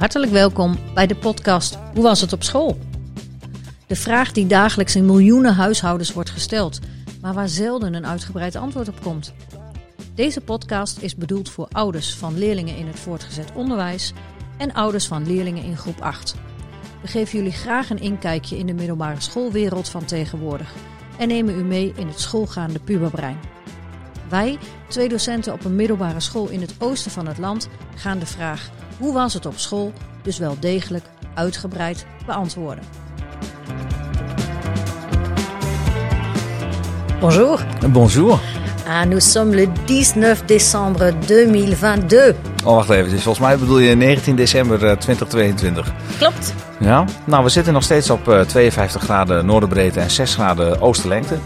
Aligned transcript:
Hartelijk 0.00 0.32
welkom 0.32 0.78
bij 0.94 1.06
de 1.06 1.16
podcast 1.16 1.78
Hoe 1.94 2.02
was 2.02 2.20
het 2.20 2.32
op 2.32 2.42
school? 2.42 2.78
De 3.86 3.96
vraag 3.96 4.32
die 4.32 4.46
dagelijks 4.46 4.96
in 4.96 5.06
miljoenen 5.06 5.54
huishoudens 5.54 6.12
wordt 6.12 6.30
gesteld, 6.30 6.78
maar 7.20 7.34
waar 7.34 7.48
zelden 7.48 7.94
een 7.94 8.06
uitgebreid 8.06 8.56
antwoord 8.56 8.88
op 8.88 9.02
komt. 9.02 9.32
Deze 10.14 10.40
podcast 10.40 10.98
is 10.98 11.16
bedoeld 11.16 11.50
voor 11.50 11.68
ouders 11.72 12.14
van 12.14 12.38
leerlingen 12.38 12.76
in 12.76 12.86
het 12.86 12.98
voortgezet 12.98 13.52
onderwijs 13.54 14.12
en 14.58 14.72
ouders 14.72 15.06
van 15.06 15.26
leerlingen 15.26 15.64
in 15.64 15.76
groep 15.76 16.00
8. 16.00 16.34
We 17.02 17.08
geven 17.08 17.38
jullie 17.38 17.52
graag 17.52 17.90
een 17.90 18.00
inkijkje 18.00 18.58
in 18.58 18.66
de 18.66 18.74
middelbare 18.74 19.20
schoolwereld 19.20 19.88
van 19.88 20.04
tegenwoordig 20.04 20.72
en 21.18 21.28
nemen 21.28 21.58
u 21.58 21.64
mee 21.64 21.92
in 21.96 22.06
het 22.06 22.20
schoolgaande 22.20 22.78
puberbrein. 22.78 23.38
Wij, 24.28 24.58
twee 24.88 25.08
docenten 25.08 25.52
op 25.52 25.64
een 25.64 25.76
middelbare 25.76 26.20
school 26.20 26.48
in 26.48 26.60
het 26.60 26.74
oosten 26.78 27.10
van 27.10 27.26
het 27.26 27.38
land, 27.38 27.68
gaan 27.96 28.18
de 28.18 28.26
vraag 28.26 28.70
hoe 29.00 29.12
was 29.12 29.34
het 29.34 29.46
op 29.46 29.58
school 29.58 29.92
dus 30.22 30.38
wel 30.38 30.56
degelijk 30.60 31.04
uitgebreid 31.34 32.06
beantwoorden. 32.26 32.84
Bonjour. 37.20 37.66
Bonjour. 37.92 38.40
Ah, 38.86 39.04
nous 39.04 39.32
sommes 39.32 39.54
le 39.54 39.68
19 39.86 40.46
décembre 40.46 41.14
2022. 41.18 42.42
Oh, 42.64 42.74
wacht 42.74 42.90
even. 42.90 43.10
Volgens 43.10 43.38
mij 43.38 43.58
bedoel 43.58 43.78
je 43.78 43.94
19 43.94 44.36
december 44.36 44.86
eh, 44.86 44.96
2022. 44.96 45.92
Klopt. 46.18 46.54
Ja? 46.80 47.04
Nou, 47.24 47.44
we 47.44 47.50
zitten 47.50 47.72
nog 47.72 47.82
steeds 47.82 48.10
op 48.10 48.28
eh, 48.28 48.40
52 48.40 49.02
graden 49.02 49.46
noorderbreedte 49.46 50.00
en 50.00 50.10
6 50.10 50.34
graden 50.34 50.80
oosterlengte. 50.80 51.38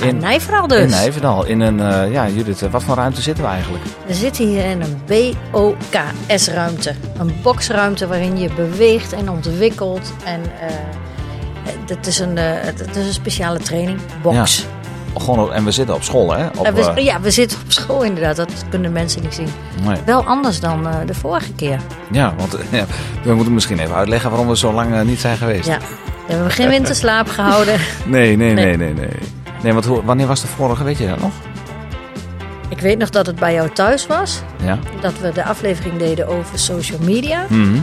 In 0.00 0.16
Nijverdal 0.18 0.66
dus. 0.66 0.80
In 0.80 0.88
Nijverdal. 0.90 1.44
In 1.46 1.60
een, 1.60 1.80
eh, 1.80 2.12
ja 2.12 2.28
Judith, 2.28 2.62
eh, 2.62 2.70
wat 2.70 2.82
voor 2.82 2.94
ruimte 2.96 3.22
zitten 3.22 3.44
we 3.44 3.50
eigenlijk? 3.50 3.84
We 4.06 4.14
zitten 4.14 4.46
hier 4.48 4.64
in 4.64 4.80
een 4.82 5.00
BOKS-ruimte. 5.50 6.94
Een 7.18 7.34
boxruimte 7.42 8.06
waarin 8.06 8.38
je 8.38 8.48
beweegt 8.56 9.12
en 9.12 9.30
ontwikkelt. 9.30 10.12
En 10.24 10.40
eh 10.60 10.74
het, 11.86 12.06
is 12.06 12.18
een, 12.18 12.38
is 12.94 13.06
een 13.06 13.12
speciale 13.12 13.58
training, 13.58 13.98
box. 14.22 14.66
Gewoon, 15.18 15.38
op- 15.40 15.50
en 15.50 15.64
we 15.64 15.70
zitten 15.70 15.94
op 15.94 16.02
school, 16.02 16.32
hè? 16.32 16.46
Op, 16.46 16.68
we, 16.94 17.02
ja, 17.02 17.20
we 17.20 17.30
zitten 17.30 17.58
op 17.64 17.72
school 17.72 18.02
inderdaad. 18.02 18.36
Dat 18.36 18.52
kunnen 18.68 18.92
mensen 18.92 19.22
niet 19.22 19.34
zien. 19.34 19.48
nee. 19.86 19.96
Wel 20.04 20.24
anders 20.24 20.60
dan 20.60 20.86
de 21.06 21.14
vorige 21.14 21.52
keer. 21.52 21.78
Ja, 22.10 22.34
want 22.38 22.56
ja, 22.70 22.84
we 23.24 23.34
moeten 23.34 23.54
misschien 23.54 23.78
even 23.78 23.94
uitleggen 23.94 24.30
waarom 24.30 24.48
we 24.48 24.56
zo 24.56 24.72
lang 24.72 25.02
niet 25.04 25.20
zijn 25.20 25.36
geweest. 25.36 25.66
Ja. 25.66 25.78
We 26.26 26.32
hebben 26.32 26.50
geen 26.50 26.68
winterslaap 26.68 27.28
gehouden. 27.28 27.74
Nee, 28.06 28.36
nee, 28.36 28.52
Nee. 28.52 28.64
nee, 28.64 28.76
nee, 28.76 28.94
nee. 28.94 29.39
Nee, 29.62 29.72
want 29.72 29.86
wanneer 29.86 30.26
was 30.26 30.40
de 30.40 30.46
vorige, 30.46 30.84
weet 30.84 30.98
je 30.98 31.06
dat 31.08 31.20
nog? 31.20 31.32
Ik 32.68 32.80
weet 32.80 32.98
nog 32.98 33.10
dat 33.10 33.26
het 33.26 33.38
bij 33.38 33.54
jou 33.54 33.70
thuis 33.70 34.06
was. 34.06 34.42
Ja. 34.62 34.78
Dat 35.00 35.18
we 35.18 35.32
de 35.32 35.44
aflevering 35.44 35.98
deden 35.98 36.26
over 36.28 36.58
social 36.58 36.98
media. 37.02 37.46
Mhm. 37.48 37.78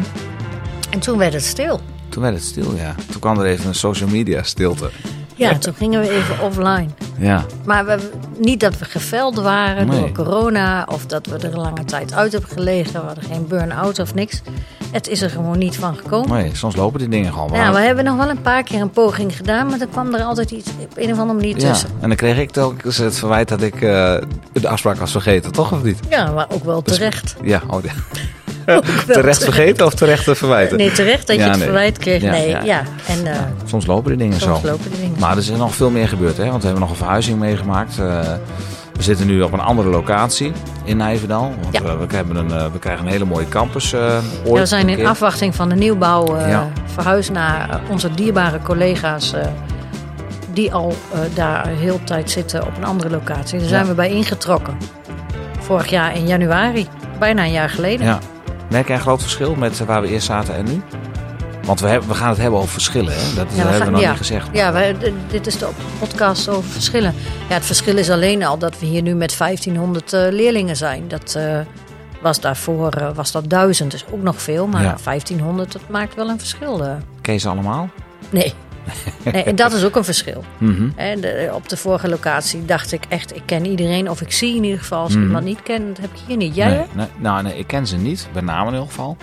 En 0.90 1.00
toen 1.00 1.18
werd 1.18 1.34
het 1.34 1.44
stil. 1.44 1.82
Toen 2.10 2.22
werd 2.22 2.36
het 2.36 2.44
stil, 2.44 2.76
ja. 2.76 2.96
Toen 3.12 3.20
kwam 3.20 3.40
er 3.40 3.46
even 3.46 3.68
een 3.68 3.76
social 3.76 4.10
media 4.10 4.44
stilte. 4.44 4.90
Ja, 5.38 5.58
toen 5.58 5.74
gingen 5.74 6.02
we 6.02 6.10
even 6.10 6.42
offline. 6.42 6.88
Ja. 7.18 7.46
Maar 7.66 7.86
we, 7.86 8.10
niet 8.40 8.60
dat 8.60 8.78
we 8.78 8.86
geveld 8.86 9.36
waren 9.36 9.88
Nee. 9.88 10.00
door 10.00 10.12
corona 10.12 10.86
of 10.92 11.06
dat 11.06 11.26
we 11.26 11.36
er 11.38 11.44
een 11.54 11.60
lange 11.60 11.86
tijd 11.86 12.14
uit 12.14 12.32
hebben 12.32 12.50
gelegen. 12.50 12.94
We 13.00 13.06
hadden 13.06 13.24
geen 13.24 13.48
burn-out 13.48 14.00
of 14.00 14.14
niks. 14.14 14.42
Het 14.92 15.08
is 15.08 15.22
er 15.22 15.30
gewoon 15.30 15.58
niet 15.58 15.76
van 15.76 15.96
gekomen. 15.96 16.30
Nee, 16.38 16.56
soms 16.56 16.76
lopen 16.76 17.00
die 17.00 17.10
dingen 17.10 17.34
gewoon. 17.34 17.52
Ja, 17.54 17.72
we 17.74 17.80
hebben 17.80 18.04
nog 18.04 18.16
wel 18.18 18.30
een 18.30 18.42
paar 18.42 18.64
keer 18.64 18.82
een 18.82 18.90
poging 18.90 19.36
gedaan, 19.38 19.68
maar 19.68 19.78
dan 19.80 19.90
kwam 19.90 20.14
er 20.14 20.22
altijd 20.24 20.52
iets 20.52 20.70
op 20.80 20.98
een 20.98 21.12
of 21.12 21.20
andere 21.20 21.40
manier 21.40 21.60
Ja, 21.60 21.70
tussen. 21.70 21.90
en 22.00 22.08
dan 22.08 22.18
kreeg 22.18 22.38
ik 22.38 22.52
telkens 22.52 22.98
het 22.98 23.18
verwijt 23.20 23.48
dat 23.48 23.62
ik 23.62 23.74
eh, 23.76 24.16
de 24.54 24.68
afspraak 24.68 24.98
was 24.98 25.12
vergeten, 25.12 25.52
toch 25.52 25.72
of 25.72 25.84
niet? 25.84 26.00
Ja, 26.10 26.32
maar 26.32 26.46
ook 26.50 26.64
wel 26.64 26.82
terecht. 26.82 27.36
Ja, 27.44 27.62
oh, 27.68 27.84
ja. 27.84 27.92
Terecht 29.08 29.44
vergeten 29.44 29.86
of 29.86 29.94
terecht 29.94 30.24
te 30.24 30.36
verwijten? 30.36 30.78
Nee, 30.78 30.92
terecht 30.92 31.28
dat 31.28 31.36
je 31.36 31.42
het 31.42 31.52
nee. 31.56 31.62
verwijt 31.64 31.98
kreeg. 31.98 32.22
Ja, 32.22 32.32
nee, 32.32 32.48
ja. 32.50 32.62
ja. 32.64 32.84
En 33.08 33.26
eh, 33.34 33.40
Soms 33.66 33.86
lopen 33.86 34.10
die 34.10 34.18
dingen 34.18 34.40
soms 34.40 34.62
zo. 34.62 34.68
lopen 34.68 34.92
de 34.92 34.98
dingen. 35.00 35.20
Maar 35.20 35.32
er 35.32 35.38
is 35.38 35.50
nog 35.50 35.76
veel 35.76 35.90
meer 35.90 36.08
gebeurd, 36.08 36.38
hè? 36.38 36.46
want 36.46 36.58
we 36.58 36.64
hebben 36.64 36.82
nog 36.82 36.90
een 36.90 36.98
verhuizing 36.98 37.40
meegemaakt. 37.40 38.00
Eh, 38.00 38.20
we 38.94 39.04
zitten 39.04 39.28
nu 39.28 39.42
op 39.42 39.54
een 39.54 39.60
andere 39.60 39.90
locatie 39.90 40.52
in 40.84 40.98
Nijverdal. 40.98 41.54
Want 41.62 41.78
Ja. 41.78 41.82
eh, 41.90 41.98
we, 42.08 42.16
hebben 42.16 42.36
een, 42.36 42.52
eh, 42.52 42.66
we 42.72 42.80
krijgen 42.80 43.06
een 43.06 43.12
hele 43.12 43.26
mooie 43.26 43.48
campus. 43.48 43.94
eh 43.94 44.00
Ja, 44.00 44.20
ooit 44.46 44.60
we 44.60 44.66
zijn 44.66 44.90
in 44.90 45.06
afwachting 45.08 45.56
van 45.56 45.70
de 45.70 45.76
nieuwbouw 45.76 46.36
eh, 46.36 46.50
Ja. 46.50 46.68
verhuisd 46.86 47.32
naar 47.32 47.80
onze 47.90 48.12
dierbare 48.12 48.60
collega's. 48.64 49.34
eh, 49.34 49.42
die 50.54 50.74
al 50.74 50.96
eh, 51.14 51.20
daar 51.34 51.68
heel 51.68 51.98
de 51.98 52.04
tijd 52.04 52.32
zitten 52.32 52.62
op 52.68 52.78
een 52.78 52.86
andere 52.86 53.10
locatie. 53.10 53.60
Daar 53.60 53.68
zijn 53.68 53.82
Ja. 53.84 53.88
we 53.90 53.96
bij 53.96 54.10
ingetrokken. 54.10 54.78
Vorig 55.60 55.88
jaar 55.90 56.16
in 56.16 56.28
januari. 56.28 56.88
Bijna 57.20 57.44
een 57.44 57.52
jaar 57.52 57.70
geleden. 57.70 58.20
Merk 58.70 58.88
jij 58.88 58.96
een 58.96 59.02
groot 59.02 59.22
verschil 59.22 59.56
met 59.56 59.86
waar 59.86 60.02
we 60.02 60.08
eerst 60.08 60.26
zaten 60.26 60.56
en 60.56 60.66
nu? 60.66 60.82
Want 61.64 61.80
we, 61.80 61.88
hebben, 61.88 62.10
we 62.10 62.16
gaan 62.16 62.30
het 62.30 62.38
hebben 62.38 62.60
over 62.60 62.72
verschillen, 62.72 63.14
hè? 63.14 63.34
Dat, 63.36 63.54
we 63.54 63.62
hebben 63.62 63.86
we 63.86 63.92
nog 63.92 64.02
ja. 64.02 64.10
niet 64.10 64.18
gezegd. 64.18 64.50
Ja, 64.52 64.94
dit 65.30 65.48
is 65.48 65.58
de 65.58 65.70
podcast 66.00 66.50
over 66.50 66.70
verschillen. 66.70 67.14
Ja, 67.50 67.54
het 67.54 67.66
verschil 67.66 67.98
is 67.98 68.10
alleen 68.10 68.44
al 68.44 68.58
dat 68.58 68.80
we 68.80 68.86
hier 68.86 69.02
nu 69.02 69.16
met 69.16 69.38
1500 69.38 70.14
eh, 70.14 70.28
leerlingen 70.30 70.76
zijn. 70.76 71.08
Dat 71.08 71.36
eh, 71.36 71.60
was 72.22 72.40
daarvoor 72.40 72.92
eh, 72.92 73.10
was 73.16 73.32
dat 73.32 73.50
1000, 73.50 73.92
dus 73.92 74.06
ook 74.12 74.22
nog 74.22 74.42
veel. 74.42 74.68
Maar 74.68 74.82
Ja. 74.82 74.96
1500, 75.04 75.72
dat 75.72 75.82
maakt 75.90 76.16
wel 76.16 76.30
een 76.30 76.40
verschil. 76.40 76.98
ze 77.38 77.50
allemaal? 77.50 77.90
Nee. 78.30 78.54
En 79.46 79.56
dat 79.56 79.74
is 79.74 79.84
ook 79.84 79.96
een 79.96 80.04
verschil. 80.04 80.44
Mhm. 80.58 80.90
En 80.96 81.22
de- 81.22 81.50
op 81.54 81.70
de 81.70 81.78
vorige 81.78 82.10
locatie 82.10 82.66
dacht 82.66 82.92
ik 82.92 83.04
echt, 83.10 83.36
ik 83.36 83.42
ken 83.46 83.66
iedereen. 83.66 84.10
Of 84.10 84.22
ik 84.22 84.32
zie 84.32 84.56
in 84.56 84.64
ieder 84.64 84.80
geval, 84.80 85.00
als 85.02 85.12
ik 85.12 85.18
Mhm. 85.18 85.26
iemand 85.26 85.46
niet 85.46 85.64
ken, 85.64 85.88
dat 85.88 85.98
heb 85.98 86.10
ik 86.14 86.20
hier 86.28 86.38
niet. 86.38 86.56
Jij? 86.56 86.68
nee, 86.70 86.86
nee, 86.94 87.08
nou, 87.18 87.44
nee, 87.44 87.58
ik 87.58 87.68
ken 87.68 87.88
ze 87.88 87.98
niet, 87.98 88.28
bij 88.34 88.42
naam 88.42 88.68
in 88.68 88.74
ieder 88.74 88.88
geval. 88.88 89.18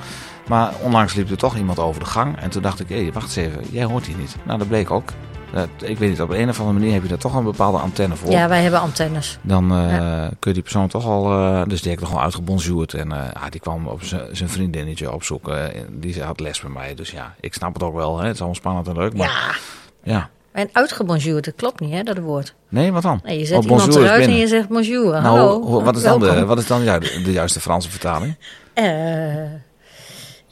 Maar 0.49 0.73
onlangs 0.83 1.15
liep 1.15 1.31
er 1.31 1.37
toch 1.37 1.57
iemand 1.57 1.79
over 1.79 2.01
de 2.01 2.07
gang. 2.07 2.41
En 2.41 2.51
toen 2.51 2.63
dacht 2.63 2.81
ik, 2.81 2.89
hé, 2.89 3.11
wacht 3.13 3.37
eens 3.37 3.49
even, 3.49 3.63
jij 3.71 3.85
hoort 3.85 4.07
hier 4.07 4.17
niet. 4.17 4.37
Nou, 4.43 4.59
dat 4.59 4.69
bleek 4.69 4.91
ook. 4.91 5.09
Dat, 5.55 5.69
ik 5.83 5.99
weet 5.99 6.09
niet, 6.09 6.21
op 6.21 6.31
een 6.31 6.49
of 6.49 6.59
andere 6.59 6.79
manier 6.79 6.93
heb 6.93 7.03
je 7.03 7.09
daar 7.09 7.19
toch 7.19 7.35
een 7.35 7.45
bepaalde 7.45 7.79
antenne 7.79 8.17
voor. 8.17 8.31
Ja, 8.31 8.49
wij 8.49 8.63
hebben 8.63 8.81
antennes. 8.81 9.39
Dan 9.43 9.73
eh, 9.73 10.27
kun 10.39 10.51
je 10.51 10.53
die 10.53 10.63
persoon 10.63 10.89
toch 10.89 11.07
al... 11.07 11.33
eh, 11.33 11.63
dus 11.67 11.81
die 11.83 11.91
heb 11.91 12.01
ik 12.01 12.07
toch 12.07 12.15
al 12.17 12.23
uitgebonjourd. 12.23 12.95
En 12.95 13.13
eh, 13.13 13.19
ah, 13.43 13.51
die 13.51 13.61
kwam 13.61 13.87
op 13.87 14.01
zijn 14.33 14.49
vriendinnetje 14.49 15.13
opzoeken. 15.13 15.75
En 15.75 15.87
die 15.91 16.23
had 16.23 16.41
les 16.41 16.61
bij 16.61 16.71
mij. 16.71 16.95
Dus 16.95 17.11
ja, 17.11 17.35
ik 17.41 17.55
snap 17.55 17.75
het 17.75 17.83
ook 17.83 17.95
wel. 17.95 18.19
Hè. 18.19 18.25
Het 18.25 18.33
is 18.35 18.39
allemaal 18.39 18.59
spannend 18.59 18.89
en 18.89 18.95
leuk. 18.97 19.17
Maar 19.17 19.61
Ja. 20.03 20.13
ja. 20.13 20.29
En 20.53 20.69
uitgebonjourd, 20.73 21.45
dat 21.45 21.55
klopt 21.57 21.81
niet, 21.81 21.93
hè, 21.93 22.03
dat 22.03 22.19
woord. 22.19 22.55
Nee, 22.69 22.93
wat 22.93 23.03
dan? 23.03 23.21
Nee, 23.25 23.39
je 23.39 23.45
zet 23.45 23.57
Oh, 23.57 23.63
iemand 23.63 23.81
bonjour 23.85 24.05
is 24.05 24.11
eruit 24.11 24.27
en 24.27 24.37
je 24.37 24.47
zegt 24.47 24.69
bonjour. 24.69 25.11
Nou, 25.13 25.23
Hallo. 25.23 25.83
wat 25.83 25.97
is 25.97 26.03
dan, 26.03 26.21
de, 26.21 26.45
wat 26.45 26.59
is 26.59 26.67
dan 26.67 26.85
de 27.25 27.33
juiste 27.33 27.61
Franse 27.61 27.91
vertaling? 27.91 28.37
Eh, 28.75 28.85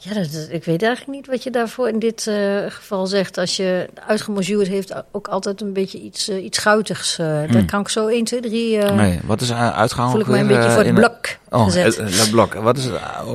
ja, 0.03 0.13
dat, 0.13 0.31
dat- 0.31 0.47
ik 0.49 0.63
weet 0.63 0.81
eigenlijk 0.83 1.17
niet 1.17 1.27
wat 1.27 1.43
je 1.43 1.49
daarvoor 1.51 1.87
in 1.87 1.99
dit 1.99 2.27
eh, 2.27 2.57
geval 2.67 3.07
zegt. 3.07 3.37
Als 3.37 3.55
je 3.57 3.89
uitgebonjourd 4.07 4.67
heeft 4.67 4.93
ook 5.11 5.27
altijd 5.27 5.61
een 5.61 5.73
beetje 5.73 5.99
iets, 6.01 6.29
eh, 6.29 6.43
iets 6.43 6.63
Daar 6.63 7.65
kan 7.65 7.79
ik 7.81 7.89
zo 7.89 8.07
1, 8.07 8.23
2, 8.23 8.39
3... 8.41 8.77
eh 8.77 8.87
Hmm. 8.87 8.97
Nee, 8.97 9.19
wat 9.25 9.41
is 9.41 9.49
uh, 9.49 9.77
uitgang 9.77 10.11
voel 10.11 10.19
ik 10.19 10.27
mij 10.27 10.39
een 10.39 10.47
weer, 10.47 10.57
beetje 10.57 10.71
voor 10.71 10.83
het 10.83 10.93
blok 10.93 11.25
Oh, 11.49 11.63
gezet. 11.63 11.97
Le 11.97 12.27
Bloc. 12.31 12.53
Wat 12.53 12.77
is 12.77 12.83
het 12.85 12.93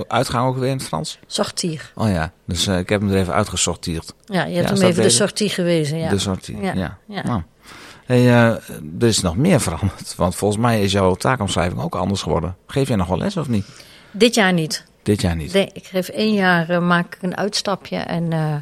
uitgang 0.08 0.48
ook 0.48 0.56
weer 0.56 0.68
in 0.68 0.76
het 0.76 0.86
Frans? 0.86 1.18
Sortier. 1.26 1.92
Oh 1.94 2.08
ja, 2.10 2.32
dus 2.46 2.66
ik 2.66 2.88
heb 2.88 3.00
hem 3.00 3.10
er 3.10 3.16
even 3.18 3.34
uitgesorteerd. 3.34 4.14
Ja, 4.24 4.44
je 4.44 4.56
hebt 4.56 4.68
Ja, 4.68 4.74
hem 4.74 4.84
even 4.84 5.02
de 5.02 5.10
sortie 5.10 5.48
gewezen. 5.48 5.98
Ja. 5.98 6.08
De 6.10 6.18
sortie, 6.18 6.60
ja. 6.60 6.72
Ja, 6.72 6.98
ja. 7.08 7.22
Nou. 7.22 7.42
Hey, 8.04 8.26
er 8.28 9.06
is 9.06 9.20
nog 9.20 9.36
meer 9.36 9.60
veranderd. 9.60 10.14
Want 10.16 10.34
volgens 10.34 10.60
mij 10.60 10.82
is 10.82 10.92
jouw 10.92 11.14
taakomschrijving 11.14 11.80
ook 11.82 11.94
anders 11.94 12.22
geworden. 12.22 12.56
Geef 12.66 12.88
jij 12.88 12.96
nog 12.96 13.06
wel 13.08 13.18
les 13.18 13.36
of 13.36 13.48
niet? 13.48 13.66
Dit 14.10 14.34
jaar 14.34 14.52
niet. 14.52 14.84
Dit 15.08 15.20
jaar 15.20 15.36
niet. 15.36 15.52
Nee, 15.52 15.70
ik 15.72 15.86
geef 15.86 16.08
één 16.08 16.34
jaar, 16.34 16.70
eh, 16.70 16.78
maak 16.78 17.14
ik 17.14 17.22
een 17.22 17.36
uitstapje 17.36 17.96
en 17.96 18.32
eh, 18.32 18.54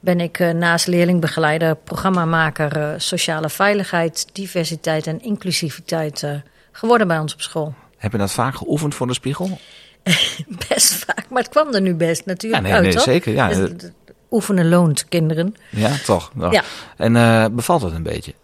ben 0.00 0.20
ik 0.20 0.38
eh, 0.38 0.50
naast 0.50 0.86
leerlingbegeleider, 0.86 1.76
programmamaker 1.76 3.00
sociale 3.00 3.48
veiligheid, 3.48 4.26
diversiteit 4.32 5.06
en 5.06 5.22
inclusiviteit 5.22 6.26
geworden 6.72 7.08
bij 7.08 7.18
ons 7.18 7.32
op 7.34 7.40
school. 7.40 7.74
Heb 7.96 8.12
je 8.12 8.18
dat 8.18 8.32
vaak 8.32 8.54
geoefend 8.54 8.94
voor 8.94 9.06
de 9.06 9.14
spiegel? 9.14 9.58
Best 10.68 10.92
vaak, 10.94 11.24
maar 11.28 11.42
het 11.42 11.50
kwam 11.50 11.74
er 11.74 11.80
nu 11.80 11.94
best 11.94 12.22
Ja, 12.24 12.32
natuurlijk 12.32 12.62
nee, 12.62 12.72
uit, 12.72 12.82
nee 12.82 12.92
toch? 12.92 13.02
zeker. 13.02 13.32
Ja, 13.32 13.48
Dus 13.48 13.90
oefenen 14.30 14.68
loont, 14.68 15.08
kinderen. 15.08 15.54
ja 15.70 15.96
toch. 16.04 16.32
Ja. 16.50 16.62
En 16.96 17.54
bevalt 17.54 17.82
het 17.82 17.92
een 17.92 18.02
beetje? 18.02 18.34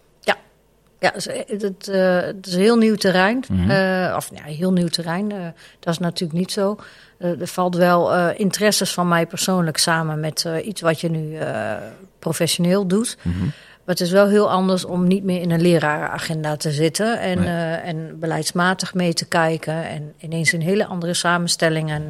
Ja, 1.02 1.10
het, 1.14 1.26
is- 1.46 1.62
het, 1.62 1.88
eh, 1.88 2.20
het 2.20 2.46
is 2.46 2.54
heel 2.54 2.76
nieuw 2.76 2.94
terrein. 2.94 3.44
Mhm. 3.52 3.70
Eh, 3.70 4.14
of 4.16 4.30
ja, 4.34 4.42
heel 4.42 4.72
nieuw 4.72 4.88
terrein. 4.88 5.32
eh, 5.32 5.38
dat 5.80 5.92
is 5.92 5.98
natuurlijk 5.98 6.38
niet 6.38 6.52
zo. 6.52 6.76
Eh, 7.18 7.40
er 7.40 7.46
valt 7.46 7.76
wel 7.76 8.14
eh, 8.14 8.38
interesses 8.40 8.92
van 8.92 9.08
mij 9.08 9.26
persoonlijk 9.26 9.76
samen 9.76 10.20
met 10.20 10.44
eh, 10.44 10.66
iets 10.66 10.80
wat 10.80 11.00
je 11.00 11.10
nu 11.10 11.36
eh, 11.36 11.72
professioneel 12.18 12.86
doet. 12.86 13.16
Mhm. 13.22 13.38
Maar 13.84 13.94
het 13.94 14.00
is 14.00 14.10
wel 14.10 14.28
heel 14.28 14.50
anders 14.50 14.84
om 14.84 15.06
niet 15.06 15.24
meer 15.24 15.40
in 15.40 15.50
een 15.50 15.60
lerarenagenda 15.60 16.56
te 16.56 16.70
zitten 16.70 17.20
en, 17.20 17.38
Nee. 17.38 17.46
eh, 17.48 17.88
en 17.88 18.18
beleidsmatig 18.20 18.94
mee 18.94 19.12
te 19.12 19.24
kijken. 19.28 19.88
En 19.88 20.12
ineens 20.18 20.52
een 20.52 20.62
hele 20.62 20.86
andere 20.86 21.14
samenstelling 21.14 21.90
en 21.90 22.04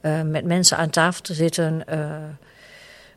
eh, 0.00 0.18
eh, 0.20 0.26
met 0.26 0.44
mensen 0.44 0.76
aan 0.76 0.90
tafel 0.90 1.22
te 1.22 1.34
zitten. 1.34 1.86
eh, 1.88 2.08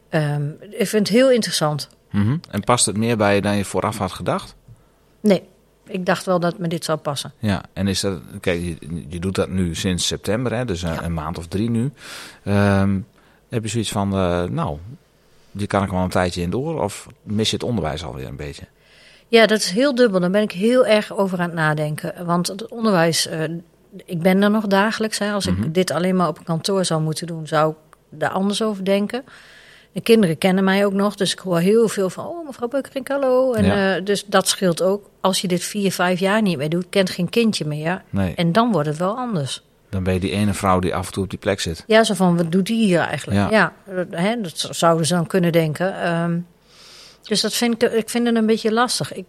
ehm, 0.10 0.50
ik 0.70 0.88
vind 0.88 1.08
het 1.08 1.18
heel 1.18 1.32
interessant. 1.32 1.90
Mhm. 2.12 2.38
En 2.52 2.64
past 2.64 2.86
het 2.86 2.98
meer 2.98 3.18
bij 3.18 3.36
je 3.36 3.42
dan 3.42 3.56
je 3.58 3.66
vooraf 3.66 3.98
had 3.98 4.12
gedacht? 4.12 4.56
Nee, 5.20 5.44
ik 5.88 6.06
dacht 6.06 6.26
wel 6.26 6.40
dat 6.40 6.58
me 6.58 6.68
dit 6.68 6.86
zou 6.86 6.98
passen. 6.98 7.34
Ja, 7.40 7.64
en 7.74 7.88
is 7.88 8.00
dat, 8.00 8.20
kijk, 8.40 8.62
je, 8.62 8.78
je 9.08 9.20
doet 9.20 9.36
dat 9.36 9.50
nu 9.50 9.76
sinds 9.76 10.08
september, 10.08 10.54
hè, 10.54 10.66
dus 10.66 10.82
een, 10.82 11.04
een 11.04 11.14
maand 11.14 11.38
of 11.38 11.48
drie 11.48 11.70
nu. 11.70 11.92
Ehm, 12.44 13.00
Heb 13.50 13.64
je 13.64 13.70
zoiets 13.70 13.92
van, 13.92 14.14
uh, 14.14 14.44
nou, 14.44 14.78
die 15.52 15.68
kan 15.68 15.84
ik 15.84 15.90
wel 15.90 16.00
een 16.00 16.10
tijdje 16.10 16.42
in 16.42 16.50
door? 16.50 16.84
Of 16.84 17.08
mis 17.24 17.50
je 17.50 17.56
het 17.56 17.66
onderwijs 17.66 18.04
alweer 18.04 18.28
een 18.28 18.36
beetje? 18.36 18.64
Ja, 19.28 19.46
dat 19.46 19.60
is 19.60 19.70
heel 19.70 19.96
dubbel. 19.96 20.20
Daar 20.20 20.30
ben 20.30 20.42
ik 20.42 20.52
heel 20.52 20.86
erg 20.86 21.18
over 21.18 21.40
aan 21.40 21.46
het 21.46 21.54
nadenken. 21.54 22.26
Want 22.26 22.48
het 22.48 22.68
onderwijs, 22.68 23.28
uh, 23.28 23.44
ik 24.06 24.22
ben 24.22 24.42
er 24.42 24.50
nog 24.52 24.68
dagelijks. 24.68 25.18
Hè. 25.18 25.32
Als 25.32 25.46
ik 25.46 25.58
Mhm. 25.58 25.72
dit 25.72 25.92
alleen 25.92 26.16
maar 26.16 26.28
op 26.28 26.38
een 26.38 26.44
kantoor 26.44 26.86
zou 26.86 27.02
moeten 27.02 27.28
doen, 27.28 27.48
zou 27.48 27.72
ik 27.72 27.98
daar 28.10 28.30
anders 28.30 28.62
over 28.62 28.86
denken. 28.86 29.24
De 29.98 30.04
kinderen 30.04 30.38
kennen 30.38 30.64
mij 30.64 30.86
ook 30.86 30.94
nog, 30.94 31.16
dus 31.16 31.32
ik 31.32 31.40
hoor 31.40 31.60
heel 31.60 31.88
veel 31.88 32.10
van... 32.10 32.26
oh, 32.26 32.46
mevrouw 32.46 32.68
Beukerink, 32.68 33.08
hallo. 33.08 33.54
En, 33.54 33.66
Ja. 33.66 33.96
eh, 33.96 34.06
dus 34.06 34.26
dat 34.26 34.48
scheelt 34.48 34.82
ook. 34.82 35.10
Als 35.22 35.42
je 35.42 35.48
dit 35.48 35.64
vier, 35.64 35.92
vijf 35.92 36.20
jaar 36.20 36.42
niet 36.42 36.58
meer 36.58 36.70
doet, 36.70 36.86
kent 36.90 37.10
geen 37.10 37.30
kindje 37.30 37.66
meer. 37.66 38.04
Nee, 38.10 38.34
En 38.36 38.52
dan 38.52 38.72
wordt 38.72 38.88
het 38.88 38.98
wel 38.98 39.18
anders. 39.18 39.64
dan 39.90 40.04
ben 40.04 40.14
je 40.14 40.20
die 40.20 40.32
ene 40.32 40.54
vrouw 40.54 40.80
die 40.80 40.96
af 40.96 41.06
en 41.08 41.14
toe 41.14 41.24
op 41.24 41.30
die 41.30 41.40
plek 41.40 41.60
zit. 41.60 41.84
Ja, 41.88 42.04
zo 42.04 42.14
van, 42.14 42.38
wat 42.38 42.52
doet 42.52 42.66
die 42.66 42.86
hier 42.86 43.00
eigenlijk? 43.00 43.40
Ja. 43.40 43.74
Ja, 43.86 43.96
hè, 44.12 44.42
dat 44.42 44.68
zouden 44.72 45.06
ze 45.08 45.14
dan 45.14 45.28
kunnen 45.28 45.52
denken. 45.52 46.02
Ehm, 46.02 46.38
dus 47.24 47.42
dat 47.42 47.54
vind 47.54 47.84
ik, 47.84 47.92
ik 47.92 48.10
vind 48.10 48.28
het 48.28 48.36
een 48.36 48.46
beetje 48.46 48.72
lastig. 48.74 49.14
Ik 49.14 49.26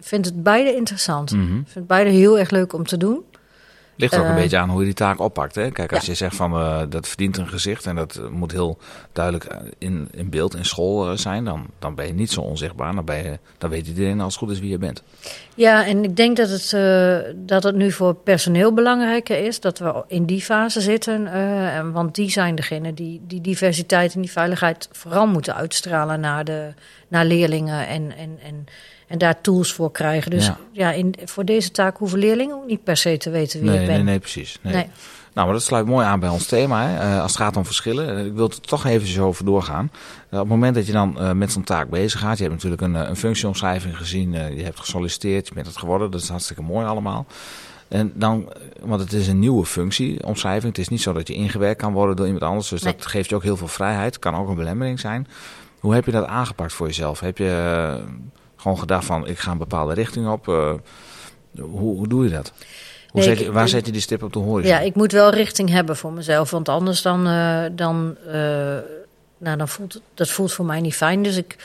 vind 0.00 0.24
het 0.24 0.42
beide 0.42 0.74
interessant. 0.74 1.30
Mhm. 1.32 1.42
Ik 1.42 1.48
vind 1.64 1.74
het 1.74 1.86
beide 1.86 2.10
heel 2.10 2.38
erg 2.38 2.50
leuk 2.50 2.72
om 2.72 2.86
te 2.86 2.96
doen. 2.96 3.24
Ligt 4.00 4.14
ook 4.18 4.24
een 4.24 4.30
Eh, 4.30 4.34
beetje 4.36 4.58
aan 4.58 4.68
hoe 4.70 4.78
je 4.78 4.84
die 4.84 4.94
taak 4.94 5.20
oppakt. 5.20 5.54
Hè? 5.54 5.70
Kijk, 5.70 5.92
als 5.92 6.04
Ja. 6.04 6.10
je 6.10 6.16
zegt 6.16 6.36
van 6.36 6.52
eh, 6.52 6.80
dat 6.88 7.08
verdient 7.08 7.36
een 7.36 7.48
gezicht 7.48 7.86
en 7.86 7.96
dat 7.96 8.16
eh, 8.16 8.28
moet 8.28 8.52
heel 8.52 8.78
duidelijk 9.12 9.46
in, 9.78 10.08
in 10.12 10.30
beeld 10.30 10.54
in 10.56 10.64
school 10.64 11.16
zijn, 11.18 11.44
dan, 11.44 11.66
dan 11.78 11.94
ben 11.94 12.06
je 12.06 12.12
niet 12.12 12.30
zo 12.30 12.40
onzichtbaar. 12.40 12.94
Dan, 12.94 13.04
ben 13.04 13.16
je, 13.16 13.38
dan 13.58 13.70
weet 13.70 13.86
iedereen 13.86 14.20
als 14.20 14.34
het 14.34 14.42
goed 14.42 14.52
is 14.52 14.60
wie 14.60 14.70
je 14.70 14.78
bent. 14.78 15.02
Ja, 15.54 15.86
en 15.86 16.04
ik 16.04 16.16
denk 16.16 16.36
dat 16.36 16.48
het, 16.48 16.70
dat 17.36 17.62
het 17.62 17.74
nu 17.74 17.92
voor 17.92 18.14
personeel 18.14 18.74
belangrijker 18.74 19.44
is 19.44 19.60
dat 19.60 19.78
we 19.78 20.04
in 20.06 20.24
die 20.24 20.40
fase 20.42 20.80
zitten. 20.80 21.26
en 21.26 21.92
want 21.92 22.14
die 22.14 22.30
zijn 22.30 22.54
degene 22.54 22.94
die 22.94 23.20
die 23.26 23.40
diversiteit 23.40 24.14
en 24.14 24.20
die 24.20 24.30
veiligheid 24.30 24.88
vooral 24.92 25.26
moeten 25.26 25.54
uitstralen 25.54 26.20
naar, 26.20 26.44
de, 26.44 26.72
naar 27.08 27.24
leerlingen 27.24 27.86
en, 27.86 28.16
en, 28.16 28.38
en, 28.44 28.66
en 29.10 29.18
daar 29.18 29.40
tools 29.40 29.72
voor 29.72 29.90
krijgen. 29.90 30.30
Dus 30.30 30.46
Ja. 30.46 30.56
ja, 30.72 30.92
in, 30.92 31.14
voor 31.24 31.44
deze 31.44 31.70
taak 31.70 31.96
hoeven 31.96 32.18
leerlingen 32.18 32.56
ook 32.56 32.66
niet 32.66 32.84
per 32.84 32.96
se 32.96 33.16
te 33.16 33.30
weten 33.30 33.60
wie 33.60 33.70
Nee, 33.70 33.80
ik 33.80 33.86
ben. 33.86 33.94
nee, 33.94 34.04
nee, 34.04 34.18
precies. 34.18 34.58
Nee. 34.62 34.72
Nee. 34.74 34.86
Nou, 35.34 35.46
maar 35.46 35.56
dat 35.56 35.64
sluit 35.64 35.86
mooi 35.86 36.06
aan 36.06 36.20
bij 36.20 36.28
ons 36.28 36.46
thema. 36.46 36.86
Hè? 36.86 36.98
Eh, 37.14 37.22
als 37.22 37.32
het 37.32 37.40
gaat 37.40 37.56
om 37.56 37.64
verschillen. 37.64 38.16
Eh, 38.16 38.24
ik 38.26 38.32
wil 38.32 38.48
er 38.50 38.60
toch 38.60 38.84
even 38.86 39.22
over 39.22 39.44
doorgaan. 39.44 39.90
Eh, 40.28 40.38
op 40.38 40.38
het 40.38 40.48
moment 40.48 40.74
dat 40.74 40.86
je 40.86 40.92
dan 40.92 41.38
met 41.38 41.52
zo'n 41.52 41.64
taak 41.64 41.88
bezig 41.90 42.20
gaat. 42.20 42.36
Je 42.36 42.42
hebt 42.42 42.54
natuurlijk 42.54 42.82
een, 42.82 42.94
een 42.94 43.16
functieomschrijving 43.16 43.96
gezien. 43.96 44.32
je 44.32 44.62
hebt 44.62 44.80
gesolliciteerd. 44.80 45.48
Je 45.48 45.54
bent 45.54 45.66
het 45.66 45.76
geworden. 45.76 46.10
Dat 46.10 46.20
is 46.20 46.28
hartstikke 46.28 46.62
mooi 46.62 46.86
allemaal. 46.86 47.26
En 47.88 48.12
dan, 48.14 48.52
want 48.80 49.00
het 49.00 49.12
is 49.12 49.28
een 49.28 49.38
nieuwe 49.38 49.64
functieomschrijving. 49.66 50.64
Het 50.76 50.78
is 50.78 50.88
niet 50.88 51.02
zo 51.02 51.12
dat 51.12 51.28
je 51.28 51.34
ingewerkt 51.34 51.80
kan 51.80 51.92
worden 51.92 52.16
door 52.16 52.26
iemand 52.26 52.44
anders. 52.44 52.68
Dus 52.68 52.82
Nee. 52.82 52.94
dat 52.96 53.06
geeft 53.06 53.28
je 53.28 53.34
ook 53.34 53.42
heel 53.42 53.56
veel 53.56 53.68
vrijheid. 53.68 54.18
Kan 54.18 54.34
ook 54.34 54.48
een 54.48 54.54
belemmering 54.54 55.00
zijn. 55.00 55.26
Hoe 55.80 55.94
heb 55.94 56.04
je 56.04 56.10
dat 56.12 56.26
aangepakt 56.26 56.72
voor 56.72 56.86
jezelf? 56.86 57.20
Heb 57.20 57.38
je 57.38 58.00
gewoon 58.60 58.78
gedacht 58.78 59.04
van 59.04 59.26
ik 59.26 59.38
ga 59.38 59.50
een 59.50 59.58
bepaalde 59.58 59.94
richting 59.94 60.28
op? 60.28 60.48
Eh, 60.48 60.72
hoe, 61.60 61.96
hoe 61.96 62.08
doe 62.08 62.24
je 62.24 62.30
dat? 62.30 62.52
Hoe 63.08 63.20
Nee, 63.20 63.28
zet 63.28 63.38
je, 63.38 63.44
ik- 63.44 63.52
waar 63.52 63.68
zet 63.68 63.86
je 63.86 63.92
die 63.92 64.00
stip 64.00 64.22
op 64.22 64.32
de 64.32 64.38
horizon? 64.38 64.72
Ja, 64.74 64.80
ik 64.80 64.94
moet 64.94 65.12
wel 65.12 65.30
richting 65.30 65.68
hebben 65.70 65.96
voor 65.96 66.12
mezelf. 66.12 66.50
Want 66.50 66.68
anders 66.68 67.02
dan, 67.02 67.26
eh, 67.26 67.62
dan, 67.72 68.16
eh, 68.26 68.32
nou, 69.38 69.56
dan 69.56 69.68
voelt 69.68 70.00
dat 70.14 70.28
voelt 70.28 70.52
voor 70.52 70.64
mij 70.64 70.80
niet 70.80 70.94
fijn. 70.96 71.22
Dus 71.22 71.36
ik 71.36 71.56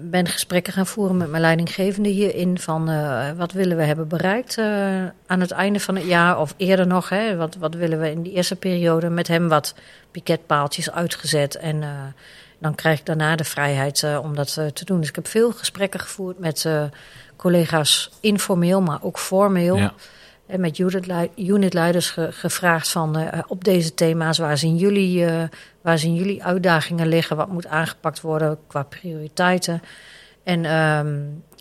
ben 0.00 0.26
gesprekken 0.28 0.72
gaan 0.72 0.86
voeren 0.86 1.16
met 1.16 1.28
mijn 1.30 1.42
leidinggevende 1.42 2.08
hierin. 2.08 2.58
Van 2.58 2.90
wat 3.36 3.52
willen 3.52 3.76
we 3.76 3.82
hebben 3.82 4.08
bereikt 4.08 4.58
aan 5.26 5.40
het 5.40 5.50
einde 5.50 5.80
van 5.80 5.96
het 5.96 6.04
jaar 6.04 6.40
of 6.40 6.54
eerder 6.56 6.86
nog. 6.86 7.08
Hè, 7.08 7.36
wat, 7.36 7.56
wat 7.56 7.74
willen 7.74 8.00
we 8.00 8.10
in 8.10 8.22
die 8.22 8.32
eerste 8.32 8.56
periode 8.56 9.08
met 9.08 9.28
hem 9.28 9.48
wat 9.48 9.74
piketpaaltjes 10.10 10.90
uitgezet. 10.90 11.56
En 11.56 11.82
dan 12.60 12.74
krijg 12.74 12.98
ik 12.98 13.06
daarna 13.06 13.36
de 13.36 13.44
vrijheid 13.44 14.02
eh, 14.02 14.18
om 14.22 14.34
dat 14.34 14.56
eh, 14.58 14.66
te 14.66 14.84
doen. 14.84 14.98
Dus 15.00 15.08
ik 15.08 15.14
heb 15.14 15.26
veel 15.28 15.52
gesprekken 15.52 16.00
gevoerd 16.00 16.38
met 16.38 16.64
eh, 16.64 16.84
collega's 17.36 18.10
informeel, 18.20 18.80
maar 18.80 18.98
ook 19.02 19.18
formeel. 19.18 19.76
Ja. 19.76 19.92
En 20.46 20.60
met 20.60 20.78
unitlei- 20.78 21.30
unitleiders 21.36 22.10
ge- 22.10 22.32
gevraagd 22.32 22.88
van 22.88 23.30
op 23.46 23.64
deze 23.64 23.94
thema's, 23.94 24.38
waar 24.38 24.58
zien, 24.58 24.76
jullie, 24.76 25.26
waar 25.80 25.98
zien 25.98 26.14
jullie 26.14 26.44
uitdagingen 26.44 27.06
liggen? 27.08 27.36
Wat 27.36 27.48
moet 27.48 27.66
aangepakt 27.66 28.20
worden 28.20 28.58
qua 28.66 28.82
prioriteiten? 28.82 29.82
En, 30.44 30.64
ehm, 30.64 31.18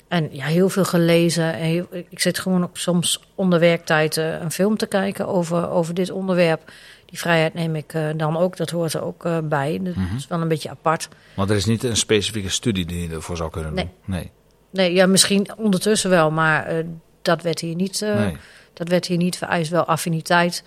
en 0.08 0.30
ja, 0.32 0.46
heel 0.46 0.70
veel 0.70 0.84
gelezen. 0.86 1.54
En 1.54 1.60
heel- 1.60 1.88
ik 2.10 2.20
zit 2.20 2.40
gewoon 2.40 2.64
op 2.64 2.78
soms 2.78 3.24
onder 3.36 3.60
werktijd 3.60 4.16
een 4.16 4.52
film 4.52 4.78
te 4.78 4.86
kijken 4.88 5.28
over, 5.28 5.70
over 5.70 5.94
dit 5.94 6.12
onderwerp. 6.12 6.72
Die 7.10 7.20
vrijheid 7.20 7.54
neem 7.54 7.76
ik 7.76 7.94
eh, 7.94 8.08
dan 8.16 8.38
ook, 8.38 8.58
dat 8.58 8.70
hoort 8.70 8.94
er 8.94 9.04
ook 9.04 9.26
eh, 9.26 9.38
bij. 9.44 9.80
Dat 9.84 9.96
Mhm. 9.96 10.16
is 10.16 10.28
wel 10.28 10.42
een 10.42 10.48
beetje 10.48 10.70
apart. 10.70 11.08
Want 11.36 11.50
er 11.50 11.56
is 11.56 11.66
niet 11.66 11.84
een 11.84 11.98
specifieke 11.98 12.50
studie 12.50 12.86
die 12.86 13.10
je 13.10 13.16
ervoor 13.16 13.38
zou 13.38 13.50
kunnen 13.50 13.76
doen. 13.76 13.90
Nee. 14.06 14.32
Nee. 14.72 14.94
Ja, 14.94 15.06
misschien 15.08 15.48
ondertussen 15.58 16.10
wel, 16.10 16.32
maar 16.32 16.66
eh, 16.66 16.86
dat 17.22 17.42
werd 17.42 17.60
hier 17.60 17.76
niet... 17.76 18.02
nee. 18.02 18.38
Dat 18.74 18.88
werd 18.88 19.06
hier 19.06 19.18
niet 19.18 19.38
vereist, 19.38 19.72
wel 19.72 19.86
affiniteit 19.86 20.64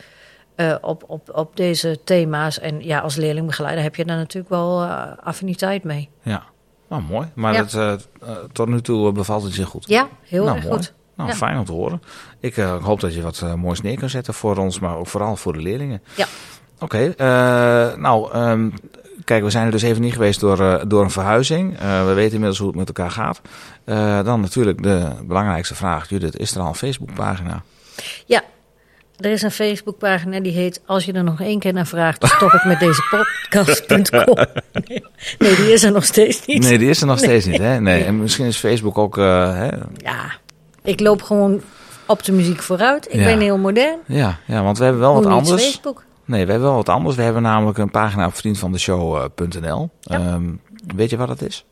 op, 0.81 1.05
op, 1.07 1.31
op 1.37 1.57
deze 1.57 1.99
thema's. 2.05 2.59
En 2.59 2.85
ja, 2.85 2.99
als 2.99 3.17
leerlingbegeleider 3.17 3.83
heb 3.83 3.95
je 3.97 4.05
daar 4.05 4.17
natuurlijk 4.17 4.49
wel 4.53 4.85
affiniteit 5.23 5.85
mee. 5.85 6.09
Ja. 6.23 6.43
Nou, 6.89 7.03
mooi. 7.03 7.29
Maar 7.35 7.53
Ja. 7.55 7.63
dat, 7.65 8.09
tot 8.53 8.69
nu 8.69 8.81
toe 8.81 9.13
bevalt 9.13 9.43
het 9.43 9.55
je 9.55 9.65
goed. 9.67 9.89
Ja, 9.89 10.09
heel 10.23 10.45
Nou, 10.45 10.57
erg 10.57 10.67
mooi. 10.67 10.77
goed. 10.77 10.93
Nou, 11.17 11.29
Ja. 11.29 11.35
fijn 11.37 11.59
om 11.59 11.65
te 11.65 11.73
horen. 11.73 12.03
Ik 12.41 12.57
eh, 12.57 12.85
hoop 12.85 13.01
dat 13.01 13.15
je 13.15 13.23
wat 13.23 13.41
eh, 13.43 13.55
moois 13.55 13.81
neer 13.81 13.99
kan 13.99 14.09
zetten 14.09 14.35
voor 14.35 14.57
ons, 14.57 14.79
maar 14.79 14.97
ook 14.97 15.07
vooral 15.07 15.37
voor 15.37 15.53
de 15.53 15.59
leerlingen. 15.61 16.03
Ja. 16.15 16.27
Oké, 16.81 17.15
eh, 17.17 17.97
nou, 17.97 18.33
ehm, 18.33 18.71
kijk, 19.25 19.43
we 19.43 19.51
zijn 19.51 19.65
er 19.67 19.71
dus 19.73 19.83
even 19.83 20.03
niet 20.03 20.13
geweest 20.13 20.41
door, 20.41 20.89
door 20.89 21.03
een 21.03 21.11
verhuizing. 21.11 21.79
We 21.79 22.13
weten 22.15 22.33
inmiddels 22.33 22.59
hoe 22.59 22.69
het 22.69 22.77
met 22.77 22.87
elkaar 22.89 23.11
gaat. 23.11 23.41
Dan 24.25 24.41
natuurlijk 24.41 24.83
de 24.83 25.09
belangrijkste 25.25 25.75
vraag, 25.75 26.09
Judith, 26.09 26.37
is 26.37 26.55
er 26.55 26.61
al 26.61 26.67
een 26.69 26.75
Facebookpagina? 26.75 27.63
Ja, 28.27 28.43
er 29.17 29.31
is 29.31 29.43
een 29.43 29.51
Facebookpagina 29.51 30.41
die 30.41 30.53
heet... 30.53 30.81
Als 30.87 31.05
je 31.05 31.13
er 31.13 31.25
nog 31.25 31.41
één 31.41 31.59
keer 31.59 31.73
naar 31.73 31.87
vraagt, 31.87 32.27
stop 32.27 32.53
ik 32.53 32.65
met 32.65 32.81
deze 32.81 33.03
podcast.com. 33.51 34.37
Nee, 35.39 35.57
die 35.57 35.73
is 35.73 35.83
er 35.83 35.93
nog 35.93 36.05
steeds 36.05 36.47
niet. 36.47 36.63
Nee, 36.63 36.79
die 36.79 36.89
is 36.89 37.01
er 37.01 37.07
nog 37.07 37.19
steeds 37.19 37.47
niet, 37.47 37.59
hè? 37.59 37.81
Nee. 37.81 38.05
En 38.05 38.19
misschien 38.21 38.47
is 38.47 38.57
Facebook 38.57 38.99
ook, 38.99 39.19
eh, 39.19 39.55
hè? 39.55 39.69
Ja, 39.97 40.33
ik 40.83 41.01
loop 41.01 41.23
gewoon 41.23 41.61
op 42.07 42.23
de 42.25 42.33
muziek 42.33 42.63
vooruit. 42.63 43.07
Ik 43.13 43.19
Ja. 43.21 43.25
ben 43.25 43.41
heel 43.41 43.59
modern. 43.59 43.99
Ja, 44.07 44.39
ja, 44.47 44.63
want 44.63 44.79
we 44.79 44.85
hebben 44.85 45.03
wel 45.03 45.15
Hoe 45.15 45.23
wat 45.23 45.33
anders. 45.33 45.63
Facebook. 45.63 46.05
Nee, 46.25 46.45
we 46.45 46.51
hebben 46.51 46.69
wel 46.69 46.77
wat 46.77 46.89
anders. 46.89 47.17
We 47.17 47.23
hebben 47.23 47.43
namelijk 47.43 47.79
een 47.79 47.91
pagina 47.91 48.27
op 48.27 48.35
vriendvandeshow.nl. 48.35 49.91
Ja. 50.01 50.15
Ehm, 50.19 50.43
weet 50.97 51.11
je 51.11 51.17
wat 51.17 51.29
dat 51.29 51.43
is? 51.43 51.65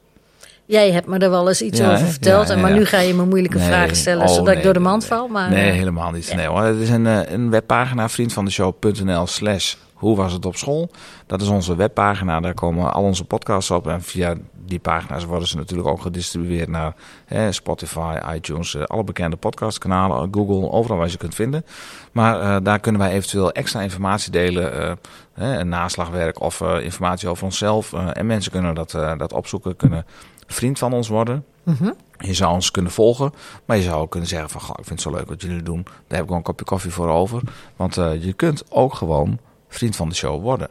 Jij 0.64 0.90
hebt 0.92 1.06
me 1.06 1.18
er 1.18 1.30
wel 1.30 1.48
eens 1.48 1.62
iets 1.62 1.78
Ja, 1.78 1.92
over 1.92 2.06
verteld. 2.06 2.46
Ja, 2.46 2.52
en 2.52 2.60
ja, 2.60 2.66
maar 2.66 2.72
nu 2.76 2.84
ga 2.84 2.98
je 3.00 3.14
me 3.14 3.24
moeilijke 3.24 3.58
Nee. 3.58 3.66
vragen 3.66 3.96
stellen, 3.96 4.22
Oh, 4.22 4.28
zodat 4.28 4.44
nee, 4.46 4.56
ik 4.56 4.62
door 4.62 4.72
de 4.72 4.78
mand 4.78 5.00
nee. 5.00 5.08
val. 5.08 5.28
Maar, 5.28 5.50
nee, 5.50 5.68
eh, 5.70 5.74
helemaal 5.76 6.10
niet. 6.10 6.32
Nee 6.36 6.46
hoor. 6.46 6.62
Het 6.62 6.78
is 6.78 6.90
een, 6.90 7.06
eh, 7.06 7.32
een 7.32 7.50
webpagina, 7.50 8.08
vriendvandeshow.nl 8.08 9.26
slash 9.26 9.74
hoe 10.00 10.16
was 10.16 10.32
het 10.32 10.46
op 10.46 10.56
school. 10.56 10.90
Dat 11.26 11.40
is 11.42 11.48
onze 11.48 11.76
webpagina. 11.76 12.40
Daar 12.40 12.54
komen 12.54 12.92
al 12.92 13.02
onze 13.02 13.24
podcasts 13.24 13.70
op. 13.70 13.86
En 13.86 14.02
via 14.02 14.34
die 14.64 14.78
pagina's 14.78 15.24
worden 15.24 15.48
ze 15.48 15.56
natuurlijk 15.56 15.88
ook 15.88 16.00
gedistribueerd 16.00 16.68
naar 16.68 16.94
hè, 17.24 17.52
Spotify, 17.52 18.18
iTunes, 18.34 18.74
eh, 18.74 18.82
alle 18.82 19.04
bekende 19.04 19.36
podcastkanalen, 19.36 20.28
Google, 20.34 20.70
overal 20.70 20.96
waar 20.96 21.06
je 21.06 21.12
ze 21.12 21.18
kunt 21.18 21.34
vinden. 21.34 21.64
Maar 22.12 22.40
eh, 22.40 22.56
daar 22.62 22.78
kunnen 22.80 23.00
wij 23.00 23.10
eventueel 23.12 23.52
extra 23.52 23.80
informatie 23.80 24.32
delen, 24.32 24.72
eh, 24.82 24.92
hè, 25.32 25.58
een 25.58 25.68
naslagwerk 25.68 26.40
of 26.40 26.60
eh, 26.60 26.84
informatie 26.84 27.28
over 27.28 27.44
onszelf. 27.44 27.92
Eh, 27.92 28.08
en 28.12 28.26
mensen 28.26 28.52
kunnen 28.52 28.74
dat, 28.74 28.94
eh, 28.94 29.18
dat 29.18 29.32
opzoeken, 29.32 29.76
kunnen 29.76 30.06
vriend 30.46 30.78
van 30.78 30.92
ons 30.92 31.08
worden. 31.08 31.44
mhm. 31.62 31.90
Je 32.18 32.34
zou 32.34 32.52
ons 32.52 32.70
kunnen 32.70 32.92
volgen, 32.92 33.32
maar 33.64 33.76
je 33.76 33.82
zou 33.82 34.00
ook 34.00 34.10
kunnen 34.10 34.28
zeggen 34.28 34.50
van... 34.50 34.60
Goh, 34.60 34.76
ik 34.78 34.84
vind 34.86 35.02
het 35.02 35.12
zo 35.12 35.18
leuk 35.18 35.28
wat 35.28 35.42
jullie 35.42 35.62
doen, 35.62 35.82
daar 35.82 35.92
heb 36.08 36.22
ik 36.22 36.28
wel 36.28 36.36
een 36.36 36.42
kopje 36.42 36.64
koffie 36.64 36.90
voor 36.90 37.08
over. 37.08 37.42
Want 37.76 37.96
eh, 37.96 38.24
je 38.24 38.32
kunt 38.32 38.64
ook 38.68 38.94
gewoon 38.94 39.38
vriend 39.70 39.96
van 39.96 40.08
de 40.08 40.14
show 40.14 40.42
worden. 40.42 40.68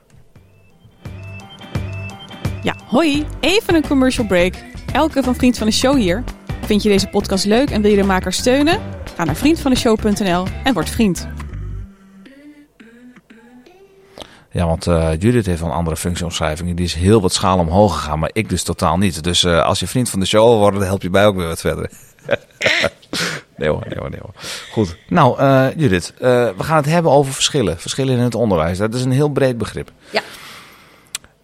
Ja, 2.63 2.75
hoi. 2.86 3.25
Even 3.39 3.75
een 3.75 3.88
commercial 3.88 4.25
break. 4.25 4.53
Elke 4.94 5.24
van 5.24 5.36
Vriend 5.36 5.58
van 5.58 5.68
de 5.68 5.74
Show 5.74 5.96
hier. 5.96 6.24
Vind 6.65 6.84
je 6.84 6.89
deze 6.89 7.08
podcast 7.08 7.46
leuk 7.46 7.70
en 7.70 7.82
wil 7.82 7.91
je 7.91 7.98
de 7.98 8.03
maker 8.03 8.34
steunen? 8.34 8.79
Ga 9.15 9.24
naar 9.24 9.36
vriendvandeshow.nl 9.36 10.48
en 10.63 10.74
word 10.74 10.89
vriend. 10.89 11.27
Ja, 14.51 14.65
want 14.65 14.88
eh, 14.88 15.12
Judith 15.20 15.46
heeft 15.46 15.62
een 15.62 15.72
andere 15.72 15.96
functieomschrijving. 15.96 16.75
Die 16.75 16.86
is 16.86 16.94
heel 16.94 17.22
wat 17.22 17.34
schaal 17.34 17.60
omhoog 17.60 17.94
gegaan, 17.94 18.20
maar 18.20 18.29
ik 18.34 18.50
dus 18.50 18.63
totaal 18.63 18.98
niet. 18.98 19.24
Dus 19.24 19.44
eh, 19.44 19.63
als 19.63 19.79
je 19.79 19.88
vriend 19.88 20.10
van 20.10 20.20
de 20.20 20.25
show 20.25 20.48
wil 20.48 20.58
worden, 20.58 20.79
dan 20.79 20.89
help 20.89 21.01
je 21.01 21.10
mij 21.10 21.25
ook 21.25 21.36
weer 21.36 21.48
wat 21.48 21.60
verder. 21.60 21.91
nee 23.60 23.70
hoor, 23.70 23.84
nee 23.88 23.98
hoor, 24.00 24.10
nee 24.10 24.20
hoor. 24.22 24.34
Goed. 24.72 24.96
Nou, 25.08 25.39
eh, 25.39 25.68
Judith, 25.75 26.13
eh, 26.20 26.50
we 26.58 26.63
gaan 26.63 26.78
het 26.78 26.86
hebben 26.86 27.12
over 27.12 27.34
verschillen. 27.34 27.80
Verschillen 27.80 28.13
in 28.18 28.24
het 28.24 28.36
onderwijs. 28.36 28.78
Dat 28.78 28.94
is 28.94 29.04
een 29.04 29.12
heel 29.12 29.30
breed 29.30 29.58
begrip. 29.58 29.92
Ja. 30.10 30.22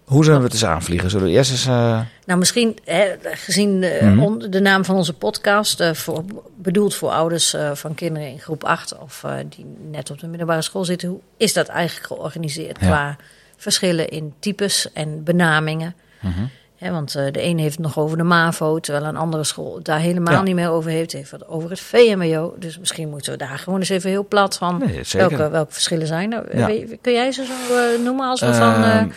Hoe 0.04 0.24
zullen 0.24 0.40
we 0.40 0.46
het 0.46 0.54
eens 0.54 0.66
aanvliegen? 0.66 1.10
Zullen 1.10 1.26
we 1.26 1.32
eerst 1.32 1.52
eens... 1.52 1.66
eh, 1.66 2.00
Nou, 2.26 2.40
misschien 2.40 2.78
hè, 2.84 3.06
gezien 3.22 3.82
de, 3.82 4.00
Mhm. 4.02 4.20
on- 4.20 4.40
de 4.50 4.60
naam 4.62 4.86
van 4.86 4.96
onze 4.96 5.14
podcast, 5.14 5.80
eh, 5.80 5.94
voor, 5.94 6.24
bedoeld 6.58 6.96
voor 6.96 7.10
ouders 7.10 7.54
eh, 7.54 7.72
van 7.74 7.96
kinderen 7.96 8.30
in 8.30 8.40
groep 8.40 8.64
8 8.64 8.98
of 8.98 9.24
eh, 9.24 9.34
die 9.50 9.66
net 9.92 10.12
op 10.12 10.20
de 10.20 10.28
middelbare 10.28 10.62
school 10.62 10.86
zitten, 10.86 11.10
hoe 11.10 11.20
is 11.38 11.54
dat 11.54 11.68
eigenlijk 11.68 12.08
georganiseerd 12.08 12.78
Ja. 12.80 12.86
qua 12.88 13.16
verschillen 13.58 14.10
in 14.10 14.34
types 14.40 14.92
en 14.94 15.24
benamingen. 15.24 15.96
Mhm. 16.22 16.44
Want 16.80 17.16
eh, 17.16 17.32
de 17.32 17.44
een 17.44 17.60
heeft 17.60 17.76
het 17.76 17.86
nog 17.86 17.98
over 18.00 18.18
de 18.18 18.24
MAVO, 18.24 18.80
terwijl 18.80 19.06
een 19.06 19.16
andere 19.18 19.44
school 19.44 19.76
het 19.76 19.86
daar 19.86 20.00
helemaal 20.00 20.34
Ja. 20.34 20.42
niet 20.42 20.56
meer 20.56 20.70
over 20.70 20.90
heeft. 20.92 21.12
Heeft 21.12 21.32
het 21.32 21.48
over 21.48 21.70
het 21.70 21.80
VMBO. 21.80 22.56
Dus 22.60 22.80
misschien 22.80 23.10
moeten 23.10 23.32
we 23.32 23.38
daar 23.38 23.58
gewoon 23.60 23.80
eens 23.80 23.90
even 23.90 24.10
heel 24.10 24.28
plat 24.28 24.58
van. 24.58 24.78
Nee, 24.86 25.02
welke, 25.12 25.50
welke 25.50 25.72
verschillen 25.74 26.08
zijn 26.08 26.34
er? 26.34 26.58
Ja. 26.58 26.86
Kun 27.02 27.14
jij 27.14 27.32
ze 27.32 27.46
zo 27.46 27.76
eh, 27.76 28.04
noemen 28.04 28.28
als 28.28 28.40
we 28.42 28.54
van 28.54 28.74
eh, 28.74 28.96
Ehm, 28.98 29.10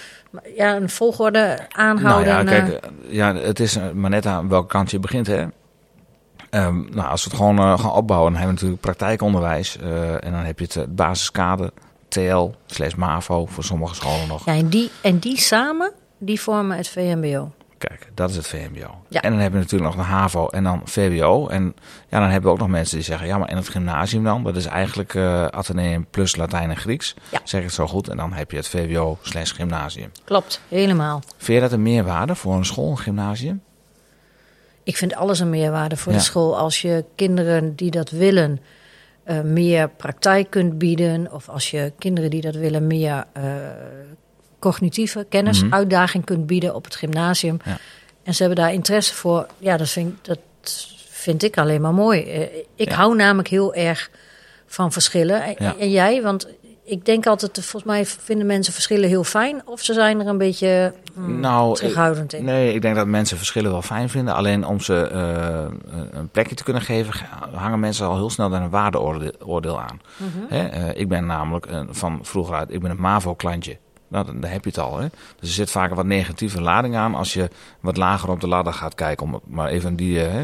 ja, 0.57 0.77
een 0.77 0.91
volgorde 0.91 1.39
Nou 1.39 1.59
aanhouden? 1.69 2.33
ja, 2.33 2.39
en, 2.39 2.47
kijk, 2.47 2.69
eh, 2.69 2.75
eh, 2.75 2.81
ja, 3.15 3.35
het 3.35 3.61
is 3.61 3.77
eh, 3.77 3.91
maar 3.91 4.11
net 4.11 4.27
aan 4.27 4.49
welke 4.49 4.67
kant 4.69 4.91
je 4.91 4.99
begint, 4.99 5.27
hè. 5.27 5.45
Ehm, 6.51 6.81
nou, 6.91 7.09
als 7.09 7.25
we 7.25 7.31
het 7.31 7.39
gewoon 7.39 7.59
eh, 7.59 7.79
gaan 7.79 7.93
opbouwen, 7.93 8.33
dan 8.33 8.41
hebben 8.41 8.59
we 8.59 8.65
natuurlijk 8.65 8.81
praktijkonderwijs. 8.81 9.77
eh, 9.79 10.25
en 10.25 10.33
dan 10.33 10.41
heb 10.41 10.59
je 10.59 10.65
het 10.65 10.77
eh, 10.77 10.83
basiskader, 10.89 11.71
TL, 12.09 12.51
slash 12.67 12.95
MAVO, 12.95 13.47
voor 13.47 13.65
sommige 13.65 13.95
scholen 13.95 14.29
nog. 14.29 14.45
ja, 14.45 14.53
en, 14.53 14.69
die, 14.69 14.91
en 15.03 15.19
die 15.19 15.39
samen, 15.41 15.93
die 16.19 16.41
vormen 16.41 16.77
het 16.77 16.89
VMBO. 16.89 17.53
Kijk, 17.79 18.09
dat 18.15 18.31
is 18.31 18.37
het 18.37 18.47
VMBO. 18.47 18.95
Ja. 19.09 19.21
En 19.23 19.31
dan 19.31 19.41
heb 19.41 19.53
je 19.53 19.59
natuurlijk 19.59 19.95
nog 19.97 20.07
de 20.07 20.11
HAVO 20.13 20.49
en 20.49 20.65
dan 20.65 20.81
VWO. 20.85 21.49
En 21.49 21.75
ja, 22.09 22.19
dan 22.21 22.29
hebben 22.29 22.43
we 22.43 22.49
ook 22.57 22.59
nog 22.59 22.69
mensen 22.69 22.97
die 22.97 23.05
zeggen, 23.05 23.27
ja, 23.27 23.39
maar 23.39 23.51
in 23.51 23.57
het 23.57 23.69
gymnasium 23.69 24.25
dan? 24.25 24.45
Dat 24.45 24.57
is 24.57 24.67
eigenlijk 24.67 25.15
eh 25.15 25.45
Atheneum 25.45 26.07
plus 26.11 26.37
Latijn 26.37 26.71
en 26.71 26.77
Grieks. 26.77 27.15
Ja. 27.31 27.41
Zeg 27.45 27.61
ik 27.61 27.67
het 27.67 27.75
zo 27.75 27.87
goed? 27.87 28.09
En 28.09 28.17
dan 28.17 28.33
heb 28.33 28.51
je 28.51 28.57
het 28.57 28.69
VWO 28.69 29.19
slash 29.23 29.55
gymnasium. 29.55 30.11
Klopt, 30.25 30.61
helemaal. 30.69 31.23
Vind 31.37 31.57
je 31.57 31.61
dat 31.61 31.73
een 31.73 31.83
meerwaarde 31.83 32.35
voor 32.35 32.55
een 32.55 32.65
school, 32.65 32.91
een 32.91 32.99
gymnasium? 32.99 33.63
Ik 34.83 34.97
vind 34.97 35.15
alles 35.15 35.39
een 35.41 35.51
meerwaarde 35.51 35.97
voor 35.97 36.13
Ja. 36.13 36.19
de 36.19 36.25
school. 36.25 36.59
Als 36.59 36.81
je 36.81 37.05
kinderen 37.15 37.75
die 37.77 37.91
dat 37.91 38.11
willen 38.11 38.61
eh, 39.25 39.41
meer 39.41 39.89
praktijk 39.89 40.51
kunt 40.51 40.79
bieden. 40.79 41.33
Of 41.33 41.49
als 41.49 41.71
je 41.71 41.93
kinderen 41.99 42.31
die 42.31 42.41
dat 42.41 42.55
willen 42.55 42.87
meer 42.87 43.25
eh, 43.33 43.43
cognitieve 44.59 45.27
kennis, 45.29 45.63
Mhm. 45.63 45.75
uitdaging 45.75 46.25
kunt 46.25 46.47
bieden 46.47 46.75
op 46.75 46.85
het 46.85 46.95
gymnasium. 46.97 47.57
Ja. 47.65 47.79
En 48.23 48.35
ze 48.35 48.43
hebben 48.45 48.65
daar 48.65 48.73
interesse 48.73 49.15
voor. 49.15 49.47
Ja, 49.59 49.77
dat 49.77 49.89
vind, 49.89 50.09
ik- 50.13 50.25
dat 50.25 50.39
vind 51.09 51.43
ik 51.43 51.59
alleen 51.59 51.81
maar 51.81 51.95
mooi. 51.95 52.23
Eh, 52.23 52.41
ik 52.75 52.89
Ja. 52.89 52.95
hou 52.95 53.17
namelijk 53.17 53.49
heel 53.49 53.75
erg 53.75 54.11
van 54.67 54.93
verschillen. 54.93 55.43
En, 55.43 55.55
Ja. 55.59 55.75
en 55.79 55.91
jij? 55.91 56.23
Want 56.23 56.49
ik 56.85 57.05
denk 57.05 57.27
altijd, 57.27 57.53
volgens 57.53 57.85
mij 57.85 58.07
vinden 58.07 58.47
mensen 58.47 58.73
verschillen 58.73 59.09
heel 59.09 59.25
fijn. 59.25 59.63
Of 59.65 59.81
ze 59.83 59.93
zijn 59.93 60.21
er 60.21 60.27
een 60.27 60.39
beetje 60.39 60.93
mm, 61.15 61.41
nou, 61.41 61.75
terughoudend 61.75 62.33
in. 62.33 62.45
Nee, 62.45 62.75
ik 62.75 62.83
denk 62.83 62.97
dat 62.97 63.07
mensen 63.07 63.37
verschillen 63.37 63.71
wel 63.71 63.83
fijn 63.83 64.09
vinden. 64.09 64.35
Alleen 64.35 64.67
om 64.67 64.81
ze 64.81 65.09
eh, 65.09 65.65
een 66.11 66.29
plekje 66.29 66.55
te 66.55 66.63
kunnen 66.65 66.83
geven, 66.83 67.13
hangen 67.55 67.81
mensen 67.81 68.07
al 68.07 68.17
heel 68.17 68.31
snel 68.31 68.53
een 68.53 68.71
waardeoordeel 68.71 69.81
aan. 69.81 70.01
Mhm. 70.17 70.29
Hè? 70.55 70.67
eh, 70.69 71.01
ik 71.01 71.09
ben 71.09 71.27
namelijk 71.27 71.67
eh, 71.67 71.81
van 71.91 72.19
vroeger 72.23 72.55
uit, 72.55 72.73
ik 72.73 72.81
ben 72.81 72.91
een 72.91 73.01
MAVO-klantje. 73.01 73.77
Nou, 74.09 74.25
dan, 74.25 74.41
dan 74.41 74.51
heb 74.51 74.65
je 74.65 74.71
het 74.71 74.79
al. 74.79 74.99
Hè? 74.99 75.07
Dus 75.41 75.49
er 75.49 75.55
zit 75.55 75.71
vaak 75.71 75.91
een 75.91 75.97
wat 75.97 76.07
negatieve 76.07 76.61
lading 76.61 76.97
aan 76.97 77.15
als 77.15 77.33
je 77.33 77.49
wat 77.81 77.97
lager 77.97 78.31
op 78.31 78.41
de 78.41 78.49
ladder 78.49 78.73
gaat 78.73 78.95
kijken. 78.95 79.27
Om 79.27 79.33
het 79.35 79.43
maar 79.47 79.69
even, 79.69 79.97
die, 79.97 80.25
eh, 80.25 80.33
hè, 80.33 80.43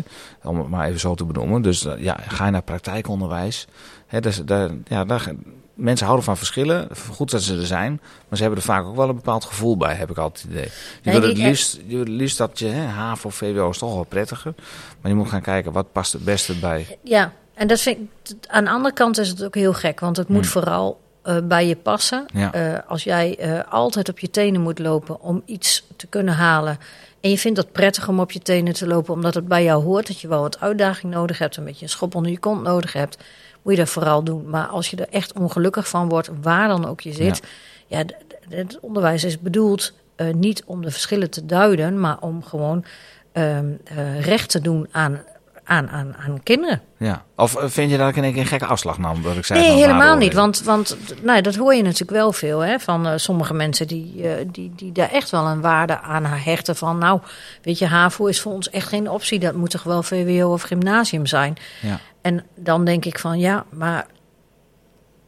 om 0.48 0.58
het 0.58 0.68
maar 0.68 0.86
even 0.86 1.00
zo 1.00 1.14
te 1.14 1.24
benoemen. 1.24 1.62
Dus 1.62 1.84
eh, 1.84 2.02
ja, 2.02 2.16
ga 2.28 2.44
je 2.44 2.50
naar 2.50 2.62
praktijkonderwijs. 2.62 3.66
Hè, 4.06 4.20
dus, 4.20 4.42
daar, 4.44 4.70
ja, 4.84 5.04
daar, 5.04 5.32
mensen 5.74 6.04
houden 6.06 6.24
van 6.24 6.36
verschillen. 6.36 6.88
Goed 7.10 7.30
dat 7.30 7.42
ze 7.42 7.56
er 7.56 7.66
zijn. 7.66 8.00
Maar 8.28 8.36
ze 8.38 8.42
hebben 8.42 8.60
er 8.60 8.66
vaak 8.66 8.84
ook 8.84 8.96
wel 8.96 9.08
een 9.08 9.14
bepaald 9.14 9.44
gevoel 9.44 9.76
bij, 9.76 9.94
heb 9.94 10.10
ik 10.10 10.16
altijd 10.18 10.42
het 10.42 10.52
idee. 10.52 10.64
Je 11.02 11.10
Nee, 11.10 11.20
wil 11.20 11.28
het 11.28 11.38
liefst, 11.38 11.72
je 11.74 11.82
wil 11.96 11.98
het 11.98 12.08
liefst 12.08 12.38
dat 12.38 12.58
je, 12.58 12.66
hè, 12.66 12.86
HAVO, 12.86 13.28
VWO 13.28 13.68
is 13.70 13.78
toch 13.78 13.94
wel 13.94 14.04
prettiger. 14.04 14.54
Maar 15.00 15.10
je 15.10 15.16
moet 15.16 15.28
gaan 15.28 15.42
kijken, 15.42 15.72
wat 15.72 15.92
past 15.92 16.12
het 16.12 16.24
beste 16.24 16.58
bij. 16.58 16.98
Ja, 17.02 17.32
en 17.54 17.66
dat 17.66 17.80
vind 17.80 17.98
ik, 17.98 18.36
aan 18.48 18.64
de 18.64 18.70
andere 18.70 18.94
kant 18.94 19.18
is 19.18 19.28
het 19.28 19.44
ook 19.44 19.54
heel 19.54 19.72
gek, 19.72 20.00
want 20.00 20.16
het 20.16 20.28
moet 20.28 20.40
Hmm. 20.40 20.50
vooral 20.50 21.00
eh, 21.24 21.36
bij 21.44 21.66
je 21.66 21.76
passen. 21.76 22.26
Ja. 22.34 22.52
Eh, 22.52 22.78
als 22.88 23.04
jij 23.04 23.38
eh, 23.38 23.60
altijd 23.72 24.08
op 24.08 24.18
je 24.18 24.30
tenen 24.30 24.60
moet 24.60 24.78
lopen 24.78 25.20
om 25.20 25.42
iets 25.44 25.86
te 25.96 26.06
kunnen 26.06 26.34
halen. 26.34 26.78
En 27.20 27.30
je 27.30 27.38
vindt 27.38 27.58
het 27.58 27.72
prettig 27.72 28.08
om 28.08 28.20
op 28.20 28.32
je 28.32 28.38
tenen 28.40 28.72
te 28.72 28.86
lopen, 28.86 29.14
omdat 29.14 29.34
het 29.34 29.48
bij 29.48 29.64
jou 29.64 29.82
hoort. 29.84 30.06
Dat 30.06 30.20
je 30.20 30.28
wel 30.28 30.40
wat 30.40 30.60
uitdaging 30.60 31.12
nodig 31.12 31.38
hebt, 31.38 31.56
een 31.56 31.64
beetje 31.64 31.82
een 31.84 31.90
schop 31.90 32.14
onder 32.14 32.30
je 32.32 32.38
kont 32.38 32.62
nodig 32.62 32.92
hebt. 32.92 33.16
Moet 33.62 33.72
je 33.72 33.78
dat 33.78 33.88
vooral 33.88 34.22
doen. 34.24 34.50
Maar 34.50 34.66
als 34.66 34.90
je 34.90 34.96
er 34.96 35.08
echt 35.10 35.32
ongelukkig 35.32 35.88
van 35.88 36.08
wordt, 36.08 36.30
waar 36.42 36.68
dan 36.68 36.86
ook 36.86 37.00
je 37.00 37.12
zit. 37.12 37.42
Ja, 37.86 38.04
d- 38.04 38.14
het 38.48 38.78
onderwijs 38.80 39.24
is 39.24 39.40
bedoeld 39.40 39.92
niet 40.32 40.62
om 40.64 40.82
de 40.82 40.90
verschillen 40.90 41.30
te 41.30 41.46
duiden, 41.46 42.00
maar 42.00 42.16
om 42.20 42.42
gewoon 42.44 42.84
ehm, 43.32 43.66
eh, 43.84 44.20
recht 44.20 44.50
te 44.50 44.60
doen 44.60 44.88
aan, 44.90 45.20
aan, 45.64 45.88
aan, 45.88 46.16
aan 46.16 46.42
kinderen. 46.42 46.82
Ja. 46.98 47.24
Of 47.36 47.56
eh, 47.56 47.68
vind 47.68 47.90
je 47.90 47.98
dat 47.98 48.08
ik 48.08 48.16
in 48.16 48.22
één 48.22 48.32
keer 48.32 48.42
een 48.42 48.48
gekke 48.48 48.66
afslag 48.66 48.98
nam? 48.98 49.22
Dat 49.22 49.36
ik 49.36 49.44
zei 49.44 49.60
Nee, 49.60 49.68
van 49.68 49.78
helemaal 49.78 50.16
niet. 50.16 50.32
Want, 50.32 50.62
want 50.62 50.96
nou, 51.22 51.40
dat 51.40 51.54
hoor 51.54 51.74
je 51.74 51.82
natuurlijk 51.82 52.10
wel 52.10 52.32
veel 52.32 52.60
hè, 52.60 52.78
van 52.78 53.06
eh, 53.06 53.12
sommige 53.16 53.54
mensen 53.54 53.86
die, 53.86 54.28
eh, 54.28 54.46
die, 54.52 54.72
die 54.76 54.92
daar 54.92 55.10
echt 55.10 55.30
wel 55.30 55.46
een 55.46 55.60
waarde 55.60 56.00
aan 56.00 56.24
hechten. 56.24 56.76
Van 56.76 56.98
nou, 56.98 57.20
weet 57.62 57.78
je, 57.78 57.86
HAVO 57.86 58.26
is 58.26 58.40
voor 58.40 58.52
ons 58.52 58.70
echt 58.70 58.88
geen 58.88 59.10
optie. 59.10 59.38
Dat 59.38 59.54
moet 59.54 59.70
toch 59.70 59.82
wel 59.82 60.02
VWO 60.02 60.52
of 60.52 60.62
gymnasium 60.62 61.26
zijn. 61.26 61.56
Ja. 61.82 62.00
En 62.20 62.44
dan 62.54 62.84
denk 62.84 63.04
ik 63.04 63.18
van 63.18 63.38
ja, 63.38 63.64
maar 63.70 64.06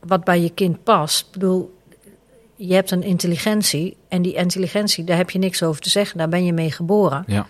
wat 0.01 0.25
bij 0.25 0.41
je 0.41 0.51
kind 0.51 0.85
past. 0.85 1.27
Ik 1.27 1.33
bedoel, 1.33 1.75
je 2.57 2.75
hebt 2.75 2.91
een 2.91 3.03
intelligentie. 3.03 3.97
En 4.09 4.23
die 4.23 4.35
intelligentie, 4.35 5.05
daar 5.05 5.17
heb 5.17 5.31
je 5.31 5.39
niks 5.39 5.63
over 5.63 5.81
te 5.81 5.91
zeggen. 5.91 6.19
Daar 6.19 6.29
ben 6.29 6.45
je 6.45 6.53
mee 6.53 6.71
geboren. 6.71 7.25
Ja. 7.27 7.47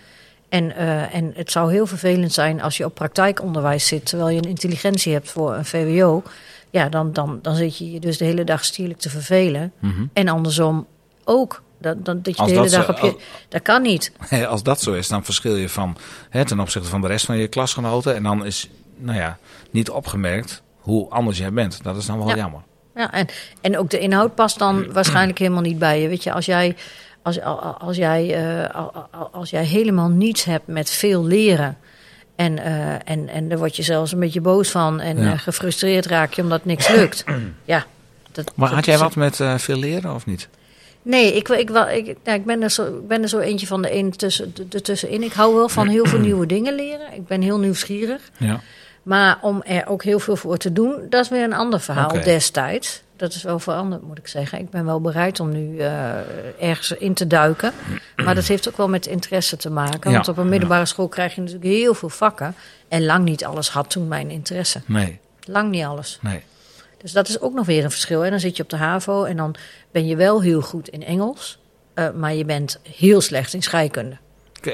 En, 0.49 0.75
eh, 0.75 1.15
en 1.15 1.31
het 1.35 1.51
zou 1.51 1.71
heel 1.71 1.87
vervelend 1.87 2.33
zijn 2.33 2.61
als 2.61 2.77
je 2.77 2.85
op 2.85 2.93
praktijkonderwijs 2.95 3.87
zit, 3.87 4.05
terwijl 4.05 4.29
je 4.29 4.37
een 4.37 4.49
intelligentie 4.49 5.13
hebt 5.13 5.31
voor 5.31 5.55
een 5.55 5.65
VWO. 5.65 6.23
Ja, 6.69 6.89
dan, 6.89 7.13
dan, 7.13 7.39
dan 7.41 7.55
zit 7.55 7.77
je 7.77 7.91
je 7.91 7.99
dus 7.99 8.17
de 8.17 8.25
hele 8.25 8.43
dag 8.43 8.65
stierlijk 8.65 8.99
te 8.99 9.09
vervelen. 9.09 9.71
Mhm. 9.79 10.05
En 10.13 10.27
andersom 10.27 10.87
ook. 11.23 11.63
Dat, 11.79 12.05
dat, 12.05 12.23
dat 12.25 12.35
je 12.35 12.41
Als 12.41 12.51
de 12.51 12.57
hele 12.57 12.69
dag 12.69 12.85
zo- 12.85 12.91
op 12.91 12.97
je. 12.97 13.03
als- 13.11 13.21
Dat 13.49 13.61
kan 13.61 13.81
niet. 13.81 14.11
Als 14.49 14.63
dat 14.63 14.81
zo 14.81 14.93
is, 14.93 15.07
dan 15.07 15.23
verschil 15.25 15.55
je 15.55 15.69
van 15.69 15.97
hè, 16.29 16.45
ten 16.45 16.59
opzichte 16.59 16.89
van 16.89 17.01
de 17.01 17.07
rest 17.07 17.25
van 17.25 17.37
je 17.37 17.47
klasgenoten. 17.47 18.15
En 18.15 18.23
dan 18.23 18.45
is, 18.45 18.69
nou 18.97 19.17
ja, 19.17 19.37
niet 19.71 19.89
opgemerkt 19.89 20.61
hoe 20.79 21.09
anders 21.09 21.37
jij 21.37 21.53
bent. 21.53 21.83
Dat 21.83 21.95
is 21.97 22.05
dan 22.05 22.17
wel 22.17 22.29
Ja. 22.29 22.35
jammer. 22.35 22.61
Ja, 22.95 23.11
en, 23.13 23.27
en 23.61 23.77
ook 23.77 23.89
de 23.89 23.99
inhoud 23.99 24.35
past 24.35 24.59
dan 24.59 24.85
waarschijnlijk 24.93 25.37
helemaal 25.39 25.61
niet 25.61 25.79
bij 25.79 26.01
je. 26.01 26.07
Weet 26.07 26.23
je, 26.23 26.33
als 26.33 26.45
jij, 26.45 26.75
als, 27.27 27.41
als, 27.79 27.97
jij, 27.97 28.33
eh, 28.63 28.85
als 29.31 29.49
jij 29.49 29.63
helemaal 29.65 30.09
niets 30.09 30.43
hebt 30.43 30.67
met 30.67 30.89
veel 30.89 31.25
leren. 31.25 31.77
En, 32.35 32.57
eh, 32.59 32.93
en, 32.93 33.29
en 33.29 33.49
daar 33.49 33.57
word 33.57 33.75
je 33.75 33.83
zelfs 33.83 34.11
een 34.11 34.19
beetje 34.19 34.41
boos 34.41 34.69
van. 34.69 34.99
En 34.99 35.17
Ja. 35.17 35.31
eh, 35.31 35.39
gefrustreerd 35.39 36.05
raak 36.05 36.33
je 36.33 36.41
omdat 36.41 36.65
niks 36.65 36.87
lukt. 36.87 37.23
Ja, 37.65 37.85
dat, 38.31 38.51
Maar 38.55 38.73
had 38.73 38.85
jij 38.85 38.97
wat 38.97 39.15
met 39.15 39.39
veel 39.57 39.77
leren 39.77 40.13
of 40.13 40.25
niet? 40.25 40.47
Nee, 41.01 41.35
ik, 41.35 41.49
ik, 41.49 41.59
ik, 41.59 41.69
nou, 41.69 41.89
ik, 42.23 42.45
ben 42.45 42.61
er 42.61 42.69
zo, 42.69 42.83
ik 42.85 43.07
ben 43.07 43.21
er 43.21 43.29
zo 43.29 43.39
eentje 43.39 43.67
van 43.67 43.81
de 43.81 43.93
een 43.95 44.11
tussen, 44.11 44.51
de, 44.55 44.67
de 44.67 44.81
tussenin. 44.81 45.23
Ik 45.23 45.33
hou 45.33 45.55
wel 45.55 45.69
van 45.69 45.87
heel 45.87 46.05
veel 46.05 46.19
nieuwe 46.29 46.45
dingen 46.45 46.75
leren. 46.75 47.13
Ik 47.13 47.27
ben 47.27 47.41
heel 47.41 47.59
nieuwsgierig. 47.59 48.21
Ja. 48.37 48.59
Maar 49.03 49.37
om 49.41 49.63
er 49.63 49.87
ook 49.87 50.03
heel 50.03 50.19
veel 50.19 50.35
voor 50.35 50.57
te 50.57 50.73
doen, 50.73 50.95
dat 51.09 51.23
is 51.23 51.29
weer 51.29 51.43
een 51.43 51.53
ander 51.53 51.79
verhaal 51.79 52.23
destijds. 52.23 53.01
Dat 53.17 53.33
is 53.33 53.43
wel 53.43 53.59
veranderd, 53.59 54.01
moet 54.01 54.17
ik 54.17 54.27
zeggen. 54.27 54.59
Ik 54.59 54.69
ben 54.69 54.85
wel 54.85 55.01
bereid 55.01 55.39
om 55.39 55.49
nu 55.51 55.77
eh, 55.79 56.13
ergens 56.69 56.91
in 56.91 57.13
te 57.13 57.27
duiken. 57.27 57.73
Maar 58.15 58.35
dat 58.35 58.45
heeft 58.45 58.67
ook 58.69 58.77
wel 58.77 58.89
met 58.89 59.05
interesse 59.05 59.57
te 59.57 59.69
maken. 59.69 60.09
Ja, 60.11 60.15
Want 60.15 60.27
op 60.27 60.37
een 60.37 60.49
middelbare 60.49 60.85
school 60.85 61.07
krijg 61.07 61.35
je 61.35 61.41
natuurlijk 61.41 61.67
heel 61.67 61.93
veel 61.93 62.09
vakken. 62.09 62.55
En 62.87 63.05
lang 63.05 63.25
niet 63.25 63.45
alles 63.45 63.69
had 63.69 63.89
toen 63.89 64.07
mijn 64.07 64.29
interesse. 64.29 64.81
Nee, 64.85 65.19
Lang 65.45 65.69
niet 65.71 65.83
alles. 65.83 66.19
nee. 66.21 66.43
Dus 67.01 67.11
dat 67.11 67.27
is 67.27 67.39
ook 67.41 67.53
nog 67.53 67.65
weer 67.65 67.83
een 67.83 67.91
verschil. 67.91 68.23
En 68.23 68.29
dan 68.31 68.39
zit 68.39 68.57
je 68.57 68.63
op 68.63 68.69
de 68.69 68.75
HAVO 68.77 69.23
en 69.23 69.37
dan 69.37 69.55
ben 69.91 70.07
je 70.07 70.15
wel 70.15 70.41
heel 70.41 70.61
goed 70.61 70.87
in 70.87 71.03
Engels. 71.03 71.59
eh, 71.93 72.09
maar 72.11 72.33
je 72.33 72.45
bent 72.45 72.79
heel 72.95 73.21
slecht 73.21 73.53
in 73.53 73.61
scheikunde. 73.63 74.17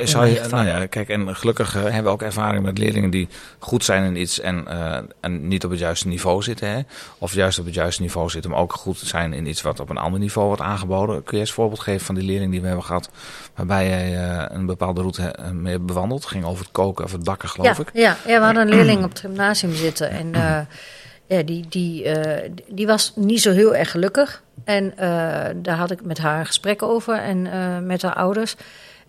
Zou 0.03 0.25
je, 0.25 0.41
nou 0.49 0.67
ja, 0.67 0.85
kijk, 0.85 1.09
en 1.09 1.35
gelukkig 1.35 1.75
eh, 1.75 1.81
hebben 1.81 2.03
we 2.03 2.09
ook 2.09 2.21
ervaring 2.21 2.63
met 2.63 2.77
leerlingen 2.77 3.09
die 3.09 3.27
goed 3.59 3.83
zijn 3.83 4.03
in 4.03 4.15
iets 4.15 4.39
en, 4.39 4.67
eh, 4.67 4.97
en 5.19 5.47
niet 5.47 5.63
op 5.63 5.71
het 5.71 5.79
juiste 5.79 6.07
niveau 6.07 6.43
zitten. 6.43 6.69
Hè? 6.69 6.81
Of 7.17 7.33
juist 7.33 7.59
op 7.59 7.65
het 7.65 7.73
juiste 7.73 8.01
niveau 8.01 8.29
zitten, 8.29 8.51
maar 8.51 8.59
ook 8.59 8.73
goed 8.73 8.97
zijn 8.97 9.33
in 9.33 9.45
iets 9.45 9.61
wat 9.61 9.79
op 9.79 9.89
een 9.89 9.97
ander 9.97 10.19
niveau 10.19 10.47
wordt 10.47 10.61
aangeboden. 10.61 11.23
Kun 11.23 11.33
je 11.33 11.39
eens 11.39 11.49
een 11.49 11.55
voorbeeld 11.55 11.79
geven 11.79 12.05
van 12.05 12.15
die 12.15 12.23
leerling 12.23 12.51
die 12.51 12.61
we 12.61 12.67
hebben 12.67 12.85
gehad, 12.85 13.09
waarbij 13.55 13.87
jij 13.87 14.17
eh, 14.17 14.45
een 14.47 14.65
bepaalde 14.65 15.01
route 15.01 15.35
mee 15.53 15.71
hebt 15.71 15.85
bewandeld? 15.85 16.25
ging 16.25 16.45
over 16.45 16.63
het 16.63 16.73
koken 16.73 17.05
of 17.05 17.11
het 17.11 17.23
bakken, 17.23 17.49
geloof 17.49 17.77
ja, 17.77 17.83
ik. 17.83 17.89
Ja, 17.93 18.17
ja, 18.25 18.39
we 18.39 18.45
hadden 18.45 18.63
een 18.63 18.75
leerling 18.75 19.03
op 19.05 19.09
het 19.09 19.19
gymnasium 19.19 19.73
zitten. 19.73 20.09
En 20.09 20.31
ja, 21.27 21.43
die, 21.43 21.65
die, 21.69 22.05
die 22.67 22.87
was 22.87 23.11
niet 23.15 23.41
zo 23.41 23.51
heel 23.51 23.75
erg 23.75 23.91
gelukkig. 23.91 24.43
En 24.63 24.93
daar 25.55 25.75
had 25.75 25.91
ik 25.91 26.05
met 26.05 26.17
haar 26.17 26.39
een 26.39 26.45
gesprek 26.45 26.81
over 26.81 27.17
en 27.17 27.47
met 27.85 28.01
haar 28.01 28.13
ouders. 28.13 28.55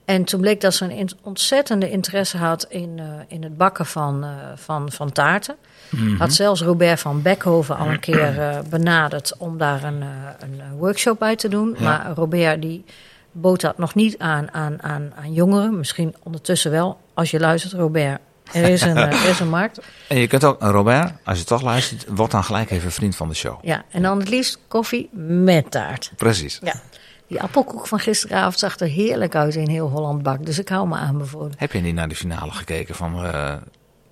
En 0.05 0.25
toen 0.25 0.41
bleek 0.41 0.61
dat 0.61 0.75
ze 0.75 0.85
een 0.85 1.11
ontzettende 1.23 1.91
interesse 1.91 2.37
had 2.37 2.67
in, 2.69 2.99
eh, 2.99 3.05
in 3.29 3.43
het 3.43 3.57
bakken 3.57 3.87
van, 3.87 4.25
eh, 4.25 4.31
van, 4.57 4.93
van 4.93 5.13
taarten. 5.13 5.57
Mhm. 5.89 6.17
Had 6.17 6.33
zelfs 6.33 6.63
Robert 6.63 7.01
van 7.01 7.23
Beckhoven 7.23 7.77
al 7.77 7.87
een 7.87 8.01
keer 8.01 8.41
eh, 8.41 8.59
benaderd 8.71 9.35
om 9.39 9.59
daar 9.59 9.85
een, 9.85 10.03
een 10.39 10.77
workshop 10.77 11.19
bij 11.19 11.37
te 11.37 11.49
doen. 11.49 11.75
Ja. 11.79 11.85
Maar 11.85 12.13
Robert 12.15 12.63
die 12.63 12.85
bood 13.33 13.61
dat 13.61 13.79
nog 13.79 13.95
niet 13.95 14.19
aan, 14.19 14.53
aan, 14.53 14.83
aan, 14.83 15.13
aan 15.17 15.33
jongeren. 15.33 15.79
Misschien 15.79 16.15
ondertussen 16.23 16.71
wel. 16.71 17.01
Als 17.15 17.31
je 17.31 17.41
luistert, 17.41 17.73
Robert, 17.73 18.21
er 18.53 18.69
is 18.69 18.83
een, 18.83 18.97
er 18.97 19.29
is 19.29 19.41
een 19.41 19.49
markt. 19.61 19.81
En 20.09 20.19
je 20.19 20.27
kunt 20.27 20.45
ook, 20.45 20.63
Robert, 20.63 21.13
als 21.25 21.39
je 21.39 21.45
toch 21.45 21.63
luistert, 21.63 22.07
word 22.09 22.31
dan 22.31 22.45
gelijk 22.45 22.71
even 22.71 22.93
vriend 22.93 23.17
van 23.17 23.29
de 23.29 23.35
show. 23.35 23.59
Ja, 23.63 23.85
en 23.91 24.03
dan 24.03 24.19
het 24.19 24.29
liefst 24.29 24.59
koffie 24.69 25.09
met 25.13 25.71
taart. 25.71 26.13
Precies. 26.17 26.59
Ja. 26.63 26.75
Die 27.35 27.43
appelkoek 27.43 27.87
van 27.87 27.99
gisteravond 27.99 28.59
zag 28.59 28.79
er 28.79 28.87
heerlijk 28.87 29.35
uit 29.35 29.55
in 29.55 29.69
heel 29.69 29.89
Holland 29.89 30.23
Bak. 30.23 30.47
Dus 30.47 30.59
ik 30.59 30.69
hou 30.69 30.89
me 30.89 30.95
aanbevolen. 30.95 31.53
Heb 31.57 31.73
je 31.73 31.81
niet 31.81 31.95
naar 31.95 32.09
de 32.09 32.15
finale 32.15 32.51
gekeken 32.53 32.95
van 32.95 33.25
eh, 33.25 33.55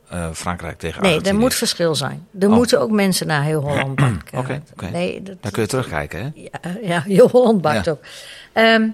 eh, 0.08 0.30
Frankrijk 0.32 0.78
tegen 0.78 1.02
Nee, 1.02 1.20
er 1.20 1.34
moet 1.34 1.54
verschil 1.54 1.94
zijn. 1.94 2.26
Er 2.40 2.48
Oh. 2.48 2.54
moeten 2.54 2.80
ook 2.80 2.90
mensen 2.90 3.26
naar 3.26 3.42
heel 3.42 3.60
Holland 3.60 3.94
Bak. 4.00 4.28
eh, 4.30 4.38
Oké, 4.38 4.62
oké. 4.72 4.90
Nee, 4.90 5.22
dat, 5.22 5.36
Dan 5.42 5.50
kun 5.50 5.62
je 5.62 5.68
terugkijken, 5.68 6.20
hè? 6.20 6.30
ja, 6.34 6.78
ja, 6.82 7.00
heel 7.00 7.28
Holland 7.28 7.60
bakt 7.60 7.84
Ja. 7.84 7.90
ook. 7.90 8.00
Ehm, 8.52 8.88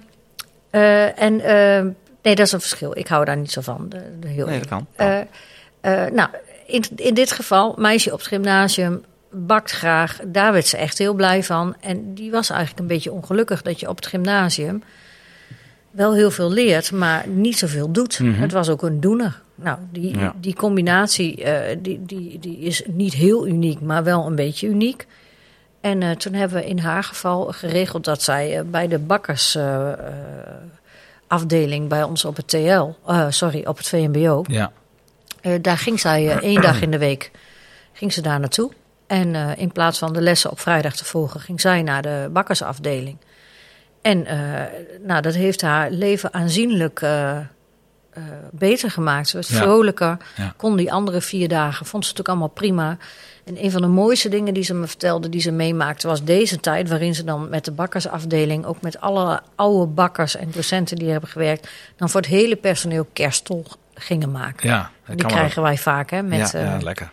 eh, 0.69 1.21
en 1.21 1.39
ehm, 1.41 1.85
nee, 2.23 2.35
dat 2.35 2.45
is 2.45 2.51
een 2.51 2.59
verschil. 2.59 2.97
Ik 2.97 3.07
hou 3.07 3.25
daar 3.25 3.37
niet 3.37 3.51
zo 3.51 3.61
van. 3.61 3.85
De, 3.89 4.01
de 4.19 4.27
heel 4.27 4.45
Nee, 4.45 4.59
dat 4.59 4.67
kan. 4.67 4.85
Eh, 4.95 5.19
eh, 5.81 6.11
nou, 6.13 6.29
in, 6.65 6.83
in 6.95 7.13
dit 7.13 7.31
geval, 7.31 7.75
meisje 7.77 8.11
op 8.13 8.17
het 8.19 8.27
gymnasium 8.27 9.03
bakt 9.31 9.71
graag. 9.71 10.19
Daar 10.27 10.53
werd 10.53 10.67
ze 10.67 10.77
echt 10.77 10.97
heel 10.97 11.13
blij 11.13 11.43
van. 11.43 11.75
En 11.79 12.13
die 12.13 12.31
was 12.31 12.49
eigenlijk 12.49 12.79
een 12.79 12.87
beetje 12.87 13.11
ongelukkig 13.11 13.61
dat 13.61 13.79
je 13.79 13.89
op 13.89 13.95
het 13.95 14.05
gymnasium 14.07 14.83
wel 15.91 16.13
heel 16.13 16.31
veel 16.31 16.51
leert, 16.51 16.91
maar 16.91 17.27
niet 17.27 17.57
zoveel 17.57 17.91
doet. 17.91 18.19
Mhm. 18.19 18.41
Het 18.41 18.51
was 18.51 18.69
ook 18.69 18.81
een 18.81 18.99
doener. 18.99 19.41
Nou, 19.55 19.77
die, 19.91 20.17
Ja. 20.17 20.33
die 20.39 20.55
combinatie 20.55 21.43
eh, 21.43 21.77
die, 21.81 22.05
die, 22.05 22.39
die 22.39 22.59
is 22.59 22.83
niet 22.87 23.13
heel 23.13 23.47
uniek, 23.47 23.81
maar 23.81 24.03
wel 24.03 24.25
een 24.25 24.35
beetje 24.35 24.67
uniek. 24.67 25.07
En 25.81 26.01
eh, 26.03 26.11
toen 26.11 26.33
hebben 26.33 26.57
we 26.57 26.65
in 26.65 26.79
haar 26.79 27.03
geval 27.03 27.45
geregeld 27.45 28.05
dat 28.05 28.21
zij 28.21 28.57
eh, 28.57 28.63
bij 28.65 28.87
de 28.87 28.99
bakkersafdeling 28.99 31.87
bij 31.87 32.03
ons 32.03 32.25
op 32.25 32.35
het 32.35 32.47
TL, 32.47 32.87
sorry, 33.29 33.65
op 33.65 33.77
het 33.77 33.87
VMBO, 33.87 34.43
Ja. 34.47 34.71
daar 35.61 35.77
ging 35.77 35.99
zij 35.99 36.39
één 36.39 36.61
dag 36.61 36.81
in 36.81 36.91
de 36.91 36.97
week 36.97 37.31
ging 37.93 38.13
ze 38.13 38.21
daar 38.21 38.39
naartoe. 38.39 38.71
En 39.09 39.35
eh, 39.35 39.49
in 39.57 39.71
plaats 39.71 39.99
van 39.99 40.13
de 40.13 40.21
lessen 40.21 40.51
op 40.51 40.59
vrijdag 40.59 40.95
te 40.95 41.05
volgen, 41.05 41.39
ging 41.39 41.61
zij 41.61 41.81
naar 41.81 42.01
de 42.01 42.29
bakkersafdeling. 42.31 43.17
En 44.01 44.25
eh, 44.25 44.37
nou, 45.03 45.21
dat 45.21 45.33
heeft 45.33 45.61
haar 45.61 45.91
leven 45.91 46.33
aanzienlijk 46.33 47.01
eh, 47.01 47.37
beter 48.51 48.91
gemaakt. 48.91 49.27
Ze 49.27 49.35
werd 49.35 49.47
Ja. 49.47 49.55
vrolijker, 49.55 50.17
Ja. 50.35 50.53
kon 50.57 50.75
die 50.77 50.91
andere 50.91 51.21
vier 51.21 51.47
dagen, 51.47 51.85
vond 51.85 52.03
ze 52.05 52.09
het 52.11 52.19
ook 52.19 52.27
allemaal 52.27 52.47
prima. 52.47 52.97
En 53.45 53.63
een 53.63 53.71
van 53.71 53.81
de 53.81 53.87
mooiste 53.87 54.29
dingen 54.29 54.53
die 54.53 54.63
ze 54.63 54.73
me 54.73 54.87
vertelde, 54.87 55.29
die 55.29 55.41
ze 55.41 55.51
meemaakte, 55.51 56.07
was 56.07 56.23
deze 56.23 56.59
tijd 56.59 56.89
waarin 56.89 57.15
ze 57.15 57.23
dan 57.23 57.49
met 57.49 57.65
de 57.65 57.71
bakkersafdeling, 57.71 58.65
ook 58.65 58.81
met 58.81 59.01
alle 59.01 59.41
oude 59.55 59.85
bakkers 59.91 60.35
en 60.35 60.51
docenten 60.51 60.97
die 60.97 61.09
hebben 61.09 61.29
gewerkt, 61.29 61.69
dan 61.95 62.09
voor 62.09 62.21
het 62.21 62.29
hele 62.29 62.55
personeel 62.55 63.07
kerststol 63.13 63.65
gingen 63.93 64.31
maken. 64.31 64.69
Ja, 64.69 64.91
Die 65.05 65.15
wel. 65.15 65.27
krijgen 65.27 65.61
wij 65.61 65.77
vaak, 65.77 66.09
hè, 66.09 66.23
met, 66.23 66.51
ja, 66.51 66.59
ja, 66.59 66.77
lekker. 66.81 67.09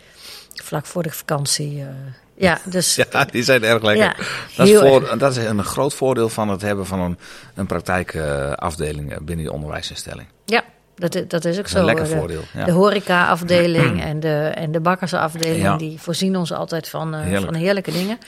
Vlak 0.66 0.87
voor 0.87 1.02
de 1.02 1.11
vakantie. 1.11 1.80
eh. 1.80 1.87
ja, 2.35 2.58
dus 2.64 2.94
Ja, 3.12 3.25
die 3.25 3.42
zijn 3.42 3.64
erg 3.64 3.82
lekker. 3.82 4.04
Ja, 4.04 4.14
dat, 4.56 4.66
is 4.68 4.78
voor, 4.78 5.18
dat 5.18 5.37
is 5.37 5.44
een 5.44 5.64
groot 5.64 5.94
voordeel 5.94 6.28
van 6.28 6.49
het 6.49 6.62
hebben 6.62 6.87
van 6.87 7.00
een, 7.00 7.18
een 7.54 7.66
praktijkafdeling 7.66 9.11
eh, 9.12 9.16
binnen 9.18 9.44
die 9.44 9.52
onderwijsinstelling. 9.54 10.28
ja 10.44 10.62
dat, 10.99 11.12
dat 11.28 11.44
is 11.44 11.58
ook 11.58 11.62
Dat 11.62 11.64
is 11.66 11.70
zo. 11.70 11.78
een 11.78 11.85
lekker 11.85 12.04
De- 12.04 12.11
voordeel. 12.16 12.40
Ja. 12.54 12.64
De 12.64 12.73
horecaafdeling 12.73 14.02
en 14.11 14.20
de, 14.20 14.35
en 14.54 14.73
de 14.73 14.80
bakkersafdeling, 14.80 15.62
Ja. 15.62 15.76
die 15.76 16.00
voorzien 16.00 16.37
ons 16.37 16.52
altijd 16.52 16.88
van, 16.88 17.14
eh, 17.14 17.20
Heerlijk. 17.20 17.44
van 17.44 17.54
heerlijke 17.54 17.92
dingen. 17.92 18.18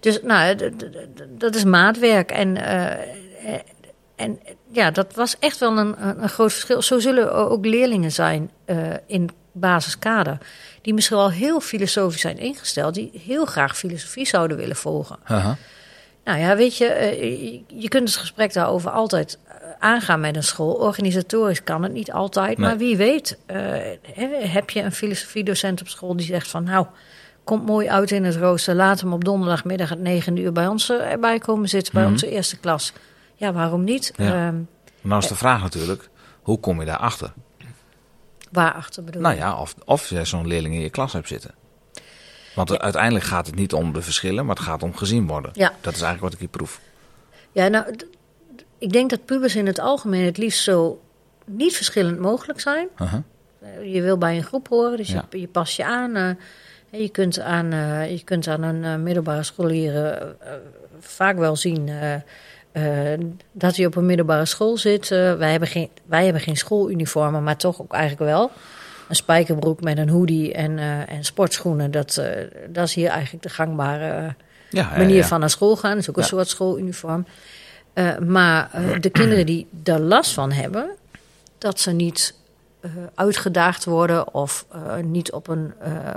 Dus 0.00 0.20
nou, 0.22 0.56
dat 1.28 1.54
is 1.54 1.64
maatwerk. 1.64 2.30
En, 2.30 2.56
eh, 2.56 2.86
eh, 2.92 3.60
en 4.16 4.38
ja, 4.72 4.90
dat 4.90 5.14
was 5.14 5.36
echt 5.38 5.58
wel 5.58 5.78
een, 5.78 5.94
een 6.22 6.28
groot 6.28 6.52
verschil. 6.52 6.82
Zo 6.82 6.98
zullen 6.98 7.32
ook 7.34 7.66
leerlingen 7.66 8.12
zijn 8.12 8.50
eh, 8.64 8.76
in 9.06 9.30
basiskader, 9.58 10.38
die 10.82 10.94
misschien 10.94 11.16
wel 11.16 11.30
heel 11.30 11.60
filosofisch 11.60 12.20
zijn 12.20 12.38
ingesteld, 12.38 12.94
die 12.94 13.10
heel 13.24 13.44
graag 13.44 13.76
filosofie 13.76 14.26
zouden 14.26 14.56
willen 14.56 14.76
volgen. 14.76 15.16
Nou 16.24 16.40
ja, 16.40 16.56
weet 16.56 16.76
je, 16.76 16.84
eh, 16.86 17.62
je- 17.80 17.88
kunt 17.88 18.08
het 18.08 18.16
gesprek 18.18 18.52
daarover 18.52 18.90
altijd 18.90 19.38
eh, 19.48 19.54
aangaan 19.78 20.20
met 20.20 20.36
een 20.36 20.42
school. 20.42 20.72
Organisatorisch 20.74 21.62
kan 21.64 21.82
het 21.82 21.92
niet 21.92 22.12
altijd, 22.12 22.58
Nee. 22.58 22.66
maar 22.68 22.78
wie 22.78 22.96
weet. 22.96 23.38
eh, 23.46 23.56
heb 24.52 24.70
je 24.70 24.80
een 24.82 24.92
filosofiedocent 24.92 25.80
op 25.80 25.88
school 25.88 26.16
die 26.16 26.26
zegt 26.26 26.48
van... 26.48 26.64
nou, 26.64 26.86
komt 27.44 27.66
mooi 27.66 27.88
uit 27.88 28.10
in 28.10 28.24
het 28.24 28.36
rooster, 28.36 28.74
laat 28.74 29.00
hem 29.00 29.12
op 29.12 29.24
donderdagmiddag 29.24 29.88
het 29.88 29.98
negen 30.00 30.36
uur 30.36 30.52
bij 30.52 30.66
ons 30.66 30.90
erbij 30.90 31.38
komen 31.38 31.68
zitten, 31.68 31.92
bij 31.92 32.02
Mhm. 32.02 32.12
onze 32.12 32.30
eerste 32.30 32.56
klas. 32.58 32.92
Ja, 33.34 33.52
waarom 33.52 33.84
niet? 33.84 34.12
Ja. 34.16 34.46
Ehm, 34.46 34.56
Nou 35.00 35.22
is 35.22 35.28
de 35.28 35.34
vraag 35.36 35.62
natuurlijk, 35.62 36.08
hoe 36.42 36.60
kom 36.60 36.80
je 36.80 36.86
daarachter? 36.86 37.32
Waarachter 38.52 39.04
bedoel 39.04 39.22
Nou 39.22 39.34
je? 39.34 39.40
ja, 39.40 39.60
of, 39.60 39.74
of 39.84 40.08
jij 40.08 40.24
zo'n 40.24 40.46
leerling 40.46 40.74
in 40.74 40.80
je 40.80 40.90
klas 40.90 41.12
hebt 41.12 41.28
zitten. 41.28 41.54
Want 42.54 42.78
uiteindelijk 42.78 43.24
gaat 43.24 43.46
het 43.46 43.54
niet 43.54 43.72
om 43.72 43.92
de 43.92 44.02
verschillen, 44.02 44.46
maar 44.46 44.54
het 44.56 44.64
gaat 44.64 44.82
om 44.82 44.96
gezien 44.96 45.26
worden. 45.26 45.50
Ja. 45.54 45.68
Dat 45.80 45.94
is 45.94 46.00
eigenlijk 46.02 46.20
wat 46.20 46.32
ik 46.32 46.38
hier 46.38 46.48
proef. 46.48 46.80
Ja, 47.52 47.68
nou, 47.68 47.94
ik 48.78 48.92
denk 48.92 49.10
dat 49.10 49.24
pubers 49.24 49.56
in 49.56 49.66
het 49.66 49.78
algemeen 49.78 50.24
het 50.24 50.36
liefst 50.36 50.62
zo 50.62 51.00
niet 51.44 51.76
verschillend 51.76 52.18
mogelijk 52.18 52.60
zijn. 52.60 52.88
Eh, 52.96 53.92
Je 53.94 54.02
wil 54.02 54.18
bij 54.18 54.36
een 54.36 54.42
groep 54.42 54.68
horen, 54.68 54.96
dus 54.96 55.08
Ja. 55.10 55.24
je, 55.30 55.40
je 55.40 55.48
past 55.48 55.76
je 55.76 55.84
aan. 55.84 56.16
en 56.16 56.38
je, 56.90 57.08
kunt 57.08 57.40
aan 57.40 57.72
eh, 57.72 58.10
je 58.10 58.24
kunt 58.24 58.48
aan 58.48 58.62
een 58.62 59.02
middelbare 59.02 59.42
scholier 59.42 60.22
vaak 61.00 61.36
wel 61.36 61.56
zien 61.56 61.88
eh, 62.72 62.84
dat 63.52 63.76
hij 63.76 63.86
op 63.86 63.96
een 63.96 64.06
middelbare 64.06 64.44
school 64.46 64.76
zit. 64.76 65.10
Eh, 65.10 65.34
wij, 65.34 65.50
hebben 65.50 65.68
geen, 65.68 65.88
wij 66.06 66.24
hebben 66.24 66.42
geen 66.42 66.56
schooluniformen, 66.56 67.42
maar 67.42 67.56
toch 67.56 67.80
ook 67.80 67.92
eigenlijk 67.92 68.30
wel. 68.30 68.50
Een 69.08 69.16
spijkerbroek 69.16 69.80
met 69.80 69.98
een 69.98 70.08
hoodie 70.08 70.52
en, 70.52 70.78
eh, 70.78 71.12
en 71.12 71.24
sportschoenen, 71.24 71.90
dat, 71.90 72.22
dat 72.68 72.86
is 72.86 72.94
hier 72.94 73.08
eigenlijk 73.08 73.42
de 73.42 73.48
gangbare 73.48 74.34
Ja, 74.70 74.90
manier 74.96 75.16
ja. 75.16 75.26
van 75.26 75.40
naar 75.40 75.50
school 75.50 75.76
gaan. 75.76 75.90
Dat 75.90 76.00
is 76.00 76.08
ook 76.08 76.16
een 76.16 76.22
Ja. 76.22 76.28
soort 76.28 76.48
schooluniform. 76.48 77.26
Maar 78.26 78.70
de 79.00 79.10
kinderen 79.10 79.46
die 79.46 79.66
daar 79.70 80.00
last 80.00 80.32
van 80.32 80.52
hebben, 80.52 80.90
dat 81.58 81.80
ze 81.80 81.90
niet 81.90 82.34
uitgedaagd 83.14 83.84
worden 83.84 84.34
of 84.34 84.66
niet 85.02 85.32
op 85.32 85.48
een 85.48 85.72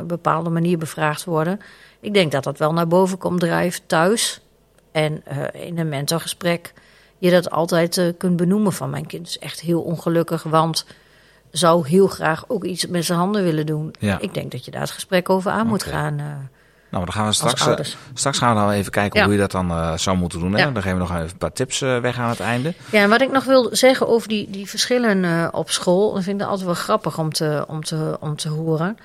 bepaalde 0.08 0.50
manier 0.50 0.78
bevraagd 0.78 1.24
worden. 1.24 1.60
Ik 2.00 2.14
denk 2.14 2.32
dat 2.32 2.44
dat 2.44 2.58
wel 2.58 2.74
naar 2.74 2.88
boven 2.88 3.18
komt 3.18 3.40
drijft 3.40 3.82
thuis. 3.86 4.42
En 4.92 5.22
eh, 5.26 5.66
in 5.68 5.80
een 5.80 5.90
mentorgesprek 5.90 6.74
je 7.18 7.32
dat 7.32 7.50
altijd 7.52 7.98
eh, 7.98 8.06
kunt 8.18 8.36
benoemen 8.36 8.74
van 8.74 8.90
mijn 8.90 9.06
kind 9.06 9.28
is 9.28 9.40
echt 9.40 9.60
heel 9.60 9.82
ongelukkig, 9.82 10.44
want 10.44 10.86
zou 11.52 11.88
heel 11.88 12.08
graag 12.08 12.44
ook 12.48 12.64
iets 12.64 12.88
met 12.88 13.06
zijn 13.06 13.18
handen 13.20 13.44
willen 13.44 13.66
doen. 13.66 13.94
Ja. 14.00 14.20
Ik 14.20 14.34
denk 14.34 14.52
dat 14.52 14.66
je 14.66 14.72
daar 14.72 14.82
het 14.82 14.92
gesprek 14.92 15.30
over 15.30 15.52
aan 15.52 15.68
moet 15.68 15.84
gaan. 15.84 16.20
eh, 16.20 16.26
Nou, 16.90 17.06
dan 17.06 17.14
gaan 17.14 17.26
we 17.26 17.34
straks, 17.34 17.96
straks 18.14 18.38
gaan 18.38 18.56
we 18.56 18.62
dan 18.62 18.72
even 18.72 18.92
kijken 18.92 19.20
Ja. 19.20 19.26
hoe 19.26 19.34
je 19.34 19.40
dat 19.40 19.52
dan 19.52 20.00
zou 20.00 20.18
moeten 20.18 20.40
doen. 20.40 20.54
Hè? 20.54 20.60
Ja. 20.60 20.72
Dan 20.72 20.82
geven 20.82 20.98
we 20.98 21.04
nog 21.04 21.12
even 21.12 21.30
een 21.30 21.38
paar 21.38 21.52
tips 21.54 21.80
weg 21.80 22.18
aan 22.20 22.30
het 22.30 22.40
einde. 22.40 22.74
Ja, 22.92 23.02
en 23.02 23.10
wat 23.10 23.22
ik 23.22 23.32
nog 23.32 23.44
wil 23.44 23.70
zeggen 23.72 24.08
over 24.08 24.28
die, 24.28 24.50
die 24.50 24.70
verschillen 24.70 25.50
op 25.54 25.70
school, 25.70 26.14
dat 26.14 26.24
vind 26.24 26.42
ik 26.42 26.48
altijd 26.48 26.66
wel 26.66 26.76
grappig 26.76 27.18
om 27.18 27.34
te, 27.34 27.66
om 27.68 27.84
te, 27.84 28.18
om 28.20 28.36
te 28.36 28.50
horen. 28.50 28.98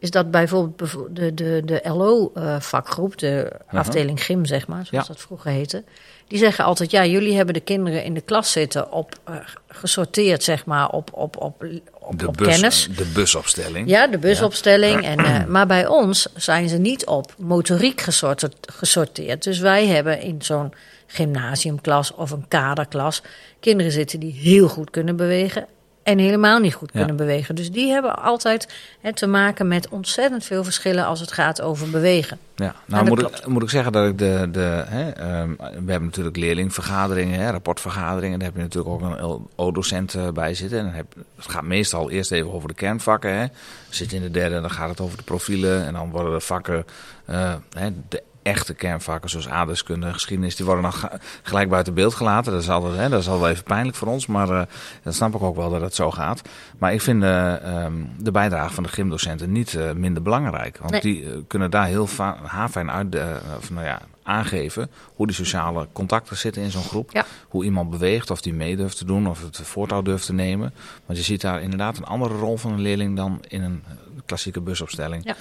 Is 0.00 0.10
dat 0.10 0.30
bijvoorbeeld 0.30 0.92
de, 1.16 1.34
de, 1.34 1.62
de 1.64 1.80
LO-vakgroep, 1.84 3.18
de 3.18 3.52
afdeling 3.66 4.24
gym, 4.24 4.44
zeg 4.44 4.66
maar, 4.66 4.86
zoals 4.86 5.06
Ja. 5.06 5.12
dat 5.12 5.22
vroeger 5.22 5.50
heette. 5.50 5.84
Die 6.28 6.38
zeggen 6.38 6.64
altijd: 6.64 6.90
ja, 6.90 7.06
jullie 7.06 7.36
hebben 7.36 7.54
de 7.54 7.60
kinderen 7.60 8.04
in 8.04 8.14
de 8.14 8.20
klas 8.20 8.52
zitten 8.52 8.92
op 8.92 9.18
eh, 9.24 9.34
gesorteerd, 9.68 10.42
zeg 10.42 10.64
maar, 10.64 10.88
op, 10.90 11.10
op, 11.12 11.36
op, 11.36 11.64
op, 12.00 12.18
De, 12.18 12.28
op 12.28 12.36
bus, 12.36 12.48
kennis. 12.48 12.88
de 12.96 13.10
busopstelling. 13.14 13.88
Ja, 13.88 14.06
de 14.06 14.18
busopstelling. 14.18 15.04
En, 15.04 15.18
eh, 15.18 15.44
maar 15.54 15.66
bij 15.66 15.86
ons 15.86 16.28
zijn 16.34 16.68
ze 16.68 16.76
niet 16.78 17.06
op 17.06 17.34
motoriek 17.38 18.00
gesorteerd. 18.00 18.56
gesorteerd. 18.72 19.42
Dus 19.42 19.58
wij 19.58 19.86
hebben 19.86 20.20
in 20.20 20.42
zo'n 20.42 20.72
gymnasiumklas 21.06 22.14
of 22.14 22.30
een 22.30 22.48
kaderklas 22.48 23.22
kinderen 23.60 23.92
zitten 23.92 24.20
die 24.20 24.32
heel 24.32 24.68
goed 24.68 24.90
kunnen 24.90 25.16
bewegen. 25.16 25.66
En 26.10 26.18
helemaal 26.18 26.58
niet 26.58 26.74
goed 26.74 26.90
Ja. 26.92 26.98
kunnen 26.98 27.16
bewegen. 27.16 27.54
Dus 27.54 27.70
die 27.70 27.90
hebben 27.90 28.22
altijd 28.22 28.68
hè, 29.00 29.12
te 29.14 29.26
maken 29.26 29.68
met 29.68 29.88
ontzettend 29.88 30.44
veel 30.44 30.64
verschillen 30.64 31.04
als 31.04 31.20
het 31.20 31.32
gaat 31.32 31.60
over 31.60 31.90
bewegen. 31.90 32.38
Ja, 32.56 32.74
nou 32.86 33.04
dat 33.04 33.08
moet 33.08 33.18
klopt. 33.18 33.38
ik, 33.38 33.46
moet 33.46 33.62
ik 33.62 33.70
zeggen 33.70 33.92
dat 33.92 34.06
ik 34.06 34.18
de. 34.18 34.48
de 34.52 34.84
hè, 34.86 35.10
ehm, 35.10 35.50
we 35.56 35.90
hebben 35.90 36.04
natuurlijk 36.04 36.36
leerlingvergaderingen, 36.36 37.40
hè, 37.40 37.50
rapportvergaderingen. 37.50 38.38
Daar 38.38 38.48
heb 38.48 38.56
je 38.56 38.62
natuurlijk 38.62 38.94
ook 38.94 39.00
een 39.02 39.46
O-docent 39.56 40.14
eh, 40.14 40.28
bij 40.28 40.54
zitten. 40.54 40.78
En 40.78 40.84
dan 40.84 40.94
heb, 40.94 41.06
het 41.36 41.50
gaat 41.50 41.62
meestal 41.62 42.10
eerst 42.10 42.32
even 42.32 42.52
over 42.52 42.68
de 42.68 42.74
kernvakken. 42.74 43.38
Hè. 43.38 43.46
Zit 43.88 44.12
in 44.12 44.22
de 44.22 44.30
derde, 44.30 44.60
dan 44.60 44.70
gaat 44.70 44.88
het 44.88 45.00
over 45.00 45.16
de 45.16 45.22
profielen. 45.24 45.86
En 45.86 45.92
dan 45.92 46.10
worden 46.10 46.32
de 46.32 46.40
vakken, 46.40 46.84
eh, 47.24 47.54
hè, 47.72 47.88
de 48.08 48.22
echte 48.42 48.74
kernvakken 48.74 49.30
zoals 49.30 49.48
aardrijkskunde, 49.48 50.12
geschiedenis, 50.12 50.56
die 50.56 50.64
worden 50.66 50.82
dan 50.82 51.10
gelijk 51.42 51.68
buiten 51.68 51.94
beeld 51.94 52.14
gelaten. 52.14 52.52
Dat 52.52 52.62
is 52.62 52.70
altijd, 52.70 52.96
hè, 52.96 53.08
dat 53.08 53.20
is 53.20 53.26
altijd 53.26 53.40
wel 53.42 53.50
even 53.50 53.64
pijnlijk 53.64 53.96
voor 53.96 54.08
ons, 54.08 54.26
maar 54.26 54.48
eh 54.50 54.62
dan 55.02 55.12
snap 55.12 55.34
ik 55.34 55.42
ook 55.42 55.56
wel 55.56 55.70
dat 55.70 55.80
het 55.80 55.94
zo 55.94 56.10
gaat. 56.10 56.42
Maar 56.78 56.92
ik 56.92 57.00
vind 57.00 57.22
eh, 57.22 57.64
ehm, 57.84 57.94
de 58.18 58.30
bijdrage 58.30 58.74
van 58.74 58.82
de 58.82 58.88
gymdocenten 58.88 59.52
niet 59.52 59.74
eh, 59.74 59.92
minder 59.92 60.22
belangrijk. 60.22 60.78
Want 60.78 60.90
Nee. 60.90 61.00
die 61.00 61.44
kunnen 61.46 61.70
daar 61.70 61.86
heel 61.86 62.08
haarfijn 62.42 62.90
uit, 62.90 63.16
of, 63.58 63.70
nou 63.70 63.86
ja, 63.86 64.00
aangeven 64.22 64.90
hoe 65.14 65.26
die 65.26 65.34
sociale 65.36 65.88
contacten 65.92 66.36
zitten 66.36 66.62
in 66.62 66.70
zo'n 66.70 66.82
groep. 66.82 67.10
Ja. 67.12 67.24
Hoe 67.48 67.64
iemand 67.64 67.90
beweegt, 67.90 68.30
of 68.30 68.40
die 68.40 68.54
mee 68.54 68.76
durft 68.76 68.96
te 68.96 69.04
doen, 69.04 69.26
of 69.28 69.42
het 69.42 69.60
voortouw 69.62 70.02
durft 70.02 70.26
te 70.26 70.32
nemen. 70.32 70.74
Want 71.06 71.18
je 71.18 71.24
ziet 71.24 71.40
daar 71.40 71.62
inderdaad 71.62 71.96
een 71.96 72.04
andere 72.04 72.34
rol 72.34 72.56
van 72.56 72.72
een 72.72 72.80
leerling 72.80 73.16
dan 73.16 73.42
in 73.48 73.62
een 73.62 73.82
klassieke 74.26 74.60
busopstelling. 74.60 75.24
Ja. 75.24 75.36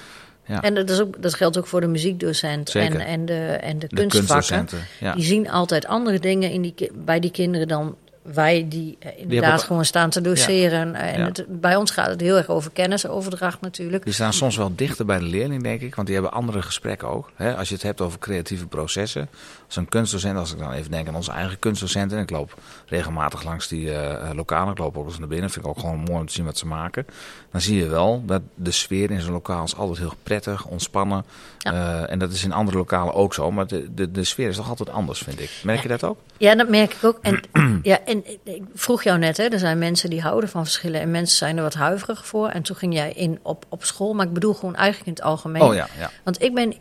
Ja. 0.50 0.62
En 0.62 0.74
dat, 0.74 0.90
is 0.90 1.00
ook, 1.00 1.22
dat 1.22 1.34
geldt 1.34 1.58
ook 1.58 1.68
voor 1.68 1.82
de 1.82 1.88
muziekdocent 1.88 2.76
en, 2.76 2.92
Zeker. 2.92 3.00
en, 3.00 3.26
de, 3.26 3.34
en 3.34 3.80
de, 3.80 3.88
De 3.88 4.08
kunstvakken. 4.08 4.68
Die 5.16 5.24
zien 5.24 5.50
altijd 5.50 5.86
andere 5.86 6.20
dingen 6.20 6.52
in 6.52 6.62
die, 6.62 6.74
bij 6.94 7.20
die 7.20 7.32
kinderen 7.32 7.68
dan 7.68 7.96
wij 8.22 8.66
die 8.70 8.96
eh, 9.00 9.12
inderdaad 9.18 9.64
gewoon 9.64 9.86
staan 9.86 10.10
te 10.10 10.22
doseren. 10.22 10.96
En 10.96 11.22
het, 11.22 11.46
bij 11.48 11.76
ons 11.76 11.92
gaat 11.92 12.08
het 12.08 12.22
heel 12.22 12.38
erg 12.38 12.48
over 12.48 12.72
kennisoverdracht 12.72 13.62
natuurlijk. 13.62 14.04
Die 14.04 14.14
staan 14.14 14.34
soms 14.34 14.58
wel 14.58 14.76
dichter 14.76 15.06
bij 15.06 15.20
de 15.20 15.26
leerling, 15.26 15.64
denk 15.64 15.82
ik. 15.82 15.96
Want 15.96 16.08
die 16.08 16.16
hebben 16.16 16.36
andere 16.36 16.62
gesprekken 16.62 17.08
ook. 17.08 17.32
Hè? 17.36 17.56
Als 17.56 17.68
je 17.68 17.74
het 17.74 17.84
hebt 17.84 18.02
over 18.02 18.20
creatieve 18.20 18.68
processen. 18.68 19.30
Als 19.66 19.76
een 19.76 19.90
kunstdocent, 19.90 20.38
als 20.38 20.52
ik 20.52 20.60
dan 20.60 20.72
even 20.72 20.92
denk 20.92 21.08
aan 21.08 21.16
onze 21.16 21.32
eigen 21.32 21.60
kunstdocenten. 21.60 22.18
En 22.18 22.24
ik 22.24 22.30
loop 22.30 22.54
regelmatig 22.86 23.44
langs 23.44 23.68
die 23.68 23.92
eh 23.94 24.30
lokalen. 24.34 24.72
Ik 24.72 24.78
loop 24.78 24.98
ook 24.98 25.06
eens 25.06 25.20
naar 25.20 25.28
binnen. 25.28 25.50
Vind 25.50 25.66
ik 25.66 25.72
ook 25.72 25.80
gewoon 25.80 25.98
mooi 25.98 26.20
om 26.20 26.26
te 26.26 26.34
zien 26.34 26.46
wat 26.46 26.58
ze 26.58 26.68
maken. 26.68 27.06
Dan 27.52 27.62
zie 27.62 27.78
je 27.78 27.88
wel 27.88 28.24
dat 28.26 28.42
de 28.56 28.72
sfeer 28.72 29.12
in 29.12 29.22
zo'n 29.22 29.32
lokaal 29.32 29.64
is 29.64 29.76
altijd 29.76 29.98
heel 29.98 30.14
prettig, 30.24 30.66
ontspannen. 30.66 31.26
Ja. 31.58 31.74
Eh, 31.74 32.12
en 32.12 32.20
dat 32.20 32.32
is 32.32 32.44
in 32.44 32.52
andere 32.52 32.78
lokalen 32.78 33.14
ook 33.14 33.34
zo. 33.34 33.52
Maar 33.52 33.68
de, 33.68 33.94
de, 33.94 34.12
de 34.12 34.24
sfeer 34.24 34.50
is 34.50 34.56
toch 34.56 34.70
altijd 34.70 34.90
anders, 34.90 35.20
vind 35.20 35.40
ik. 35.40 35.52
Merk 35.64 35.82
je 35.82 35.88
dat 35.88 36.04
ook? 36.04 36.18
Ja, 36.38 36.56
dat 36.56 36.70
merk 36.70 36.94
ik 36.94 37.04
ook. 37.04 37.20
En, 37.22 37.42
ja, 37.84 38.00
en 38.06 38.19
ik 38.44 38.64
vroeg 38.74 39.04
jou 39.04 39.18
net, 39.18 39.38
hè, 39.38 39.44
er 39.44 39.60
zijn 39.60 39.78
mensen 39.78 40.10
die 40.10 40.22
houden 40.22 40.50
van 40.50 40.64
verschillen 40.64 41.02
en 41.02 41.12
mensen 41.12 41.38
zijn 41.38 41.58
er 41.58 41.64
wat 41.64 41.74
huiverig 41.74 42.28
voor. 42.28 42.48
En 42.48 42.62
toen 42.62 42.76
ging 42.76 42.94
jij 42.94 43.12
in 43.12 43.40
op, 43.42 43.66
op 43.70 43.84
school, 43.84 44.14
maar 44.14 44.26
ik 44.26 44.34
bedoel 44.34 44.54
gewoon 44.54 44.76
eigenlijk 44.76 45.08
in 45.08 45.14
het 45.14 45.22
algemeen. 45.22 45.62
Oh 45.62 45.74
ja, 45.74 45.88
ja. 46.00 46.12
Want 46.24 46.42
ik 46.42 46.54
ben, 46.54 46.74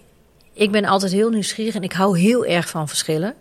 ik 0.59 0.71
ben 0.71 0.85
altijd 0.85 1.13
heel 1.13 1.31
nieuwsgierig 1.31 1.75
en 1.75 1.83
ik 1.83 1.93
hou 1.93 2.19
heel 2.19 2.45
erg 2.47 2.69
van 2.69 2.89
verschillen. 2.89 3.35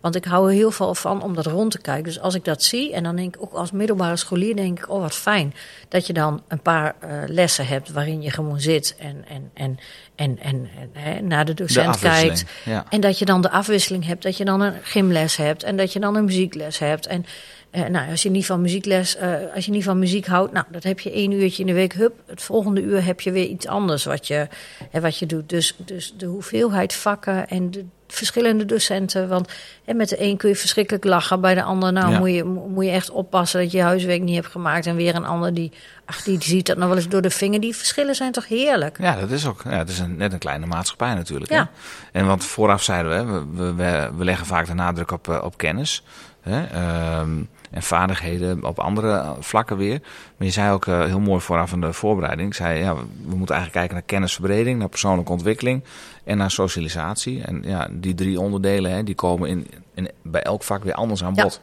Want 0.00 0.14
ik 0.14 0.24
hou 0.24 0.48
er 0.48 0.54
heel 0.54 0.70
veel 0.70 0.94
van 0.94 1.22
om 1.22 1.34
dat 1.34 1.46
rond 1.46 1.70
te 1.70 1.80
kijken. 1.80 2.04
Dus 2.04 2.20
als 2.20 2.34
ik 2.34 2.44
dat 2.44 2.62
zie 2.62 2.92
en 2.92 3.02
dan 3.02 3.16
denk 3.16 3.34
ik 3.36 3.42
ook 3.42 3.52
als 3.52 3.70
middelbare 3.70 4.16
scholier, 4.16 4.56
denk 4.56 4.78
ik, 4.78 4.90
oh 4.90 5.00
wat 5.00 5.14
fijn. 5.14 5.54
Dat 5.88 6.06
je 6.06 6.12
dan 6.12 6.42
een 6.48 6.60
paar 6.60 6.94
eh, 7.00 7.10
lessen 7.26 7.66
hebt 7.66 7.92
waarin 7.92 8.22
je 8.22 8.30
gewoon 8.30 8.60
zit 8.60 8.96
en, 8.98 9.24
en, 9.28 9.50
en, 9.54 9.78
en, 10.14 10.38
en, 10.38 10.68
en 10.78 10.90
hè, 10.92 11.20
naar 11.20 11.44
de 11.44 11.54
docent 11.54 11.98
kijkt. 11.98 12.44
ja. 12.64 12.84
En 12.88 13.00
dat 13.00 13.18
je 13.18 13.24
dan 13.24 13.40
de 13.40 13.50
afwisseling 13.50 14.06
hebt, 14.06 14.22
dat 14.22 14.36
je 14.36 14.44
dan 14.44 14.60
een 14.60 14.74
gymles 14.82 15.36
hebt 15.36 15.62
en 15.62 15.76
dat 15.76 15.92
je 15.92 16.00
dan 16.00 16.16
een 16.16 16.24
muziekles 16.24 16.78
hebt. 16.78 17.06
En 17.06 17.26
eh, 17.74 17.84
nou, 17.86 18.10
als 18.10 18.22
je 18.22 18.30
niet 18.30 18.46
van 18.46 18.60
muziekles, 18.60 19.16
eh, 19.16 19.32
als 19.54 19.64
je 19.64 19.70
niet 19.70 19.84
van 19.84 19.98
muziek 19.98 20.26
houdt, 20.26 20.52
nou, 20.52 20.66
dat 20.70 20.82
heb 20.82 21.00
je 21.00 21.12
één 21.12 21.32
uurtje 21.32 21.60
in 21.60 21.66
de 21.66 21.72
week. 21.74 21.92
Hup, 21.92 22.14
het 22.26 22.42
volgende 22.42 22.82
uur 22.82 23.04
heb 23.04 23.20
je 23.20 23.30
weer 23.32 23.46
iets 23.46 23.66
anders 23.66 24.04
wat 24.04 24.26
je, 24.26 24.48
hè, 24.90 25.00
wat 25.00 25.18
je 25.18 25.26
doet. 25.26 25.48
Dus, 25.48 25.74
dus 25.84 26.14
de 26.16 26.26
hoeveelheid 26.26 26.94
vakken 26.94 27.48
en 27.48 27.70
de 27.70 27.84
verschillende 28.08 28.64
docenten. 28.64 29.28
Want 29.28 29.52
hè, 29.84 29.94
met 29.94 30.08
de 30.08 30.22
een 30.22 30.36
kun 30.36 30.48
je 30.48 30.56
verschrikkelijk 30.56 31.04
lachen, 31.04 31.40
bij 31.40 31.54
de 31.54 31.62
ander, 31.62 31.92
nou, 31.92 32.12
Ja. 32.12 32.18
moet, 32.18 32.30
je, 32.30 32.44
mo- 32.44 32.66
moet 32.68 32.84
je 32.84 32.90
echt 32.90 33.10
oppassen 33.10 33.60
dat 33.60 33.72
je 33.72 33.82
huiswerk 33.82 34.22
niet 34.22 34.34
hebt 34.34 34.46
gemaakt. 34.46 34.86
En 34.86 34.96
weer 34.96 35.14
een 35.14 35.24
ander 35.24 35.54
die, 35.54 35.72
ach, 36.04 36.22
die 36.22 36.42
ziet 36.42 36.66
dat 36.66 36.76
nog 36.76 36.88
wel 36.88 36.96
eens 36.96 37.08
door 37.08 37.22
de 37.22 37.30
vinger. 37.30 37.60
Die 37.60 37.76
verschillen 37.76 38.14
zijn 38.14 38.32
toch 38.32 38.48
heerlijk? 38.48 38.98
Ja, 39.00 39.16
dat 39.20 39.30
is 39.30 39.46
ook. 39.46 39.62
Ja, 39.64 39.78
het 39.78 39.88
is 39.88 39.98
een, 39.98 40.16
net 40.16 40.32
een 40.32 40.38
kleine 40.38 40.66
maatschappij 40.66 41.14
natuurlijk. 41.14 41.50
Ja. 41.50 41.70
Hè? 42.12 42.20
En 42.20 42.26
want 42.26 42.44
vooraf 42.44 42.82
zeiden 42.82 43.26
we, 43.26 43.46
we, 43.62 43.74
we, 43.74 44.10
we 44.16 44.24
leggen 44.24 44.46
vaak 44.46 44.66
de 44.66 44.74
nadruk 44.74 45.10
op, 45.10 45.28
eh, 45.28 45.40
op 45.44 45.56
kennis. 45.58 46.02
Hè? 46.40 46.64
ehm, 46.64 47.30
en 47.74 47.82
vaardigheden 47.82 48.64
op 48.64 48.78
andere 48.78 49.34
vlakken 49.40 49.76
weer. 49.76 50.00
Maar 50.36 50.46
je 50.46 50.52
zei 50.52 50.72
ook 50.72 50.86
eh, 50.86 51.04
heel 51.04 51.20
mooi 51.20 51.40
vooraf 51.40 51.72
in 51.72 51.80
de 51.80 51.92
voorbereiding. 51.92 52.48
Ik 52.48 52.54
zei, 52.54 52.78
ja, 52.78 52.94
we 52.94 53.36
moeten 53.36 53.54
eigenlijk 53.54 53.72
kijken 53.72 53.94
naar 53.94 54.02
kennisverbreding, 54.02 54.78
naar 54.78 54.88
persoonlijke 54.88 55.32
ontwikkeling 55.32 55.84
en 56.24 56.36
naar 56.36 56.50
socialisatie. 56.50 57.42
En 57.42 57.62
ja, 57.64 57.88
die 57.90 58.14
drie 58.14 58.40
onderdelen, 58.40 58.90
hè, 58.90 59.02
die 59.02 59.14
komen 59.14 59.48
in, 59.48 59.66
in, 59.94 60.08
bij 60.22 60.42
elk 60.42 60.62
vak 60.62 60.84
weer 60.84 60.94
anders 60.94 61.24
aan 61.24 61.34
bod. 61.34 61.60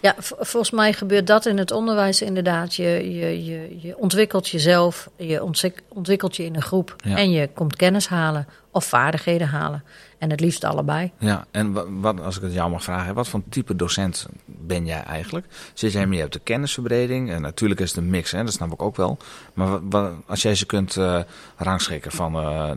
Ja, 0.00 0.14
volgens 0.18 0.70
mij 0.70 0.92
gebeurt 0.92 1.26
dat 1.26 1.46
in 1.46 1.58
het 1.58 1.70
onderwijs 1.70 2.22
inderdaad. 2.22 2.74
Je, 2.74 3.14
je, 3.14 3.44
je, 3.44 3.76
je 3.80 3.98
ontwikkelt 3.98 4.48
jezelf, 4.48 5.08
je 5.16 5.42
ontwik- 5.42 5.82
ontwikkelt 5.88 6.36
je 6.36 6.44
in 6.44 6.54
een 6.54 6.62
groep 6.62 6.96
Ja. 7.04 7.16
en 7.16 7.30
je 7.30 7.48
komt 7.54 7.76
kennis 7.76 8.08
halen 8.08 8.46
of 8.78 8.84
vaardigheden 8.84 9.48
halen. 9.48 9.84
En 10.18 10.30
het 10.30 10.40
liefst 10.40 10.64
allebei. 10.64 11.12
Ja, 11.18 11.46
en 11.50 11.72
wa- 11.72 11.90
wat, 11.90 12.20
als 12.20 12.36
ik 12.36 12.42
het 12.42 12.52
jou 12.52 12.70
mag 12.70 12.82
vragen, 12.82 13.14
wat 13.14 13.28
voor 13.28 13.42
type 13.48 13.76
docent 13.76 14.26
ben 14.44 14.86
jij 14.86 15.02
eigenlijk? 15.02 15.46
Zit 15.74 15.92
jij 15.92 16.06
meer 16.06 16.24
op 16.24 16.32
de 16.32 16.38
kennisverbreding? 16.38 17.30
En 17.30 17.42
natuurlijk 17.42 17.80
is 17.80 17.88
het 17.88 17.98
een 17.98 18.10
mix, 18.10 18.30
hè, 18.30 18.44
dat 18.44 18.52
snap 18.52 18.72
ik 18.72 18.82
ook 18.82 18.96
wel. 18.96 19.18
Maar 19.54 20.12
als 20.26 20.42
jij 20.42 20.54
ze 20.54 20.66
kunt 20.66 20.96
eh, 20.96 21.20
rangschikken 21.56 22.10
van 22.12 22.34
eh 22.34 22.70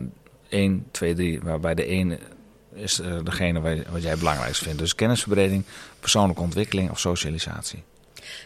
1, 0.48 0.84
2, 0.90 1.14
3, 1.14 1.40
waarbij 1.42 1.74
de 1.74 1.84
1 1.84 2.18
is 2.74 3.00
eh, 3.00 3.12
degene 3.24 3.60
waar, 3.60 3.76
wat 3.90 4.02
jij 4.02 4.10
het 4.10 4.18
belangrijkst 4.18 4.62
vindt. 4.62 4.78
Dus 4.78 4.94
kennisverbreding, 4.94 5.64
persoonlijke 6.00 6.42
ontwikkeling 6.42 6.90
of 6.90 6.98
socialisatie. 6.98 7.82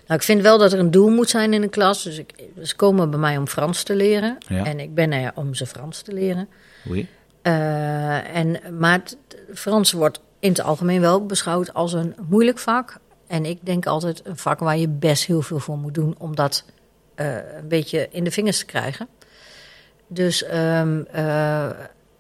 Nou, 0.07 0.21
ik 0.21 0.23
vind 0.27 0.43
wel 0.43 0.59
dat 0.59 0.73
er 0.73 0.79
een 0.79 0.91
doel 0.91 1.09
moet 1.11 1.31
zijn 1.31 1.53
in 1.53 1.63
een 1.63 1.71
klas. 1.71 2.03
Dus 2.03 2.19
ik, 2.19 2.33
ze 2.63 2.77
komen 2.77 3.11
bij 3.11 3.19
mij 3.19 3.37
om 3.37 3.47
Frans 3.47 3.83
te 3.83 3.95
leren. 3.95 4.39
Ja. 4.49 4.65
En 4.65 4.81
ik 4.81 4.95
ben 4.95 5.13
er 5.13 5.33
om 5.35 5.55
ze 5.55 5.67
Frans 5.67 6.03
te 6.03 6.13
leren. 6.13 6.49
Oei. 6.91 7.09
Eh, 7.47 8.37
en, 8.37 8.61
maar 8.79 8.93
het- 8.93 9.17
Frans 9.55 9.93
wordt 9.93 10.21
in 10.39 10.49
het 10.49 10.61
algemeen 10.61 11.01
wel 11.01 11.27
beschouwd 11.27 11.75
als 11.75 11.93
een 11.93 12.15
moeilijk 12.29 12.59
vak. 12.59 12.99
En 13.27 13.45
ik 13.45 13.59
denk 13.63 13.87
altijd 13.87 14.21
een 14.25 14.37
vak 14.37 14.59
waar 14.59 14.77
je 14.77 14.89
best 14.89 15.25
heel 15.27 15.43
veel 15.43 15.59
voor 15.59 15.79
moet 15.79 15.95
doen 15.95 16.15
om 16.19 16.35
dat 16.37 16.65
eh, 17.15 17.35
een 17.35 17.69
beetje 17.69 18.09
in 18.11 18.25
de 18.25 18.31
vingers 18.31 18.59
te 18.59 18.65
krijgen. 18.65 19.09
Dus, 20.07 20.43
ehm, 20.45 21.01
eh, 21.13 21.65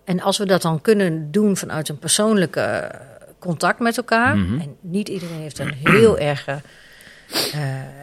en 0.04 0.20
als 0.22 0.38
we 0.38 0.46
dat 0.46 0.62
dan 0.62 0.80
kunnen 0.80 1.30
doen 1.30 1.56
vanuit 1.56 1.88
een 1.88 1.98
persoonlijke 1.98 2.90
contact 3.38 3.78
met 3.78 3.96
elkaar. 3.96 4.36
Mhm. 4.36 4.60
En 4.60 4.76
niet 4.80 5.08
iedereen 5.08 5.40
heeft 5.40 5.58
een 5.58 5.74
heel 5.84 6.18
erge 6.32 6.60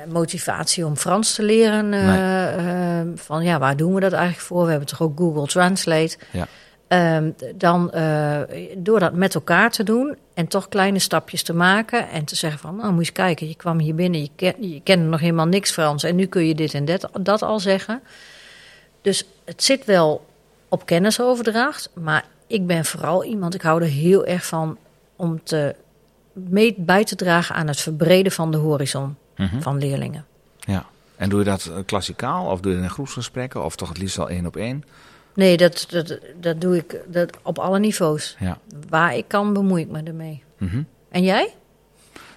motivatie 0.07 0.85
om 0.85 0.95
Frans 0.97 1.33
te 1.35 1.43
leren. 1.43 1.93
van 3.17 3.43
ja, 3.43 3.59
waar 3.59 3.77
doen 3.77 3.93
we 3.93 3.99
dat 3.99 4.13
eigenlijk 4.13 4.45
voor? 4.45 4.63
We 4.63 4.69
hebben 4.69 4.87
toch 4.89 5.01
ook 5.01 5.17
Google 5.17 5.47
Translate. 5.47 6.17
Ja. 6.31 6.47
Ehm, 6.93 7.31
dan 7.55 7.91
eh, 7.91 8.39
door 8.77 8.99
dat 8.99 9.13
met 9.13 9.35
elkaar 9.35 9.71
te 9.71 9.83
doen 9.83 10.15
en 10.33 10.47
toch 10.47 10.69
kleine 10.69 10.99
stapjes 10.99 11.43
te 11.43 11.53
maken 11.53 12.09
en 12.09 12.25
te 12.25 12.35
zeggen 12.35 12.59
van, 12.59 12.75
nou 12.75 12.85
moet 12.87 12.93
je 12.93 12.99
eens 12.99 13.11
kijken, 13.11 13.47
je 13.47 13.55
kwam 13.55 13.79
hier 13.79 13.95
binnen, 13.95 14.21
je, 14.21 14.29
ken, 14.35 14.69
je 14.69 14.81
kende 14.81 15.05
nog 15.05 15.19
helemaal 15.19 15.45
niks 15.45 15.71
Frans 15.71 16.03
en 16.03 16.15
nu 16.15 16.25
kun 16.25 16.45
je 16.45 16.55
dit 16.55 16.73
en 16.73 16.85
dat, 16.85 17.09
dat 17.19 17.41
al 17.41 17.59
zeggen. 17.59 18.01
Dus 19.01 19.25
het 19.45 19.63
zit 19.63 19.85
wel 19.85 20.25
op 20.67 20.85
kennisoverdracht, 20.85 21.89
maar 21.93 22.25
ik 22.47 22.67
ben 22.67 22.85
vooral 22.85 23.23
iemand, 23.23 23.53
ik 23.53 23.61
hou 23.61 23.81
er 23.81 23.87
heel 23.87 24.25
erg 24.25 24.45
van 24.45 24.77
om 25.15 25.43
te 25.43 25.75
mee 26.33 26.75
bij 26.77 27.03
te 27.03 27.15
dragen 27.15 27.55
aan 27.55 27.67
het 27.67 27.79
verbreden 27.79 28.31
van 28.31 28.51
de 28.51 28.57
horizon 28.57 29.15
Mhm. 29.35 29.61
van 29.61 29.77
leerlingen. 29.77 30.25
Ja. 30.59 30.85
En 31.15 31.29
doe 31.29 31.39
je 31.39 31.45
dat 31.45 31.65
eh, 31.65 31.75
klassikaal 31.85 32.45
of 32.45 32.59
doe 32.59 32.71
je 32.71 32.81
in 32.81 32.89
groepsgesprekken 32.89 33.63
of 33.63 33.75
toch 33.75 33.89
het 33.89 33.97
liefst 33.97 34.17
wel 34.17 34.29
één 34.29 34.45
op 34.45 34.55
één? 34.55 34.83
Nee, 35.35 35.57
dat, 35.57 35.85
dat, 35.89 36.17
dat 36.41 36.61
doe 36.61 36.75
ik 36.77 36.97
dat 37.07 37.37
op 37.41 37.59
alle 37.59 37.79
niveaus. 37.79 38.35
Ja. 38.39 38.57
Waar 38.89 39.15
ik 39.15 39.27
kan, 39.27 39.53
bemoei 39.53 39.81
ik 39.81 39.89
me 39.89 40.01
ermee. 40.03 40.43
Mhm. 40.57 40.81
En 41.11 41.23
jij? 41.23 41.53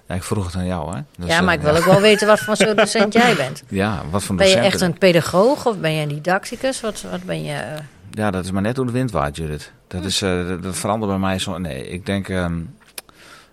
Ja, 0.07 0.15
ik 0.15 0.23
vroeg 0.23 0.45
het 0.45 0.55
aan 0.55 0.65
jou, 0.65 0.95
hè? 0.95 1.01
Dus, 1.17 1.29
ja, 1.29 1.41
maar 1.41 1.53
eh, 1.53 1.59
ik 1.59 1.65
wil 1.65 1.75
ook 1.75 1.85
wel 1.85 2.01
weten 2.01 2.27
wat 2.27 2.39
voor 2.39 2.55
soort 2.55 2.77
docent 2.83 3.13
jij 3.13 3.35
bent. 3.35 3.63
Ja, 3.67 4.01
wat 4.11 4.23
voor 4.23 4.35
Ben 4.35 4.47
je 4.49 4.55
echt 4.55 4.81
een 4.81 4.97
pedagoog 4.97 5.65
of 5.65 5.77
ben 5.79 5.91
je 5.93 6.01
een 6.01 6.07
didacticus? 6.07 6.81
Wat, 6.81 7.01
wat 7.11 7.23
ben 7.23 7.43
je? 7.43 7.53
eh? 7.53 7.77
Ja, 8.11 8.31
dat 8.31 8.43
is 8.45 8.51
maar 8.51 8.61
net 8.61 8.77
hoe 8.77 8.85
de 8.85 8.91
wind 8.91 9.11
waait, 9.11 9.35
Judith. 9.37 9.71
Dat, 9.87 10.03
is, 10.05 10.21
eh, 10.21 10.47
dat, 10.47 10.63
dat 10.63 10.77
verandert 10.77 11.11
bij 11.11 11.19
mij 11.19 11.39
zo. 11.39 11.57
Nee, 11.57 11.87
ik 11.89 12.05
denk. 12.05 12.29
ehm, 12.29 12.59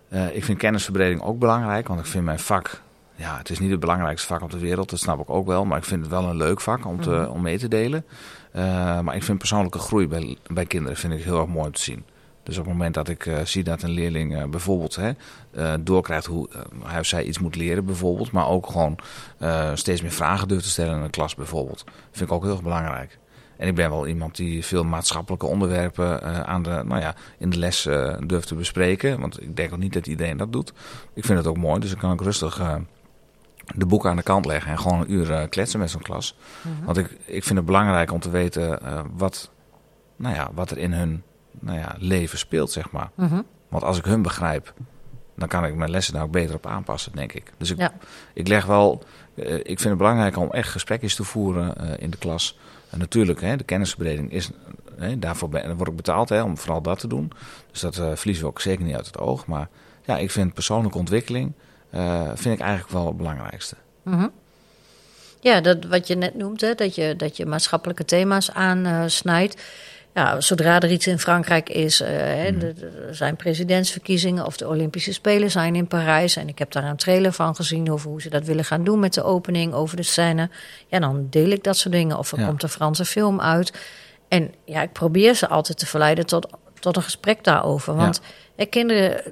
eh, 0.09 0.37
ik 0.37 0.45
vind 0.45 0.59
kennisverbreding 0.59 1.23
ook 1.23 1.39
belangrijk, 1.39 1.89
want 1.89 2.01
ik 2.01 2.07
vind 2.07 2.25
mijn 2.25 2.39
vak. 2.39 2.83
Ja, 3.17 3.39
het 3.39 3.51
is 3.51 3.59
niet 3.59 3.71
het 3.71 3.81
belangrijkste 3.81 4.27
vak 4.27 4.43
op 4.43 4.51
de 4.51 4.59
wereld, 4.59 4.91
dat 4.91 4.99
snap 4.99 5.21
ik 5.21 5.31
ook 5.31 5.47
wel. 5.47 5.65
Maar 5.65 5.79
ik 5.79 5.85
vind 5.85 6.01
het 6.01 6.11
wel 6.11 6.25
een 6.25 6.37
leuk 6.37 6.61
vak 6.61 6.87
om, 6.87 7.01
te, 7.01 7.11
Mhm. 7.11 7.31
om 7.31 7.43
mee 7.43 7.59
te 7.59 7.69
delen. 7.69 8.05
Eh, 8.53 9.01
maar 9.01 9.15
ik 9.17 9.23
vind 9.23 9.39
persoonlijke 9.39 9.79
groei 9.79 10.09
bij, 10.09 10.37
bij 10.47 10.67
kinderen 10.67 10.97
vind 10.97 11.13
ik 11.13 11.25
heel 11.25 11.39
erg 11.41 11.47
mooi 11.49 11.67
om 11.67 11.73
te 11.73 11.83
zien. 11.83 12.05
Dus 12.43 12.59
op 12.59 12.65
het 12.65 12.73
moment 12.73 12.95
dat 12.95 13.09
ik 13.09 13.27
eh, 13.27 13.37
zie 13.45 13.65
dat 13.65 13.83
een 13.83 13.91
leerling 13.91 14.37
eh, 14.37 14.45
bijvoorbeeld 14.45 14.97
hè, 14.97 15.13
doorkrijgt 15.83 16.27
hoe 16.27 16.49
hij 16.85 16.99
of 17.01 17.07
zij 17.07 17.25
iets 17.25 17.39
moet 17.39 17.57
leren, 17.57 17.85
bijvoorbeeld. 17.85 18.33
Maar 18.33 18.49
ook 18.49 18.67
gewoon 18.67 18.99
steeds 19.75 20.03
meer 20.03 20.11
vragen 20.13 20.49
durft 20.49 20.65
te 20.65 20.71
stellen 20.71 20.97
in 20.97 21.03
een 21.03 21.11
klas, 21.11 21.35
bijvoorbeeld. 21.35 21.85
vind 22.11 22.31
ik 22.31 22.37
ook 22.37 22.43
heel 22.43 22.53
erg 22.53 22.63
belangrijk. 22.63 23.19
En 23.57 23.69
ik 23.69 23.75
ben 23.75 23.91
wel 23.91 24.07
iemand 24.07 24.37
die 24.37 24.65
veel 24.65 24.85
maatschappelijke 24.85 25.47
onderwerpen 25.47 26.23
aan 26.47 26.63
de, 26.63 26.83
nou 26.85 27.01
ja, 27.01 27.15
in 27.39 27.51
de 27.51 27.59
les 27.59 27.83
durft 28.27 28.47
te 28.49 28.55
bespreken. 28.55 29.21
Want 29.21 29.43
ik 29.43 29.57
denk 29.57 29.73
ook 29.73 29.79
niet 29.79 29.93
dat 29.93 30.07
iedereen 30.07 30.37
dat 30.37 30.53
doet. 30.53 30.73
Ik 31.15 31.25
vind 31.25 31.39
het 31.39 31.47
ook 31.47 31.57
mooi, 31.57 31.81
dus 31.81 31.91
dan 31.91 31.99
kan 31.99 32.13
ik 32.13 32.21
rustig 32.21 32.61
de 33.75 33.87
boeken 33.87 34.11
aan 34.11 34.17
de 34.17 34.23
kant 34.23 34.45
leggen 34.47 34.71
en 34.71 34.79
gewoon 34.79 35.01
een 35.01 35.13
uur 35.13 35.33
eh, 35.33 35.49
kletsen 35.49 35.81
met 35.81 35.91
zo'n 35.91 36.03
klas. 36.03 36.37
Want 36.85 36.97
ik, 36.97 37.11
ik 37.25 37.45
vind 37.45 37.57
het 37.57 37.67
belangrijk 37.67 38.13
om 38.13 38.21
te 38.21 38.31
weten 38.31 38.83
eh, 38.83 39.01
wat, 39.17 39.51
nou 40.17 40.35
ja, 40.35 40.51
wat 40.55 40.71
er 40.71 40.79
in 40.79 40.93
hun 40.93 41.23
nou 41.61 41.79
ja, 41.79 41.95
leven 41.99 42.39
speelt, 42.39 42.73
zeg 42.73 42.91
maar. 42.91 43.11
Mhm. 43.15 43.41
Want 43.69 43.83
als 43.83 43.99
ik 43.99 44.05
hun 44.05 44.23
begrijp, 44.23 44.73
dan 45.37 45.49
kan 45.49 45.65
ik 45.65 45.75
mijn 45.75 45.91
lessen 45.91 46.15
daar 46.15 46.23
ook 46.23 46.31
beter 46.31 46.55
op 46.55 46.67
aanpassen, 46.67 47.13
denk 47.15 47.33
ik. 47.33 47.53
Dus 47.59 47.71
ik, 47.71 47.79
Ja. 47.79 47.93
ik 48.33 48.49
leg 48.49 48.67
wel, 48.67 49.03
eh, 49.35 49.55
ik 49.55 49.65
vind 49.65 49.85
het 49.85 49.97
belangrijk 49.97 50.37
om 50.37 50.51
echt 50.51 50.69
gesprekjes 50.69 51.15
te 51.15 51.25
voeren 51.25 51.99
in 51.99 52.11
de 52.11 52.17
klas. 52.17 52.59
En 52.91 52.99
natuurlijk, 52.99 53.41
hè, 53.41 53.57
de 53.57 53.65
kennisverbreding 53.65 54.33
is, 54.33 54.51
hè, 54.97 55.19
daarvoor 55.19 55.49
ben, 55.49 55.77
word 55.77 55.89
ik 55.89 55.97
betaald 55.97 56.29
hè, 56.29 56.43
om 56.43 56.59
vooral 56.59 56.83
dat 56.83 56.99
te 56.99 57.07
doen. 57.07 57.33
Dus 57.71 57.81
dat 57.81 57.95
verliezen 57.95 58.45
we 58.45 58.51
ook 58.51 58.61
zeker 58.61 58.85
niet 58.85 58.97
uit 58.97 59.07
het 59.07 59.19
oog. 59.19 59.47
Maar 59.47 59.69
ja, 60.05 60.19
ik 60.19 60.31
vind 60.31 60.55
persoonlijke 60.55 60.99
ontwikkeling, 60.99 61.53
vind 62.35 62.55
ik 62.55 62.61
eigenlijk 62.61 62.91
wel 62.91 63.07
het 63.07 63.17
belangrijkste. 63.17 63.77
Mhm. 64.03 64.29
Ja, 65.41 65.61
dat 65.61 65.85
wat 65.85 66.07
je 66.07 66.15
net 66.17 66.35
noemt, 66.35 66.61
hè, 66.61 66.75
dat, 66.75 66.95
je, 66.95 67.17
dat 67.17 67.37
je 67.37 67.47
maatschappelijke 67.47 68.05
thema's 68.05 68.51
aansnijdt. 68.51 69.63
ja, 70.15 70.41
zodra 70.41 70.81
er 70.81 70.91
iets 70.91 71.07
in 71.07 71.19
Frankrijk 71.19 71.69
is, 71.69 72.01
uh, 72.01 72.07
hè, 72.09 72.57
de, 72.59 72.75
er 73.09 73.15
zijn 73.15 73.37
presidentsverkiezingen 73.37 74.47
of 74.47 74.57
de 74.57 74.69
Olympische 74.69 75.13
Spelen 75.13 75.51
zijn 75.51 75.75
in 75.77 75.87
Parijs. 75.87 76.37
En 76.37 76.49
ik 76.49 76.59
heb 76.59 76.73
daar 76.73 76.85
een 76.85 76.97
trailer 76.97 77.33
van 77.33 77.55
gezien 77.55 77.91
over 77.93 78.11
hoe 78.11 78.23
ze 78.23 78.31
dat 78.31 78.45
willen 78.45 78.65
gaan 78.65 78.85
doen 78.85 78.99
met 78.99 79.15
de 79.15 79.23
opening, 79.23 79.73
over 79.73 79.97
de 79.97 80.03
scène. 80.03 80.51
Ja, 80.87 80.99
dan 80.99 81.27
deel 81.31 81.49
ik 81.51 81.65
dat 81.65 81.77
soort 81.77 81.95
dingen. 81.95 82.19
Of 82.19 82.33
er 82.33 82.39
Ja. 82.39 82.47
komt 82.47 82.63
een 82.63 82.69
Franse 82.69 83.05
film 83.05 83.41
uit. 83.41 83.73
En 84.29 84.53
ja, 84.65 84.83
ik 84.83 84.93
probeer 84.93 85.35
ze 85.35 85.49
altijd 85.49 85.79
te 85.79 85.87
verleiden 85.87 86.27
tot, 86.27 86.47
tot 86.79 86.97
een 86.97 87.03
gesprek 87.03 87.45
daarover. 87.45 87.95
Want 87.95 88.21
hè, 88.57 88.65
kinderen, 88.65 89.23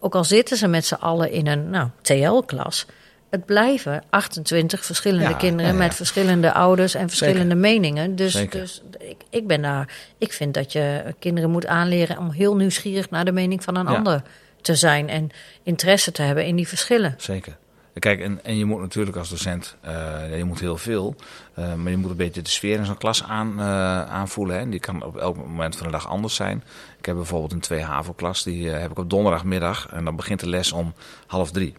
ook 0.00 0.14
al 0.14 0.24
zitten 0.24 0.56
ze 0.56 0.66
met 0.66 0.86
z'n 0.86 0.94
allen 0.94 1.30
in 1.30 1.46
een 1.46 1.70
nou, 1.70 1.88
TL-klas... 2.02 2.86
Het 3.30 3.46
blijven 3.46 4.02
28 4.10 4.84
verschillende 4.84 5.28
Ja, 5.28 5.36
kinderen 5.36 5.72
ja, 5.72 5.78
ja. 5.78 5.84
met 5.84 5.94
verschillende 5.94 6.52
ouders 6.52 6.94
en 6.94 7.08
verschillende 7.08 7.54
meningen. 7.54 8.16
Dus, 8.16 8.32
Zeker. 8.32 8.60
dus 8.60 8.82
ik, 8.98 9.16
ik 9.30 9.46
ben 9.46 9.62
daar. 9.62 9.94
Ik 10.18 10.32
vind 10.32 10.54
dat 10.54 10.72
je 10.72 11.14
kinderen 11.18 11.50
moet 11.50 11.66
aanleren 11.66 12.18
om 12.18 12.30
heel 12.30 12.56
nieuwsgierig 12.56 13.10
naar 13.10 13.24
de 13.24 13.32
mening 13.32 13.64
van 13.64 13.76
een 13.76 13.86
ander 13.86 14.22
te 14.60 14.74
zijn 14.74 15.08
en 15.08 15.30
interesse 15.62 16.12
te 16.12 16.22
hebben 16.22 16.46
in 16.46 16.56
die 16.56 16.68
verschillen. 16.68 17.14
Zeker. 17.16 17.56
Kijk, 17.98 18.20
en, 18.20 18.44
en 18.44 18.56
je 18.56 18.64
moet 18.64 18.80
natuurlijk 18.80 19.16
als 19.16 19.28
docent, 19.28 19.76
eh, 19.80 20.36
je 20.36 20.44
moet 20.44 20.60
heel 20.60 20.76
veel, 20.76 21.16
eh, 21.54 21.74
maar 21.74 21.90
je 21.90 21.96
moet 21.96 22.10
een 22.10 22.16
beetje 22.16 22.42
de 22.42 22.50
sfeer 22.50 22.78
in 22.78 22.84
zo'n 22.84 22.96
klas 22.96 23.24
aan, 23.24 23.60
eh, 23.60 24.02
aanvoelen. 24.02 24.58
Hè. 24.58 24.68
Die 24.68 24.80
kan 24.80 25.02
op 25.02 25.16
elk 25.16 25.36
moment 25.36 25.76
van 25.76 25.86
de 25.86 25.92
dag 25.92 26.08
anders 26.08 26.34
zijn. 26.34 26.64
Ik 26.98 27.06
heb 27.06 27.14
bijvoorbeeld 27.14 27.52
een 27.52 27.60
2 27.60 27.82
HAVO-klas, 27.82 28.42
die 28.42 28.68
heb 28.68 28.90
ik 28.90 28.98
op 28.98 29.10
donderdagmiddag 29.10 29.88
en 29.90 30.04
dan 30.04 30.16
begint 30.16 30.40
de 30.40 30.48
les 30.48 30.72
om 30.72 30.94
half 31.26 31.50
drie. 31.50 31.74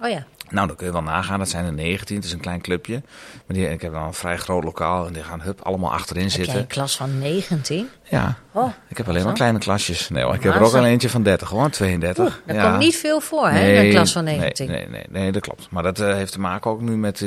Oh 0.00 0.10
ja, 0.10 0.26
Nou, 0.52 0.66
dan 0.66 0.76
kun 0.76 0.86
je 0.86 0.92
wel 0.92 1.02
nagaan, 1.02 1.38
dat 1.38 1.48
zijn 1.48 1.64
er 1.64 1.72
19, 1.72 2.16
het 2.16 2.24
is 2.24 2.32
een 2.32 2.40
klein 2.40 2.60
clubje. 2.60 3.02
Maar 3.46 3.56
die, 3.56 3.70
ik 3.70 3.80
heb 3.82 3.92
dan 3.92 4.02
een 4.02 4.14
vrij 4.14 4.36
groot 4.36 4.64
lokaal 4.64 5.06
en 5.06 5.12
die 5.12 5.22
gaan 5.22 5.40
hup, 5.40 5.60
allemaal 5.60 5.92
achterin 5.92 6.22
heb 6.22 6.32
zitten. 6.32 6.58
een 6.58 6.66
klas 6.66 6.96
van 6.96 7.18
19? 7.18 7.88
Ja, 8.08 8.36
Oh, 8.54 8.70
ik 8.88 8.96
heb 8.96 9.08
alleen 9.08 9.24
maar 9.24 9.32
kleine 9.32 9.58
klasjes. 9.58 10.08
Nee 10.08 10.22
hoor, 10.24 10.34
ik 10.34 10.42
heb 10.42 10.54
er 10.54 10.62
ook 10.62 10.74
al 10.74 10.84
eentje 10.84 11.08
van 11.08 11.22
30, 11.22 11.48
gewoon 11.48 11.70
32. 11.70 12.42
dat 12.46 12.56
ja. 12.56 12.62
komt 12.68 12.78
niet 12.78 12.96
veel 12.96 13.20
voor, 13.20 13.48
hè, 13.48 13.72
in 13.72 13.84
een 13.84 13.90
klas 13.90 14.12
van 14.12 14.24
19. 14.24 14.66
Nee, 14.70 14.78
nee, 14.78 14.88
nee, 14.88 15.04
nee, 15.22 15.32
dat 15.32 15.42
klopt. 15.42 15.66
Maar 15.70 15.82
dat 15.82 16.00
eh, 16.00 16.14
heeft 16.14 16.32
te 16.32 16.40
maken 16.40 16.70
ook 16.70 16.80
nu 16.80 16.96
met, 16.96 17.24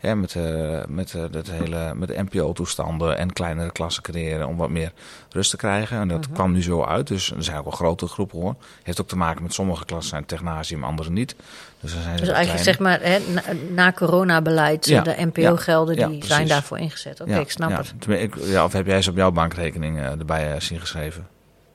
ja, 0.00 0.14
met, 0.14 0.34
eh, 0.34 0.80
met, 0.88 1.14
dat 1.30 1.50
hele, 1.50 1.94
met 1.94 2.08
de 2.08 2.22
NPO-toestanden 2.22 3.18
en 3.18 3.32
kleinere 3.32 3.70
klassen 3.72 4.02
creëren 4.02 4.46
om 4.48 4.56
wat 4.56 4.70
meer 4.70 4.92
rust 5.30 5.50
te 5.50 5.56
krijgen. 5.56 6.00
En 6.00 6.08
dat 6.08 6.20
Mhm. 6.26 6.32
kwam 6.32 6.52
nu 6.52 6.62
zo 6.62 6.84
uit. 6.84 7.06
Dus 7.06 7.30
er 7.30 7.44
zijn 7.44 7.58
ook 7.58 7.64
wel 7.64 7.72
grote 7.72 8.06
groepen 8.06 8.38
hoor. 8.40 8.54
Heeft 8.82 9.00
ook 9.00 9.08
te 9.08 9.16
maken 9.16 9.42
met 9.42 9.52
sommige 9.54 9.84
klassen 9.84 10.10
zijn 10.10 10.26
technasium, 10.26 10.84
andere 10.84 11.10
niet. 11.10 11.36
Dus, 11.80 11.92
dan 11.92 12.02
zijn 12.02 12.18
ze 12.18 12.24
Dus 12.24 12.32
eigenlijk. 12.32 12.64
Zeg 12.68 12.78
maar, 12.78 12.98
hè, 13.02 13.18
na, 13.34 13.42
na 13.74 13.92
coronabeleid, 13.92 14.86
Ja, 14.86 15.02
de 15.02 15.14
NPO-gelden, 15.18 15.96
ja, 15.96 16.08
die 16.08 16.24
zijn 16.26 16.48
daarvoor 16.48 16.78
ingezet. 16.78 17.20
Oké, 17.20 17.38
ik 17.38 17.50
snap 17.50 17.70
ja. 17.70 17.76
het. 18.08 18.30
Ja, 18.44 18.64
of 18.64 18.72
heb 18.72 18.86
jij 18.86 19.02
ze 19.02 19.10
op 19.10 19.16
jouw 19.16 19.30
bankrekening 19.30 19.98
eh, 19.98 20.04
erbij 20.10 20.52
eh, 20.52 20.60
zien 20.60 20.80
geschreven? 20.80 21.26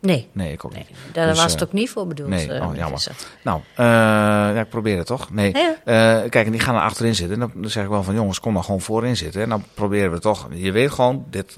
Nee, 0.01 0.29
Nee, 0.31 0.51
ik 0.51 0.65
ook 0.65 0.73
nee 0.73 0.85
niet. 0.89 0.97
daar 1.13 1.27
Dus, 1.27 1.37
was 1.37 1.45
eh, 1.45 1.51
het 1.53 1.63
ook 1.63 1.73
niet 1.73 1.89
voor 1.89 2.07
bedoeld. 2.07 2.29
nee, 2.29 2.51
eh, 2.53 2.67
oh, 2.69 2.75
jammer. 2.75 3.07
Nou, 3.43 3.59
eh, 3.75 3.85
ja, 3.85 4.59
ik 4.59 4.69
probeer 4.69 4.97
het 4.97 5.05
toch? 5.07 5.31
Nee. 5.31 5.53
Ja. 5.55 5.75
Eh, 5.83 6.29
kijk, 6.29 6.45
en 6.45 6.51
die 6.51 6.59
gaan 6.59 6.75
er 6.75 6.81
achterin 6.81 7.15
zitten. 7.15 7.33
En 7.33 7.39
dan, 7.39 7.61
dan 7.61 7.69
zeg 7.69 7.83
ik 7.83 7.89
wel 7.89 8.03
van 8.03 8.13
jongens, 8.15 8.39
kom 8.39 8.53
dan 8.53 8.63
gewoon 8.63 8.81
voorin 8.81 9.17
zitten. 9.17 9.41
En 9.41 9.49
dan 9.49 9.63
proberen 9.73 10.11
we 10.11 10.19
toch. 10.19 10.47
Je 10.51 10.71
weet 10.71 10.91
gewoon, 10.91 11.25
dit, 11.29 11.57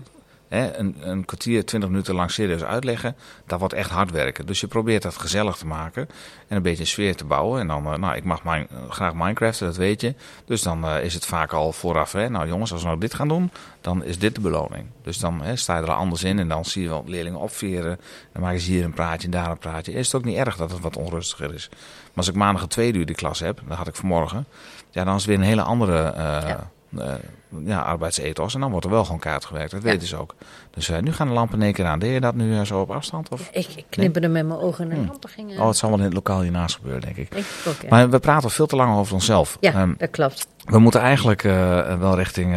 hè, 0.56 0.78
een, 0.78 0.96
een 1.00 1.26
kwartier, 1.26 1.66
twintig 1.66 1.90
minuten 1.90 2.16
lang 2.16 2.32
serieus 2.32 2.64
uitleggen. 2.64 3.16
Dat 3.46 3.60
wordt 3.60 3.74
echt 3.74 3.90
hard 3.90 4.12
werken. 4.12 4.46
Dus 4.46 4.60
je 4.60 4.68
probeert 4.68 5.02
dat 5.02 5.18
gezellig 5.18 5.58
te 5.58 5.66
maken. 5.66 6.08
En 6.48 6.56
een 6.56 6.62
beetje 6.62 6.82
een 6.82 6.88
sfeer 6.88 7.16
te 7.16 7.26
bouwen. 7.26 7.60
En 7.60 7.68
dan, 7.68 7.86
eh, 7.86 7.98
nou, 7.98 8.16
ik 8.16 8.24
mag 8.24 8.44
mijn, 8.44 8.68
graag 8.90 9.14
Minecraft, 9.14 9.60
dat 9.60 9.76
weet 9.76 10.02
je. 10.02 10.16
Dus 10.46 10.62
dan 10.62 10.86
eh, 10.86 11.04
is 11.04 11.14
het 11.14 11.26
vaak 11.26 11.52
al 11.52 11.72
vooraf. 11.72 12.12
Hè, 12.12 12.30
nou 12.30 12.48
jongens, 12.48 12.72
als 12.72 12.82
we 12.82 12.88
nou 12.88 13.00
dit 13.00 13.14
gaan 13.14 13.28
doen, 13.28 13.52
dan 13.82 14.04
is 14.04 14.20
dit 14.20 14.36
de 14.36 14.42
beloning. 14.42 14.86
Dus 15.02 15.18
dan 15.18 15.42
hè, 15.42 15.56
sta 15.56 15.78
je 15.78 15.84
er 15.84 15.90
al 15.90 15.96
anders 15.96 16.24
in. 16.24 16.40
En 16.40 16.48
dan 16.48 16.66
zie 16.66 16.82
je 16.82 16.90
wel 16.90 17.04
leerlingen 17.08 17.40
opveren. 17.40 18.00
Dan 18.34 18.42
maken 18.42 18.60
ze 18.60 18.72
hier 18.72 18.84
een 18.84 18.94
praatje 18.94 19.26
en 19.26 19.32
daar 19.32 19.52
een 19.52 19.58
praatje. 19.58 19.94
Is 19.94 20.06
het 20.06 20.16
ook 20.16 20.26
niet 20.26 20.38
erg 20.38 20.56
dat 20.56 20.72
het 20.72 20.80
wat 20.80 20.98
onrustiger 20.98 21.54
is. 21.54 21.70
Maar 21.70 21.80
als 22.16 22.28
ik 22.28 22.36
maandag 22.36 22.62
een 22.62 22.68
tweede 22.68 22.98
uur 22.98 23.06
die 23.06 23.16
klas 23.16 23.40
heb, 23.40 23.62
dat 23.68 23.78
had 23.78 23.88
ik 23.88 23.96
vanmorgen. 23.96 24.46
Ja, 24.92 25.04
dan 25.04 25.16
is 25.16 25.22
het 25.22 25.30
weer 25.30 25.40
een 25.40 25.50
hele 25.50 25.62
andere 25.62 26.04
eh, 26.04 26.24
Ja. 26.48 27.20
Ja, 27.64 27.82
arbeidsethos. 27.82 28.54
En 28.54 28.60
dan 28.60 28.72
wordt 28.72 28.86
er 28.86 28.92
wel 28.92 29.06
gewoon 29.06 29.20
kaart 29.20 29.46
gewerkt. 29.46 29.72
Dat 29.72 29.82
weten 29.82 30.08
ze 30.08 30.18
ook. 30.18 30.36
Dus 30.76 30.90
eh, 30.90 31.00
nu 31.00 31.14
gaan 31.14 31.28
de 31.28 31.34
lampen 31.34 31.58
in 31.58 31.64
één 31.64 31.74
keer 31.74 31.86
aan. 31.86 32.00
Deed 32.00 32.14
je 32.14 32.20
dat 32.20 32.36
nu 32.36 32.56
eh, 32.58 32.62
zo 32.66 32.80
op 32.82 32.92
afstand? 32.92 33.30
Of? 33.30 33.50
Ik, 33.52 33.68
ik 33.76 33.86
knipperde 33.90 34.28
met 34.28 34.48
mijn 34.48 34.60
ogen 34.60 34.92
en 34.92 35.00
de 35.02 35.06
lampen 35.08 35.30
gingen. 35.30 35.60
Oh, 35.60 35.68
het 35.68 35.78
zal 35.78 35.90
wel 35.90 35.98
in 35.98 36.04
het 36.04 36.14
lokaal 36.14 36.42
hiernaast 36.42 36.76
gebeuren, 36.76 37.02
denk 37.02 37.16
ik. 37.18 37.32
Denk 37.32 37.46
ik 37.46 37.68
ook, 37.68 37.82
ja. 37.82 37.88
Maar 37.90 38.10
we 38.10 38.20
praten 38.20 38.50
veel 38.52 38.66
te 38.68 38.76
lang 38.76 38.98
over 38.98 39.14
onszelf. 39.14 39.58
ja, 39.60 39.72
Ehm, 39.74 39.94
dat 39.98 40.10
klopt. 40.10 40.48
we 40.66 40.80
moeten 40.80 41.02
eigenlijk 41.02 41.44
eh, 41.44 41.54
wel 42.00 42.16
richting 42.16 42.56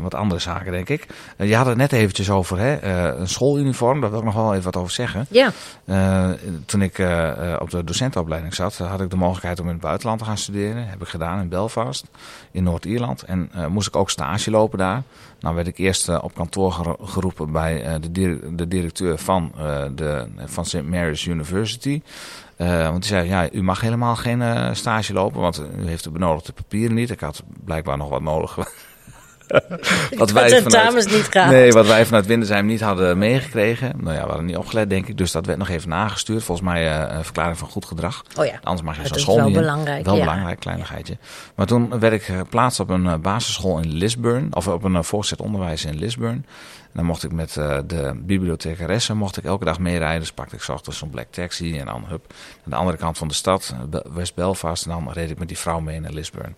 wat 0.00 0.14
andere 0.14 0.40
zaken, 0.40 0.72
denk 0.72 0.88
ik. 0.88 1.06
Je 1.38 1.56
had 1.56 1.66
het 1.66 1.76
net 1.76 1.92
eventjes 1.92 2.30
over 2.30 2.58
hè, 2.58 2.82
een 3.16 3.28
schooluniform. 3.28 4.00
Daar 4.00 4.10
wil 4.10 4.18
ik 4.18 4.24
nog 4.24 4.34
wel 4.34 4.52
even 4.52 4.64
wat 4.64 4.76
over 4.76 4.90
zeggen. 4.92 5.26
Ja, 5.30 5.50
toen 6.66 6.82
ik 6.82 6.98
op 7.58 7.70
de 7.70 7.84
docentenopleiding 7.84 8.54
zat, 8.54 8.76
had 8.78 9.00
ik 9.00 9.10
de 9.10 9.16
mogelijkheid 9.16 9.60
om 9.60 9.66
in 9.66 9.72
het 9.72 9.80
buitenland 9.82 10.18
te 10.18 10.24
gaan 10.24 10.38
studeren. 10.38 10.88
heb 10.88 11.02
ik 11.02 11.08
gedaan 11.08 11.40
in 11.40 11.48
Belfast, 11.48 12.04
in 12.50 12.62
Noord-Ierland. 12.62 13.22
En 13.22 13.50
moest 13.68 13.88
ik 13.88 13.96
ook 13.96 14.10
stage 14.10 14.50
lopen 14.50 14.78
daar. 14.78 15.02
Nou 15.40 15.54
werd 15.54 15.66
ik 15.66 15.78
eerst 15.78 16.08
op 16.20 16.34
kantoor 16.34 16.72
gero- 16.72 16.96
bij 17.48 17.82
eh, 17.82 17.94
de, 18.10 18.54
de 18.54 18.68
directeur 18.68 19.18
van, 19.18 19.52
eh, 19.56 19.84
de, 19.94 20.26
van 20.44 20.64
St. 20.64 20.82
Mary's 20.82 21.26
University. 21.26 22.02
Eh, 22.56 22.82
want 22.82 23.02
die 23.02 23.10
zei, 23.10 23.28
ja, 23.28 23.52
u 23.52 23.62
mag 23.62 23.80
helemaal 23.80 24.16
geen 24.16 24.76
stage 24.76 25.12
lopen, 25.12 25.40
want 25.40 25.62
u 25.78 25.88
heeft 25.88 26.04
de 26.04 26.10
benodigde 26.10 26.52
papieren 26.52 26.94
niet. 26.94 27.10
Ik 27.10 27.20
had 27.20 27.42
blijkbaar 27.64 27.96
nog 27.96 28.08
wat 28.08 28.22
nodig. 28.22 28.58
wat 30.16 30.28
dat 30.28 30.48
tentamens 30.48 31.06
niet 31.06 31.26
gehaald. 31.30 31.50
Nee, 31.50 31.72
wat 31.72 31.86
wij 31.86 32.06
vanuit 32.06 32.26
Windesheim 32.26 32.66
niet 32.66 32.80
hadden 32.80 33.18
meegekregen. 33.18 33.92
Nou 33.96 34.14
ja, 34.14 34.20
we 34.22 34.26
hadden 34.28 34.46
niet 34.46 34.56
opgelet, 34.56 34.90
denk 34.90 35.06
ik. 35.08 35.16
Dus 35.18 35.32
dat 35.32 35.46
werd 35.46 35.58
nog 35.58 35.68
even 35.68 35.88
nagestuurd. 35.88 36.42
Volgens 36.44 36.66
mij 36.68 36.88
eh, 36.88 37.16
een 37.16 37.24
verklaring 37.24 37.58
van 37.58 37.68
goed 37.68 37.84
gedrag. 37.84 38.22
Oh 38.38 38.44
ja, 38.44 38.58
Anders 38.62 38.82
mag 38.86 38.94
je 38.96 39.00
Dat 39.00 39.08
zo'n 39.08 39.16
is 39.16 39.22
school 39.22 39.36
wel 39.36 39.46
niet 39.46 39.54
in. 39.54 39.60
belangrijk, 39.60 40.04
Wel 40.04 40.14
ja. 40.16 40.20
belangrijk, 40.24 40.60
kleinigheidje. 40.60 41.18
Maar 41.54 41.66
toen 41.66 41.98
werd 42.00 42.12
ik 42.12 42.22
geplaatst 42.22 42.80
op 42.80 42.90
een 42.90 43.06
eh, 43.06 43.14
basisschool 43.16 43.78
in 43.78 43.92
Lisburn. 43.92 44.54
Of 44.54 44.68
op 44.68 44.84
een 44.84 44.92
uh, 44.94 45.02
voortgezet 45.02 45.40
onderwijs 45.40 45.84
in 45.84 45.98
Lisburn. 45.98 46.46
En 46.96 47.02
dan 47.02 47.10
mocht 47.10 47.24
ik 47.24 47.32
met 47.32 47.56
eh, 47.56 47.78
de 47.86 48.12
bibliothecaresse 48.24 49.14
mocht 49.14 49.36
ik 49.36 49.44
elke 49.44 49.64
dag 49.64 49.78
meerijden. 49.78 50.20
Dus 50.20 50.32
pakte 50.32 50.54
ik 50.56 50.62
's 50.62 50.68
ochtends 50.68 50.98
zo'n 50.98 51.10
black 51.10 51.26
taxi. 51.30 51.78
En 51.78 51.86
dan 51.86 52.04
hup, 52.08 52.24
aan 52.64 52.70
de 52.70 52.76
andere 52.76 52.96
kant 52.96 53.18
van 53.18 53.28
de 53.28 53.34
stad, 53.34 53.74
eh, 53.90 54.00
West 54.14 54.34
Belfast. 54.34 54.84
En 54.84 54.90
dan 54.90 55.12
reed 55.12 55.30
ik 55.30 55.38
met 55.38 55.48
die 55.48 55.58
vrouw 55.58 55.80
mee 55.80 56.00
naar 56.00 56.12
Lisburn. 56.12 56.56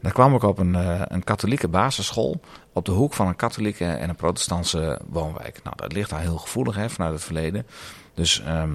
Dan 0.00 0.12
kwam 0.12 0.34
ik 0.34 0.42
op 0.42 0.58
een, 0.58 0.74
eh, 0.74 1.02
een 1.04 1.24
katholieke 1.24 1.68
basisschool 1.68 2.40
op 2.72 2.84
de 2.84 2.92
hoek 2.92 3.12
van 3.12 3.26
een 3.26 3.36
katholieke 3.36 3.84
en 3.84 4.08
een 4.08 4.16
protestantse 4.16 5.00
woonwijk. 5.08 5.60
Nou, 5.64 5.76
dat 5.76 5.92
ligt 5.92 6.10
daar 6.10 6.20
heel 6.20 6.38
gevoelig 6.38 6.76
hè, 6.76 6.90
vanuit 6.90 7.12
het 7.12 7.24
verleden. 7.24 7.66
Dus 8.14 8.42
ehm, 8.42 8.72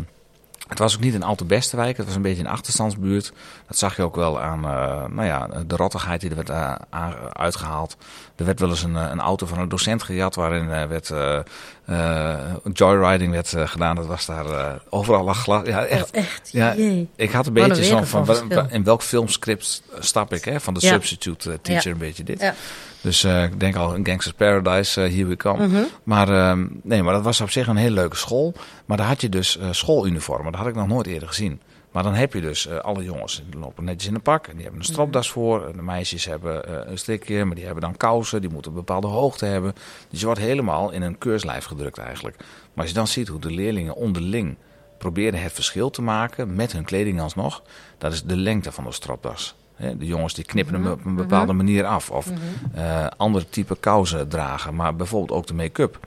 het 0.71 0.79
was 0.79 0.95
ook 0.95 1.01
niet 1.01 1.13
een 1.13 1.23
al 1.23 1.35
te 1.35 1.45
beste 1.45 1.75
wijk. 1.75 1.97
Het 1.97 2.05
was 2.05 2.15
een 2.15 2.21
beetje 2.21 2.43
een 2.43 2.49
achterstandsbuurt. 2.49 3.31
Dat 3.67 3.77
zag 3.77 3.95
je 3.95 4.01
ook 4.03 4.15
wel 4.15 4.41
aan 4.41 4.65
eh, 4.65 5.05
nou 5.09 5.23
ja, 5.25 5.47
de 5.67 5.75
rottigheid 5.75 6.21
die 6.21 6.29
er 6.29 6.35
werd 6.35 6.49
eh, 6.49 6.75
aan- 6.89 7.15
uitgehaald. 7.33 7.97
Er 8.35 8.45
werd 8.45 8.59
wel 8.59 8.69
eens 8.69 8.83
een, 8.83 8.95
eh, 8.95 9.07
een 9.11 9.19
auto 9.19 9.45
van 9.45 9.59
een 9.59 9.69
docent 9.69 10.03
gejat 10.03 10.35
waarin 10.35 10.71
eh, 10.71 10.85
werd, 10.85 11.09
eh, 11.09 11.39
eh, 11.85 12.39
joyriding 12.73 13.31
werd 13.31 13.53
eh, 13.53 13.67
gedaan. 13.67 13.95
Dat 13.95 14.05
was 14.05 14.25
daar 14.25 14.45
eh, 14.45 14.73
overal 14.89 15.23
lag 15.23 15.37
glas. 15.41 15.65
Ja, 15.67 15.85
echt. 15.85 16.09
Oh, 16.15 16.21
echt? 16.21 16.49
Ja, 16.51 16.73
ik 17.15 17.31
had 17.31 17.47
een 17.47 17.53
Wat 17.53 17.67
beetje 17.67 17.83
zo 17.83 18.03
van, 18.03 18.51
in 18.69 18.83
welk 18.83 19.01
filmscript 19.01 19.83
stap 19.99 20.33
ik, 20.33 20.45
hè? 20.45 20.59
Van 20.59 20.73
de 20.73 20.79
Ja. 20.85 20.91
substitute 20.91 21.51
eh, 21.51 21.57
teacher, 21.61 21.87
Ja. 21.87 21.91
een 21.93 21.97
beetje 21.99 22.23
dit. 22.23 22.39
Ja. 22.41 22.53
Dus 23.01 23.23
eh, 23.23 23.43
ik 23.43 23.59
denk 23.59 23.75
al, 23.75 23.95
in 23.95 24.05
Gangster's 24.05 24.35
Paradise, 24.35 25.01
eh 25.01 25.13
here 25.13 25.25
we 25.25 25.35
come. 25.35 25.67
Mhm. 25.67 25.81
Maar, 26.03 26.29
ehm, 26.29 26.67
nee, 26.83 27.03
maar 27.03 27.13
dat 27.13 27.23
was 27.23 27.41
op 27.41 27.49
zich 27.49 27.67
een 27.67 27.75
hele 27.75 27.95
leuke 27.95 28.15
school. 28.15 28.53
Maar 28.85 28.97
daar 28.97 29.07
had 29.07 29.21
je 29.21 29.29
dus 29.29 29.57
eh, 29.57 29.67
schooluniformen. 29.71 30.51
Dat 30.51 30.61
had 30.61 30.69
ik 30.69 30.75
nog 30.75 30.87
nooit 30.87 31.07
eerder 31.07 31.27
gezien. 31.27 31.61
Maar 31.91 32.03
dan 32.03 32.13
heb 32.13 32.33
je 32.33 32.41
dus 32.41 32.69
alle 32.69 33.03
jongens 33.03 33.43
die 33.49 33.59
lopen 33.59 33.83
netjes 33.83 34.07
in 34.07 34.15
een 34.15 34.21
pak. 34.21 34.47
En 34.47 34.53
die 34.53 34.61
hebben 34.61 34.79
een 34.79 34.85
stropdas 34.85 35.31
voor. 35.31 35.67
En 35.67 35.71
de 35.71 35.81
meisjes 35.81 36.25
hebben 36.25 36.89
een 36.91 36.97
strikje, 36.97 37.45
maar 37.45 37.55
die 37.55 37.65
hebben 37.65 37.83
dan 37.83 37.97
kousen. 37.97 38.41
Die 38.41 38.49
moeten 38.49 38.71
een 38.71 38.77
bepaalde 38.77 39.07
hoogte 39.07 39.45
hebben. 39.45 39.73
Dus 40.09 40.19
je 40.19 40.25
wordt 40.25 40.41
helemaal 40.41 40.91
in 40.91 41.01
een 41.01 41.17
keurslijf 41.17 41.65
gedrukt 41.65 41.97
eigenlijk. 41.97 42.37
Maar 42.37 42.47
als 42.75 42.87
je 42.87 42.93
dan 42.93 43.07
ziet 43.07 43.27
hoe 43.27 43.39
de 43.39 43.51
leerlingen 43.51 43.95
onderling 43.95 44.55
proberen 44.97 45.41
het 45.41 45.53
verschil 45.53 45.89
te 45.89 46.01
maken 46.01 46.55
met 46.55 46.71
hun 46.71 46.83
kleding 46.83 47.21
alsnog. 47.21 47.63
Dat 47.97 48.13
is 48.13 48.23
de 48.23 48.37
lengte 48.37 48.71
van 48.71 48.83
de 48.83 48.91
stropdas. 48.91 49.55
De 49.97 50.05
jongens 50.05 50.33
die 50.33 50.45
knippen 50.45 50.73
hem 50.73 50.91
op 50.91 51.05
een 51.05 51.15
bepaalde 51.15 51.53
manier 51.53 51.85
af. 51.85 52.09
Of 52.09 52.27
eh 52.75 53.07
andere 53.17 53.49
type 53.49 53.75
kousen 53.79 54.27
dragen. 54.27 54.75
Maar 54.75 54.95
bijvoorbeeld 54.95 55.39
ook 55.39 55.47
de 55.47 55.53
make-up. 55.53 55.99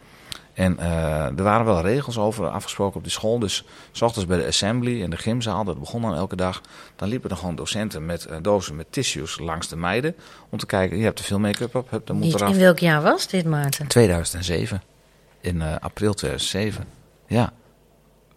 En 0.55 0.79
eh, 0.79 1.27
er 1.27 1.43
waren 1.43 1.67
wel 1.67 1.81
regels 1.81 2.19
over 2.19 2.49
afgesproken 2.49 2.97
op 2.97 3.03
die 3.03 3.13
school. 3.13 3.39
Dus 3.39 3.65
s 3.93 4.03
ochtends 4.03 4.29
bij 4.29 4.39
de 4.39 4.47
assembly 4.47 5.03
in 5.03 5.11
de 5.11 5.17
gymzaal, 5.17 5.65
dat 5.65 5.79
begon 5.79 6.03
dan 6.03 6.15
elke 6.15 6.37
dag. 6.37 6.61
Dan 6.97 7.09
liepen 7.09 7.31
er 7.31 7.37
gewoon 7.37 7.55
docenten 7.57 8.07
met 8.07 8.25
eh, 8.25 8.37
dozen 8.43 8.77
met 8.77 8.87
tissues 8.91 9.39
langs 9.39 9.69
de 9.69 9.77
meiden. 9.77 10.15
Om 10.49 10.59
te 10.59 10.67
kijken, 10.67 10.97
je 10.99 11.05
hebt 11.05 11.17
te 11.17 11.23
veel 11.23 11.39
make-up 11.39 11.75
op, 11.75 11.89
dan 12.05 12.17
moet 12.17 12.25
Niet, 12.25 12.35
eraf. 12.35 12.53
in 12.53 12.59
welk 12.59 12.79
jaar 12.79 13.03
was 13.03 13.29
dit, 13.29 13.45
Maarten? 13.45 13.87
2007. 13.87 14.83
In 15.41 15.63
april 15.63 16.15
2007. 16.15 16.85
Ja. 17.27 17.53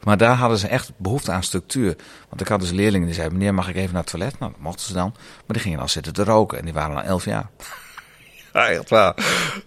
Maar 0.08 0.18
daar 0.18 0.36
hadden 0.36 0.58
ze 0.58 0.68
echt 0.68 0.92
behoefte 0.98 1.32
aan 1.32 1.44
structuur. 1.44 1.96
Want 2.30 2.42
ik 2.42 2.48
had 2.48 2.60
dus 2.60 2.72
leerlingen 2.72 3.06
die 3.06 3.16
zeiden, 3.16 3.38
meneer 3.38 3.54
mag 3.54 3.70
ik 3.70 3.76
even 3.76 3.94
naar 3.94 4.02
het 4.02 4.12
toilet? 4.12 4.40
Nou, 4.40 4.52
dat 4.52 4.62
mochten 4.62 4.86
ze 4.86 4.94
dan. 4.94 5.14
Maar 5.16 5.44
die 5.46 5.60
gingen 5.60 5.78
dan 5.78 5.90
zitten 5.90 6.14
te 6.14 6.24
roken 6.24 6.58
en 6.58 6.66
die 6.66 6.74
waren 6.74 6.96
dan 6.96 7.04
11 7.04 7.26
jaar. 7.26 7.50
ja, 8.54 8.68
echt 8.68 8.90
waar. 8.90 9.16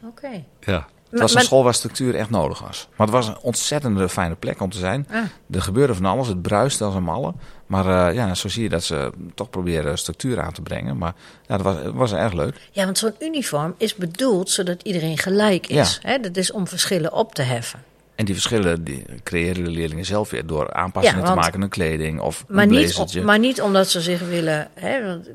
Oké. 0.05 0.45
Ja. 0.61 0.87
Het 1.11 1.21
was 1.21 1.35
een 1.35 1.41
school 1.41 1.65
waar 1.65 1.75
structuur 1.75 2.15
echt 2.15 2.31
nodig 2.31 2.61
was. 2.61 2.89
Maar 2.97 3.07
het 3.07 3.17
was 3.17 3.29
een 3.29 3.39
ontzettende 3.39 4.09
fijne 4.09 4.35
plek 4.35 4.61
om 4.61 4.71
te 4.71 4.79
zijn. 4.79 5.07
Ah. 5.11 5.23
Er 5.51 5.63
gebeurde 5.63 5.95
van 5.95 6.05
alles, 6.05 6.29
het 6.29 6.43
bruiste 6.43 6.85
als 6.85 6.95
een 6.95 7.03
malle. 7.03 7.35
Maar 7.67 8.09
eh, 8.09 8.15
ja, 8.15 8.35
zo 8.35 8.49
zie 8.49 8.63
je 8.63 8.69
dat 8.69 8.85
ze 8.85 9.13
toch 9.35 9.51
proberen 9.51 9.99
structuur 9.99 10.41
aan 10.41 10.53
te 10.53 10.63
brengen. 10.63 10.99
Maar 10.99 11.15
ja, 11.47 11.57
dat 11.57 11.75
was, 11.75 11.93
was 11.95 12.13
erg 12.13 12.33
leuk. 12.33 12.69
Ja, 12.71 12.85
want 12.85 12.99
zo'n 12.99 13.15
uniform 13.19 13.75
is 13.79 13.95
bedoeld 13.95 14.51
zodat 14.51 14.83
iedereen 14.83 15.19
gelijk 15.19 15.67
is. 15.67 15.99
Hè? 16.03 16.19
Dat 16.19 16.37
is 16.37 16.53
om 16.53 16.67
verschillen 16.67 17.13
op 17.13 17.35
te 17.35 17.43
heffen. 17.43 17.90
En 18.21 18.27
die 18.27 18.35
verschillen 18.35 18.85
die 18.85 19.05
creëren 19.23 19.65
de 19.65 19.71
leerlingen 19.71 20.05
zelf 20.05 20.31
weer 20.31 20.47
door 20.47 20.73
aanpassingen 20.73 21.21
Ja, 21.21 21.27
te 21.29 21.35
maken 21.35 21.63
aan 21.63 21.69
kleding 21.69 22.21
of 22.21 22.45
Maar 22.49 22.63
een 22.65 22.71
niet, 22.71 23.23
maar 23.23 23.39
niet 23.39 23.61
omdat 23.63 23.89
ze 23.89 24.01
zich 24.01 24.21
willen. 24.21 24.69
Hè, 24.75 25.05
want 25.07 25.29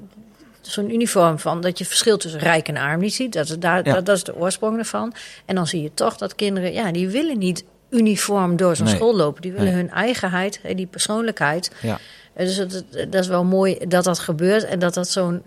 Zo'n 0.61 0.93
uniform 0.93 1.39
van 1.39 1.61
dat 1.61 1.77
je 1.77 1.85
verschil 1.85 2.17
tussen 2.17 2.39
rijk 2.39 2.67
en 2.67 2.77
arm 2.77 2.99
niet 2.99 3.13
ziet. 3.13 3.33
Dat 3.33 3.49
is, 3.49 3.59
daar, 3.59 3.85
Ja. 3.85 3.93
dat, 3.93 4.05
dat 4.05 4.15
is 4.15 4.23
de 4.23 4.35
oorsprong 4.35 4.77
ervan. 4.77 5.13
En 5.45 5.55
dan 5.55 5.67
zie 5.67 5.81
je 5.81 5.91
toch 5.93 6.17
dat 6.17 6.35
kinderen, 6.35 6.73
ja, 6.73 6.91
die 6.91 7.09
willen 7.09 7.37
niet 7.37 7.63
uniform 7.89 8.55
door 8.55 8.75
zo'n 8.75 8.85
Nee. 8.85 8.95
school 8.95 9.15
lopen. 9.15 9.41
Die 9.41 9.51
willen 9.51 9.67
Nee. 9.67 9.75
hun 9.75 9.91
eigenheid, 9.91 10.59
die 10.75 10.85
persoonlijkheid. 10.87 11.71
Ja. 11.81 11.99
Eh, 12.33 12.45
Dus 12.45 12.55
het- 12.55 12.83
dat 13.09 13.21
is 13.21 13.27
wel 13.27 13.43
mooi 13.43 13.77
dat 13.87 14.03
dat 14.03 14.19
gebeurt 14.19 14.63
en 14.65 14.79
dat 14.79 14.93
dat 14.93 15.09
zo'n. 15.09 15.41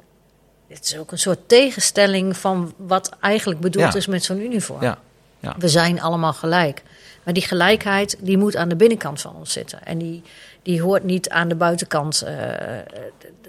Het 0.68 0.85
is 0.85 0.98
ook 0.98 1.12
een 1.12 1.18
soort 1.18 1.48
tegenstelling 1.48 2.37
van 2.37 2.74
wat 2.77 3.16
eigenlijk 3.20 3.61
bedoeld 3.61 3.92
Ja. 3.92 3.98
is 3.98 4.07
met 4.07 4.24
zo'n 4.24 4.40
uniform. 4.40 4.83
Ja. 4.83 4.98
Ja. 5.40 5.55
We 5.59 5.68
zijn 5.68 6.01
allemaal 6.01 6.33
gelijk. 6.33 6.83
Maar 7.29 7.37
die 7.37 7.47
gelijkheid 7.47 8.17
die 8.21 8.38
moet 8.38 8.57
aan 8.57 8.69
de 8.69 8.77
binnenkant 8.77 9.21
van 9.21 9.35
ons 9.37 9.53
zitten. 9.53 9.85
En 9.85 9.99
die, 9.99 10.23
die 10.62 10.83
hoort 10.83 11.05
niet 11.05 11.29
aan 11.29 11.49
de 11.49 11.55
buitenkant. 11.55 12.23
eh, 12.23 12.35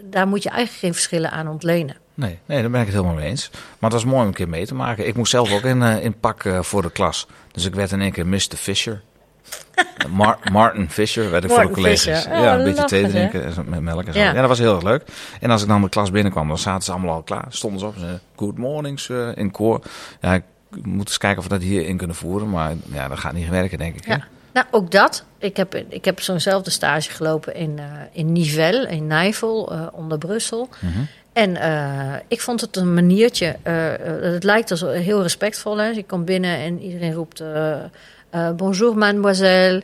daar 0.04 0.28
moet 0.28 0.44
je 0.44 0.50
eigenlijk 0.50 0.80
geen 0.80 0.94
verschillen 0.94 1.32
aan 1.32 1.48
ontlenen. 1.48 1.96
Nee, 2.14 2.40
nee, 2.46 2.62
daar 2.62 2.70
ben 2.70 2.80
ik 2.80 2.86
het 2.86 2.96
helemaal 2.96 3.16
mee 3.18 3.30
eens. 3.30 3.50
Maar 3.52 3.90
het 3.92 3.94
was 4.02 4.04
mooi 4.06 4.22
om 4.22 4.28
een 4.28 4.34
keer 4.34 4.50
mee 4.50 4.66
te 4.66 4.76
maken. 4.76 5.08
Ik 5.08 5.16
moest 5.16 5.32
zelf 5.32 5.54
ook 5.54 5.62
in, 5.64 5.82
eh, 5.82 6.04
in 6.04 6.20
pak 6.20 6.44
eh, 6.44 6.62
voor 6.62 6.82
de 6.82 6.92
klas. 6.92 7.28
Dus 7.52 7.66
ik 7.66 7.76
werd 7.76 7.92
in 7.92 8.02
één 8.02 8.12
keer 8.12 8.28
Mr. 8.28 8.40
Fisher. 8.56 9.02
Mar- 10.10 10.40
Martin 10.52 10.90
Fisher 10.90 11.32
werd 11.32 11.44
ik 11.44 11.50
voor 11.52 11.62
de 11.68 11.70
collega's. 11.70 12.02
Fisher. 12.02 12.32
Oh, 12.38 12.44
ja, 12.44 12.58
een 12.58 12.64
beetje 12.64 12.86
thee 12.86 13.08
drinken 13.08 13.54
met 13.66 13.82
melk 13.82 14.06
en 14.06 14.14
zo. 14.14 14.20
Ja. 14.20 14.26
Ja. 14.26 14.34
dat 14.40 14.48
was 14.48 14.60
heel 14.60 14.74
erg 14.76 14.84
leuk. 14.84 15.04
En 15.40 15.52
als 15.52 15.62
ik 15.62 15.68
dan 15.68 15.82
de 15.82 15.90
klas 15.90 16.12
binnenkwam, 16.12 16.48
dan 16.48 16.58
zaten 16.58 16.84
ze 16.84 16.92
allemaal 16.92 17.16
al 17.16 17.24
klaar. 17.24 17.46
Stonden 17.50 17.80
ze 17.80 17.86
op 17.86 17.94
en 17.94 18.00
zeiden, 18.00 18.22
good 18.36 18.58
morning 18.58 19.00
sir, 19.00 19.38
in 19.38 19.52
koor. 19.52 19.82
Ja, 20.22 20.34
ik 20.34 20.44
moet 20.84 21.08
eens 21.08 21.18
kijken 21.18 21.38
of 21.40 21.44
we 21.44 21.50
dat 21.50 21.62
hier 21.62 21.86
in 21.86 21.98
kunnen 21.98 22.16
voeren. 22.16 22.50
Maar 22.50 22.74
ja, 22.92 23.08
dat 23.08 23.20
gaat 23.20 23.34
niet 23.34 23.50
werken, 23.50 23.78
denk 23.78 23.96
ik. 23.96 24.06
hè? 24.06 24.14
Ja. 24.14 24.28
Nou, 24.54 24.66
ook 24.72 24.92
dat. 24.92 25.24
Ik 25.38 25.58
heb, 25.58 25.76
ik 25.76 26.06
heb 26.06 26.22
zo'nzelfde 26.22 26.70
stage 26.72 27.12
gelopen 27.12 27.56
in, 27.56 27.80
eh 27.80 27.86
in 28.12 28.32
Nivelles, 28.32 28.92
in 28.92 29.08
Nijvel, 29.08 29.72
eh, 29.72 29.88
onder 29.92 30.18
Brussel. 30.18 30.70
Mhm. 30.80 31.00
En 31.34 31.56
eh, 31.56 32.20
ik 32.28 32.42
vond 32.42 32.62
het 32.62 32.76
een 32.76 32.94
maniertje. 32.94 33.56
het 34.22 34.44
lijkt 34.44 34.72
als 34.72 34.82
heel 34.82 35.22
respectvol. 35.22 35.78
Hè? 35.78 35.88
Je 35.88 36.04
komt 36.04 36.26
binnen 36.26 36.58
en 36.58 36.82
iedereen 36.82 37.14
roept 37.14 37.44
bonjour 38.56 38.98
mademoiselle. 38.98 39.84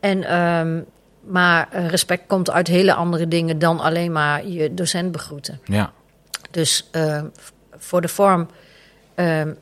En, 0.00 0.24
ehm, 0.24 0.80
maar 1.20 1.68
respect 1.86 2.22
komt 2.26 2.50
uit 2.50 2.66
hele 2.66 2.94
andere 2.94 3.28
dingen 3.28 3.58
dan 3.58 3.80
alleen 3.80 4.12
maar 4.12 4.46
je 4.46 4.74
docent 4.74 5.12
begroeten. 5.12 5.60
Ja, 5.64 5.92
Dus 6.50 6.90
voor 7.78 8.00
de 8.00 8.08
vorm 8.08 8.48
ehm, 9.14 9.52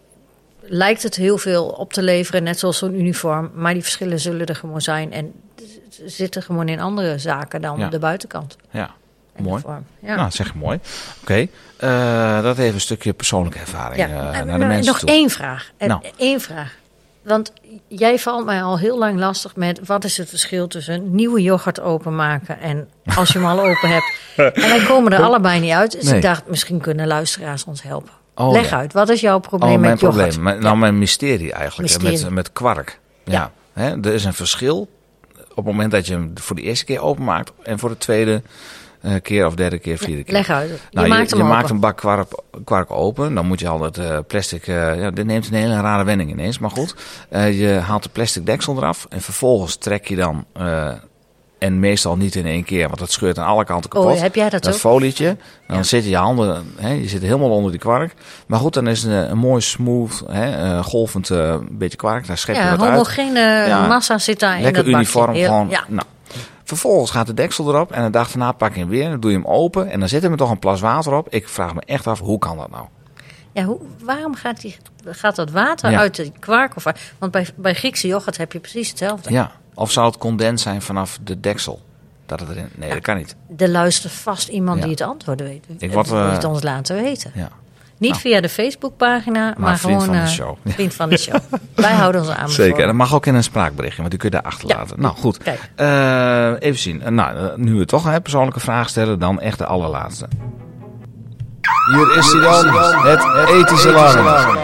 lijkt 0.66 1.02
het 1.02 1.16
heel 1.16 1.38
veel 1.38 1.66
op 1.66 1.92
te 1.92 2.02
leveren, 2.02 2.42
net 2.42 2.58
zoals 2.58 2.78
zo'n 2.78 2.98
uniform. 3.00 3.50
Maar 3.54 3.72
die 3.72 3.82
verschillen 3.82 4.20
zullen 4.20 4.46
er 4.46 4.56
gewoon 4.56 4.80
zijn. 4.80 5.12
En 5.12 5.32
zitten 6.06 6.42
gewoon 6.42 6.68
in 6.68 6.80
andere 6.80 7.18
zaken 7.18 7.60
dan 7.60 7.78
Ja. 7.78 7.88
de 7.88 7.98
buitenkant. 7.98 8.56
ja. 8.70 8.90
en 9.34 9.42
Mooi. 9.44 9.62
Ja. 9.98 10.14
Nou, 10.16 10.30
zeg 10.30 10.54
mooi. 10.54 10.78
Oké, 11.22 11.46
eh, 11.76 12.42
dat 12.42 12.58
even 12.58 12.74
een 12.74 12.80
stukje 12.80 13.12
persoonlijke 13.12 13.58
ervaring 13.58 13.96
Ja, 14.00 14.06
eh, 14.06 14.14
en 14.16 14.22
naar 14.22 14.40
de 14.44 14.44
nou, 14.44 14.58
mensen 14.66 14.86
nog 14.86 14.98
toe. 14.98 15.08
één 15.08 15.30
vraag. 15.30 15.70
En 15.76 15.88
Nou. 15.88 16.02
vraag. 16.40 16.74
Want 17.22 17.52
jij 17.88 18.18
valt 18.18 18.44
mij 18.44 18.62
al 18.62 18.78
heel 18.78 18.98
lang 18.98 19.18
lastig 19.18 19.56
met 19.56 19.80
wat 19.86 20.04
is 20.04 20.16
het 20.16 20.28
verschil 20.28 20.66
tussen 20.66 21.14
nieuwe 21.14 21.42
yoghurt 21.42 21.80
openmaken 21.80 22.60
en 22.60 22.88
als 23.16 23.28
je 23.32 23.38
hem 23.38 23.46
al 23.48 23.58
open 23.60 23.88
hebt. 23.88 24.12
En 24.64 24.68
wij 24.68 24.84
komen 24.86 25.12
er 25.12 25.22
allebei 25.22 25.60
niet 25.60 25.72
uit. 25.72 25.92
Dus 25.92 26.04
Nee. 26.04 26.14
ik 26.14 26.22
dacht, 26.22 26.46
misschien 26.48 26.80
kunnen 26.80 27.06
luisteraars 27.06 27.64
ons 27.64 27.82
helpen. 27.82 28.12
Oh, 28.34 28.52
Leg 28.52 28.70
ja. 28.70 28.76
uit, 28.76 28.92
wat 28.92 29.08
is 29.08 29.20
jouw 29.20 29.38
probleem 29.38 29.72
Oh, 29.72 29.78
mijn 29.78 29.90
met 29.90 30.00
yoghurt? 30.00 30.22
probleem. 30.28 30.44
Mijn- 30.44 30.62
nou, 30.62 30.76
mijn 30.76 30.98
mysterie 30.98 31.52
eigenlijk. 31.52 31.92
Mysterie. 31.92 32.22
Met, 32.24 32.30
met 32.34 32.52
kwark. 32.52 33.00
Ja. 33.24 33.50
Hè, 33.72 33.90
er 34.00 34.12
is 34.12 34.24
een 34.24 34.34
verschil 34.34 34.88
op 35.48 35.56
het 35.56 35.64
moment 35.64 35.90
dat 35.90 36.06
je 36.06 36.12
hem 36.12 36.30
voor 36.34 36.56
de 36.56 36.62
eerste 36.62 36.84
keer 36.84 37.00
openmaakt 37.00 37.52
en 37.62 37.78
voor 37.78 37.88
de 37.88 37.98
tweede 37.98 38.42
eh, 39.00 39.12
keer 39.22 39.46
of 39.46 39.54
derde 39.54 39.78
keer, 39.78 39.98
vierde 39.98 40.22
keer. 40.24 40.32
Leg 40.34 40.50
uit. 40.50 40.68
Je 40.68 40.76
Nou, 40.90 41.08
maakt 41.08 41.30
hem 41.30 41.38
je 41.38 41.44
open. 41.44 41.56
maakt 41.56 41.70
een 41.70 41.80
bak 41.80 41.96
kwark, 41.96 42.28
kwark 42.64 42.90
open. 42.90 43.34
Dan 43.34 43.46
moet 43.46 43.60
je 43.60 43.68
al 43.68 43.80
het 43.82 43.98
eh, 43.98 44.18
plastic... 44.26 44.66
eh, 44.66 45.00
ja, 45.00 45.10
dit 45.10 45.26
neemt 45.26 45.46
een 45.46 45.54
hele 45.54 45.80
rare 45.80 46.04
wending 46.04 46.30
ineens, 46.30 46.58
maar 46.58 46.70
goed. 46.70 46.94
Je 47.30 47.80
haalt 47.86 48.02
de 48.02 48.08
plastic 48.08 48.46
deksel 48.46 48.76
eraf. 48.76 49.06
En 49.08 49.20
vervolgens 49.20 49.76
trek 49.76 50.08
je 50.08 50.16
dan... 50.16 50.44
en 51.58 51.78
meestal 51.80 52.16
niet 52.16 52.34
in 52.34 52.46
één 52.46 52.64
keer, 52.64 52.86
want 52.86 52.98
dat 52.98 53.10
scheurt 53.10 53.38
aan 53.38 53.46
alle 53.46 53.64
kanten 53.64 53.90
kapot. 53.90 54.14
Oh, 54.14 54.20
heb 54.20 54.34
jij 54.34 54.48
dat 54.50 54.62
dat 54.62 54.72
ook? 54.74 54.78
folietje. 54.80 55.36
Dan 55.66 55.76
Ja. 55.76 55.82
zitten 55.82 56.10
je 56.10 56.16
handen, 56.16 56.72
hè, 56.76 56.88
je 56.92 57.08
zit 57.08 57.22
helemaal 57.22 57.50
onder 57.50 57.70
die 57.70 57.80
kwark. 57.80 58.14
Maar 58.46 58.58
goed, 58.58 58.74
dan 58.74 58.86
is 58.88 59.02
het 59.02 59.12
een, 59.12 59.30
een 59.30 59.38
mooi 59.38 59.60
smooth, 59.60 60.22
hè, 60.26 60.50
eh, 60.76 60.84
golvend 60.84 61.30
eh, 61.30 61.56
beetje 61.70 61.96
kwark. 61.96 62.26
Daar 62.26 62.38
schep 62.38 62.54
je 62.54 62.60
Ja, 62.60 62.70
wat 62.70 62.80
uit. 62.80 62.90
homogene 62.90 63.40
Ja. 63.40 63.86
massa 63.86 64.18
zit 64.18 64.40
daar 64.40 64.56
in 64.56 64.62
dat 64.62 64.72
bakje. 64.72 64.90
uniform. 64.90 65.34
Gewoon, 65.34 65.68
Ja. 65.68 65.84
nou. 65.88 66.06
Vervolgens 66.64 67.10
gaat 67.10 67.26
de 67.26 67.34
deksel 67.34 67.68
erop 67.68 67.92
en 67.92 68.04
de 68.04 68.10
dag 68.10 68.28
daarna 68.28 68.52
pak 68.52 68.74
je 68.74 68.80
hem 68.80 68.88
weer. 68.88 69.10
Dan 69.10 69.20
doe 69.20 69.30
je 69.30 69.36
hem 69.36 69.46
open 69.46 69.90
en 69.90 70.00
dan 70.00 70.08
zit 70.08 70.24
er 70.24 70.30
me 70.30 70.36
toch 70.36 70.50
een 70.50 70.58
plas 70.58 70.80
water 70.80 71.12
op. 71.12 71.28
Ik 71.28 71.48
vraag 71.48 71.74
me 71.74 71.82
echt 71.86 72.06
af, 72.06 72.18
hoe 72.20 72.38
kan 72.38 72.56
dat 72.56 72.70
nou? 72.70 72.84
Ja, 73.52 73.62
hoe, 73.64 73.78
waarom 74.02 74.34
gaat, 74.34 74.60
die, 74.60 74.76
gaat 75.04 75.36
dat 75.36 75.50
water 75.50 75.90
Ja. 75.90 75.98
uit 75.98 76.14
de 76.14 76.32
kwark? 76.40 76.76
Of, 76.76 76.84
want 77.18 77.32
bij, 77.32 77.46
bij 77.56 77.74
Griekse 77.74 78.06
yoghurt 78.06 78.36
heb 78.36 78.52
je 78.52 78.58
precies 78.58 78.88
hetzelfde. 78.88 79.32
Ja. 79.32 79.50
Of 79.74 79.90
zou 79.90 80.06
het 80.06 80.18
condens 80.18 80.62
zijn 80.62 80.82
vanaf 80.82 81.18
de 81.24 81.40
deksel? 81.40 81.82
Dat 82.26 82.40
het 82.40 82.48
erin... 82.48 82.68
Nee, 82.74 82.90
dat 82.90 83.00
kan 83.00 83.16
niet. 83.16 83.36
Er 83.56 83.68
luistert 83.68 84.12
vast 84.12 84.48
iemand 84.48 84.76
Ja. 84.78 84.82
die 84.82 84.90
het 84.92 85.00
antwoord 85.00 85.40
weet. 85.40 85.64
Ik 85.78 85.92
word, 85.92 86.10
het 86.10 86.44
eh, 86.44 86.50
ons 86.50 86.62
laten 86.62 87.02
weten. 87.02 87.30
Ja. 87.34 87.48
Niet 87.98 88.10
Nou. 88.10 88.22
via 88.22 88.40
de 88.40 88.48
Facebookpagina, 88.48 89.54
maar, 89.58 89.78
vriend 89.78 90.02
gewoon... 90.02 90.16
van 90.16 90.24
de 90.24 90.30
eh, 90.30 90.34
show. 90.36 90.56
Vriend 90.74 90.94
van 90.94 91.08
de 91.08 91.16
show. 91.18 91.36
Wij 91.74 91.92
houden 91.92 92.20
ons 92.20 92.30
aan. 92.30 92.50
Zeker. 92.50 92.80
En 92.80 92.86
dat 92.86 92.94
mag 92.94 93.14
ook 93.14 93.26
in 93.26 93.34
een 93.34 93.42
spraakberichtje, 93.42 93.98
want 93.98 94.10
die 94.10 94.18
kun 94.18 94.30
je 94.30 94.36
daar 94.36 94.52
achterlaten. 94.52 94.96
Ja. 94.96 95.02
Nou, 95.02 95.16
goed. 95.16 95.38
Kijk. 95.38 95.70
Eh, 95.74 96.68
even 96.68 96.78
zien. 96.80 97.14
Nou, 97.14 97.52
nu 97.60 97.74
we 97.74 97.84
toch 97.84 98.04
een 98.04 98.22
persoonlijke 98.22 98.60
vraag 98.60 98.88
stellen, 98.88 99.18
dan 99.18 99.40
echt 99.40 99.58
de 99.58 99.66
allerlaatste. 99.66 100.28
Hier 101.94 102.16
is 102.16 102.32
hij 102.32 102.40
dan, 102.40 102.68
het 103.06 103.48
ethische 103.50 103.96
alarm. 103.96 104.58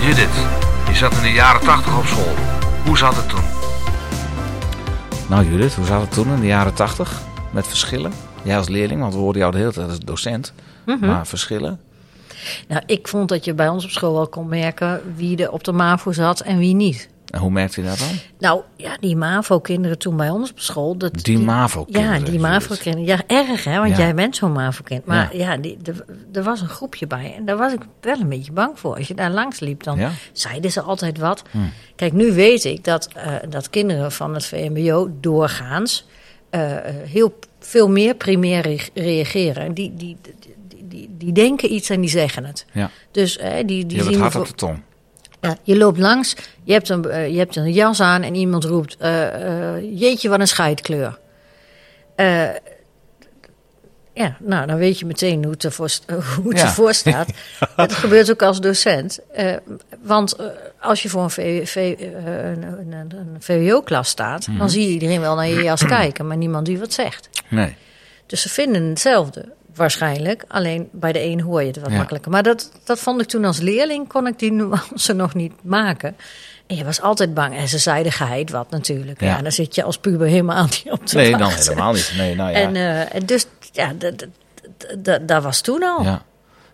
Judith, 0.00 0.28
je 0.88 0.94
zat 0.94 1.12
in 1.12 1.22
de 1.22 1.32
jaren 1.32 1.60
80 1.60 1.98
op 1.98 2.06
school. 2.06 2.34
Hoe 2.88 2.98
zat 2.98 3.16
het 3.16 3.28
toen? 3.28 3.44
Nou 5.28 5.50
Judith, 5.50 5.74
hoe 5.74 5.84
zat 5.84 6.00
het 6.00 6.12
toen 6.12 6.32
in 6.32 6.40
de 6.40 6.46
jaren 6.46 6.74
80? 6.74 7.22
Met 7.52 7.66
verschillen? 7.66 8.12
Jij 8.42 8.56
als 8.56 8.68
leerling, 8.68 9.00
want 9.00 9.14
we 9.14 9.20
hoorden 9.20 9.40
jou 9.40 9.52
de 9.52 9.58
hele 9.58 9.72
tijd 9.72 9.88
als 9.88 9.98
docent. 9.98 10.52
Mhm. 10.86 11.06
Maar 11.06 11.26
verschillen? 11.26 11.80
Nou, 12.68 12.82
ik 12.86 13.08
vond 13.08 13.28
dat 13.28 13.44
je 13.44 13.54
bij 13.54 13.68
ons 13.68 13.84
op 13.84 13.90
school 13.90 14.12
wel 14.12 14.28
kon 14.28 14.48
merken 14.48 15.02
wie 15.16 15.42
er 15.42 15.50
op 15.50 15.64
de 15.64 15.72
MAVO 15.72 16.12
zat 16.12 16.40
en 16.40 16.58
wie 16.58 16.74
niet. 16.74 17.08
En 17.30 17.40
hoe 17.40 17.50
merkte 17.50 17.80
je 17.80 17.86
dat 17.86 17.98
dan? 17.98 18.08
Nou, 18.38 18.62
ja, 18.76 18.96
die 19.00 19.16
MAVO-kinderen 19.16 19.98
toen 19.98 20.16
bij 20.16 20.30
ons 20.30 20.50
op 20.50 20.60
school. 20.60 20.96
Dat, 20.96 21.14
Die 21.24 21.38
MAVO-kinderen, 21.38 22.18
Ja, 22.20 22.24
die. 22.30 22.38
MAVO-kinderen. 22.40 23.06
Ja, 23.06 23.20
erg 23.26 23.64
hè, 23.64 23.78
want 23.78 23.90
Ja. 23.90 23.96
jij 23.96 24.14
bent 24.14 24.36
zo'n 24.36 24.52
MAVO-kind. 24.52 25.04
Maar 25.06 25.36
Ja. 25.36 25.50
ja, 25.52 25.56
die, 25.56 25.78
er, 26.32 26.42
was 26.42 26.60
een 26.60 26.68
groepje 26.68 27.06
bij. 27.06 27.34
En 27.36 27.44
daar 27.44 27.56
was 27.56 27.72
ik 27.72 27.80
wel 28.00 28.20
een 28.20 28.28
beetje 28.28 28.52
bang 28.52 28.78
voor. 28.78 28.94
Als 28.96 29.08
je 29.08 29.14
daar 29.14 29.30
langs 29.30 29.60
liep, 29.60 29.82
dan 29.82 29.98
Ja. 29.98 30.10
zeiden 30.32 30.70
ze 30.72 30.80
altijd 30.80 31.18
wat. 31.18 31.42
Kijk, 31.96 32.12
nu 32.12 32.32
weet 32.32 32.64
ik 32.64 32.84
dat, 32.84 33.08
eh, 33.14 33.32
dat 33.48 33.70
kinderen 33.70 34.12
van 34.12 34.34
het 34.34 34.44
VMBO 34.46 35.10
doorgaans... 35.20 36.06
eh, 36.50 36.76
eh, 36.88 36.94
heel 37.08 37.38
veel 37.60 37.88
meer 37.88 38.14
primair 38.14 38.60
re- 38.62 38.88
reageren. 38.94 39.74
Die, 39.74 39.94
die, 39.96 40.16
die, 40.84 41.10
die, 41.18 41.32
denken 41.32 41.72
iets 41.72 41.90
en 41.90 42.00
die 42.00 42.10
zeggen 42.10 42.44
het. 42.44 42.66
Ja, 42.72 42.90
Dus 43.10 43.36
eh, 43.38 43.50
die, 43.56 43.64
die 43.66 43.76
je 43.86 43.94
hebt 43.94 44.04
het 44.04 44.14
zien 44.14 44.20
hart 44.22 44.36
op 44.36 44.46
de 44.46 44.52
tong. 44.54 44.82
Ja, 45.40 45.56
je 45.62 45.76
loopt 45.76 45.98
langs, 45.98 46.36
je 46.64 46.72
hebt, 46.72 46.88
een, 46.88 47.04
eh, 47.10 47.28
je 47.28 47.38
hebt 47.38 47.56
een 47.56 47.72
jas 47.72 48.00
aan 48.00 48.22
en 48.22 48.34
iemand 48.34 48.64
roept: 48.64 48.96
eh, 48.96 49.74
eh, 49.76 49.82
Jeetje, 50.00 50.28
wat 50.28 50.40
een 50.40 50.48
scheidkleur. 50.48 51.18
Ja, 54.14 54.36
nou, 54.40 54.66
dan 54.66 54.76
weet 54.76 54.98
je 54.98 55.06
meteen 55.06 55.42
hoe 55.42 55.52
het 55.52 55.64
ervoor, 55.64 55.90
hoe 56.42 56.48
het 56.48 56.58
Ja. 56.58 56.64
ervoor 56.64 56.94
staat. 56.94 57.28
Dat 57.76 57.92
gebeurt 57.92 58.30
ook 58.30 58.42
als 58.42 58.60
docent. 58.60 59.18
Want 60.02 60.36
als 60.80 61.02
je 61.02 61.08
voor 61.08 61.22
een, 61.22 61.30
V- 61.30 61.70
V- 61.70 61.76
een, 62.00 62.62
een, 62.62 62.92
een 62.92 63.36
VWO-klas 63.38 64.08
staat, 64.08 64.46
Mhm. 64.46 64.58
dan 64.58 64.70
zie 64.70 64.82
je 64.86 64.88
iedereen 64.92 65.20
wel 65.20 65.34
naar 65.34 65.46
je 65.48 65.62
jas 65.62 65.84
kijken, 65.96 66.26
maar 66.26 66.36
niemand 66.36 66.66
die 66.66 66.78
wat 66.78 66.92
zegt. 66.92 67.28
Nee. 67.48 67.76
Dus 68.26 68.42
ze 68.42 68.48
vinden 68.48 68.82
hetzelfde, 68.82 69.52
waarschijnlijk. 69.78 70.44
Alleen 70.48 70.88
bij 70.92 71.12
de 71.12 71.24
een 71.24 71.40
hoor 71.40 71.60
je 71.60 71.66
het 71.66 71.80
wat 71.80 71.90
Ja. 71.90 71.96
makkelijker. 71.96 72.30
Maar 72.30 72.42
dat, 72.42 72.70
dat 72.84 72.98
vond 72.98 73.20
ik 73.20 73.26
toen 73.28 73.44
als 73.44 73.58
leerling, 73.58 74.08
kon 74.08 74.26
ik 74.26 74.38
die 74.38 74.52
nuance 74.52 75.12
nog 75.22 75.34
niet 75.34 75.52
maken. 75.62 76.16
En 76.66 76.76
je 76.76 76.84
was 76.84 77.00
altijd 77.00 77.34
bang. 77.34 77.56
En 77.56 77.68
ze 77.68 77.78
zeiden 77.78 78.12
geheid 78.12 78.50
wat 78.50 78.70
natuurlijk. 78.70 79.20
Ja. 79.20 79.26
Ja. 79.26 79.42
dan 79.42 79.52
zit 79.52 79.74
je 79.74 79.82
als 79.82 79.98
puber 79.98 80.26
helemaal 80.26 80.62
niet 80.64 80.84
op 80.90 81.06
te 81.06 81.16
Nee, 81.16 81.30
dan 81.30 81.40
wachten. 81.40 81.62
helemaal 81.72 81.92
niet. 81.92 82.12
Nee, 82.16 82.34
nou 82.34 82.50
ja. 82.50 82.56
En, 82.56 82.76
eh, 83.10 83.20
dus, 83.24 83.46
ja, 83.72 83.92
dat, 83.98 84.18
dat, 84.18 84.28
dat, 85.04 85.28
dat 85.28 85.42
was 85.42 85.60
toen 85.60 85.82
al. 85.82 86.02
ja. 86.02 86.22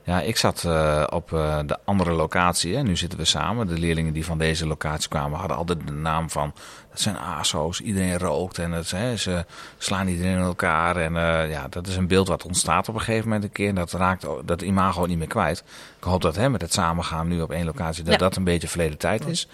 Ja, 0.07 0.21
ik 0.21 0.37
zat 0.37 0.63
uh, 0.67 1.05
op 1.11 1.31
uh, 1.31 1.59
de 1.67 1.79
andere 1.85 2.13
locatie. 2.13 2.77
Hè. 2.77 2.83
Nu 2.83 2.97
zitten 2.97 3.19
we 3.19 3.25
samen. 3.25 3.67
De 3.67 3.79
leerlingen 3.79 4.13
die 4.13 4.25
van 4.25 4.39
deze 4.39 4.67
locatie 4.67 5.09
kwamen 5.09 5.39
hadden 5.39 5.57
altijd 5.57 5.87
de 5.87 5.93
naam 5.93 6.31
van... 6.31 6.53
Dat 6.91 7.01
zijn 7.01 7.17
ASO's, 7.19 7.81
iedereen 7.81 8.19
rookt 8.19 8.59
en 8.59 8.73
het, 8.73 8.91
hè, 8.91 9.17
ze 9.17 9.45
slaan 9.79 10.09
iedereen 10.09 10.37
in 10.37 10.43
elkaar. 10.43 10.97
En 10.97 11.15
uh, 11.15 11.51
ja, 11.51 11.67
dat 11.69 11.87
is 11.87 11.97
een 11.97 12.07
beeld 12.07 12.29
wat 12.29 12.45
ontstaat 12.45 12.89
op 12.89 12.95
een 12.95 13.01
gegeven 13.01 13.25
moment 13.25 13.45
een 13.45 13.53
keer. 13.53 13.69
En 13.69 13.75
dat 13.75 13.93
raakt 13.93 14.27
dat 14.45 14.63
imago 14.63 15.07
niet 15.07 15.19
meer 15.19 15.27
kwijt. 15.27 15.65
Ik 15.99 16.05
hoop 16.05 16.23
dat 16.23 16.37
hè, 16.37 16.49
met 16.49 16.61
het 16.61 16.73
samengaan 16.73 17.29
nu 17.29 17.41
op 17.41 17.51
één 17.51 17.65
locatie... 17.65 18.05
dat 18.05 18.13
ja. 18.13 18.19
dat 18.19 18.37
een 18.37 18.45
beetje 18.45 18.69
verleden 18.69 18.99
tijd 18.99 19.27
is. 19.27 19.49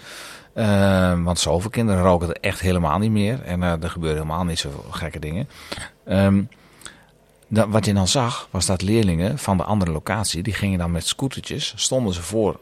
Uh, 0.55 1.23
want 1.23 1.39
zoveel 1.39 1.69
kinderen 1.69 2.03
roken 2.03 2.27
er 2.27 2.37
echt 2.41 2.61
helemaal 2.61 2.99
niet 2.99 3.11
meer. 3.11 3.43
En 3.43 3.61
er 3.61 3.89
gebeuren 3.89 4.21
helemaal 4.21 4.45
niet 4.45 4.59
zo 4.59 4.85
gekke 4.89 5.19
dingen. 5.19 5.49
Um, 6.07 6.49
dat, 7.51 7.67
wat 7.69 7.85
je 7.85 7.93
dan 7.93 8.07
zag, 8.07 8.47
was 8.51 8.65
dat 8.65 8.81
leerlingen 8.81 9.37
van 9.37 9.57
de 9.57 9.63
andere 9.63 9.91
locatie... 9.91 10.43
die 10.43 10.53
gingen 10.53 10.79
dan 10.79 10.91
met 10.91 11.07
scootertjes, 11.07 11.73
stonden 11.75 12.13
ze 12.13 12.21
voor 12.21 12.59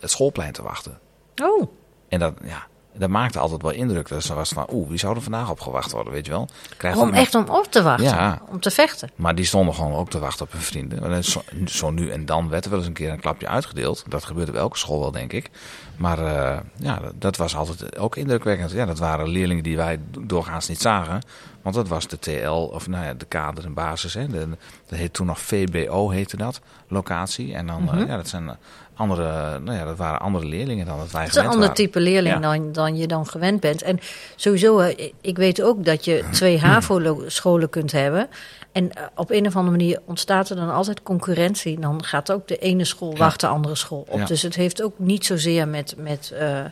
het 0.00 0.10
schoolplein 0.10 0.52
te 0.52 0.62
wachten. 0.62 0.98
Oh. 1.42 1.68
En 2.08 2.18
dat, 2.18 2.34
ja, 2.44 2.66
dat 2.98 3.08
maakte 3.08 3.38
altijd 3.38 3.62
wel 3.62 3.70
indruk. 3.70 4.08
Dus 4.08 4.26
dan 4.26 4.36
was 4.36 4.48
van, 4.48 4.66
oeh, 4.72 4.88
wie 4.88 4.98
zou 4.98 5.16
er 5.16 5.22
vandaag 5.22 5.50
op 5.50 5.60
gewacht 5.60 5.92
worden, 5.92 6.12
weet 6.12 6.26
je 6.26 6.32
wel? 6.32 6.48
Krijg 6.76 6.96
om 6.96 7.12
echt 7.12 7.34
om 7.34 7.48
op 7.48 7.66
te 7.70 7.82
wachten, 7.82 8.04
ja. 8.04 8.42
om 8.48 8.60
te 8.60 8.70
vechten. 8.70 9.10
Maar 9.16 9.34
die 9.34 9.44
stonden 9.44 9.74
gewoon 9.74 9.94
ook 9.94 10.10
te 10.10 10.18
wachten 10.18 10.46
op 10.46 10.52
hun 10.52 10.60
vrienden. 10.60 11.24
Zo, 11.24 11.42
zo, 11.66 11.90
nu 11.90 12.10
en 12.10 12.26
dan 12.26 12.48
werd 12.48 12.64
er 12.64 12.70
wel 12.70 12.78
eens 12.78 12.88
een 12.88 12.94
keer 12.94 13.10
een 13.10 13.20
klapje 13.20 13.48
uitgedeeld. 13.48 14.04
Dat 14.08 14.24
gebeurde 14.24 14.52
bij 14.52 14.60
elke 14.60 14.78
school 14.78 15.00
wel, 15.00 15.10
denk 15.10 15.32
ik. 15.32 15.50
Maar 15.96 16.18
uh, 16.18 16.58
ja, 16.76 17.00
dat 17.14 17.36
was 17.36 17.56
altijd 17.56 17.98
ook 17.98 18.16
indrukwekkend. 18.16 18.70
Ja, 18.70 18.86
dat 18.86 18.98
waren 18.98 19.28
leerlingen 19.28 19.62
die 19.62 19.76
wij 19.76 20.00
doorgaans 20.18 20.68
niet 20.68 20.80
zagen. 20.80 21.20
Want 21.62 21.74
dat 21.74 21.88
was 21.88 22.06
de 22.06 22.18
TL, 22.18 22.70
of 22.72 22.88
nou 22.88 23.04
ja, 23.04 23.14
de 23.14 23.24
kader 23.24 23.64
en 23.64 23.74
basis. 23.74 24.14
Hè. 24.14 24.26
De, 24.26 24.48
dat 24.86 24.98
heet 24.98 25.12
toen 25.12 25.26
nog 25.26 25.40
VBO, 25.40 26.10
heette 26.10 26.36
dat, 26.36 26.60
locatie. 26.88 27.54
En 27.54 27.66
dan, 27.66 27.82
mm 27.82 27.88
-hmm. 27.88 28.00
uh, 28.00 28.06
ja, 28.06 28.16
dat 28.16 28.28
zijn 28.28 28.50
andere, 28.94 29.58
nou 29.58 29.78
ja, 29.78 29.84
dat 29.84 29.96
waren 29.96 30.20
andere 30.20 30.46
leerlingen 30.46 30.86
dan 30.86 30.98
dat 30.98 31.10
wij 31.10 31.22
Het 31.22 31.36
is 31.36 31.42
een 31.42 31.48
ander 31.48 31.72
type 31.72 32.00
leerling 32.00 32.34
ja. 32.34 32.40
dan, 32.40 32.72
dan 32.72 32.96
je 32.96 33.06
dan 33.06 33.26
gewend 33.26 33.60
bent. 33.60 33.82
En 33.82 34.00
sowieso, 34.36 34.92
ik 35.20 35.36
weet 35.36 35.62
ook 35.62 35.84
dat 35.84 36.04
je 36.04 36.24
twee 36.30 36.58
HAVO-scholen 36.64 37.68
kunt 37.68 37.92
hebben. 37.92 38.28
En 38.72 38.90
op 39.14 39.30
een 39.30 39.46
of 39.46 39.56
andere 39.56 39.76
manier 39.76 40.00
ontstaat 40.04 40.50
er 40.50 40.56
dan 40.56 40.72
altijd 40.72 41.02
concurrentie. 41.02 41.80
Dan 41.80 42.04
gaat 42.04 42.32
ook 42.32 42.48
de 42.48 42.58
ene 42.58 42.84
school 42.84 43.16
wachten 43.16 43.48
de 43.48 43.54
andere 43.54 43.74
school 43.74 44.06
op. 44.08 44.18
Ja. 44.18 44.24
Dus 44.24 44.42
het 44.42 44.54
heeft 44.54 44.82
ook 44.82 44.98
niet 44.98 45.26
zozeer 45.26 45.68
met, 45.68 45.94
met, 45.96 46.32
uh, 46.40 46.64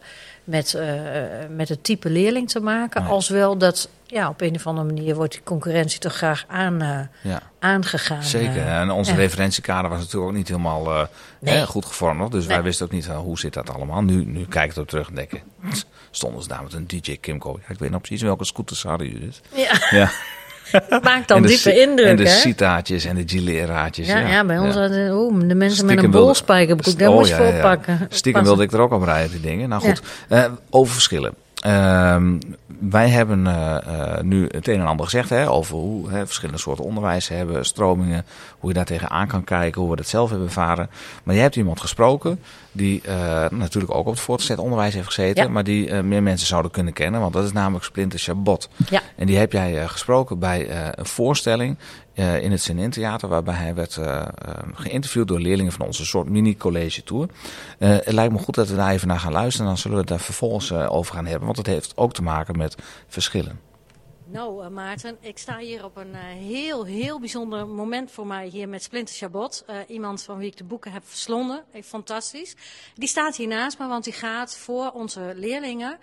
met, 0.46 0.74
uh, 0.76 0.90
met 1.50 1.68
het 1.68 1.84
type 1.84 2.10
leerling 2.10 2.48
te 2.48 2.60
maken. 2.60 3.02
Nee. 3.02 3.10
Als 3.10 3.28
wel 3.28 3.58
dat 3.58 3.88
ja, 4.06 4.28
op 4.28 4.40
een 4.40 4.54
of 4.54 4.66
andere 4.66 4.86
manier 4.86 5.14
wordt 5.14 5.32
die 5.32 5.42
concurrentie 5.42 5.98
toch 5.98 6.14
graag 6.14 6.44
aan, 6.48 6.82
uh, 6.82 7.00
ja. 7.32 7.42
aangegaan. 7.58 8.22
Zeker. 8.22 8.66
En 8.66 8.90
onze 8.90 9.14
referentiekader 9.14 9.90
was 9.90 9.98
natuurlijk 9.98 10.30
ook 10.30 10.36
niet 10.36 10.48
helemaal 10.48 11.08
nee. 11.38 11.54
hè, 11.54 11.66
goed 11.66 11.84
gevormd. 11.84 12.32
Dus 12.32 12.46
nee. 12.46 12.54
wij 12.54 12.64
wisten 12.64 12.86
ook 12.86 12.92
niet 12.92 13.06
hoe 13.06 13.38
zit 13.38 13.52
dat 13.52 13.70
allemaal. 13.70 14.02
Nu, 14.02 14.24
nu 14.24 14.46
kijk 14.46 14.70
ik 14.70 14.76
erop 14.76 14.88
terug 14.88 15.08
en 15.08 15.14
denken, 15.14 15.42
stonden 16.10 16.42
ze 16.42 16.48
daar 16.48 16.62
met 16.62 16.72
een 16.72 16.86
DJ 16.86 17.16
Kimco. 17.16 17.58
Ja, 17.66 17.72
ik 17.72 17.78
weet 17.78 17.90
nog 17.90 18.00
precies 18.00 18.22
welke 18.22 18.44
scooters 18.44 18.82
hadden 18.82 19.06
jullie 19.06 19.26
dus. 19.26 19.40
Ja. 19.54 19.80
ja. 19.90 20.10
Maakt 21.02 21.28
dan 21.28 21.42
diepe 21.42 21.80
indruk, 21.80 22.06
En 22.06 22.16
de 22.16 22.26
citaatjes 22.26 23.04
en 23.04 23.16
de 23.16 23.22
gileraatjes. 23.26 24.06
Ja, 24.06 24.18
ja. 24.18 24.28
ja 24.28 24.44
bij 24.44 24.58
ons 24.58 24.74
ja. 24.74 24.80
hadden 24.80 25.12
oeh, 25.12 25.48
de 25.48 25.54
mensen 25.54 25.76
Stiekem 25.76 25.96
met 25.96 26.04
een 26.04 26.10
bolspijkerbroek, 26.10 26.98
daar 26.98 27.08
oh, 27.08 27.16
moest 27.16 27.28
je 27.28 27.36
voor 27.36 27.52
pakken. 27.60 28.06
Stiekem 28.08 28.42
wilde 28.42 28.62
ik 28.62 28.72
er 28.72 28.80
ook 28.80 28.92
op 28.92 29.02
rijden, 29.02 29.30
die 29.30 29.40
dingen. 29.40 29.68
Nou 29.68 29.82
goed, 29.82 30.02
uh, 30.28 30.44
over 30.70 30.92
verschillen. 30.92 31.34
Uh, 31.66 32.22
wij 32.78 33.08
hebben 33.08 33.46
uh, 33.46 33.76
uh, 33.86 34.20
nu 34.20 34.48
het 34.50 34.68
een 34.68 34.80
en 34.80 34.86
ander 34.86 35.04
gezegd 35.04 35.28
hè, 35.28 35.50
over 35.50 35.76
hoe 35.76 36.10
hè, 36.10 36.26
verschillende 36.26 36.60
soorten 36.60 36.84
onderwijs 36.84 37.28
hebben, 37.28 37.64
stromingen, 37.64 38.24
hoe 38.58 38.68
je 38.68 38.74
daar 38.74 38.84
tegenaan 38.84 39.26
kan 39.26 39.44
kijken, 39.44 39.80
hoe 39.80 39.90
we 39.90 39.96
dat 39.96 40.06
zelf 40.06 40.30
hebben 40.30 40.46
ervaren. 40.46 40.90
Maar 41.22 41.34
je 41.34 41.40
hebt 41.40 41.56
iemand 41.56 41.80
gesproken 41.80 42.40
die 42.72 43.02
uh, 43.08 43.48
natuurlijk 43.50 43.94
ook 43.94 44.06
op 44.06 44.12
het 44.12 44.20
voortgezet 44.20 44.58
onderwijs 44.58 44.94
heeft 44.94 45.06
gezeten, 45.06 45.44
ja. 45.44 45.50
maar 45.50 45.64
die 45.64 46.02
meer 46.02 46.22
mensen 46.22 46.46
zouden 46.46 46.70
kunnen 46.70 46.92
kennen, 46.92 47.20
want 47.20 47.32
dat 47.32 47.44
is 47.44 47.52
namelijk 47.52 47.84
Splinter 47.84 48.18
Chabot. 48.18 48.68
Ja. 48.88 49.02
En 49.16 49.26
die 49.26 49.38
heb 49.38 49.52
jij 49.52 49.88
gesproken 49.88 50.38
bij 50.38 50.70
een 50.94 51.06
voorstelling 51.06 51.76
uh, 52.16 52.42
in 52.42 52.50
het 52.50 52.62
Zin 52.62 52.90
Theater, 52.90 53.28
waarbij 53.28 53.54
hij 53.54 53.74
werd 53.74 53.96
uh, 53.96 54.04
uh, 54.06 54.24
geïnterviewd 54.72 55.28
door 55.28 55.40
leerlingen 55.40 55.72
van 55.72 55.86
onze 55.86 56.06
soort 56.06 56.28
mini-college 56.28 57.02
tour. 57.02 57.28
het 57.78 58.12
lijkt 58.12 58.32
me 58.32 58.38
goed 58.38 58.54
dat 58.54 58.68
we 58.68 58.76
daar 58.76 58.92
even 58.92 59.08
naar 59.08 59.20
gaan 59.20 59.32
luisteren, 59.32 59.66
dan 59.66 59.78
zullen 59.78 59.96
we 59.96 60.02
het 60.02 60.10
daar 60.10 60.20
vervolgens 60.20 60.72
over 60.72 61.14
gaan 61.14 61.26
hebben, 61.26 61.44
want 61.44 61.56
het 61.56 61.66
heeft 61.66 61.96
ook 61.96 62.12
te 62.12 62.22
maken 62.22 62.58
met 62.58 62.76
verschillen. 63.06 63.60
Nou, 64.28 64.68
Maarten, 64.68 65.16
ik 65.20 65.38
sta 65.38 65.58
hier 65.58 65.84
op 65.84 65.96
een 65.96 66.14
heel, 66.14 66.84
heel 66.84 67.20
bijzonder 67.20 67.68
moment 67.68 68.10
voor 68.10 68.26
mij 68.26 68.46
hier 68.46 68.68
met 68.68 68.82
Splinter 68.82 69.14
Chabot. 69.14 69.64
Iemand 69.88 70.22
van 70.22 70.38
wie 70.38 70.46
ik 70.46 70.56
de 70.56 70.64
boeken 70.64 70.92
heb 70.92 71.02
verslonden. 71.04 71.64
Fantastisch. 71.84 72.56
Die 72.94 73.08
staat 73.08 73.36
hier 73.36 73.48
naast 73.48 73.78
me, 73.78 73.86
want 73.86 74.04
die 74.04 74.12
gaat 74.12 74.56
voor 74.56 74.90
onze 74.90 75.32
leerlingen 75.34 75.98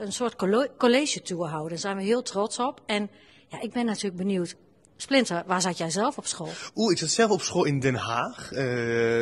een 0.00 0.12
soort 0.12 0.36
college 0.76 1.22
tour 1.22 1.48
houden. 1.48 1.70
Daar 1.70 1.78
zijn 1.78 1.96
we 1.96 2.02
heel 2.02 2.22
trots 2.22 2.58
op. 2.58 2.80
En 2.86 3.10
ja, 3.48 3.60
ik 3.60 3.72
ben 3.72 3.86
natuurlijk 3.86 4.16
benieuwd. 4.16 4.56
Splinter, 5.00 5.42
waar 5.46 5.60
zat 5.60 5.78
jij 5.78 5.90
zelf 5.90 6.18
op 6.18 6.26
school? 6.26 6.48
Oeh, 6.74 6.92
ik 6.92 6.98
zat 6.98 7.08
zelf 7.08 7.30
op 7.30 7.42
school 7.42 7.64
in 7.64 7.80
Den 7.80 7.94
Haag. 7.94 8.50
Uh, 8.52 8.58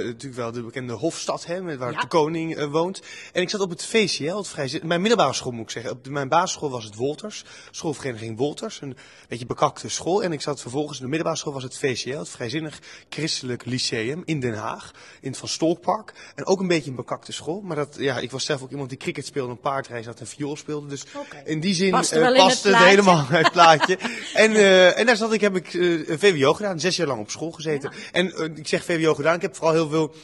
natuurlijk 0.05 0.35
wel 0.35 0.53
de 0.53 0.63
bekende 0.63 0.93
Hofstad, 0.93 1.45
hè, 1.45 1.77
waar 1.77 1.93
ja. 1.93 2.01
de 2.01 2.07
koning 2.07 2.57
uh, 2.57 2.71
woont. 2.71 3.03
En 3.33 3.43
ik 3.43 3.51
zat 3.51 3.61
op 3.61 3.71
het 3.71 3.85
VCL, 3.85 4.37
het 4.37 4.49
vrij, 4.49 4.81
mijn 4.83 5.01
middelbare 5.01 5.33
school 5.33 5.53
moet 5.53 5.63
ik 5.63 5.71
zeggen. 5.71 5.91
Op 5.91 6.05
de, 6.05 6.11
mijn 6.11 6.29
basisschool 6.29 6.71
was 6.71 6.85
het 6.85 6.95
Wolters, 6.95 7.45
schoolvereniging 7.71 8.39
Wolters. 8.39 8.81
Een 8.81 8.97
beetje 9.29 9.47
bekakte 9.47 9.89
school. 9.89 10.23
En 10.23 10.33
ik 10.33 10.41
zat 10.41 10.61
vervolgens, 10.61 10.99
in 10.99 11.03
de 11.03 11.11
middelbare 11.11 11.39
school 11.39 11.53
was 11.53 11.63
het 11.63 11.79
VCL, 11.79 12.19
het 12.19 12.29
Vrijzinnig 12.29 12.79
Christelijk 13.09 13.65
Lyceum 13.65 14.23
in 14.25 14.41
Den 14.41 14.55
Haag. 14.55 14.91
In 15.21 15.31
het 15.31 15.39
Van 15.39 15.49
Stolkpark. 15.49 16.33
En 16.35 16.47
ook 16.47 16.61
een 16.61 16.69
beetje 16.69 16.91
een 16.91 16.97
bekakte 16.97 17.33
school. 17.33 17.61
Maar 17.61 17.77
dat, 17.77 17.97
ja, 17.99 18.19
ik 18.19 18.31
was 18.31 18.45
zelf 18.45 18.63
ook 18.63 18.71
iemand 18.71 18.89
die 18.89 18.99
cricket 18.99 19.27
speelde, 19.27 19.51
een 19.51 19.61
paardrijs 19.61 20.07
had 20.07 20.21
en 20.21 20.27
viool 20.27 20.57
speelde. 20.57 20.87
Dus 20.87 21.05
okay. 21.15 21.43
in 21.45 21.61
die 21.61 21.75
zin 21.75 21.91
paste, 21.91 22.19
uh, 22.19 22.37
paste 22.37 22.69
het, 22.69 22.79
het, 22.79 22.87
helemaal 22.87 23.27
het 23.27 23.53
plaatje. 23.53 23.99
en, 24.35 24.55
en 24.95 25.07
daar 25.07 25.17
zat 25.17 25.33
ik, 25.33 25.41
heb 25.41 25.57
ik 25.57 25.68
uh, 25.75 26.19
VWO 26.19 26.55
gedaan, 26.55 26.81
zes 26.81 26.97
jaar 26.97 27.07
lang 27.07 27.21
op 27.21 27.31
school 27.31 27.51
gezeten. 27.51 27.93
Ja. 27.95 27.99
En 28.13 28.27
uh, 28.27 28.57
ik 28.57 28.69
zeg 28.69 28.85
VWO 28.85 29.15
gedaan, 29.15 29.35
ik 29.35 29.43
heb 29.43 29.57
vooral 29.57 29.73
heel 29.73 29.89
veel 29.89 30.15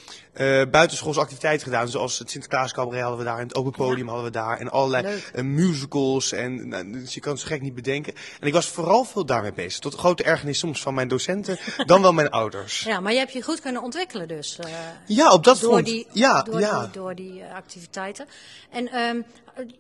uh, 0.40 0.70
buitenschoolse 0.70 1.20
activiteiten 1.20 1.66
gedaan. 1.66 1.88
Zoals 1.88 2.18
het 2.18 2.30
Sinterklaas 2.30 2.72
cabaret 2.72 3.01
hadden 3.01 3.18
we 3.18 3.24
daar, 3.24 3.38
en 3.38 3.47
het 3.47 3.57
open 3.57 3.72
podium 3.72 4.07
ja. 4.07 4.12
hadden 4.12 4.24
we 4.24 4.38
daar. 4.38 4.59
En 4.59 4.70
allerlei 4.70 5.22
musicals. 5.42 6.32
En 6.32 6.68
nou, 6.68 6.92
dus 6.92 7.14
je 7.14 7.20
kan 7.20 7.32
het 7.32 7.40
zo 7.40 7.47
gek 7.47 7.61
niet 7.61 7.74
bedenken. 7.74 8.14
En 8.40 8.47
ik 8.47 8.53
was 8.53 8.66
vooral 8.66 9.05
veel 9.05 9.26
daarmee 9.26 9.53
bezig. 9.53 9.80
Tot 9.80 9.95
grote 9.95 10.22
ergernis 10.22 10.59
soms 10.59 10.82
van 10.82 10.95
mijn 10.95 11.09
docenten, 11.09 11.59
dan 11.86 12.03
wel 12.03 12.12
mijn 12.12 12.30
ouders. 12.30 12.80
Ja, 12.80 13.01
maar 13.01 13.12
je 13.12 13.18
hebt 13.18 13.32
je 13.32 13.42
goed 13.42 13.61
kunnen 13.61 13.82
ontwikkelen 13.82 14.28
dus. 14.28 14.59
Ja, 15.07 15.32
op 15.32 15.45
dat 15.45 15.61
door 15.61 15.70
front. 15.70 15.86
Die, 15.86 16.07
ja, 16.12 16.42
door, 16.42 16.61
ja. 16.61 16.80
Die, 16.80 16.90
door 16.90 17.14
die 17.14 17.42
activiteiten. 17.55 18.26
En 18.70 18.99
um, 18.99 19.24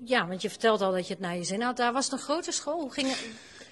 ja, 0.04 0.26
want 0.26 0.42
je 0.42 0.50
vertelt 0.50 0.80
al 0.80 0.92
dat 0.92 1.06
je 1.06 1.12
het 1.12 1.22
naar 1.22 1.36
je 1.36 1.44
zin 1.44 1.62
had. 1.62 1.76
Daar 1.76 1.92
was 1.92 2.04
het 2.04 2.12
een 2.12 2.18
grote 2.18 2.52
school. 2.52 2.80
Hoe 2.80 2.92
ging 2.92 3.08
het? 3.08 3.26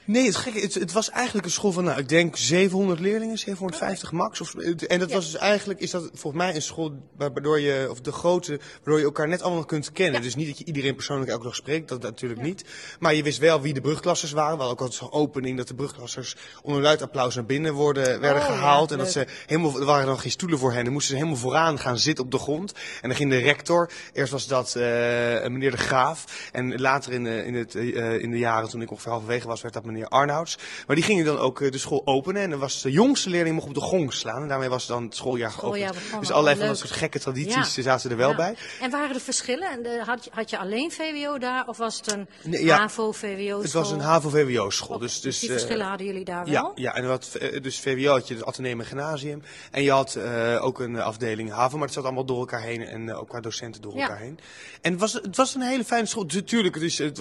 Nee, 0.04 0.26
het, 0.26 0.36
gekke, 0.36 0.60
het, 0.60 0.74
het 0.74 0.92
was 0.92 1.10
eigenlijk 1.10 1.46
een 1.46 1.52
school 1.52 1.72
van, 1.72 1.84
nou, 1.84 1.98
ik 1.98 2.08
denk 2.08 2.36
700 2.36 3.00
leerlingen, 3.00 3.38
750 3.38 4.12
max. 4.12 4.40
Of, 4.40 4.54
en 4.54 4.98
dat 4.98 5.08
ja. 5.08 5.14
was 5.14 5.30
dus 5.30 5.40
eigenlijk, 5.40 5.80
is 5.80 5.90
dat 5.90 6.10
volgens 6.14 6.42
mij 6.42 6.54
een 6.54 6.62
school 6.62 6.92
waardoor 7.16 7.60
je, 7.60 7.86
of 7.90 8.00
de 8.00 8.12
grote, 8.12 8.60
waardoor 8.74 8.98
je 8.98 9.04
elkaar 9.04 9.28
net 9.28 9.42
allemaal 9.42 9.64
kunt 9.64 9.92
kennen. 9.92 10.14
Ja. 10.14 10.20
Dus 10.20 10.34
niet 10.34 10.46
dat 10.46 10.58
je 10.58 10.64
iedereen 10.64 10.94
persoonlijk 10.94 11.30
elke 11.30 11.44
dag 11.44 11.54
spreekt, 11.54 11.88
dat, 11.88 12.02
dat 12.02 12.10
natuurlijk 12.10 12.40
ja. 12.40 12.46
niet. 12.46 12.64
Maar 12.98 13.14
je 13.14 13.22
wist 13.22 13.38
wel 13.38 13.60
wie 13.60 13.74
de 13.74 13.80
brugklassers 13.80 14.32
waren. 14.32 14.58
Wel 14.58 14.70
ook 14.70 14.80
altijd 14.80 14.98
zo'n 14.98 15.12
opening 15.12 15.56
dat 15.56 15.68
de 15.68 15.74
brugklassers 15.74 16.36
onder 16.62 16.82
luid 16.82 17.02
applaus 17.02 17.34
naar 17.34 17.44
binnen 17.44 17.74
worden, 17.74 18.20
werden 18.20 18.42
Oh, 18.42 18.48
gehaald. 18.48 18.92
en 18.92 18.98
dat 18.98 19.12
ze 19.12 19.26
helemaal, 19.46 19.80
er 19.80 19.84
waren 19.84 20.06
dan 20.06 20.18
geen 20.18 20.30
stoelen 20.30 20.58
voor 20.58 20.72
hen. 20.72 20.84
Dan 20.84 20.92
moesten 20.92 21.10
ze 21.10 21.16
helemaal 21.16 21.40
vooraan 21.40 21.78
gaan 21.78 21.98
zitten 21.98 22.24
op 22.24 22.30
de 22.30 22.38
grond. 22.38 22.72
En 22.72 23.08
dan 23.08 23.16
ging 23.16 23.30
de 23.30 23.38
rector, 23.38 23.90
eerst 24.12 24.32
was 24.32 24.46
dat 24.46 24.74
uh, 24.76 24.82
meneer 24.82 25.70
de 25.70 25.76
Graaf. 25.76 26.48
En 26.52 26.80
later 26.80 27.12
in 27.12 27.24
de, 27.24 27.44
in, 27.44 27.54
het, 27.54 27.74
uh, 27.74 28.22
in 28.22 28.30
de 28.30 28.38
jaren 28.38 28.68
toen 28.68 28.82
ik 28.82 28.90
ongeveer 28.90 29.10
halverwege 29.10 29.46
was, 29.46 29.62
werd 29.62 29.74
dat 29.74 29.84
meneer 29.84 29.91
Arnouds. 30.08 30.58
Maar 30.86 30.96
die 30.96 31.04
gingen 31.04 31.24
dan 31.24 31.38
ook 31.38 31.60
uh, 31.60 31.70
de 31.70 31.78
school 31.78 32.02
openen. 32.04 32.42
En 32.42 32.50
dan 32.50 32.58
was 32.58 32.82
de 32.82 32.90
jongste 32.90 33.30
leerling 33.30 33.54
mocht 33.54 33.68
op 33.68 33.74
de 33.74 33.80
gong 33.80 34.12
slaan. 34.12 34.42
En 34.42 34.48
daarmee 34.48 34.68
was 34.68 34.86
dan 34.86 35.02
het 35.02 35.16
schooljaar 35.16 35.50
geopend. 35.50 35.94
Dus 36.20 36.30
allerlei 36.30 36.56
van 36.56 36.66
dat 36.66 36.78
soort 36.78 36.90
gekke 36.90 37.18
tradities 37.18 37.74
Ja. 37.74 37.82
zaten 37.82 38.10
er 38.10 38.16
wel 38.16 38.30
Ja. 38.30 38.36
bij. 38.36 38.54
En 38.80 38.90
waren 38.90 39.14
er 39.14 39.20
verschillen? 39.20 39.70
En 39.70 39.82
de- 39.82 40.02
had, 40.06 40.24
je, 40.24 40.30
had 40.34 40.50
je 40.50 40.58
alleen 40.58 40.90
VWO 40.92 41.38
daar 41.38 41.68
of 41.68 41.76
was 41.76 41.96
het 41.96 42.12
een 42.12 42.28
Nee, 42.42 42.64
ja. 42.64 42.76
HAVO, 42.78 43.12
VWO? 43.12 43.62
Het 43.62 43.72
was 43.72 43.90
een 43.90 44.00
HAVO-VWO-school. 44.00 44.98
Dus, 44.98 45.20
dus, 45.20 45.38
die 45.38 45.48
eh, 45.48 45.54
verschillen 45.54 45.86
hadden 45.86 46.06
jullie 46.06 46.24
daar 46.24 46.44
wel? 46.44 46.52
Ja, 46.52 46.72
ja 46.74 46.94
en 46.94 47.06
wat, 47.08 47.34
eh, 47.34 47.62
dus 47.62 47.80
VWO 47.80 48.10
had 48.12 48.28
je 48.28 48.34
het 48.34 48.44
Atheneum 48.44 48.80
en 48.80 48.86
Gymnasium. 48.86 49.42
En 49.70 49.82
je 49.82 49.90
had 49.90 50.14
uh, 50.18 50.64
ook 50.64 50.80
een 50.80 51.00
afdeling 51.00 51.50
HAVO, 51.50 51.76
maar 51.76 51.86
het 51.86 51.94
zat 51.94 52.04
allemaal 52.04 52.24
door 52.24 52.38
elkaar 52.38 52.62
heen. 52.62 52.86
En 52.86 53.06
uh, 53.06 53.20
ook 53.20 53.28
qua 53.28 53.40
docenten 53.40 53.82
door 53.82 53.94
elkaar 53.94 54.18
heen. 54.18 54.38
En 54.80 54.90
het 54.90 55.00
was, 55.00 55.12
het 55.12 55.36
was 55.36 55.54
een 55.54 55.60
hele 55.62 55.84
fijne 55.84 56.06
school. 56.06 56.24
Natuurlijk, 56.34 56.76
is, 56.76 56.98
het, 56.98 57.18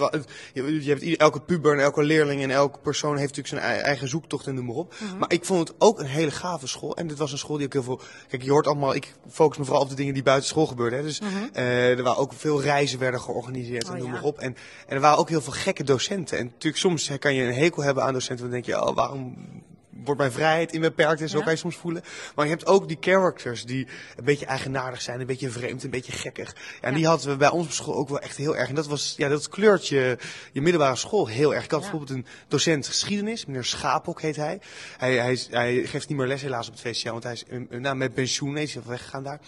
je, 0.52 0.84
je 0.84 0.88
hebt 0.90 1.16
elke 1.16 1.40
puber 1.40 1.72
en 1.72 1.82
elke 1.82 2.02
leerling 2.02 2.42
en 2.42 2.50
elke 2.50 2.61
persoon 2.68 3.16
heeft 3.16 3.36
natuurlijk 3.36 3.62
zijn 3.64 3.74
ei- 3.74 3.80
eigen 3.82 4.08
zoektocht 4.08 4.46
en 4.46 4.54
noem 4.54 4.66
maar 4.66 4.74
op. 4.74 4.94
Mhm. 5.00 5.18
Maar 5.18 5.32
ik 5.32 5.44
vond 5.44 5.68
het 5.68 5.76
ook 5.78 5.98
een 5.98 6.06
hele 6.06 6.30
gave 6.30 6.66
school. 6.66 6.96
En 6.96 7.06
dit 7.06 7.18
was 7.18 7.32
een 7.32 7.38
school 7.38 7.56
die 7.56 7.66
ook 7.66 7.72
heel 7.72 7.82
veel... 7.82 8.00
Kijk, 8.28 8.42
je 8.42 8.50
hoort 8.50 8.66
allemaal... 8.66 8.94
Ik 8.94 9.14
focus 9.30 9.58
me 9.58 9.64
vooral 9.64 9.82
op 9.82 9.88
de 9.88 9.94
dingen 9.94 10.14
die 10.14 10.22
buiten 10.22 10.48
school 10.48 10.66
gebeurden. 10.66 10.98
Hè. 10.98 11.04
Dus 11.04 11.20
eh, 11.52 11.90
er 11.98 12.02
waren 12.02 12.20
ook 12.20 12.32
veel 12.32 12.62
reizen 12.62 12.98
werden 12.98 13.20
georganiseerd 13.20 13.86
en 13.88 13.92
Oh, 13.92 13.98
noem 13.98 14.06
ja. 14.06 14.12
maar 14.12 14.22
op. 14.22 14.38
En, 14.38 14.56
en 14.86 14.94
er 14.94 15.00
waren 15.00 15.18
ook 15.18 15.28
heel 15.28 15.40
veel 15.42 15.52
gekke 15.52 15.84
docenten. 15.84 16.38
En 16.38 16.44
natuurlijk 16.44 16.76
soms 16.82 17.10
kan 17.18 17.34
je 17.34 17.42
een 17.44 17.54
hekel 17.54 17.82
hebben 17.82 18.02
aan 18.02 18.12
docenten. 18.12 18.44
Dan 18.44 18.52
denk 18.54 18.64
je, 18.66 18.86
oh, 18.88 18.94
waarom 18.96 19.34
wordt 20.04 20.20
mijn 20.20 20.32
vrijheid 20.32 20.72
inbeperkt 20.72 21.20
en 21.20 21.28
zo 21.28 21.38
Ja. 21.38 21.42
kan 21.44 21.52
je 21.52 21.58
soms 21.58 21.76
voelen. 21.76 22.02
Maar 22.34 22.44
je 22.44 22.50
hebt 22.50 22.66
ook 22.66 22.88
die 22.88 22.96
characters 23.00 23.64
die 23.64 23.86
een 24.16 24.24
beetje 24.24 24.46
eigenaardig 24.46 25.02
zijn, 25.02 25.20
een 25.20 25.26
beetje 25.26 25.50
vreemd, 25.50 25.84
een 25.84 25.90
beetje 25.90 26.12
gekkig. 26.12 26.54
Ja, 26.80 26.88
en 26.88 26.94
die 26.94 27.06
hadden 27.06 27.28
we 27.28 27.36
bij 27.36 27.50
ons 27.50 27.66
op 27.66 27.72
school 27.72 27.94
ook 27.94 28.08
wel 28.08 28.20
echt 28.20 28.36
heel 28.36 28.56
erg. 28.56 28.68
En 28.68 28.74
dat 28.74 28.86
was, 28.86 29.14
ja, 29.16 29.28
dat 29.28 29.48
kleurt 29.48 29.88
je, 29.88 30.18
je 30.52 30.60
middelbare 30.60 30.96
school 30.96 31.26
heel 31.26 31.54
erg. 31.54 31.64
Ik 31.64 31.70
had 31.70 31.80
bijvoorbeeld 31.80 32.10
een 32.10 32.26
docent 32.48 32.86
geschiedenis, 32.86 33.46
meneer 33.46 33.64
Schapok 33.64 34.20
heet 34.20 34.36
hij. 34.36 34.60
Hij, 34.98 35.14
hij, 35.14 35.38
hij 35.50 35.86
geeft 35.86 36.08
niet 36.08 36.18
meer 36.18 36.26
les 36.26 36.42
helaas 36.42 36.68
op 36.68 36.72
het 36.72 36.82
VCL, 36.82 37.10
want 37.10 37.22
hij 37.22 37.32
is 37.32 37.44
eh, 37.44 37.80
nou, 37.80 37.96
met 37.96 38.14
pensioen, 38.14 38.54
hij 38.54 38.62
is 38.62 38.76
weggegaan 38.84 39.22
daar. 39.22 39.40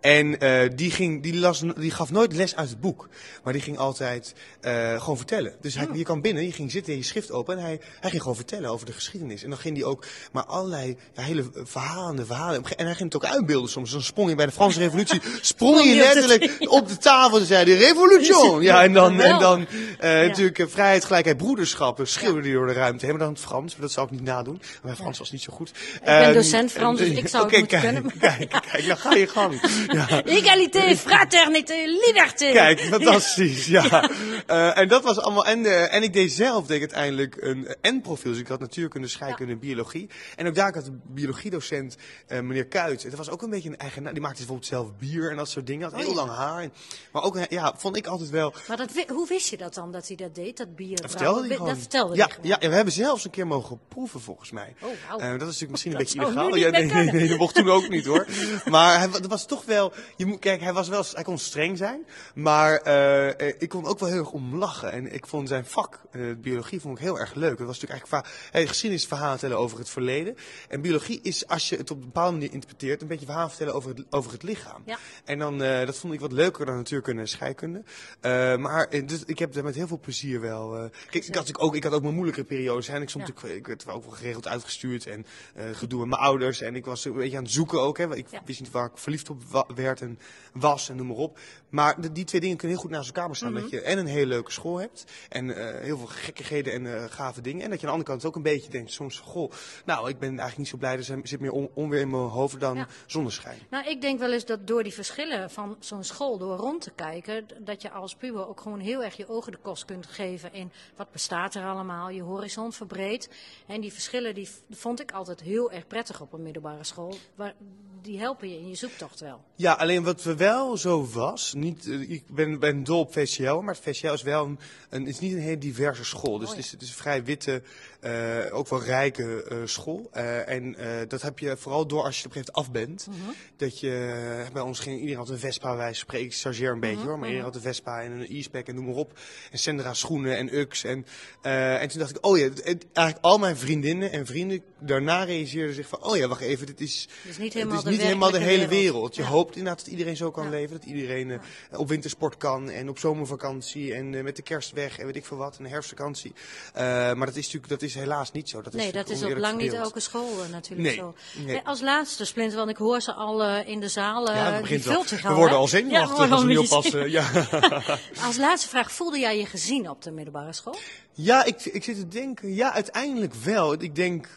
En 0.00 0.38
eh, 0.40 0.70
die, 0.74 0.90
ging, 0.90 1.22
die, 1.22 1.38
las, 1.38 1.62
die 1.76 1.90
gaf 1.90 2.10
nooit 2.10 2.32
les 2.32 2.56
uit 2.56 2.68
het 2.68 2.80
boek, 2.80 3.08
maar 3.44 3.52
die 3.52 3.62
ging 3.62 3.78
altijd 3.78 4.34
eh, 4.60 5.00
gewoon 5.00 5.16
vertellen. 5.16 5.54
Dus 5.60 5.74
hij, 5.74 5.88
je 5.92 6.02
kwam 6.04 6.20
binnen, 6.20 6.44
je 6.44 6.52
ging 6.52 6.70
zitten, 6.70 6.96
je 6.96 7.02
schrift 7.02 7.30
open 7.30 7.56
en 7.56 7.62
hij, 7.62 7.80
hij 8.00 8.10
ging 8.10 8.22
gewoon 8.22 8.36
vertellen 8.36 8.70
over 8.70 8.86
de 8.86 8.92
geschiedenis. 8.92 9.42
En 9.42 9.50
dan 9.50 9.58
ging 9.58 9.76
hij 9.76 9.84
ook 9.84 9.91
maar 10.32 10.44
allerlei 10.44 10.96
ja, 11.14 11.22
hele 11.22 11.44
verhalende 11.54 12.24
verhalen. 12.24 12.64
En 12.76 12.84
hij 12.84 12.94
ging 12.94 13.12
het 13.12 13.22
ook 13.24 13.30
uitbeelden 13.30 13.70
soms. 13.70 13.90
Dan 13.90 14.02
sprong 14.02 14.28
je 14.28 14.34
bij 14.34 14.46
de 14.46 14.52
Franse 14.52 14.78
revolutie, 14.78 15.20
sprong 15.40 15.82
je 15.82 15.88
de 15.88 15.96
letterlijk 15.96 16.70
op 16.70 16.88
de 16.88 16.96
tafel 16.96 17.38
en 17.38 17.46
zei 17.46 17.70
hij, 17.70 17.86
revolution! 17.86 18.60
Ja, 18.72 18.82
en 18.82 18.92
dan, 18.92 19.20
en 19.20 19.38
dan 19.38 19.66
eh, 19.98 20.22
Ja. 20.22 20.28
natuurlijk 20.28 20.58
eh, 20.58 20.66
vrijheid, 20.68 21.04
gelijkheid, 21.04 21.36
broederschap. 21.36 22.00
Schreeuwde 22.02 22.40
hij 22.42 22.52
door 22.52 22.66
de 22.66 22.72
ruimte. 22.72 23.06
Helemaal 23.06 23.26
dan 23.26 23.34
het 23.34 23.44
Frans, 23.44 23.72
maar 23.72 23.80
dat 23.80 23.92
zou 23.92 24.06
ik 24.06 24.12
niet 24.12 24.22
nadoen. 24.22 24.62
Mijn 24.82 24.96
Frans 24.96 25.18
was 25.18 25.30
niet 25.30 25.42
zo 25.42 25.52
goed. 25.52 25.68
Ik 25.94 26.00
ben 26.04 26.34
docent 26.34 26.72
Frans, 26.72 26.98
dus 26.98 27.08
ik 27.08 27.28
zou 27.28 27.44
het 27.44 27.58
moeten 27.58 27.80
kijk, 27.80 27.94
kunnen. 27.94 28.18
Kijk, 28.18 28.62
kijk, 28.70 28.86
dan 28.86 28.96
ga 28.96 29.14
je 29.14 29.26
gang. 29.26 29.60
Ja. 29.92 30.24
Egalité, 30.24 30.96
fraternité, 30.96 31.74
liberté. 32.06 32.52
Kijk, 32.52 32.80
fantastisch, 32.80 33.66
ja. 33.66 34.10
Eh, 34.46 34.78
en 34.78 34.88
dat 34.88 35.02
was 35.02 35.18
allemaal, 35.18 35.46
en, 35.46 35.90
en 35.90 36.02
ik 36.02 36.12
deed 36.12 36.32
zelf 36.32 36.66
deed 36.66 36.76
ik 36.76 36.82
uiteindelijk 36.82 37.36
een 37.40 37.68
N-profiel. 37.82 38.30
Dus 38.30 38.40
ik 38.40 38.48
had 38.48 38.60
natuurkunde, 38.60 39.08
scheikunde 39.08 39.52
en 39.52 39.58
biologie. 39.82 40.08
En 40.36 40.46
ook 40.46 40.54
daar 40.54 40.74
had 40.74 40.84
de 40.84 40.98
biologiedocent, 41.06 41.96
eh, 42.26 42.40
meneer 42.40 42.66
Kuit. 42.66 43.02
Dat 43.02 43.14
was 43.14 43.30
ook 43.30 43.42
een 43.42 43.50
beetje 43.50 43.68
een 43.68 43.76
eigenaar. 43.78 44.12
Die 44.12 44.22
maakte 44.22 44.36
bijvoorbeeld 44.38 44.68
zelf 44.68 44.88
bier 44.98 45.30
en 45.30 45.36
dat 45.36 45.48
soort 45.48 45.66
dingen. 45.66 45.90
Had 45.90 46.00
heel 46.00 46.08
Oh, 46.08 46.14
ja. 46.14 46.20
lang 46.24 46.30
haar. 46.30 46.62
En- 46.62 46.72
maar 47.12 47.22
ook, 47.22 47.38
ja, 47.48 47.74
vond 47.76 47.96
ik 47.96 48.06
altijd 48.06 48.30
wel... 48.30 48.54
Maar 48.68 48.76
dat, 48.76 48.90
hoe 49.08 49.28
wist 49.28 49.48
je 49.48 49.56
dat 49.56 49.74
dan, 49.74 49.92
dat 49.92 50.06
hij 50.06 50.16
dat 50.16 50.34
deed, 50.34 50.56
dat 50.56 50.76
bier 50.76 51.00
Dat 51.00 51.10
vertelde 51.10 51.40
hij 51.46 51.56
gewoon. 51.56 51.68
Dat 51.68 51.78
vertelde 51.78 52.16
ja, 52.16 52.28
ja, 52.42 52.60
en 52.60 52.68
we 52.68 52.74
hebben 52.74 52.92
zelfs 52.94 53.24
een 53.24 53.30
keer 53.30 53.46
mogen 53.46 53.80
proeven 53.88 54.20
volgens 54.20 54.50
mij. 54.50 54.74
Oh. 54.80 54.90
Eh, 54.90 55.18
dat 55.18 55.32
is 55.32 55.38
natuurlijk 55.38 55.70
misschien 55.70 55.92
een 55.92 55.98
Dat 55.98 56.06
beetje 56.06 56.20
illegaal. 56.26 56.54
Ja, 56.56 56.70
nee, 56.70 56.80
nee, 56.82 56.90
kunnen. 56.90 57.14
nee, 57.14 57.28
dat 57.28 57.38
mocht 57.38 57.54
toen 57.54 57.70
ook 57.70 57.88
niet 57.88 58.06
hoor. 58.06 58.26
Maar 58.64 58.98
hij, 58.98 59.10
dat 59.10 59.26
was 59.26 59.46
toch 59.46 59.64
wel. 59.64 59.92
Je 60.16 60.26
moet, 60.26 60.38
kijk, 60.38 60.60
hij 60.60 60.72
was 60.72 60.88
wel, 60.88 61.04
hij 61.12 61.22
kon 61.22 61.38
streng 61.38 61.78
zijn. 61.78 62.06
Maar 62.34 62.76
eh, 62.76 63.48
ik 63.58 63.68
kon 63.68 63.84
ook 63.86 63.98
wel 63.98 64.08
heel 64.08 64.18
erg 64.18 64.30
om 64.30 64.56
lachen. 64.56 64.92
En 64.92 65.12
ik 65.14 65.26
vond 65.26 65.48
zijn 65.48 65.66
vak, 65.66 66.00
biologie, 66.36 66.80
vond 66.80 66.98
ik 66.98 67.04
heel 67.04 67.18
erg 67.18 67.34
leuk. 67.34 67.58
Het 67.58 67.66
was 67.66 67.80
natuurlijk 67.80 67.90
eigenlijk 67.92 68.24
va- 68.26 68.48
hey, 68.52 68.66
geschiedenisverhaal 68.66 69.30
vertellen 69.30 69.58
over 69.72 69.84
het 69.84 69.92
verleden. 69.92 70.36
En 70.68 70.80
biologie 70.80 71.20
is, 71.22 71.46
als 71.48 71.68
je 71.68 71.76
het 71.76 71.90
op 71.90 71.96
een 71.96 72.04
bepaalde 72.04 72.32
manier 72.32 72.52
interpreteert, 72.52 73.02
een 73.02 73.08
beetje 73.08 73.26
verhaal 73.26 73.48
vertellen 73.48 73.74
over 73.74 73.90
het, 73.94 74.04
over 74.10 74.32
het 74.32 74.42
lichaam. 74.42 74.82
Ja. 74.86 74.98
En 75.24 75.38
dan, 75.38 75.62
eh, 75.62 75.86
dat 75.86 75.96
vond 75.98 76.12
ik 76.14 76.20
wat 76.20 76.32
leuker 76.32 76.66
dan 76.66 76.76
natuurkunde 76.76 77.20
en 77.20 77.28
scheikunde. 77.28 77.82
Eh, 78.20 78.56
maar 78.56 78.86
eh, 78.88 79.06
dus, 79.06 79.24
ik 79.24 79.38
heb 79.38 79.54
er 79.54 79.64
met 79.64 79.74
heel 79.74 79.86
veel 79.86 80.00
plezier 80.00 80.40
wel. 80.40 80.90
kijk, 81.10 81.26
ik 81.26 81.34
had, 81.34 81.58
ook, 81.58 81.74
ik 81.76 81.84
had 81.84 81.92
ook 81.92 82.02
mijn 82.02 82.14
moeilijke 82.14 82.44
periodes. 82.44 82.86
hè, 82.86 82.94
En 82.94 83.02
ik, 83.02 83.08
Ja. 83.08 83.18
natuurlijk, 83.18 83.54
ik 83.56 83.66
werd 83.66 83.88
ook 83.88 84.04
wel 84.04 84.12
geregeld 84.12 84.48
uitgestuurd. 84.48 85.06
En 85.06 85.26
gedoe 85.72 86.00
met 86.00 86.08
mijn 86.08 86.20
ouders. 86.22 86.60
En 86.60 86.74
ik 86.76 86.84
was 86.84 87.04
een 87.04 87.12
beetje 87.12 87.36
aan 87.36 87.42
het 87.42 87.52
zoeken 87.52 87.80
ook. 87.80 87.98
Hè, 87.98 88.16
ik 88.16 88.26
Ja. 88.30 88.42
wist 88.44 88.60
niet 88.60 88.70
waar 88.70 88.86
ik 88.86 88.98
verliefd 88.98 89.30
op 89.30 89.66
werd 89.74 90.00
en 90.00 90.18
was 90.52 90.88
en 90.88 90.96
noem 90.96 91.06
maar 91.06 91.16
op. 91.16 91.38
Maar 91.68 92.00
de- 92.00 92.12
die 92.12 92.24
twee 92.24 92.40
dingen 92.40 92.56
kunnen 92.56 92.76
heel 92.76 92.86
goed 92.86 92.94
naast 92.96 93.06
elkaar 93.08 93.28
bestaan. 93.28 93.52
Mhm. 93.52 93.60
Dat 93.60 93.70
je 93.70 93.80
en 93.80 93.98
een 93.98 94.06
hele 94.06 94.26
leuke 94.26 94.50
school 94.52 94.78
hebt. 94.80 95.04
En 95.28 95.48
heel 95.82 95.96
veel 95.98 96.06
gekkigheden 96.06 96.86
en 96.86 97.10
gave 97.10 97.40
dingen. 97.40 97.62
En 97.64 97.70
dat 97.70 97.80
je 97.80 97.86
aan 97.86 97.92
de 97.92 97.98
andere 97.98 98.10
kant 98.10 98.24
ook 98.24 98.36
een 98.36 98.42
beetje 98.42 98.70
denkt 98.70 98.90
soms. 98.92 99.18
Goh, 99.18 99.52
nou 99.84 100.08
ik 100.08 100.18
ben 100.18 100.28
eigenlijk 100.28 100.58
niet 100.58 100.68
zo 100.68 100.76
blij. 100.76 100.96
Er 100.96 101.20
zit 101.22 101.40
meer 101.40 101.52
on- 101.52 101.70
onweer 101.74 102.00
in 102.00 102.10
mijn 102.10 102.22
hoofd 102.22 102.60
dan 102.60 102.76
Ja. 102.76 102.86
zonneschijn. 103.06 103.58
Nou, 103.70 103.86
ik 103.88 104.00
denk 104.00 104.18
wel 104.18 104.32
eens 104.32 104.44
dat 104.44 104.66
door 104.66 104.82
die 104.82 104.92
verschillen 104.94 105.50
van 105.50 105.76
zo'n 105.80 106.04
school, 106.04 106.38
door 106.38 106.56
rond 106.56 106.80
te 106.82 106.90
kijken, 106.90 107.46
dat 107.58 107.82
je 107.82 107.90
als 107.90 108.14
puber 108.14 108.48
ook 108.48 108.60
gewoon 108.60 108.80
heel 108.80 109.02
erg 109.04 109.16
je 109.16 109.28
ogen 109.28 109.52
de 109.52 109.58
kost 109.58 109.84
kunt 109.84 110.06
geven 110.06 110.52
in 110.52 110.72
wat 110.96 111.10
bestaat 111.12 111.54
er 111.54 111.64
allemaal, 111.66 112.08
je 112.10 112.22
horizon 112.22 112.72
verbreedt. 112.72 113.28
En 113.66 113.80
die 113.80 113.92
verschillen 113.92 114.34
die 114.34 114.48
vond 114.70 115.00
ik 115.00 115.12
altijd 115.12 115.40
heel 115.40 115.70
erg 115.72 115.86
prettig 115.86 116.20
op 116.20 116.32
een 116.32 116.42
middelbare 116.42 116.84
school. 116.84 117.14
Waar, 117.34 117.54
die 118.02 118.18
helpen 118.18 118.48
je 118.50 118.58
in 118.58 118.68
je 118.68 118.74
zoektocht 118.74 119.20
wel. 119.20 119.44
Ja, 119.56 119.72
alleen 119.72 120.02
wat 120.04 120.22
we 120.22 120.36
wel 120.36 120.76
zo 120.76 121.06
was, 121.12 121.52
niet, 121.56 121.88
eh, 121.88 122.10
ik 122.10 122.22
ben, 122.28 122.58
ben 122.58 122.84
dol 122.84 123.00
op 123.00 123.12
VCL, 123.12 123.54
maar 123.54 123.74
het 123.74 123.96
VCL 123.96 124.12
is 124.12 124.22
wel 124.22 124.44
een, 124.44 124.58
een, 124.90 125.06
is 125.06 125.18
niet 125.18 125.32
een 125.32 125.38
hele 125.40 125.58
diverse 125.58 126.04
school. 126.04 126.38
Dus 126.38 126.48
Oh, 126.48 126.54
ja. 126.54 126.56
het, 126.56 126.64
is, 126.66 126.70
het 126.72 126.82
is 126.82 126.88
een 126.88 126.94
vrij 126.94 127.24
witte, 127.24 127.62
eh, 128.00 128.38
ook 128.50 128.68
wel 128.68 128.82
rijke 128.82 129.42
eh, 129.44 129.56
school. 129.64 130.10
En 130.12 130.76
dat 131.08 131.22
heb 131.22 131.38
je 131.38 131.56
vooral 131.56 131.86
door 131.86 132.02
als 132.02 132.20
je 132.20 132.26
op 132.26 132.36
een 132.36 132.42
gegeven 132.42 132.62
moment 132.62 132.86
af 132.96 133.04
bent. 133.06 133.06
Mhm. 133.06 133.30
Dat 133.56 133.80
je, 133.80 134.46
bij 134.52 134.62
ons 134.62 134.78
ging 134.78 134.94
iedereen 134.96 135.16
had 135.18 135.28
een 135.28 135.38
Vespa, 135.38 135.76
wij 135.76 135.92
spreken, 135.92 136.26
ik 136.26 136.34
chargeer 136.34 136.70
een 136.70 136.78
Mhm, 136.78 136.80
beetje 136.88 137.06
hoor, 137.06 137.18
maar 137.18 137.28
iedereen 137.28 137.46
had 137.46 137.54
een 137.54 137.62
Vespa 137.62 138.02
en 138.02 138.12
een 138.12 138.26
e-spec 138.28 138.66
en 138.68 138.74
noem 138.74 138.84
maar 138.84 138.94
op. 138.94 139.18
En 139.50 139.58
Sendra 139.58 139.94
schoenen 139.94 140.36
en 140.36 140.54
Ux. 140.58 140.84
En, 140.84 141.06
en 141.42 141.88
toen 141.88 141.98
dacht 141.98 142.10
ik, 142.16 142.26
oh 142.26 142.38
ja, 142.38 142.44
het- 142.44 142.86
eigenlijk 142.92 143.24
al 143.26 143.38
mijn 143.38 143.56
vriendinnen 143.56 144.12
en 144.12 144.26
vrienden 144.26 144.62
daarna 144.80 145.22
realiseerden 145.24 145.74
zich 145.74 145.88
van, 145.88 146.02
oh 146.04 146.16
ja, 146.16 146.28
wacht 146.28 146.40
even, 146.40 146.66
dit 146.66 146.80
is, 146.80 147.08
Dus 147.26 147.38
niet 147.38 147.52
helemaal 147.52 147.76
is 147.78 147.84
de 147.84 147.90
niet 147.92 148.02
helemaal 148.02 148.30
de 148.30 148.38
hele 148.38 148.68
wereld. 148.68 148.70
wereld. 148.92 149.16
Je 149.16 149.22
Ja. 149.22 149.28
hoopt 149.28 149.56
inderdaad 149.56 149.78
dat 149.84 149.92
iedereen 149.92 150.16
zo 150.16 150.30
kan 150.30 150.44
Ja. 150.44 150.50
leven. 150.50 150.76
Dat 150.80 150.84
iedereen 150.88 151.30
eh, 151.30 151.78
op 151.78 151.88
wintersport 151.88 152.36
kan 152.36 152.70
en 152.70 152.88
op 152.88 152.98
zomervakantie 152.98 153.94
en 153.94 154.14
eh, 154.14 154.22
met 154.22 154.36
de 154.36 154.42
kerst 154.42 154.72
weg 154.72 154.98
en 154.98 155.06
weet 155.06 155.16
ik 155.16 155.24
veel 155.24 155.36
wat. 155.36 155.56
En 155.58 155.66
herfstvakantie. 155.66 156.32
Eh, 156.74 156.82
maar 156.84 157.26
dat 157.26 157.36
is 157.36 157.44
natuurlijk 157.44 157.68
dat 157.68 157.82
is 157.82 157.94
helaas 157.94 158.32
niet 158.32 158.48
zo. 158.48 158.62
Dat 158.62 158.72
Nee, 158.72 158.86
is 158.86 158.92
dat 158.92 159.08
is 159.10 159.22
op 159.22 159.36
lang 159.36 159.58
niet 159.60 159.72
elke 159.72 160.00
school 160.00 160.28
natuurlijk 160.50 160.82
Nee, 160.88 160.94
zo. 160.96 161.14
nee. 161.44 161.60
Als 161.64 161.80
laatste, 161.80 162.24
Splinter, 162.24 162.58
want 162.58 162.70
ik 162.70 162.76
hoor 162.76 163.00
ze 163.00 163.12
al 163.12 163.44
in 163.60 163.80
de 163.80 163.88
zaal. 163.88 164.26
Ja, 164.32 164.52
het 164.52 164.60
begint 164.60 164.84
wel. 164.84 165.04
We 165.04 165.28
al, 165.28 165.34
worden 165.34 165.56
al 165.56 165.68
zenuwachtig 165.68 166.30
als 166.30 166.40
we 166.42 166.46
niet 166.46 166.58
oppassen. 166.58 167.10
Ja. 167.10 167.30
Als 168.26 168.36
laatste 168.36 168.68
vraag, 168.68 168.92
voelde 168.92 169.18
jij 169.18 169.38
je 169.38 169.46
gezien 169.46 169.90
op 169.90 170.02
de 170.02 170.10
middelbare 170.10 170.52
school? 170.52 170.76
Ja, 171.12 171.44
ik, 171.44 171.64
ik 171.64 171.84
zit 171.84 171.96
te 171.96 172.08
denken, 172.08 172.54
ja, 172.54 172.72
uiteindelijk 172.72 173.34
wel. 173.34 173.72
Ik 173.82 173.94
denk, 173.94 174.28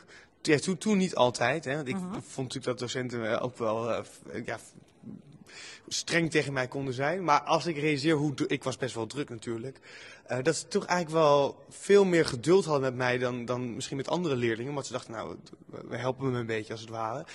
ja, 0.46 0.58
toen, 0.60 0.78
toen 0.78 0.98
niet 0.98 1.16
altijd. 1.16 1.66
Hè, 1.66 1.76
want 1.76 1.88
ik 1.88 1.96
Mhm. 1.96 2.12
vond 2.14 2.36
natuurlijk 2.38 2.66
dat 2.66 2.80
docenten 2.80 3.32
eh, 3.32 3.43
ook 3.43 3.58
wel 3.58 3.91
eh, 3.91 4.04
f- 4.04 4.22
ja, 4.46 4.60
streng 5.88 6.32
tegen 6.32 6.54
mij 6.54 6.68
konden 6.68 6.93
zijn. 6.93 7.24
Maar 7.24 7.41
als 7.41 7.66
ik 7.66 7.78
realiseer 7.78 8.16
hoe, 8.16 8.34
ik 8.48 8.64
was 8.64 8.78
best 8.78 8.96
wel 8.96 9.06
druk 9.08 9.30
natuurlijk. 9.30 9.80
eh, 10.26 10.43
dat 10.43 10.56
ze 10.56 10.68
toch 10.68 10.86
eigenlijk 10.86 11.24
wel 11.24 11.64
veel 11.70 12.06
meer 12.06 12.26
geduld 12.26 12.66
hadden 12.66 12.82
met 12.82 12.96
mij 12.96 13.18
dan, 13.18 13.46
dan 13.46 13.76
misschien 13.76 13.98
met 13.98 14.08
andere 14.08 14.36
leerlingen. 14.36 14.74
Want 14.74 14.86
ze 14.86 14.91
dachten, 14.91 15.12
nou, 15.14 15.36
we 15.88 15.98
helpen 15.98 16.32
me 16.32 16.39
een 16.39 16.46
beetje 16.46 16.72
als 16.72 16.82
het 16.82 16.89
ware. 16.89 17.26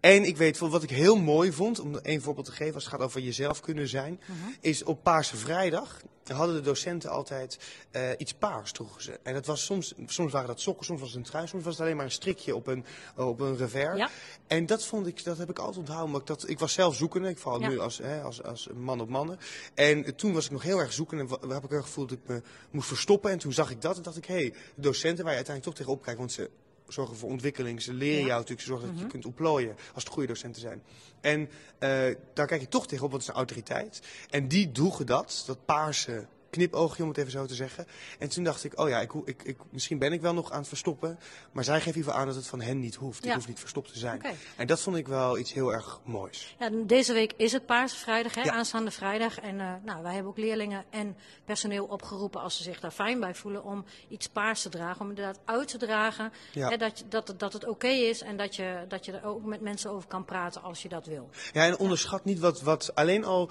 En 0.00 0.24
ik 0.24 0.36
weet 0.36 0.58
wat 0.58 0.82
ik 0.82 0.90
heel 0.90 1.16
mooi 1.16 1.52
vond, 1.52 1.80
om 1.80 1.96
één 1.98 2.22
voorbeeld 2.22 2.46
te 2.46 2.52
geven 2.52 2.74
als 2.74 2.84
het 2.84 2.92
gaat 2.92 3.02
over 3.02 3.20
jezelf 3.20 3.60
kunnen 3.60 3.88
zijn, 3.88 4.20
is 4.60 4.82
op 4.84 5.02
Paarse 5.02 5.36
Vrijdag 5.36 6.00
hadden 6.36 6.56
de 6.56 6.62
docenten 6.62 7.10
altijd 7.10 7.58
eh, 7.90 8.10
iets 8.16 8.32
paars 8.32 8.72
droegen 8.72 9.02
ze. 9.02 9.18
En 9.22 9.34
dat 9.34 9.46
was 9.46 9.64
soms, 9.64 9.94
soms 10.06 10.32
waren 10.32 10.48
dat 10.48 10.60
sokken, 10.60 10.84
soms 10.86 11.00
was 11.00 11.08
het 11.08 11.18
een 11.18 11.24
trui, 11.24 11.46
soms 11.46 11.64
was 11.64 11.72
het 11.72 11.82
alleen 11.82 11.96
maar 11.96 12.04
een 12.04 12.10
strikje 12.10 12.54
op 12.54 12.66
een, 12.66 12.84
op 13.16 13.40
een 13.40 13.56
revers. 13.56 13.98
Ja. 13.98 14.08
En 14.46 14.66
dat 14.66 14.84
vond 14.86 15.06
ik, 15.06 15.24
dat 15.24 15.38
heb 15.38 15.50
ik 15.50 15.58
altijd 15.58 15.78
onthouden. 15.78 16.10
Maar 16.10 16.20
ik, 16.20 16.26
dat, 16.26 16.48
ik 16.48 16.58
was 16.58 16.72
zelf 16.72 16.94
zoekende, 16.94 17.28
ik 17.28 17.38
val 17.38 17.60
Ja. 17.60 17.68
nu 17.68 17.78
als, 17.78 17.98
hè, 17.98 18.22
als, 18.22 18.42
als 18.42 18.68
man 18.74 19.00
op 19.00 19.08
mannen. 19.08 19.38
En 19.74 20.16
toen 20.16 20.32
was 20.32 20.44
ik 20.44 20.50
nog 20.50 20.62
heel 20.62 20.78
erg 20.78 20.92
zoekende 20.92 21.38
en 21.40 21.48
heb 21.48 21.64
ik 21.64 21.70
het 21.70 21.82
gevoel 21.82 22.06
dat 22.06 22.18
ik 22.18 22.28
me 22.28 22.42
moest 22.70 22.88
verstoppen. 22.88 23.30
En 23.30 23.38
toen 23.38 23.52
zag 23.52 23.70
ik 23.70 23.80
dat 23.80 23.96
en 23.96 24.02
dacht 24.02 24.16
ik, 24.16 24.24
hé, 24.24 24.34
hey, 24.34 24.54
de 24.74 24.82
docenten 24.82 25.24
waar 25.24 25.32
je 25.32 25.38
uiteindelijk 25.44 25.64
toch 25.64 25.74
tegenop 25.74 26.02
kijkt, 26.02 26.18
want 26.18 26.32
ze 26.32 26.50
zorgen 26.92 27.16
voor 27.16 27.30
ontwikkeling, 27.30 27.82
ze 27.82 27.92
leren 27.92 28.20
Ja. 28.20 28.26
jou 28.26 28.38
natuurlijk, 28.38 28.60
ze 28.60 28.66
zorgen 28.66 28.88
dat 28.88 28.98
je 28.98 29.06
kunt 29.06 29.26
ontplooien 29.26 29.76
als 29.94 30.04
het 30.04 30.12
goede 30.12 30.28
docenten 30.28 30.60
zijn. 30.60 30.82
En 31.20 31.48
eh, 31.78 31.88
daar 32.34 32.46
kijk 32.46 32.60
je 32.60 32.68
toch 32.68 32.86
tegenop, 32.86 33.10
wat 33.10 33.20
is 33.20 33.28
een 33.28 33.34
autoriteit. 33.34 34.00
En 34.30 34.48
die 34.48 34.72
droegen 34.72 35.06
dat, 35.06 35.42
dat 35.46 35.64
paarse 35.64 36.26
knipoogje, 36.50 37.02
om 37.02 37.08
het 37.08 37.18
even 37.18 37.30
zo 37.30 37.46
te 37.46 37.54
zeggen. 37.54 37.86
En 38.18 38.28
toen 38.28 38.44
dacht 38.44 38.64
ik, 38.64 38.78
oh 38.80 38.88
ja, 38.88 39.00
ik, 39.00 39.12
ik, 39.24 39.42
ik, 39.42 39.56
misschien 39.70 39.98
ben 39.98 40.12
ik 40.12 40.20
wel 40.20 40.34
nog 40.34 40.50
aan 40.52 40.58
het 40.58 40.68
verstoppen. 40.68 41.18
Maar 41.52 41.64
zij 41.64 41.76
geven 41.78 41.94
liever 41.94 42.12
aan 42.12 42.26
dat 42.26 42.34
het 42.34 42.46
van 42.46 42.60
hen 42.60 42.80
niet 42.80 42.94
hoeft. 42.94 43.18
Ik 43.18 43.24
Ja. 43.30 43.34
hoef 43.34 43.48
niet 43.48 43.58
verstopt 43.60 43.92
te 43.92 43.98
zijn. 43.98 44.22
En 44.56 44.66
dat 44.66 44.80
vond 44.80 44.96
ik 44.96 45.08
wel 45.08 45.38
iets 45.38 45.52
heel 45.52 45.72
erg 45.72 46.00
moois. 46.04 46.56
Ja, 46.58 46.70
deze 46.84 47.12
week 47.12 47.32
is 47.36 47.52
het 47.52 47.66
Paarse 47.66 47.96
Vrijdag, 47.96 48.34
hè, 48.34 48.42
Ja. 48.42 48.52
aanstaande 48.52 48.90
vrijdag. 48.90 49.40
En 49.40 49.60
eh, 49.60 49.72
nou, 49.84 50.02
wij 50.02 50.12
hebben 50.12 50.30
ook 50.30 50.38
leerlingen 50.38 50.84
en 50.90 51.16
personeel 51.44 51.84
opgeroepen 51.84 52.40
als 52.40 52.56
ze 52.56 52.62
zich 52.62 52.80
daar 52.80 52.90
fijn 52.90 53.20
bij 53.20 53.34
voelen 53.34 53.64
om 53.64 53.84
iets 54.08 54.28
paars 54.28 54.62
te 54.62 54.68
dragen. 54.68 55.00
Om 55.00 55.08
inderdaad 55.08 55.38
uit 55.44 55.68
te 55.68 55.78
dragen 55.78 56.32
hè, 56.52 56.76
dat, 56.76 57.04
dat, 57.08 57.28
het- 57.28 57.38
dat 57.40 57.52
het 57.52 57.66
oké 57.66 57.88
is 57.88 58.22
en 58.22 58.36
dat 58.36 58.56
je, 58.56 58.84
dat 58.88 59.04
je 59.04 59.12
er 59.12 59.24
ook 59.24 59.44
met 59.44 59.60
mensen 59.60 59.90
over 59.90 60.08
kan 60.08 60.24
praten 60.24 60.62
als 60.62 60.82
je 60.82 60.88
dat 60.88 61.06
wil. 61.06 61.30
Ja, 61.52 61.64
en 61.64 61.78
onderschat 61.78 62.24
niet 62.24 62.38
wat, 62.38 62.60
wat 62.62 62.94
alleen 62.94 63.24
al. 63.24 63.50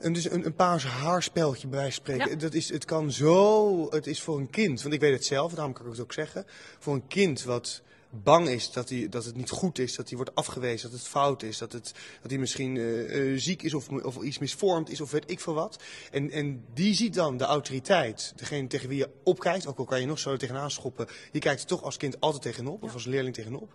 Een, 0.00 0.12
dus 0.12 0.30
een, 0.30 0.46
een 0.46 0.54
paars 0.54 0.84
haarspeltje 0.84 1.68
bij 1.68 1.78
wijze 1.78 1.94
van 1.94 2.04
spreken. 2.04 2.30
Ja. 2.30 2.36
Dat 2.36 2.54
is, 2.54 2.68
het 2.68 2.84
kan 2.84 3.12
zo. 3.12 3.90
Het 3.90 4.06
is 4.06 4.20
voor 4.20 4.38
een 4.38 4.50
kind, 4.50 4.82
want 4.82 4.94
ik 4.94 5.00
weet 5.00 5.12
het 5.12 5.24
zelf, 5.24 5.52
daarom 5.54 5.72
kan 5.72 5.84
ik 5.84 5.90
het 5.90 6.00
ook 6.00 6.12
zeggen. 6.12 6.46
Voor 6.78 6.94
een 6.94 7.06
kind 7.06 7.42
wat 7.42 7.82
bang 8.10 8.48
is 8.48 8.72
dat, 8.72 8.88
hij, 8.88 9.08
dat 9.08 9.24
het 9.24 9.36
niet 9.36 9.50
goed 9.50 9.78
is, 9.78 9.94
dat 9.94 10.08
hij 10.08 10.16
wordt 10.16 10.34
afgewezen, 10.34 10.90
dat 10.90 10.98
het 10.98 11.08
fout 11.08 11.42
is, 11.42 11.58
dat, 11.58 11.72
het, 11.72 11.92
dat 12.22 12.30
hij 12.30 12.40
misschien 12.40 12.76
uh, 12.76 13.38
ziek 13.38 13.62
is 13.62 13.74
of, 13.74 13.88
of 13.88 14.22
iets 14.22 14.38
misvormd 14.38 14.90
is 14.90 15.00
of 15.00 15.10
weet 15.10 15.30
ik 15.30 15.40
veel 15.40 15.54
wat. 15.54 15.82
En, 16.10 16.30
en 16.30 16.64
die 16.74 16.94
ziet 16.94 17.14
dan 17.14 17.36
de 17.36 17.44
autoriteit, 17.44 18.32
degene 18.36 18.66
tegen 18.66 18.88
wie 18.88 18.98
je 18.98 19.10
opkijkt, 19.22 19.66
ook 19.66 19.78
al 19.78 19.84
kan 19.84 20.00
je 20.00 20.06
nog 20.06 20.18
zo 20.18 20.36
tegenaan 20.36 20.70
schoppen, 20.70 21.06
je 21.32 21.38
kijkt 21.38 21.60
er 21.60 21.66
toch 21.66 21.82
als 21.82 21.96
kind 21.96 22.20
altijd 22.20 22.42
tegenop 22.42 22.82
of 22.82 22.92
als 22.92 23.04
leerling 23.04 23.34
tegenop 23.34 23.72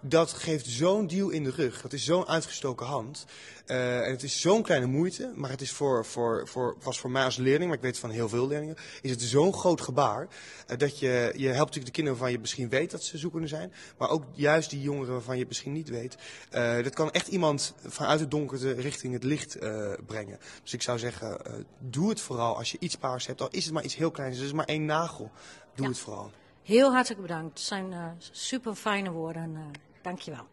dat 0.00 0.32
geeft 0.32 0.66
zo'n 0.66 1.06
duw 1.06 1.28
in 1.28 1.44
de 1.44 1.50
rug. 1.50 1.82
Dat 1.82 1.92
is 1.92 2.04
zo'n 2.04 2.26
uitgestoken 2.26 2.86
hand. 2.86 3.26
Uh, 3.66 4.06
en 4.06 4.10
het 4.10 4.22
is 4.22 4.40
zo'n 4.40 4.62
kleine 4.62 4.86
moeite, 4.86 5.32
maar 5.34 5.50
het 5.50 5.60
is 5.60 5.72
voor, 5.72 6.06
voor, 6.06 6.48
voor, 6.48 6.76
was 6.82 6.98
voor 6.98 7.10
mij 7.10 7.24
als 7.24 7.36
leerling, 7.36 7.68
maar 7.68 7.76
ik 7.76 7.84
weet 7.84 7.98
van 7.98 8.10
heel 8.10 8.28
veel 8.28 8.46
leerlingen, 8.46 8.76
is 9.02 9.10
het 9.10 9.22
zo'n 9.22 9.52
groot 9.52 9.80
gebaar. 9.80 10.28
Uh, 10.70 10.78
dat 10.78 10.98
je, 10.98 11.32
je 11.36 11.46
helpt 11.46 11.58
natuurlijk 11.58 11.86
de 11.86 11.90
kinderen 11.90 12.18
waarvan 12.18 12.32
je 12.32 12.38
misschien 12.38 12.68
weet 12.68 12.90
dat 12.90 13.02
ze 13.02 13.18
zoekende 13.18 13.46
zijn, 13.46 13.72
maar 13.98 14.10
ook 14.10 14.24
juist 14.32 14.70
die 14.70 14.80
jongeren 14.80 15.12
waarvan 15.12 15.38
je 15.38 15.44
misschien 15.48 15.72
niet 15.72 15.88
weet. 15.88 16.16
Uh, 16.52 16.82
dat 16.82 16.94
kan 16.94 17.10
echt 17.10 17.28
iemand 17.28 17.74
vanuit 17.86 18.20
het 18.20 18.30
donkerte 18.30 18.72
richting 18.72 19.12
het 19.12 19.24
licht 19.24 19.58
brengen. 20.06 20.38
Dus 20.62 20.72
ik 20.72 20.82
zou 20.82 20.98
zeggen, 20.98 21.40
doe 21.78 22.08
het 22.08 22.20
vooral 22.20 22.56
als 22.56 22.70
je 22.70 22.78
iets 22.80 22.96
paars 22.96 23.26
hebt, 23.26 23.40
al 23.40 23.48
is 23.50 23.64
het 23.64 23.74
maar 23.74 23.84
iets 23.84 23.96
heel 23.96 24.10
kleins, 24.10 24.36
het 24.36 24.46
is 24.46 24.52
maar 24.52 24.66
één 24.66 24.84
nagel. 24.84 25.30
Doe 25.74 25.84
ja. 25.84 25.90
het 25.92 26.00
vooral. 26.00 26.30
Heel 26.62 26.92
hartelijk 26.92 27.22
bedankt. 27.22 27.58
Het 27.58 27.66
zijn 27.68 28.16
super 28.30 28.74
fijne 28.74 29.10
woorden. 29.10 29.58
Dankjewel. 30.02 30.46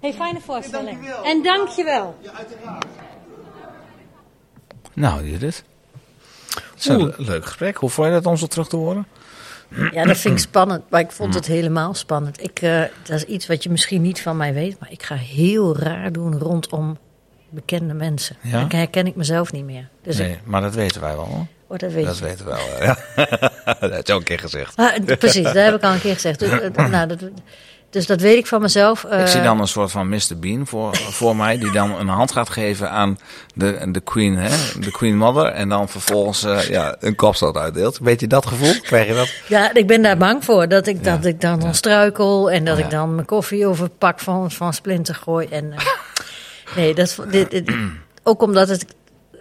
Hey, 0.00 0.12
fijne 0.12 0.40
voorstelling. 0.40 1.04
Hey, 1.04 1.32
en 1.32 1.42
dankjewel. 1.42 2.16
Ja, 2.20 2.32
uiteraard. 2.32 2.86
Nou, 4.94 5.30
Judith. 5.30 5.64
Het 6.48 6.78
is 6.78 6.86
een 6.86 7.14
leuk 7.16 7.44
gesprek. 7.44 7.76
Hoe 7.76 7.90
vond 7.90 8.06
je 8.06 8.12
dat 8.12 8.26
om 8.26 8.36
zo 8.36 8.46
terug 8.46 8.68
te 8.68 8.76
horen? 8.76 9.06
Ja, 9.92 10.04
dat 10.04 10.16
vind 10.16 10.34
ik 10.34 10.44
spannend. 10.50 10.90
Maar 10.90 11.00
ik 11.00 11.10
vond 11.10 11.34
het 11.34 11.46
helemaal 11.46 11.94
spannend. 11.94 12.42
Ik, 12.42 12.62
uh, 12.62 12.82
dat 13.02 13.16
is 13.16 13.24
iets 13.24 13.46
wat 13.46 13.62
je 13.62 13.70
misschien 13.70 14.02
niet 14.02 14.22
van 14.22 14.36
mij 14.36 14.54
weet. 14.54 14.80
Maar 14.80 14.90
ik 14.92 15.02
ga 15.02 15.14
heel 15.14 15.76
raar 15.76 16.12
doen 16.12 16.38
rondom 16.38 16.98
bekende 17.48 17.94
mensen. 17.94 18.36
Ja? 18.42 18.60
Dan 18.60 18.78
herken 18.78 19.06
ik 19.06 19.16
mezelf 19.16 19.52
niet 19.52 19.64
meer. 19.64 19.88
Dus 20.02 20.16
nee, 20.18 20.32
ik, 20.32 20.38
maar 20.44 20.60
dat 20.60 20.74
weten 20.74 21.00
wij 21.00 21.16
wel 21.16 21.26
hoor. 21.26 21.46
Oh, 21.70 21.78
dat 21.78 21.92
weet 21.92 22.04
Dat 22.04 22.18
je. 22.18 22.24
weten 22.24 22.44
we 22.44 22.50
wel. 22.50 22.86
Ja. 22.86 22.96
dat 23.80 23.90
heb 23.92 24.06
je 24.06 24.12
ook 24.12 24.18
een 24.18 24.24
keer 24.24 24.38
gezegd. 24.38 24.76
Ah, 24.76 25.16
precies, 25.18 25.42
dat 25.42 25.54
heb 25.54 25.74
ik 25.74 25.82
al 25.82 25.92
een 25.92 26.00
keer 26.00 26.14
gezegd. 26.14 26.38
Dus, 26.38 26.50
eh, 26.60 26.86
nou, 26.88 27.06
dat, 27.08 27.18
dus 27.90 28.06
dat 28.06 28.20
weet 28.20 28.36
ik 28.36 28.46
van 28.46 28.60
mezelf. 28.60 29.04
Ik 29.04 29.10
Eh, 29.10 29.26
zie 29.26 29.42
dan 29.42 29.60
een 29.60 29.68
soort 29.68 29.90
van 29.90 30.08
Mr. 30.08 30.38
Bean 30.40 30.66
voor, 30.66 30.96
voor 30.96 31.36
mij, 31.36 31.58
die 31.58 31.72
dan 31.72 31.98
een 31.98 32.08
hand 32.08 32.32
gaat 32.32 32.50
geven 32.50 32.90
aan 32.90 33.18
de, 33.54 33.88
de 33.92 34.00
Queen, 34.00 34.36
hè? 34.36 34.48
de 34.80 34.90
Queen 34.90 35.16
Mother. 35.16 35.46
En 35.46 35.68
dan 35.68 35.88
vervolgens 35.88 36.44
eh, 36.44 36.68
ja, 36.68 36.96
een 37.00 37.14
kopstoot 37.14 37.56
uitdeelt. 37.56 37.98
Weet 37.98 38.20
je 38.20 38.26
dat 38.26 38.46
gevoel? 38.46 38.80
Krijg 38.80 39.06
je 39.06 39.14
dat? 39.14 39.28
Ja, 39.46 39.74
ik 39.74 39.86
ben 39.86 40.02
daar 40.02 40.16
bang 40.16 40.44
voor. 40.44 40.68
Dat 40.68 40.86
ik, 40.86 41.04
dat 41.04 41.22
Ja, 41.22 41.28
ik 41.28 41.40
dan 41.40 41.60
ja. 41.62 41.72
struikel 41.72 42.50
en 42.50 42.64
dat 42.64 42.78
Ja. 42.78 42.84
ik 42.84 42.90
dan 42.90 43.14
mijn 43.14 43.26
koffie 43.26 43.66
over 43.66 43.88
pak 43.88 44.20
van, 44.20 44.50
van 44.50 44.72
Splinter 44.74 45.14
gooi. 45.14 45.46
En, 45.50 45.72
eh, 45.72 45.78
nee, 46.76 46.94
dat, 46.94 47.16
dit- 47.30 47.62
ook 48.22 48.42
omdat 48.42 48.68
het. 48.68 48.84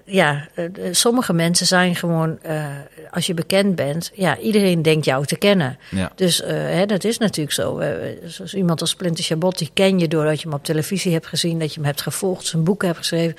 Ja, 0.10 0.48
eh, 0.54 0.66
sommige 0.92 1.34
mensen 1.34 1.68
zijn 1.68 1.96
gewoon, 1.96 2.40
eh, 2.42 2.66
als 3.12 3.26
je 3.26 3.34
bekend 3.34 3.76
bent, 3.76 4.12
ja, 4.14 4.38
iedereen 4.38 4.82
denkt 4.82 5.06
jou 5.06 5.26
te 5.26 5.38
kennen. 5.38 5.78
Ja. 5.92 6.12
Dus 6.16 6.42
eh, 6.42 6.54
hè, 6.54 6.86
dat 6.86 7.04
is 7.04 7.18
natuurlijk 7.18 7.56
zo. 7.56 7.82
Zoals 8.26 8.54
iemand 8.54 8.82
als 8.82 8.90
Splinter 8.90 9.24
Chabot, 9.24 9.58
die 9.58 9.70
ken 9.74 10.00
je 10.00 10.08
doordat 10.08 10.42
je 10.42 10.48
hem 10.48 10.58
op 10.58 10.64
televisie 10.64 11.12
hebt 11.12 11.28
gezien, 11.28 11.60
dat 11.60 11.70
je 11.70 11.80
hem 11.80 11.86
hebt 11.90 12.02
gevolgd, 12.02 12.46
zijn 12.46 12.64
boek 12.64 12.84
hebt 12.84 12.98
geschreven. 12.98 13.36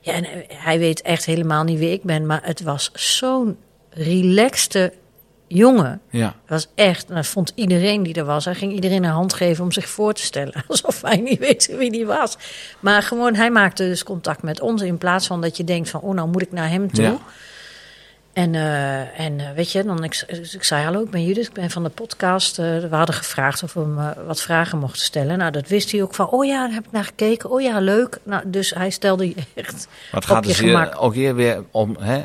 Ja, 0.00 0.12
en 0.12 0.26
hij 0.48 0.78
weet 0.78 1.02
echt 1.02 1.24
helemaal 1.24 1.64
niet 1.64 1.78
wie 1.78 1.92
ik 1.92 2.02
ben, 2.02 2.26
maar 2.26 2.40
het 2.42 2.62
was 2.62 2.90
zo'n 2.94 3.56
relaxte 3.90 4.92
jongen. 5.46 6.00
Ja. 6.10 6.26
Dat 6.26 6.34
was 6.46 6.68
echt, 6.74 7.08
en 7.08 7.14
dat 7.14 7.26
vond 7.26 7.52
iedereen 7.54 8.02
die 8.02 8.14
er 8.14 8.24
was. 8.24 8.44
Hij 8.44 8.54
ging 8.54 8.72
iedereen 8.72 9.04
een 9.04 9.10
hand 9.10 9.34
geven 9.34 9.64
om 9.64 9.72
zich 9.72 9.88
voor 9.88 10.12
te 10.12 10.22
stellen. 10.22 10.64
Alsof 10.68 11.02
hij 11.02 11.16
niet 11.16 11.38
weet 11.38 11.76
wie 11.76 11.90
die 11.90 12.06
was. 12.06 12.36
Maar 12.80 13.02
gewoon, 13.02 13.34
hij 13.34 13.50
maakte 13.50 13.84
dus 13.84 14.02
contact 14.02 14.42
met 14.42 14.60
ons. 14.60 14.82
In 14.82 14.98
plaats 14.98 15.26
van 15.26 15.40
dat 15.40 15.56
je 15.56 15.64
denkt 15.64 15.90
van, 15.90 16.00
oh 16.00 16.14
nou 16.14 16.28
moet 16.28 16.42
ik 16.42 16.52
naar 16.52 16.68
hem 16.68 16.92
toe. 16.92 17.04
Ja. 17.04 17.18
En, 18.36 18.54
eh, 18.54 19.20
en 19.20 19.40
eh, 19.40 19.50
weet 19.54 19.72
je, 19.72 19.84
dan 19.84 20.04
ik, 20.04 20.24
dus 20.26 20.54
ik 20.54 20.64
zei 20.64 20.84
hallo, 20.84 21.02
ik 21.02 21.10
ben 21.10 21.24
Judith, 21.24 21.46
ik 21.46 21.52
ben 21.52 21.70
van 21.70 21.82
de 21.82 21.88
podcast. 21.88 22.58
Eh, 22.58 22.78
we 22.78 22.96
hadden 22.96 23.14
gevraagd 23.14 23.62
of 23.62 23.72
we 23.72 23.80
hem 23.80 24.26
wat 24.26 24.42
vragen 24.42 24.78
mochten 24.78 25.02
stellen. 25.02 25.38
Nou, 25.38 25.50
dat 25.50 25.68
wist 25.68 25.92
hij 25.92 26.02
ook 26.02 26.14
van, 26.14 26.28
oh 26.28 26.44
ja, 26.44 26.66
daar 26.66 26.74
heb 26.74 26.86
ik 26.86 26.92
naar 26.92 27.04
gekeken. 27.04 27.50
Oh 27.50 27.60
ja, 27.60 27.80
leuk. 27.80 28.18
Nou, 28.22 28.42
dus 28.46 28.70
hij 28.70 28.90
stelde 28.90 29.34
echt 29.54 29.72
Maar 30.10 30.20
het 30.20 30.30
op 30.30 30.36
gaat 30.36 30.42
je 30.42 30.48
dus 30.48 30.58
gemak. 30.58 30.92
hier 30.92 30.98
ook 31.00 31.14
hier 31.14 31.34
weer 31.34 31.64
om 31.70 31.96
hè, 32.00 32.24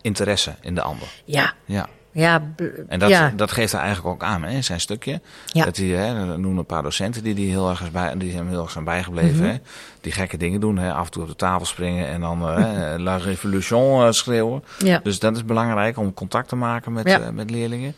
interesse 0.00 0.54
in 0.60 0.74
de 0.74 0.82
ander. 0.82 1.08
Ja, 1.24 1.54
Ja. 1.64 1.88
Ja. 2.12 2.42
En 2.88 2.98
dat, 2.98 3.08
ja. 3.08 3.32
dat 3.36 3.52
geeft 3.52 3.72
hij 3.72 3.80
eigenlijk 3.80 4.14
ook 4.14 4.22
aan, 4.28 4.42
hè, 4.42 4.50
in 4.50 4.64
zijn 4.64 4.80
stukje. 4.80 5.20
Ja. 5.46 5.64
Dat 5.64 5.76
hij, 5.76 5.86
hè, 5.86 6.24
noemen 6.38 6.58
een 6.58 6.66
paar 6.66 6.82
docenten 6.82 7.22
die, 7.22 7.34
die, 7.34 7.50
heel 7.50 7.68
erg 7.70 7.90
bij, 7.90 8.16
die 8.16 8.34
hem 8.34 8.48
heel 8.48 8.62
erg 8.62 8.70
zijn 8.70 8.84
bijgebleven. 8.84 9.36
Mhm. 9.36 9.46
hè. 9.48 9.56
Die 10.00 10.12
gekke 10.12 10.36
dingen 10.36 10.60
doen, 10.60 10.78
hè, 10.78 10.92
af 10.92 11.04
en 11.04 11.10
toe 11.10 11.22
op 11.22 11.28
de 11.28 11.36
tafel 11.36 11.66
springen 11.66 12.06
en 12.08 12.20
dan 12.20 12.48
eh, 12.48 12.54
hè, 12.56 12.98
La 13.06 13.16
Révolution 13.16 14.06
eh, 14.06 14.12
schreeuwen. 14.12 14.64
ja. 14.78 15.00
Dus 15.02 15.18
dat 15.18 15.36
is 15.36 15.44
belangrijk 15.44 15.98
om 15.98 16.14
contact 16.14 16.48
te 16.48 16.56
maken 16.56 16.92
met, 16.92 17.06
eh, 17.06 17.28
met 17.28 17.50
leerlingen. 17.50 17.94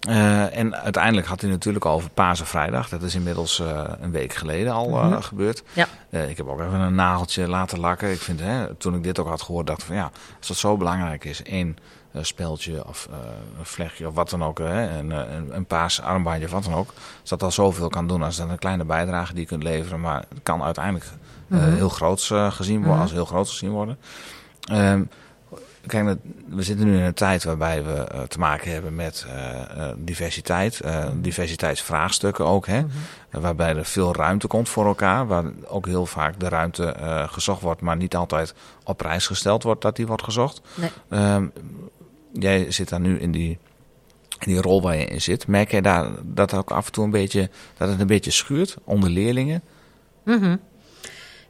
Eh, 0.00 0.56
en 0.56 0.76
uiteindelijk 0.76 1.26
had 1.26 1.40
hij 1.40 1.50
natuurlijk 1.50 1.84
over 1.86 2.10
Pasen 2.10 2.46
Vrijdag. 2.46 2.88
Dat 2.88 3.02
is 3.02 3.14
inmiddels 3.14 3.60
eh, 3.60 3.82
een 4.00 4.10
week 4.10 4.32
geleden 4.34 4.72
al 4.72 4.86
eh, 4.98 5.06
Mhm. 5.06 5.20
gebeurd. 5.20 5.62
Ja. 5.72 5.86
Eh, 6.10 6.28
ik 6.30 6.36
heb 6.36 6.48
ook 6.48 6.60
even 6.60 6.80
een 6.80 6.94
nageltje 6.94 7.48
laten 7.48 7.80
lakken. 7.80 8.10
Ik 8.10 8.20
vind, 8.20 8.40
hè, 8.40 8.74
toen 8.74 8.94
ik 8.94 9.02
dit 9.02 9.18
ook 9.18 9.28
had 9.28 9.42
gehoord, 9.42 9.66
dacht 9.66 9.80
ik 9.80 9.86
van 9.86 9.96
ja, 9.96 10.10
als 10.38 10.48
dat 10.48 10.56
zo 10.56 10.76
belangrijk 10.76 11.24
is, 11.24 11.42
één 11.42 11.76
eh, 12.12 12.22
speldje 12.22 12.86
of 12.86 13.08
eh, 13.10 13.16
een 13.58 13.64
vlechtje 13.66 14.08
of 14.08 14.14
wat 14.14 14.30
dan 14.30 14.44
ook, 14.44 14.58
hè, 14.58 14.98
een, 14.98 15.12
eh, 15.12 15.34
een, 15.34 15.56
een 15.56 15.64
paas 15.64 16.00
armbandje 16.00 16.44
of 16.46 16.52
wat 16.52 16.64
dan 16.64 16.74
ook, 16.74 16.92
als 17.20 17.30
dat 17.30 17.42
al 17.42 17.50
zoveel 17.50 17.88
kan 17.88 18.06
doen, 18.06 18.22
als 18.22 18.36
dat 18.36 18.48
een 18.48 18.58
kleine 18.58 18.84
bijdrage 18.84 19.32
die 19.32 19.40
je 19.42 19.46
kunt 19.48 19.62
leveren, 19.62 20.00
maar 20.00 20.24
het 20.28 20.40
kan 20.42 20.62
uiteindelijk 20.62 21.06
Mhm. 21.46 21.72
heel 21.74 21.88
groots 21.88 22.30
eh, 22.30 22.50
gezien 22.52 22.76
worden, 22.76 22.92
Mhm. 22.92 23.02
als 23.02 23.12
heel 23.12 23.24
groot 23.24 23.48
gezien 23.48 23.70
worden. 23.70 23.98
Ehm, 24.60 25.02
Kijk, 25.86 26.18
we 26.48 26.62
zitten 26.62 26.86
nu 26.86 26.96
in 26.96 27.02
een 27.02 27.14
tijd 27.14 27.44
waarbij 27.44 27.84
we 27.84 27.92
eh, 27.92 28.22
te 28.22 28.38
maken 28.38 28.72
hebben 28.72 28.94
met 28.94 29.26
eh, 29.28 29.60
eh, 29.60 29.94
diversiteit, 29.96 30.80
eh, 30.80 31.08
diversiteitsvraagstukken 31.14 32.44
ook, 32.44 32.66
hè, 32.66 32.82
waarbij 33.30 33.76
er 33.76 33.84
veel 33.84 34.14
ruimte 34.14 34.46
komt 34.46 34.68
voor 34.68 34.86
elkaar, 34.86 35.26
waar 35.26 35.44
ook 35.66 35.86
heel 35.86 36.06
vaak 36.06 36.40
de 36.40 36.48
ruimte 36.48 36.94
gezocht 37.30 37.62
wordt, 37.62 37.80
maar 37.80 37.96
niet 37.96 38.16
altijd 38.16 38.54
op 38.84 38.96
prijs 38.96 39.26
gesteld 39.26 39.62
wordt 39.62 39.82
dat 39.82 39.96
die 39.96 40.06
wordt 40.06 40.22
gezocht. 40.22 40.60
Nee. 40.74 40.90
Ehm, 41.08 41.46
jij 42.32 42.70
zit 42.70 42.88
daar 42.88 43.00
nu 43.00 43.18
in 43.18 43.32
die, 43.32 43.58
in 44.38 44.52
die 44.52 44.60
rol 44.60 44.82
waar 44.82 44.96
je 44.96 45.04
in 45.04 45.20
zit. 45.20 45.46
Merk 45.46 45.70
jij 45.70 45.80
daar 45.80 46.10
dat 46.22 46.54
ook 46.54 46.70
af 46.70 46.86
en 46.86 46.92
toe 46.92 47.04
een 47.04 47.10
beetje, 47.10 47.50
dat 47.76 47.88
het 47.88 48.00
een 48.00 48.06
beetje 48.06 48.30
schuurt 48.30 48.76
onder 48.84 49.10
leerlingen? 49.10 49.62
Mhm. 50.24 50.56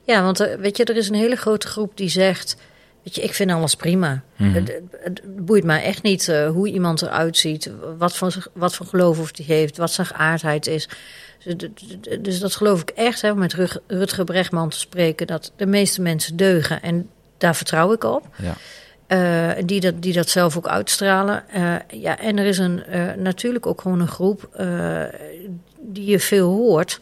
Ja, 0.03 0.23
want 0.23 0.39
weet 0.39 0.77
je, 0.77 0.85
er 0.85 0.97
is 0.97 1.09
een 1.09 1.15
hele 1.15 1.37
grote 1.37 1.67
groep 1.67 1.97
die 1.97 2.09
zegt... 2.09 2.57
Weet 3.05 3.15
je, 3.15 3.23
ik 3.23 3.35
vind 3.35 3.51
alles 3.51 3.75
prima. 3.75 4.23
Mhm. 4.37 4.53
Het, 4.55 4.69
het- 4.69 5.21
het 5.25 5.47
boeit 5.47 5.65
mij 5.65 5.83
echt 5.83 6.03
niet 6.03 6.29
eh, 6.29 6.49
hoe 6.49 6.69
iemand 6.69 7.03
eruit 7.03 7.37
ziet... 7.37 7.71
Wat 7.99 8.17
voor, 8.17 8.37
wat 8.53 8.75
voor 8.75 8.87
geloof 8.87 9.19
of 9.19 9.33
die 9.33 9.47
heeft, 9.47 9.77
wat 9.77 9.91
zijn 9.93 10.07
geaardheid 10.07 10.67
is. 10.67 10.89
Dus, 11.45 11.69
dus 12.21 12.39
dat 12.41 12.55
geloof 12.55 12.81
ik 12.81 12.89
echt, 12.91 13.23
hè, 13.23 13.31
om 13.31 13.39
met 13.39 13.55
Rug- 13.55 13.79
Rutger 13.87 14.25
Bregman 14.25 14.69
te 14.69 14.79
spreken... 14.79 15.27
dat 15.27 15.53
de 15.57 15.67
meeste 15.67 16.03
mensen 16.03 16.37
deugen. 16.37 16.83
En 16.83 17.09
daar 17.39 17.57
vertrouw 17.57 17.93
ik 17.93 18.05
op. 18.05 18.27
Ja. 18.37 18.55
Eh, 19.07 19.63
die, 19.67 19.81
dat, 19.81 20.03
die 20.03 20.13
dat 20.13 20.29
zelf 20.29 20.57
ook 20.57 20.69
uitstralen. 20.69 21.49
Eh, 21.49 21.75
ja, 22.01 22.19
en 22.19 22.39
er 22.39 22.47
is 22.47 22.59
een, 22.59 22.83
natuurlijk 23.19 23.67
ook 23.67 23.81
gewoon 23.81 24.01
een 24.01 24.09
groep 24.09 24.49
die 25.81 26.05
je 26.05 26.21
veel 26.21 26.49
hoort. 26.49 27.01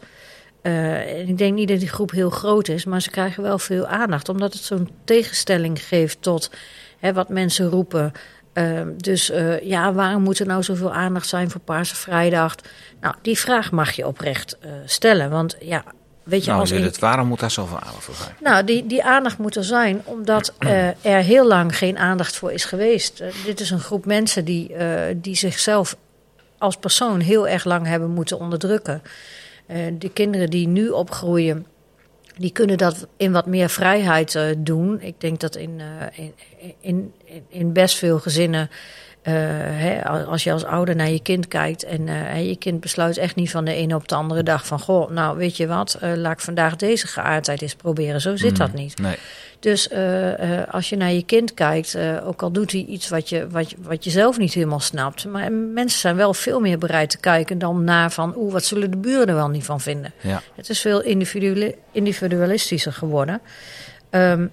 Eh, 0.61 1.19
en 1.19 1.27
ik 1.27 1.37
denk 1.37 1.53
niet 1.53 1.67
dat 1.67 1.79
die 1.79 1.89
groep 1.89 2.11
heel 2.11 2.29
groot 2.29 2.67
is, 2.67 2.85
maar 2.85 3.01
ze 3.01 3.09
krijgen 3.09 3.43
wel 3.43 3.59
veel 3.59 3.87
aandacht. 3.87 4.29
Omdat 4.29 4.53
het 4.53 4.61
zo'n 4.63 4.89
tegenstelling 5.03 5.81
geeft 5.83 6.21
tot 6.21 6.49
hè, 6.99 7.13
wat 7.13 7.29
mensen 7.29 7.69
roepen. 7.69 8.11
Eh, 8.53 8.81
dus 8.97 9.29
eh, 9.29 9.61
ja, 9.61 9.93
waarom 9.93 10.21
moet 10.23 10.39
er 10.39 10.45
nou 10.45 10.63
zoveel 10.63 10.93
aandacht 10.93 11.27
zijn 11.27 11.49
voor 11.49 11.61
Paarse 11.61 11.95
Vrijdag? 11.95 12.55
Nou, 13.01 13.15
die 13.21 13.37
vraag 13.39 13.71
mag 13.71 13.91
je 13.91 14.07
oprecht 14.07 14.57
eh, 14.59 14.71
stellen. 14.85 15.29
Want 15.29 15.55
ja, 15.59 15.83
weet 16.23 16.43
je, 16.43 16.49
Nou, 16.49 16.61
als 16.61 16.71
in- 16.71 16.77
Judith, 16.77 16.99
waarom 16.99 17.27
moet 17.27 17.39
daar 17.39 17.51
zoveel 17.51 17.79
aandacht 17.79 18.03
voor 18.03 18.15
zijn? 18.15 18.35
nou, 18.41 18.63
die, 18.63 18.87
die 18.87 19.03
aandacht 19.03 19.37
moet 19.37 19.55
er 19.55 19.63
zijn, 19.63 20.01
omdat 20.03 20.53
er 21.01 21.21
heel 21.21 21.47
lang 21.47 21.77
geen 21.77 21.97
aandacht 21.97 22.35
voor 22.35 22.51
is 22.51 22.65
geweest. 22.65 23.23
Dit 23.45 23.59
is 23.59 23.69
een 23.71 23.79
groep 23.79 24.05
mensen 24.05 24.45
die, 24.45 24.71
die 25.15 25.35
zichzelf 25.35 25.95
als 26.57 26.77
persoon 26.77 27.19
heel 27.19 27.47
erg 27.47 27.63
lang 27.63 27.85
hebben 27.87 28.09
moeten 28.09 28.39
onderdrukken. 28.39 29.01
Eh, 29.69 29.85
de 29.97 30.09
kinderen 30.09 30.49
die 30.49 30.67
nu 30.67 30.89
opgroeien, 30.89 31.65
die 32.37 32.51
kunnen 32.51 32.77
dat 32.77 33.07
in 33.17 33.31
wat 33.31 33.45
meer 33.45 33.69
vrijheid 33.69 34.35
eh, 34.35 34.43
doen. 34.57 35.01
Ik 35.01 35.21
denk 35.21 35.39
dat 35.39 35.55
in, 35.55 35.79
eh, 35.79 36.17
in, 36.17 36.33
in, 36.79 37.13
in 37.47 37.73
best 37.73 37.97
veel 37.97 38.19
gezinnen 38.19 38.69
eh, 39.21 39.33
hè, 39.33 40.05
als 40.05 40.43
je 40.43 40.51
als 40.51 40.63
ouder 40.63 40.95
naar 40.95 41.09
je 41.09 41.21
kind 41.21 41.47
kijkt 41.47 41.83
en 41.83 42.07
uh, 42.07 42.47
je 42.47 42.55
kind 42.55 42.79
besluit 42.79 43.17
echt 43.17 43.35
niet 43.35 43.51
van 43.51 43.65
de 43.65 43.73
ene 43.73 43.95
op 43.95 44.07
de 44.07 44.15
andere 44.15 44.43
dag 44.43 44.65
van 44.65 44.79
goh, 44.79 45.09
nou 45.09 45.37
weet 45.37 45.57
je 45.57 45.67
wat, 45.67 45.99
uh, 46.03 46.15
laat 46.15 46.31
ik 46.31 46.39
vandaag 46.39 46.75
deze 46.75 47.07
geaardheid 47.07 47.61
eens 47.61 47.75
proberen. 47.75 48.21
Zo 48.21 48.35
zit 48.35 48.57
dat 48.57 48.73
niet. 48.73 48.97
Nee. 48.97 49.15
Dus 49.59 49.89
als 50.71 50.89
je 50.89 50.95
naar 50.97 51.11
je 51.11 51.23
kind 51.23 51.53
kijkt, 51.53 51.97
ook 52.23 52.41
al 52.41 52.51
doet 52.51 52.71
hij 52.71 52.85
iets 52.87 53.09
wat 53.09 53.29
je, 53.29 53.47
wat, 53.49 53.73
wat 53.77 54.03
je 54.03 54.09
zelf 54.09 54.37
niet 54.37 54.53
helemaal 54.53 54.79
snapt, 54.79 55.25
maar 55.25 55.51
mensen 55.51 55.99
zijn 55.99 56.15
wel 56.15 56.33
veel 56.33 56.59
meer 56.59 56.77
bereid 56.77 57.09
te 57.09 57.17
kijken 57.17 57.57
dan 57.57 57.83
naar 57.83 58.11
van 58.11 58.33
oeh, 58.37 58.53
wat 58.53 58.65
zullen 58.65 58.91
de 58.91 58.97
buren 58.97 59.27
er 59.27 59.35
wel 59.35 59.49
niet 59.49 59.65
van 59.65 59.81
vinden. 59.81 60.13
Ja. 60.21 60.41
Het 60.55 60.69
is 60.69 60.79
veel 60.81 61.01
individualistischer 61.91 62.93
geworden. 62.93 63.41
Um, 64.11 64.51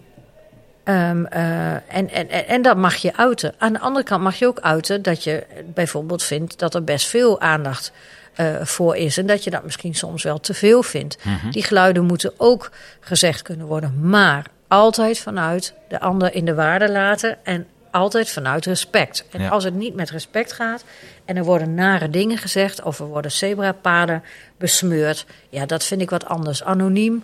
Um, 0.89 1.27
uh, 1.33 1.73
en, 1.73 2.11
en, 2.11 2.49
en 2.49 2.63
dat 2.63 2.77
mag 2.77 2.97
je 2.97 3.17
uiten. 3.17 3.55
Aan 3.59 3.73
de 3.73 3.79
andere 3.79 4.05
kant 4.05 4.23
mag 4.23 4.39
je 4.39 4.47
ook 4.47 4.61
uiten 4.61 5.03
dat 5.03 5.25
je 5.25 5.47
bijvoorbeeld 5.75 6.23
vindt 6.23 6.59
dat 6.59 6.75
er 6.75 6.85
best 6.85 7.07
veel 7.07 7.41
aandacht 7.41 7.93
uh, 8.41 8.65
voor 8.65 8.97
is. 8.97 9.19
En 9.19 9.27
dat 9.27 9.45
je 9.45 9.51
dat 9.51 9.65
misschien 9.65 9.95
soms 9.95 10.23
wel 10.23 10.41
te 10.41 10.55
veel 10.55 10.83
vindt. 10.83 11.17
Mm 11.23 11.37
-hmm. 11.37 11.51
Die 11.51 11.63
geluiden 11.63 12.05
moeten 12.05 12.33
ook 12.37 12.71
gezegd 13.01 13.43
kunnen 13.43 13.67
worden. 13.67 14.09
Maar 14.09 14.47
altijd 14.69 15.19
vanuit 15.19 15.75
de 15.89 16.01
ander 16.01 16.35
in 16.35 16.45
de 16.45 16.55
waarde 16.55 16.91
laten. 16.91 17.45
En 17.45 17.67
altijd 17.91 18.31
vanuit 18.31 18.67
respect. 18.67 19.25
En 19.31 19.41
ja. 19.41 19.49
als 19.49 19.65
het 19.65 19.75
niet 19.75 19.95
met 19.95 20.11
respect 20.11 20.53
gaat. 20.53 20.85
en 21.25 21.37
er 21.37 21.45
worden 21.45 21.75
nare 21.75 22.11
dingen 22.11 22.39
gezegd. 22.39 22.83
of 22.83 22.99
er 22.99 23.07
worden 23.07 23.33
zebrapaden 23.33 24.23
besmeurd. 24.59 25.27
ja, 25.49 25.67
dat 25.67 25.85
vind 25.85 26.01
ik 26.01 26.11
wat 26.11 26.27
anders. 26.27 26.65
Anoniem 26.65 27.23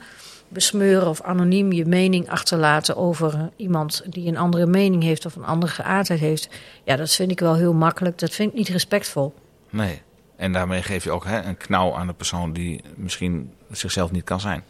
besmeuren 0.53 1.09
of 1.09 1.23
anoniem 1.23 1.73
je 1.73 1.85
mening 1.85 2.31
achterlaten 2.31 2.97
over 2.97 3.51
iemand 3.57 4.03
die 4.07 4.29
een 4.29 4.37
andere 4.37 4.67
mening 4.67 5.03
heeft 5.03 5.27
of 5.27 5.37
een 5.37 5.45
andere 5.45 5.73
geaardheid 5.73 6.21
heeft. 6.21 6.49
Ja, 6.85 6.97
dat 6.97 7.15
vind 7.15 7.31
ik 7.31 7.41
wel 7.41 7.55
heel 7.55 7.75
makkelijk. 7.75 8.19
Dat 8.19 8.31
vind 8.31 8.51
ik 8.51 8.59
niet 8.59 8.69
respectvol. 8.69 9.35
Nee. 9.71 10.03
En 10.37 10.53
daarmee 10.53 10.83
geef 10.83 11.05
je 11.05 11.11
ook 11.11 11.25
hè, 11.25 11.43
een 11.43 11.57
knauw 11.57 11.95
aan 11.95 12.07
de 12.07 12.13
persoon 12.13 12.53
die 12.53 12.81
misschien 12.95 13.53
zichzelf 13.71 14.11
niet 14.11 14.25
kan 14.25 14.41
zijn. 14.41 14.65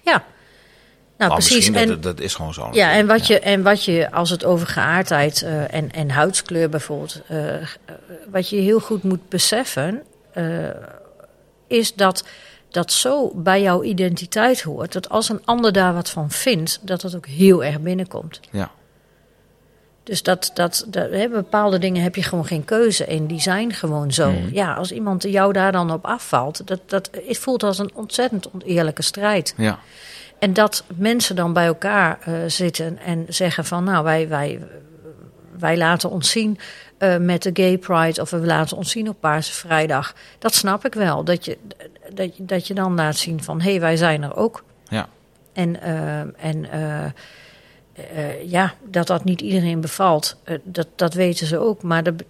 Ja. 0.00 0.24
Nou, 1.18 1.32
precies. 1.32 1.70
En, 1.70 1.88
dat, 1.88 2.02
dat 2.02 2.20
is 2.20 2.34
gewoon 2.34 2.54
zo. 2.54 2.68
ja, 2.72 2.92
en 2.92 3.06
wat, 3.06 3.26
Ja. 3.26 3.34
Je, 3.34 3.40
en 3.40 3.62
wat 3.62 3.84
je, 3.84 4.10
als 4.10 4.30
het 4.30 4.44
over 4.44 4.66
geaardheid 4.66 5.42
eh, 5.42 5.74
en, 5.74 5.90
en 5.90 6.10
huidskleur 6.10 6.68
bijvoorbeeld, 6.68 7.22
eh, 7.28 7.54
eh, 7.54 7.66
wat 8.30 8.48
je 8.48 8.56
heel 8.56 8.80
goed 8.80 9.02
moet 9.02 9.28
beseffen, 9.28 10.02
is 11.66 11.94
dat 11.94 12.24
dat 12.72 12.92
zo 12.92 13.30
bij 13.34 13.62
jouw 13.62 13.82
identiteit 13.82 14.62
hoort, 14.62 14.92
dat 14.92 15.08
als 15.08 15.28
een 15.28 15.40
ander 15.44 15.72
daar 15.72 15.94
wat 15.94 16.10
van 16.10 16.30
vindt, 16.30 16.78
dat 16.82 17.00
dat 17.00 17.16
ook 17.16 17.26
heel 17.26 17.64
erg 17.64 17.80
binnenkomt. 17.80 18.40
Ja. 18.50 18.70
Dus 20.02 20.22
dat, 20.22 20.50
dat, 20.54 20.84
dat 20.88 21.10
hè, 21.10 21.28
bepaalde 21.28 21.78
dingen 21.78 22.02
heb 22.02 22.14
je 22.14 22.22
gewoon 22.22 22.46
geen 22.46 22.64
keuze 22.64 23.06
in. 23.06 23.26
Die 23.26 23.40
zijn 23.40 23.72
gewoon 23.72 24.12
zo. 24.12 24.32
Ja, 24.52 24.74
als 24.74 24.92
iemand 24.92 25.22
jou 25.22 25.52
daar 25.52 25.72
dan 25.72 25.92
op 25.92 26.04
afvalt, 26.04 26.66
dat, 26.66 26.80
dat, 26.86 27.10
het 27.26 27.38
voelt 27.38 27.62
als 27.62 27.78
een 27.78 27.90
ontzettend 27.94 28.50
oneerlijke 28.52 29.02
strijd. 29.02 29.54
Ja. 29.56 29.78
En 30.38 30.52
dat 30.52 30.84
mensen 30.96 31.36
dan 31.36 31.52
bij 31.52 31.66
elkaar 31.66 32.18
eh, 32.20 32.34
zitten 32.46 32.98
en 32.98 33.24
zeggen 33.28 33.64
van 33.64 33.84
nou, 33.84 34.04
wij, 34.04 34.28
wij, 34.28 34.60
wij 35.58 35.76
laten 35.76 36.10
ons 36.10 36.30
zien 36.30 36.58
eh, 37.02 37.16
met 37.16 37.42
de 37.42 37.50
Gay 37.52 37.78
Pride 37.78 38.20
of 38.20 38.30
we 38.30 38.36
laten 38.36 38.76
ons 38.76 38.90
zien 38.90 39.08
op 39.08 39.16
Paarse 39.20 39.52
Vrijdag. 39.52 40.14
Dat 40.38 40.54
snap 40.54 40.84
ik 40.84 40.94
wel. 40.94 41.24
Dat 41.24 41.44
je, 41.44 41.58
dat, 42.14 42.36
je- 42.36 42.44
dat 42.44 42.66
je 42.66 42.74
dan 42.74 42.94
laat 42.94 43.16
zien 43.16 43.42
van 43.42 43.60
hé, 43.60 43.70
hey, 43.70 43.80
wij 43.80 43.96
zijn 43.96 44.22
er 44.22 44.36
ook. 44.36 44.64
Ja. 44.88 45.08
En, 45.52 45.80
eh, 45.82 46.20
en 46.20 46.70
eh, 46.70 48.50
ja, 48.50 48.74
dat 48.84 49.06
dat 49.06 49.24
niet 49.24 49.40
iedereen 49.40 49.80
bevalt, 49.80 50.36
dat, 50.64 50.86
dat 50.96 51.14
weten 51.14 51.46
ze 51.46 51.58
ook. 51.58 51.82
Maar 51.82 52.02
dat 52.02 52.16
be- 52.16 52.26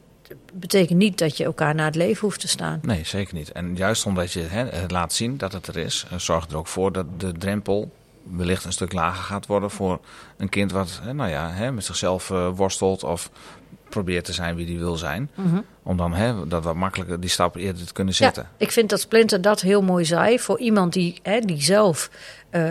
betekent 0.52 0.98
niet 0.98 1.18
dat 1.18 1.36
je 1.36 1.44
elkaar 1.44 1.74
naar 1.74 1.86
het 1.86 1.94
leven 1.94 2.20
hoeft 2.20 2.40
te 2.40 2.48
staan. 2.48 2.78
Nee, 2.82 3.04
zeker 3.04 3.34
niet. 3.34 3.52
En 3.52 3.76
juist 3.76 4.06
omdat 4.06 4.32
je 4.32 4.40
hè, 4.40 4.64
het 4.64 4.90
laat 4.90 5.12
zien 5.12 5.36
dat 5.38 5.52
het 5.52 5.66
er 5.66 5.76
is, 5.76 6.06
zorgt 6.16 6.50
er 6.50 6.56
ook 6.56 6.66
voor 6.66 6.92
dat 6.92 7.06
de 7.20 7.32
drempel 7.32 7.90
wellicht 8.22 8.64
een 8.64 8.72
stuk 8.72 8.92
lager 8.92 9.22
gaat 9.22 9.46
worden 9.46 9.70
voor 9.70 10.00
een 10.36 10.48
kind 10.48 10.72
wat 10.72 11.00
hè, 11.02 11.12
nou 11.14 11.30
ja, 11.30 11.50
hè, 11.50 11.72
met 11.72 11.84
zichzelf 11.84 12.28
worstelt 12.54 13.04
of 13.04 13.30
probeert 13.92 14.24
te 14.24 14.32
zijn 14.32 14.56
wie 14.56 14.66
die 14.66 14.78
wil 14.78 14.96
zijn. 14.96 15.30
Om 15.82 15.96
dan 15.96 16.14
hè, 16.14 16.46
dat 16.48 16.64
wat 16.64 16.74
makkelijker 16.74 17.20
die 17.20 17.30
stap 17.30 17.56
eerder 17.56 17.86
te 17.86 17.92
kunnen 17.92 18.14
zetten. 18.14 18.42
Ja, 18.42 18.48
ik 18.64 18.70
vind 18.72 18.90
dat 18.90 19.00
Splinter 19.00 19.40
dat 19.40 19.60
heel 19.60 19.82
mooi 19.82 20.04
zei. 20.04 20.38
Voor 20.38 20.58
iemand 20.58 20.92
die, 20.92 21.18
hè, 21.22 21.40
die 21.40 21.62
zelf 21.62 22.10
eh, 22.50 22.62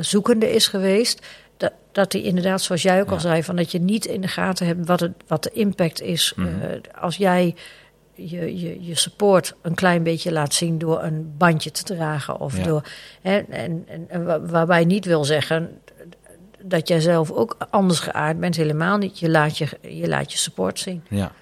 zoekende 0.00 0.50
is 0.54 0.66
geweest. 0.68 1.26
Dat, 1.56 1.72
dat 1.92 2.12
hij 2.12 2.22
inderdaad, 2.22 2.62
zoals 2.62 2.82
jij 2.82 3.00
ook 3.00 3.10
al 3.10 3.20
zei, 3.20 3.42
van 3.42 3.56
dat 3.56 3.72
je 3.72 3.78
niet 3.80 4.04
in 4.04 4.20
de 4.20 4.28
gaten 4.28 4.66
hebt 4.66 4.86
wat, 4.86 5.00
het, 5.00 5.12
wat 5.26 5.42
de 5.42 5.50
impact 5.50 6.00
is. 6.00 6.32
Mhm. 6.36 6.48
eh, 6.48 6.68
als 7.00 7.16
jij 7.16 7.54
je, 8.16 8.60
je, 8.60 8.84
je 8.84 8.94
support 8.94 9.54
een 9.62 9.74
klein 9.74 10.02
beetje 10.02 10.32
laat 10.32 10.54
zien 10.54 10.78
door 10.78 11.02
een 11.02 11.34
bandje 11.38 11.70
te 11.70 11.82
dragen. 11.84 12.40
Of 12.40 12.56
Ja. 12.56 12.62
door, 12.64 12.82
hè, 13.22 13.36
en, 13.38 13.84
en, 13.86 14.04
en 14.08 14.24
wa- 14.24 14.40
waarbij 14.40 14.84
niet 14.84 15.04
wil 15.04 15.24
zeggen 15.24 15.78
dat 16.64 16.88
jij 16.88 17.00
zelf 17.00 17.30
ook 17.30 17.56
anders 17.70 18.00
geaard 18.00 18.40
bent. 18.40 18.56
Helemaal 18.56 18.96
niet. 18.96 19.18
Je 19.18 19.30
laat 19.30 19.58
je, 19.58 19.68
je, 19.80 20.08
laat 20.08 20.32
je 20.32 20.38
support 20.38 20.78
zien. 20.78 21.04
Ja. 21.08 21.32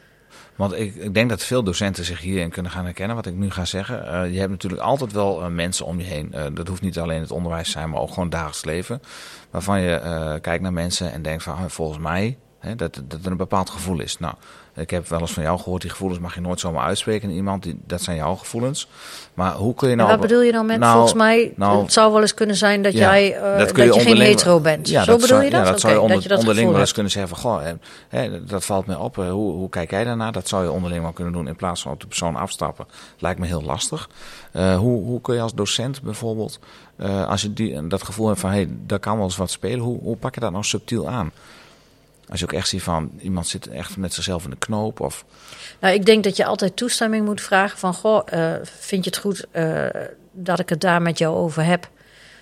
Want 0.57 0.73
ik, 0.73 0.95
ik 0.95 1.15
denk 1.15 1.29
dat 1.29 1.43
veel 1.43 1.63
docenten 1.63 2.05
zich 2.05 2.21
hierin 2.21 2.51
kunnen 2.51 2.73
gaan 2.73 2.85
herkennen, 2.85 3.17
wat 3.17 3.27
ik 3.27 3.35
nu 3.35 3.51
ga 3.51 3.65
zeggen. 3.65 4.07
Eh, 4.07 4.33
je 4.33 4.39
hebt 4.39 4.51
natuurlijk 4.51 4.83
altijd 4.83 5.13
wel 5.13 5.43
eh, 5.43 5.49
mensen 5.49 5.87
om 5.87 5.99
je 5.99 6.05
heen. 6.05 6.33
Eh, 6.33 6.45
dat 6.53 6.69
hoeft 6.69 6.83
niet 6.83 6.99
alleen 6.99 7.21
het 7.21 7.31
onderwijs 7.31 7.71
zijn, 7.71 7.91
maar 7.91 8.01
ook 8.01 8.13
gewoon 8.13 8.31
dagelijks 8.31 8.65
leven. 8.65 9.03
Waarvan 9.51 9.81
je 9.81 10.39
kijkt 10.41 10.63
naar 10.63 10.73
mensen 10.73 11.13
en 11.13 11.23
denkt 11.23 11.43
van, 11.43 11.57
ah, 11.57 11.65
volgens 11.67 11.99
mij, 11.99 12.39
hè, 12.59 12.75
dat, 12.75 13.03
dat 13.05 13.25
er 13.25 13.31
een 13.31 13.37
bepaald 13.37 13.71
gevoel 13.71 14.01
is. 14.01 14.19
Nou, 14.19 14.35
ik 14.75 14.91
heb 14.91 15.09
wel 15.09 15.21
eens 15.21 15.33
van 15.33 15.43
jou 15.43 15.59
gehoord, 15.59 15.83
die 15.83 15.91
gevoelens 15.91 16.21
mag 16.21 16.35
je 16.35 16.41
nooit 16.41 16.61
zomaar 16.61 16.85
uitspreken 16.85 17.29
in 17.31 17.35
iemand. 17.35 17.63
Die, 17.63 17.79
dat 17.87 18.03
zijn 18.03 18.17
jouw 18.17 18.35
gevoelens. 18.35 18.89
Maar 19.35 19.53
hoe 19.53 19.75
kun 19.75 19.89
je 19.89 19.95
nou... 19.97 20.11
En 20.11 20.19
wat 20.19 20.27
bedoel 20.29 20.43
je 20.43 20.53
dan 20.53 20.67
met, 20.67 20.79
Nou, 20.79 20.93
volgens 20.93 21.15
mij, 21.15 21.53
nou- 21.57 21.83
het 21.83 21.93
zou 21.93 22.13
wel 22.13 22.21
eens 22.21 22.35
kunnen 22.35 22.57
zijn 22.57 22.83
dat 22.83 22.93
Ja, 22.93 22.99
jij 22.99 23.35
eh, 23.37 23.59
dat, 23.59 23.77
je, 23.77 23.93
geen 24.01 24.17
hetero 24.17 24.61
bent. 24.61 24.89
Ja, 24.89 25.05
Zo 25.05 25.13
bedoel 25.13 25.27
zou, 25.29 25.45
je 25.45 25.51
dat? 25.51 25.65
Ja, 25.65 25.71
dat 25.71 25.81
zou 25.81 25.93
je 25.93 26.01
onder, 26.01 26.15
dat 26.15 26.23
je 26.23 26.29
dat 26.29 26.39
onderling 26.39 26.71
wel 26.71 26.81
eens 26.81 26.93
kunnen 26.93 27.13
zeggen 27.13 27.37
van, 27.37 27.51
goh, 27.51 27.63
hè, 27.63 27.73
hè, 28.09 28.45
dat 28.45 28.65
valt 28.65 28.87
me 28.87 28.99
op. 28.99 29.19
eh, 29.19 29.31
Hoe, 29.31 29.53
hoe 29.53 29.69
kijk 29.69 29.91
jij 29.91 30.05
daarnaar? 30.05 30.33
Dat 30.33 30.49
zou 30.49 30.65
je 30.65 30.71
onderling 30.71 31.03
wel 31.03 31.13
kunnen 31.13 31.33
doen 31.33 31.49
in 31.49 31.57
plaats 31.57 31.83
van 31.83 31.93
op 31.93 32.01
de 32.01 32.07
persoon 32.07 32.37
afstappen. 32.37 32.87
Lijkt 33.19 33.41
me 33.41 33.47
heel 33.47 33.63
lastig. 33.63 34.09
Eh, 34.53 34.77
hoe, 34.77 35.05
hoe 35.05 35.21
kun 35.21 35.35
je 35.35 35.41
als 35.41 35.55
docent 35.55 36.03
bijvoorbeeld, 36.03 36.59
als 37.27 37.43
je 37.43 37.53
die, 37.53 37.87
dat 37.87 38.03
gevoel 38.03 38.27
hebt 38.27 38.41
van, 38.41 38.51
hé, 38.51 38.57
hey, 38.57 38.69
daar 38.87 38.99
kan 38.99 39.17
wel 39.17 39.25
eens 39.25 39.37
wat 39.37 39.51
spelen. 39.51 39.79
Hoe, 39.85 39.99
hoe 40.03 40.17
pak 40.17 40.35
je 40.35 40.41
dat 40.41 40.53
nou 40.53 40.65
subtiel 40.65 41.09
aan? 41.09 41.33
Als 42.29 42.41
je 42.41 42.47
ook 42.47 42.53
echt 42.53 42.69
ziet 42.69 42.83
van, 42.83 43.11
iemand 43.21 43.47
zit 43.47 43.67
echt 43.67 43.97
met 43.97 44.15
zichzelf 44.15 44.45
in 44.45 44.51
de 44.51 44.57
knoop 44.57 45.01
of... 45.01 45.25
Nou, 45.81 45.95
ik 45.95 46.07
denk 46.07 46.25
dat 46.25 46.37
je 46.37 46.45
altijd 46.45 46.77
toestemming 46.77 47.25
moet 47.25 47.41
vragen 47.41 47.79
van... 47.79 47.95
Goh, 47.95 48.23
eh, 48.25 48.53
vind 48.63 49.05
je 49.05 49.11
het 49.11 49.19
goed 49.19 49.47
eh, 49.51 49.87
dat 50.33 50.59
ik 50.59 50.69
het 50.69 50.81
daar 50.81 51.03
met 51.03 51.19
jou 51.19 51.37
over 51.37 51.65
heb? 51.65 51.89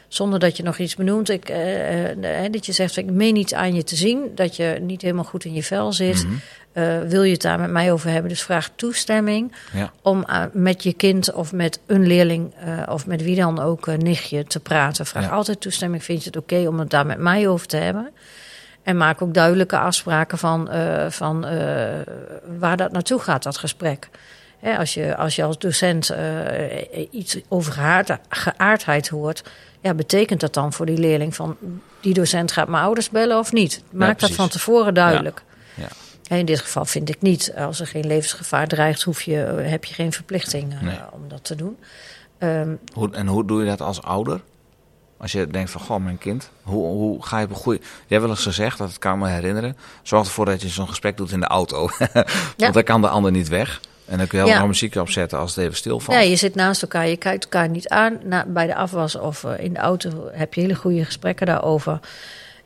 Zonder 0.08 0.38
dat 0.38 0.56
je 0.56 0.62
nog 0.62 0.78
iets 0.78 0.96
benoemt. 0.96 1.28
Ik, 1.28 1.48
eh, 1.48 2.50
dat 2.50 2.66
je 2.66 2.72
zegt, 2.72 2.96
ik 2.96 3.10
meen 3.10 3.34
niet 3.34 3.54
aan 3.54 3.74
je 3.74 3.84
te 3.84 3.96
zien. 3.96 4.32
Dat 4.34 4.56
je 4.56 4.78
niet 4.80 5.02
helemaal 5.02 5.24
goed 5.24 5.44
in 5.44 5.54
je 5.54 5.62
vel 5.62 5.92
zit. 5.92 6.24
Mhm. 6.24 7.08
Wil 7.08 7.22
je 7.22 7.32
het 7.32 7.42
daar 7.42 7.60
met 7.60 7.70
mij 7.70 7.92
over 7.92 8.10
hebben? 8.10 8.28
Dus 8.28 8.42
vraag 8.42 8.70
toestemming 8.74 9.52
Ja, 9.72 9.92
om 10.02 10.26
met 10.52 10.82
je 10.82 10.92
kind 10.92 11.32
of 11.32 11.52
met 11.52 11.80
een 11.86 12.06
leerling... 12.06 12.54
of 12.88 13.06
met 13.06 13.22
wie 13.22 13.36
dan 13.36 13.60
ook, 13.60 13.86
nichtje, 13.86 14.44
te 14.44 14.60
praten. 14.60 15.06
Vraag 15.06 15.24
Ja. 15.24 15.30
altijd 15.30 15.60
toestemming. 15.60 16.04
Vind 16.04 16.18
je 16.22 16.26
het 16.26 16.36
oké 16.36 16.68
om 16.68 16.78
het 16.78 16.90
daar 16.90 17.06
met 17.06 17.18
mij 17.18 17.48
over 17.48 17.66
te 17.66 17.76
hebben? 17.76 18.10
En 18.82 18.96
maak 18.96 19.22
ook 19.22 19.34
duidelijke 19.34 19.78
afspraken 19.78 20.38
van, 20.38 20.68
eh, 20.70 21.10
van 21.10 21.44
eh, 21.46 21.88
waar 22.58 22.76
dat 22.76 22.92
naartoe 22.92 23.20
gaat, 23.20 23.42
dat 23.42 23.58
gesprek. 23.58 24.08
Hè, 24.58 24.76
als, 24.78 24.94
je, 24.94 25.16
als 25.16 25.36
je 25.36 25.42
als 25.44 25.58
docent 25.58 26.10
eh, 26.10 27.06
iets 27.10 27.38
over 27.48 27.72
geaard- 27.72 28.18
geaardheid 28.28 29.08
hoort, 29.08 29.42
ja, 29.80 29.94
betekent 29.94 30.40
dat 30.40 30.54
dan 30.54 30.72
voor 30.72 30.86
die 30.86 30.98
leerling 30.98 31.34
van 31.34 31.56
die 32.00 32.14
docent 32.14 32.52
gaat 32.52 32.68
mijn 32.68 32.82
ouders 32.84 33.10
bellen 33.10 33.38
of 33.38 33.52
niet? 33.52 33.82
Maak 33.90 34.18
dat 34.18 34.30
van 34.32 34.48
tevoren 34.48 34.94
duidelijk. 34.94 35.42
ja. 35.74 35.86
En 36.28 36.38
in 36.38 36.44
dit 36.44 36.60
geval 36.60 36.84
vind 36.84 37.08
ik 37.08 37.20
niet, 37.22 37.52
als 37.56 37.80
er 37.80 37.86
geen 37.86 38.06
levensgevaar 38.06 38.66
dreigt, 38.68 39.02
hoef 39.02 39.22
je, 39.22 39.34
heb 39.62 39.84
je 39.84 39.94
geen 39.94 40.12
verplichting 40.12 40.80
Nee. 40.80 40.98
om 41.12 41.28
dat 41.28 41.44
te 41.44 41.54
doen. 41.54 41.76
Ehm, 42.38 42.74
Hoe, 42.94 43.10
en 43.12 43.26
hoe 43.26 43.46
doe 43.46 43.60
je 43.62 43.68
dat 43.68 43.80
als 43.80 44.02
ouder? 44.02 44.40
Als 45.20 45.32
je 45.32 45.46
denkt 45.46 45.70
van, 45.70 45.80
goh, 45.80 46.04
mijn 46.04 46.18
kind, 46.18 46.50
hoe, 46.62 46.86
hoe 46.86 47.24
ga 47.24 47.38
je 47.38 47.44
op 47.44 47.50
een 47.50 47.56
goede... 47.56 47.80
Je 47.80 48.14
hebt 48.14 48.20
wel 48.20 48.30
eens 48.30 48.42
gezegd, 48.42 48.78
dat 48.78 48.98
kan 48.98 49.12
ik 49.12 49.18
me 49.18 49.28
herinneren... 49.28 49.76
zorg 50.02 50.26
ervoor 50.26 50.44
dat 50.44 50.62
je 50.62 50.68
zo'n 50.68 50.88
gesprek 50.88 51.16
doet 51.16 51.32
in 51.32 51.40
de 51.40 51.46
auto. 51.46 51.90
Want 52.56 52.74
dan 52.74 52.82
kan 52.82 53.00
de 53.00 53.08
ander 53.08 53.30
niet 53.30 53.48
weg. 53.48 53.80
En 54.04 54.18
dan 54.18 54.26
kun 54.26 54.38
je 54.38 54.44
wel 54.44 54.54
Ja. 54.54 54.66
muziek 54.66 54.94
opzetten 54.94 55.38
als 55.38 55.54
het 55.54 55.64
even 55.64 55.76
stilvalt. 55.76 56.18
Ja, 56.18 56.22
je 56.22 56.36
zit 56.36 56.54
naast 56.54 56.82
elkaar, 56.82 57.08
je 57.08 57.16
kijkt 57.16 57.44
elkaar 57.44 57.68
niet 57.68 57.88
aan. 57.88 58.18
Na, 58.24 58.44
bij 58.46 58.66
de 58.66 58.74
afwas 58.74 59.14
of 59.14 59.44
eh, 59.44 59.64
in 59.64 59.72
de 59.72 59.78
auto 59.78 60.28
heb 60.32 60.54
je 60.54 60.60
hele 60.60 60.74
goede 60.74 61.04
gesprekken 61.04 61.46
daarover. 61.46 62.00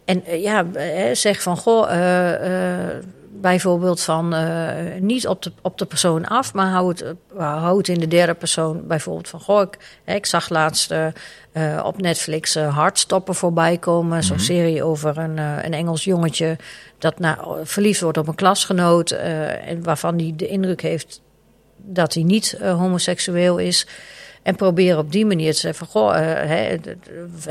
En 0.04 0.24
eh, 0.24 0.42
ja, 0.42 0.64
eh, 0.72 1.14
zeg 1.14 1.42
van, 1.42 1.56
goh, 1.56 1.90
bijvoorbeeld 3.40 4.00
van 4.00 4.34
eh, 4.34 5.00
niet 5.00 5.26
op 5.28 5.42
de, 5.42 5.52
op 5.62 5.78
de 5.78 5.84
persoon 5.84 6.26
af, 6.26 6.52
maar 6.54 6.70
hou 6.70 6.88
het, 6.88 7.04
hou 7.36 7.78
het 7.78 7.88
in 7.88 7.98
de 7.98 8.08
derde 8.08 8.34
persoon. 8.34 8.86
Bijvoorbeeld 8.86 9.28
van, 9.28 9.40
goh, 9.40 9.60
ik, 9.62 9.78
hè, 10.04 10.14
ik 10.14 10.26
zag 10.26 10.48
laatst 10.48 10.90
eh, 10.90 11.06
eh, 11.52 11.84
op 11.84 12.00
Netflix 12.00 12.56
uh, 12.56 12.74
Hartstoppen 12.76 13.34
voorbij 13.34 13.78
komen. 13.78 14.22
Zo'n 14.24 14.36
Mhm. 14.36 14.44
serie 14.44 14.82
over 14.82 15.18
een, 15.18 15.38
eh, 15.38 15.56
een 15.62 15.74
Engels 15.74 16.04
jongetje 16.04 16.56
dat 16.98 17.18
nou, 17.18 17.58
verliefd 17.66 18.00
wordt 18.00 18.18
op 18.18 18.28
een 18.28 18.34
klasgenoot. 18.34 19.10
eh, 19.10 19.68
en 19.68 19.82
waarvan 19.82 20.18
hij 20.18 20.32
de 20.36 20.46
indruk 20.46 20.80
heeft 20.82 21.22
dat 21.76 22.14
hij 22.14 22.22
niet 22.22 22.52
eh, 22.60 22.76
homoseksueel 22.78 23.58
is. 23.58 23.86
En 24.42 24.56
proberen 24.56 24.98
op 24.98 25.12
die 25.12 25.26
manier 25.26 25.52
te 25.52 25.58
zeggen 25.58 25.86
van, 25.86 26.02
goh, 26.02 26.16
eh, 26.16 26.48
hè, 26.48 26.76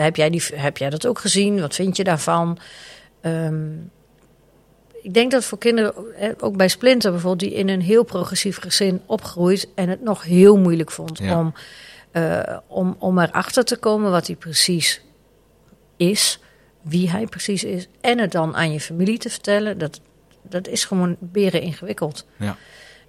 heb, 0.02 0.16
jij 0.16 0.30
die, 0.30 0.44
heb 0.54 0.78
jij 0.78 0.90
dat 0.90 1.08
ook 1.08 1.20
gezien? 1.20 1.60
Wat 1.62 1.76
vind 1.76 1.98
je 1.98 2.04
daarvan? 2.04 2.58
Ehm, 3.22 3.64
ik 5.04 5.14
denk 5.14 5.32
dat 5.32 5.46
voor 5.46 5.58
kinderen, 5.58 6.16
eh, 6.16 6.30
ook 6.40 6.58
bij 6.58 6.68
Splinter 6.68 7.12
bijvoorbeeld, 7.12 7.52
die 7.52 7.60
in 7.60 7.70
een 7.70 7.82
heel 7.82 8.04
progressief 8.04 8.58
gezin 8.60 9.02
opgroeit 9.06 9.68
en 9.76 9.90
het 9.90 10.02
nog 10.04 10.24
heel 10.24 10.58
moeilijk 10.58 10.92
vond 10.92 11.18
Ja. 11.18 11.40
om, 11.40 11.54
eh, 12.12 12.58
om, 12.68 12.96
om 13.00 13.20
erachter 13.20 13.66
te 13.66 13.78
komen 13.78 14.12
wat 14.12 14.28
hij 14.28 14.36
precies 14.36 15.02
is, 15.98 16.40
wie 16.82 17.10
hij 17.10 17.26
precies 17.26 17.64
is, 17.64 17.88
en 18.02 18.20
het 18.20 18.32
dan 18.32 18.56
aan 18.56 18.72
je 18.72 18.80
familie 18.80 19.18
te 19.18 19.30
vertellen, 19.30 19.78
dat, 19.78 20.00
dat 20.42 20.68
is 20.68 20.86
gewoon 20.86 21.16
beren 21.20 21.62
ingewikkeld. 21.62 22.26
Ja. 22.38 22.58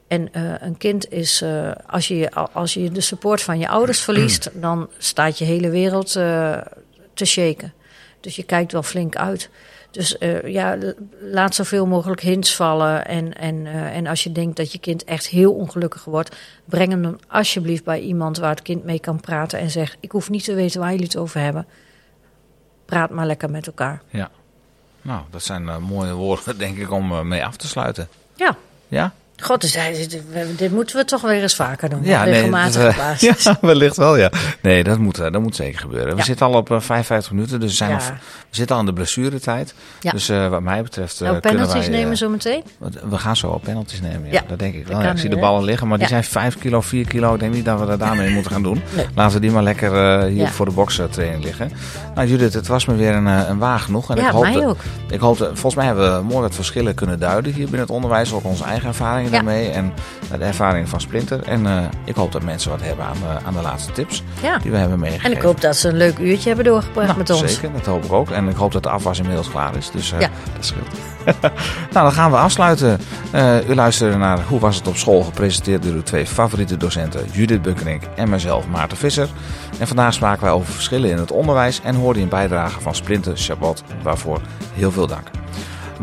En 0.09 0.33
eh, 0.33 0.53
een 0.59 0.77
kind 0.77 1.13
is, 1.13 1.45
als, 1.87 2.09
je, 2.09 2.33
als 2.33 2.75
je 2.75 2.91
de 2.91 3.01
support 3.01 3.43
van 3.43 3.59
je 3.59 3.69
ouders 3.69 4.01
verliest, 4.09 4.51
dan 4.55 4.91
staat 4.99 5.39
je 5.39 5.45
hele 5.45 5.71
wereld 5.71 6.13
te 7.15 7.25
shaken. 7.25 7.73
Dus 8.21 8.37
je 8.37 8.43
kijkt 8.43 8.73
wel 8.73 8.83
flink 8.83 9.17
uit. 9.17 9.51
Dus 9.95 10.19
eh, 10.19 10.43
ja, 10.43 10.79
laat 11.21 11.55
zoveel 11.55 11.87
mogelijk 11.87 12.21
hints 12.21 12.57
vallen. 12.57 13.07
En, 13.07 13.35
en, 13.39 13.67
eh, 13.67 13.97
en 13.97 14.07
als 14.07 14.25
je 14.25 14.33
denkt 14.33 14.57
dat 14.57 14.73
je 14.73 14.79
kind 14.79 15.05
echt 15.05 15.27
heel 15.27 15.53
ongelukkig 15.53 16.05
wordt, 16.05 16.37
breng 16.65 16.91
hem 16.91 17.03
dan 17.03 17.21
alsjeblieft 17.29 17.85
bij 17.85 18.01
iemand 18.01 18.39
waar 18.39 18.51
het 18.51 18.63
kind 18.63 18.85
mee 18.85 19.01
kan 19.01 19.21
praten. 19.21 19.59
En 19.59 19.71
zeg: 19.71 19.97
Ik 20.01 20.11
hoef 20.11 20.31
niet 20.31 20.45
te 20.45 20.55
weten 20.55 20.81
waar 20.81 20.91
jullie 20.91 21.05
het 21.05 21.17
over 21.17 21.41
hebben. 21.41 21.67
Praat 22.85 23.11
maar 23.11 23.27
lekker 23.27 23.51
met 23.51 23.67
elkaar. 23.67 24.03
Nou, 25.03 25.23
dat 25.31 25.43
zijn 25.43 25.69
eh, 25.69 25.77
mooie 25.77 26.13
woorden, 26.13 26.59
denk 26.65 26.79
ik, 26.79 26.91
om 26.91 27.29
mee 27.29 27.45
af 27.45 27.57
te 27.57 27.67
sluiten. 27.67 28.09
Ja. 28.35 28.57
Ja? 28.89 29.15
God, 29.43 29.61
dus 29.61 29.73
dit, 30.09 30.23
dit 30.57 30.71
moeten 30.73 30.97
we 30.97 31.05
toch 31.05 31.21
weer 31.21 31.43
eens 31.43 31.55
vaker 31.55 31.89
doen. 31.89 32.01
Ja, 32.03 32.25
nee, 32.25 32.51
dat, 32.51 32.77
eh, 32.77 32.97
basis. 32.97 33.45
ja, 33.45 33.57
wellicht 33.61 33.97
wel, 33.97 34.17
ja. 34.17 34.31
Nee, 34.61 34.85
dat 34.85 34.99
moet, 34.99 35.19
eh, 35.19 35.33
dat 35.33 35.43
moet 35.43 35.57
zeker 35.57 35.81
gebeuren. 35.81 36.17
We 36.17 36.23
zitten 36.23 36.47
al 36.47 36.53
op 36.53 36.71
eh, 36.71 36.81
55 36.81 37.33
minuten, 37.33 37.61
dus 37.61 37.71
we, 37.71 37.77
zijn 37.77 37.91
Ja. 37.91 37.97
nog, 37.97 38.07
we 38.09 38.17
zitten 38.51 38.75
al 38.77 38.81
in 38.81 38.87
de 38.89 38.93
blessuretijd. 38.93 39.75
Dus 40.01 40.29
eh, 40.29 40.49
wat 40.49 40.63
mij 40.63 40.83
betreft 40.83 41.21
eh, 41.21 41.29
Nou, 41.29 41.41
kunnen 41.41 41.61
penalties 41.61 41.87
wij... 41.89 41.97
eh, 41.97 42.03
nemen 42.03 42.17
zo 42.17 42.29
meteen. 42.29 42.63
We 43.09 43.19
gaan 43.19 43.37
zo 43.37 43.47
op 43.49 43.63
penalties 43.63 44.01
nemen, 44.01 44.31
ja. 44.31 44.43
Dat 44.49 44.59
denk 44.59 44.75
ik 44.75 44.87
wel. 44.87 45.03
Ik 45.03 45.19
zie 45.19 45.31
de 45.31 45.37
ballen 45.39 45.65
liggen, 45.65 45.89
maar 45.89 45.99
die 45.99 46.07
zijn 46.09 46.25
5 46.25 46.59
kilo, 46.59 46.81
4 46.81 47.07
kilo. 47.07 47.35
Ik 47.35 47.41
denk 47.41 47.55
niet 47.55 47.65
dat 47.65 47.81
we 47.81 47.87
dat 47.87 47.99
daarmee 47.99 48.31
moeten 48.31 48.53
gaan 48.53 48.63
doen. 48.63 48.83
Nee. 48.97 49.07
Laten 49.15 49.35
we 49.35 49.41
die 49.41 49.51
maar 49.51 49.63
lekker 49.63 50.21
eh, 50.21 50.27
hier 50.29 50.49
voor 50.49 50.67
de 50.67 50.73
bokstraining 50.73 51.45
liggen. 51.45 51.73
Nou 52.15 52.29
Judith, 52.29 52.55
het 52.55 52.67
was 52.67 52.87
me 52.87 52.95
weer 52.95 53.15
een, 53.15 53.27
eh, 53.27 53.49
een 53.49 53.59
waar 53.59 53.79
genoeg. 53.79 54.11
En 54.11 54.17
ja, 54.17 54.27
ik 54.27 54.33
hoop 54.33 54.43
mij 54.43 54.53
dat- 54.53 54.65
ook. 54.65 54.79
Ik 55.11 55.21
hoop 55.21 55.39
dat, 55.39 55.49
volgens 55.49 55.75
mij 55.75 55.87
hebben 55.87 56.17
we 56.17 56.23
mooi 56.25 56.41
wat 56.41 56.55
verschillen 56.55 56.95
kunnen 56.95 57.19
duiden 57.19 57.53
hier 57.53 57.63
binnen 57.63 57.81
het 57.81 57.91
onderwijs. 57.91 58.33
Ook 58.33 58.45
onze 58.45 58.65
eigen 58.65 58.95
ervaringen 59.25 59.31
Ja. 59.31 59.31
daarmee 59.31 59.71
en 59.71 59.93
eh, 60.33 60.39
de 60.39 60.45
ervaringen 60.45 60.89
van 60.89 61.01
Splinter. 61.01 61.43
En 61.43 61.67
eh, 61.67 61.83
ik 62.05 62.15
hoop 62.15 62.33
dat 62.33 62.43
mensen 62.43 62.71
wat 62.71 62.81
hebben 62.83 63.05
aan, 63.05 63.13
de- 63.21 63.47
aan 63.47 63.53
de 63.55 63.61
laatste 63.63 63.93
tips 63.93 64.23
Ja. 64.43 64.59
die 64.59 64.71
we 64.71 64.77
hebben 64.77 64.99
meegegeven. 64.99 65.31
En 65.31 65.37
ik 65.37 65.43
hoop 65.43 65.61
dat 65.61 65.77
ze 65.77 65.89
een 65.89 65.97
leuk 65.97 66.19
uurtje 66.19 66.47
hebben 66.47 66.65
doorgebracht 66.65 67.07
Nou, 67.07 67.19
met 67.19 67.31
ons. 67.31 67.53
Zeker, 67.53 67.73
dat 67.73 67.87
hoop 67.87 68.05
ik 68.05 68.13
ook. 68.13 68.31
En 68.31 68.49
ik 68.49 68.57
hoop 68.57 68.73
dat 68.73 68.83
de 68.83 68.89
afwas 68.91 69.19
inmiddels 69.19 69.51
klaar 69.51 69.77
is. 69.77 69.91
Dus 69.91 70.13
eh, 70.13 70.21
Ja. 70.21 70.29
dat 70.55 70.65
scheelt. 70.65 70.89
nou, 71.93 72.05
dan 72.07 72.13
gaan 72.13 72.31
we 72.31 72.37
afsluiten. 72.37 72.99
Eh, 73.31 73.69
u 73.69 73.75
luisterde 73.75 74.17
naar 74.17 74.39
Hoe 74.49 74.61
was 74.61 74.77
het 74.77 74.87
op 74.87 74.97
school? 74.97 75.23
Gepresenteerd 75.23 75.83
door 75.83 75.93
uw 75.93 76.03
twee 76.03 76.27
favoriete 76.27 76.77
docenten 76.77 77.27
Judith 77.33 77.63
Bunkerink 77.63 78.03
en 78.17 78.29
mezelf 78.29 78.67
Maarten 78.67 78.97
Visser. 78.97 79.29
En 79.79 79.87
vandaag 79.87 80.15
spraken 80.15 80.45
wij 80.45 80.53
over 80.53 80.73
verschillen 80.73 81.11
in 81.11 81.19
het 81.19 81.33
onderwijs 81.33 81.81
en 81.85 81.95
hoorde 81.95 82.19
je 82.19 82.25
een 82.25 82.31
bijdrage 82.31 82.81
van 82.81 82.95
Splinter 82.95 83.33
Chabot. 83.37 83.83
Waarvoor 84.03 84.41
heel 84.75 84.91
veel 84.93 85.07
dank. 85.07 85.27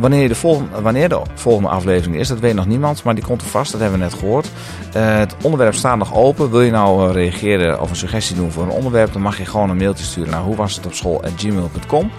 Wanneer, 0.02 0.28
de 0.28 0.36
volgende, 0.36 0.82
wanneer 0.82 1.10
de 1.10 1.22
volgende 1.34 1.70
aflevering 1.70 2.20
is, 2.20 2.28
dat 2.28 2.40
weet 2.40 2.54
nog 2.54 2.66
niemand, 2.66 3.04
maar 3.04 3.16
die 3.16 3.24
komt 3.24 3.42
er 3.42 3.48
vast, 3.48 3.72
dat 3.72 3.82
hebben 3.82 4.00
we 4.00 4.06
net 4.06 4.14
gehoord. 4.14 4.50
Eh, 4.94 5.18
het 5.18 5.36
onderwerp 5.42 5.74
staat 5.74 5.98
nog 5.98 6.14
open. 6.16 6.52
Wil 6.52 6.62
je 6.62 6.72
nou 6.72 7.08
eh, 7.08 7.14
reageren 7.14 7.82
of 7.82 7.90
een 7.90 7.96
suggestie 7.96 8.36
doen 8.36 8.52
voor 8.52 8.64
een 8.64 8.70
onderwerp, 8.70 9.14
dan 9.14 9.22
mag 9.22 9.38
je 9.38 9.46
gewoon 9.46 9.70
een 9.70 9.78
mailtje 9.78 10.06
sturen 10.06 10.32
naar 10.32 10.42
hoe 10.42 10.62
het 10.62 10.86
op 10.86 10.94
school@gmail.com. 10.94 12.12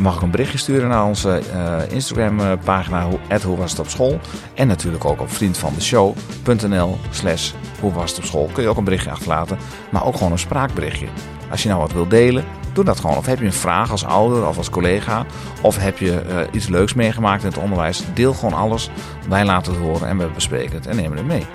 Mag 0.00 0.16
ik 0.16 0.22
een 0.22 0.30
berichtje 0.30 0.58
sturen 0.58 0.88
naar 0.88 1.04
onze 1.04 1.40
eh, 1.52 1.78
Instagram 1.88 2.40
eh, 2.40 2.52
pagina 2.64 3.08
hoe, 3.44 3.56
was 3.56 3.70
het 3.70 3.80
op 3.80 3.88
school. 3.88 4.20
En 4.54 4.66
natuurlijk 4.66 5.04
ook 5.04 5.20
op 5.20 5.30
vriendvandeshow.nl 5.30 6.98
slash 7.10 7.52
hoe 7.80 7.92
was 7.92 8.10
het 8.10 8.18
op 8.18 8.24
school. 8.24 8.50
Kun 8.52 8.62
je 8.62 8.68
ook 8.68 8.76
een 8.76 8.84
berichtje 8.84 9.10
achterlaten, 9.10 9.58
maar 9.90 10.04
ook 10.04 10.16
gewoon 10.16 10.32
een 10.32 10.38
spraakberichtje. 10.38 11.06
Als 11.50 11.62
je 11.62 11.68
nou 11.68 11.80
wat 11.80 11.92
wilt 11.92 12.10
delen, 12.10 12.44
doe 12.72 12.84
dat 12.84 13.00
gewoon. 13.00 13.16
Of 13.16 13.26
heb 13.26 13.38
je 13.38 13.44
een 13.44 13.52
vraag 13.52 13.90
als 13.90 14.04
ouder 14.04 14.46
of 14.46 14.56
als 14.56 14.70
collega. 14.70 15.26
Of 15.60 15.78
heb 15.78 15.98
je 15.98 16.20
eh, 16.20 16.36
iets 16.52 16.68
leuks 16.68 16.94
meegemaakt 16.94 17.42
in 17.42 17.48
het 17.48 17.58
onderwijs. 17.58 18.02
Deel 18.14 18.34
gewoon 18.34 18.54
alles. 18.54 18.90
Wij 19.28 19.44
laten 19.44 19.72
het 19.72 19.82
horen 19.82 20.08
en 20.08 20.18
we 20.18 20.26
bespreken 20.34 20.74
het 20.74 20.86
en 20.86 20.96
nemen 20.96 21.16
het 21.16 21.26
mee. 21.26 21.46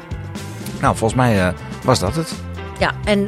Nou, 0.82 0.96
volgens 0.96 1.20
mij 1.20 1.54
was 1.84 2.00
dat 2.00 2.16
het. 2.16 2.34
Ja, 2.80 2.92
en 3.04 3.28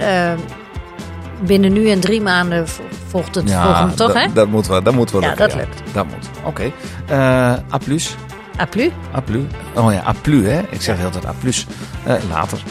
binnen 1.42 1.74
nu 1.74 1.90
en 1.90 2.00
drie 2.00 2.22
maanden 2.22 2.68
vo- 2.68 2.84
volgt 3.08 3.36
het 3.36 3.50
Ja, 3.50 3.64
volgende 3.66 3.94
toch, 3.94 4.14
hè? 4.14 4.34
Dat 4.34 4.48
moet 4.48 4.68
wel. 4.68 4.84
Dat 4.84 4.94
moet 4.94 5.12
wel 5.12 5.22
Ja, 5.22 5.28
lukken, 5.28 5.48
dat 5.48 5.58
lukt. 5.58 5.82
Dat 5.94 6.06
moet. 6.06 6.30
Oké. 6.44 6.72
Eh 7.08 7.54
A 7.74 7.78
plus. 7.86 8.16
A 8.60 8.66
plus. 8.66 8.90
A 9.16 9.20
plus. 9.22 9.44
Oh 9.76 9.94
ja, 9.94 10.04
A 10.08 10.14
plus 10.22 10.46
hè. 10.46 10.62
Ik 10.70 10.82
zeg 10.82 10.96
de 10.96 11.00
hele 11.02 11.12
tijd 11.14 11.26
A 11.26 11.34
plus. 11.40 11.68
Eh, 12.06 12.14
later. 12.30 12.64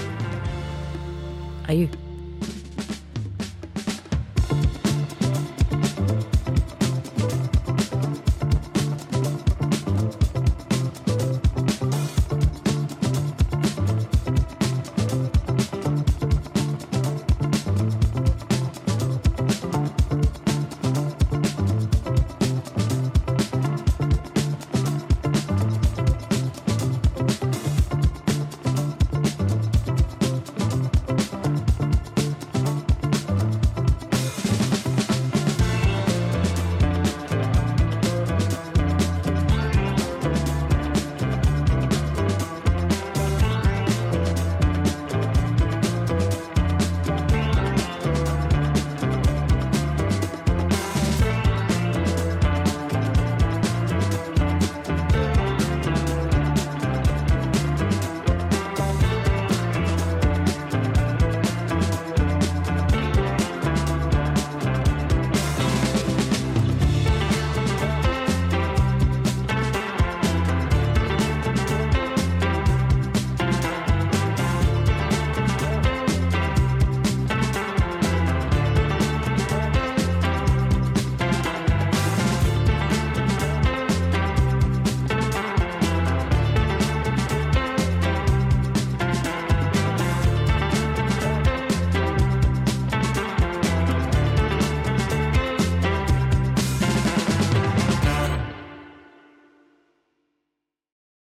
Aju. 1.68 1.88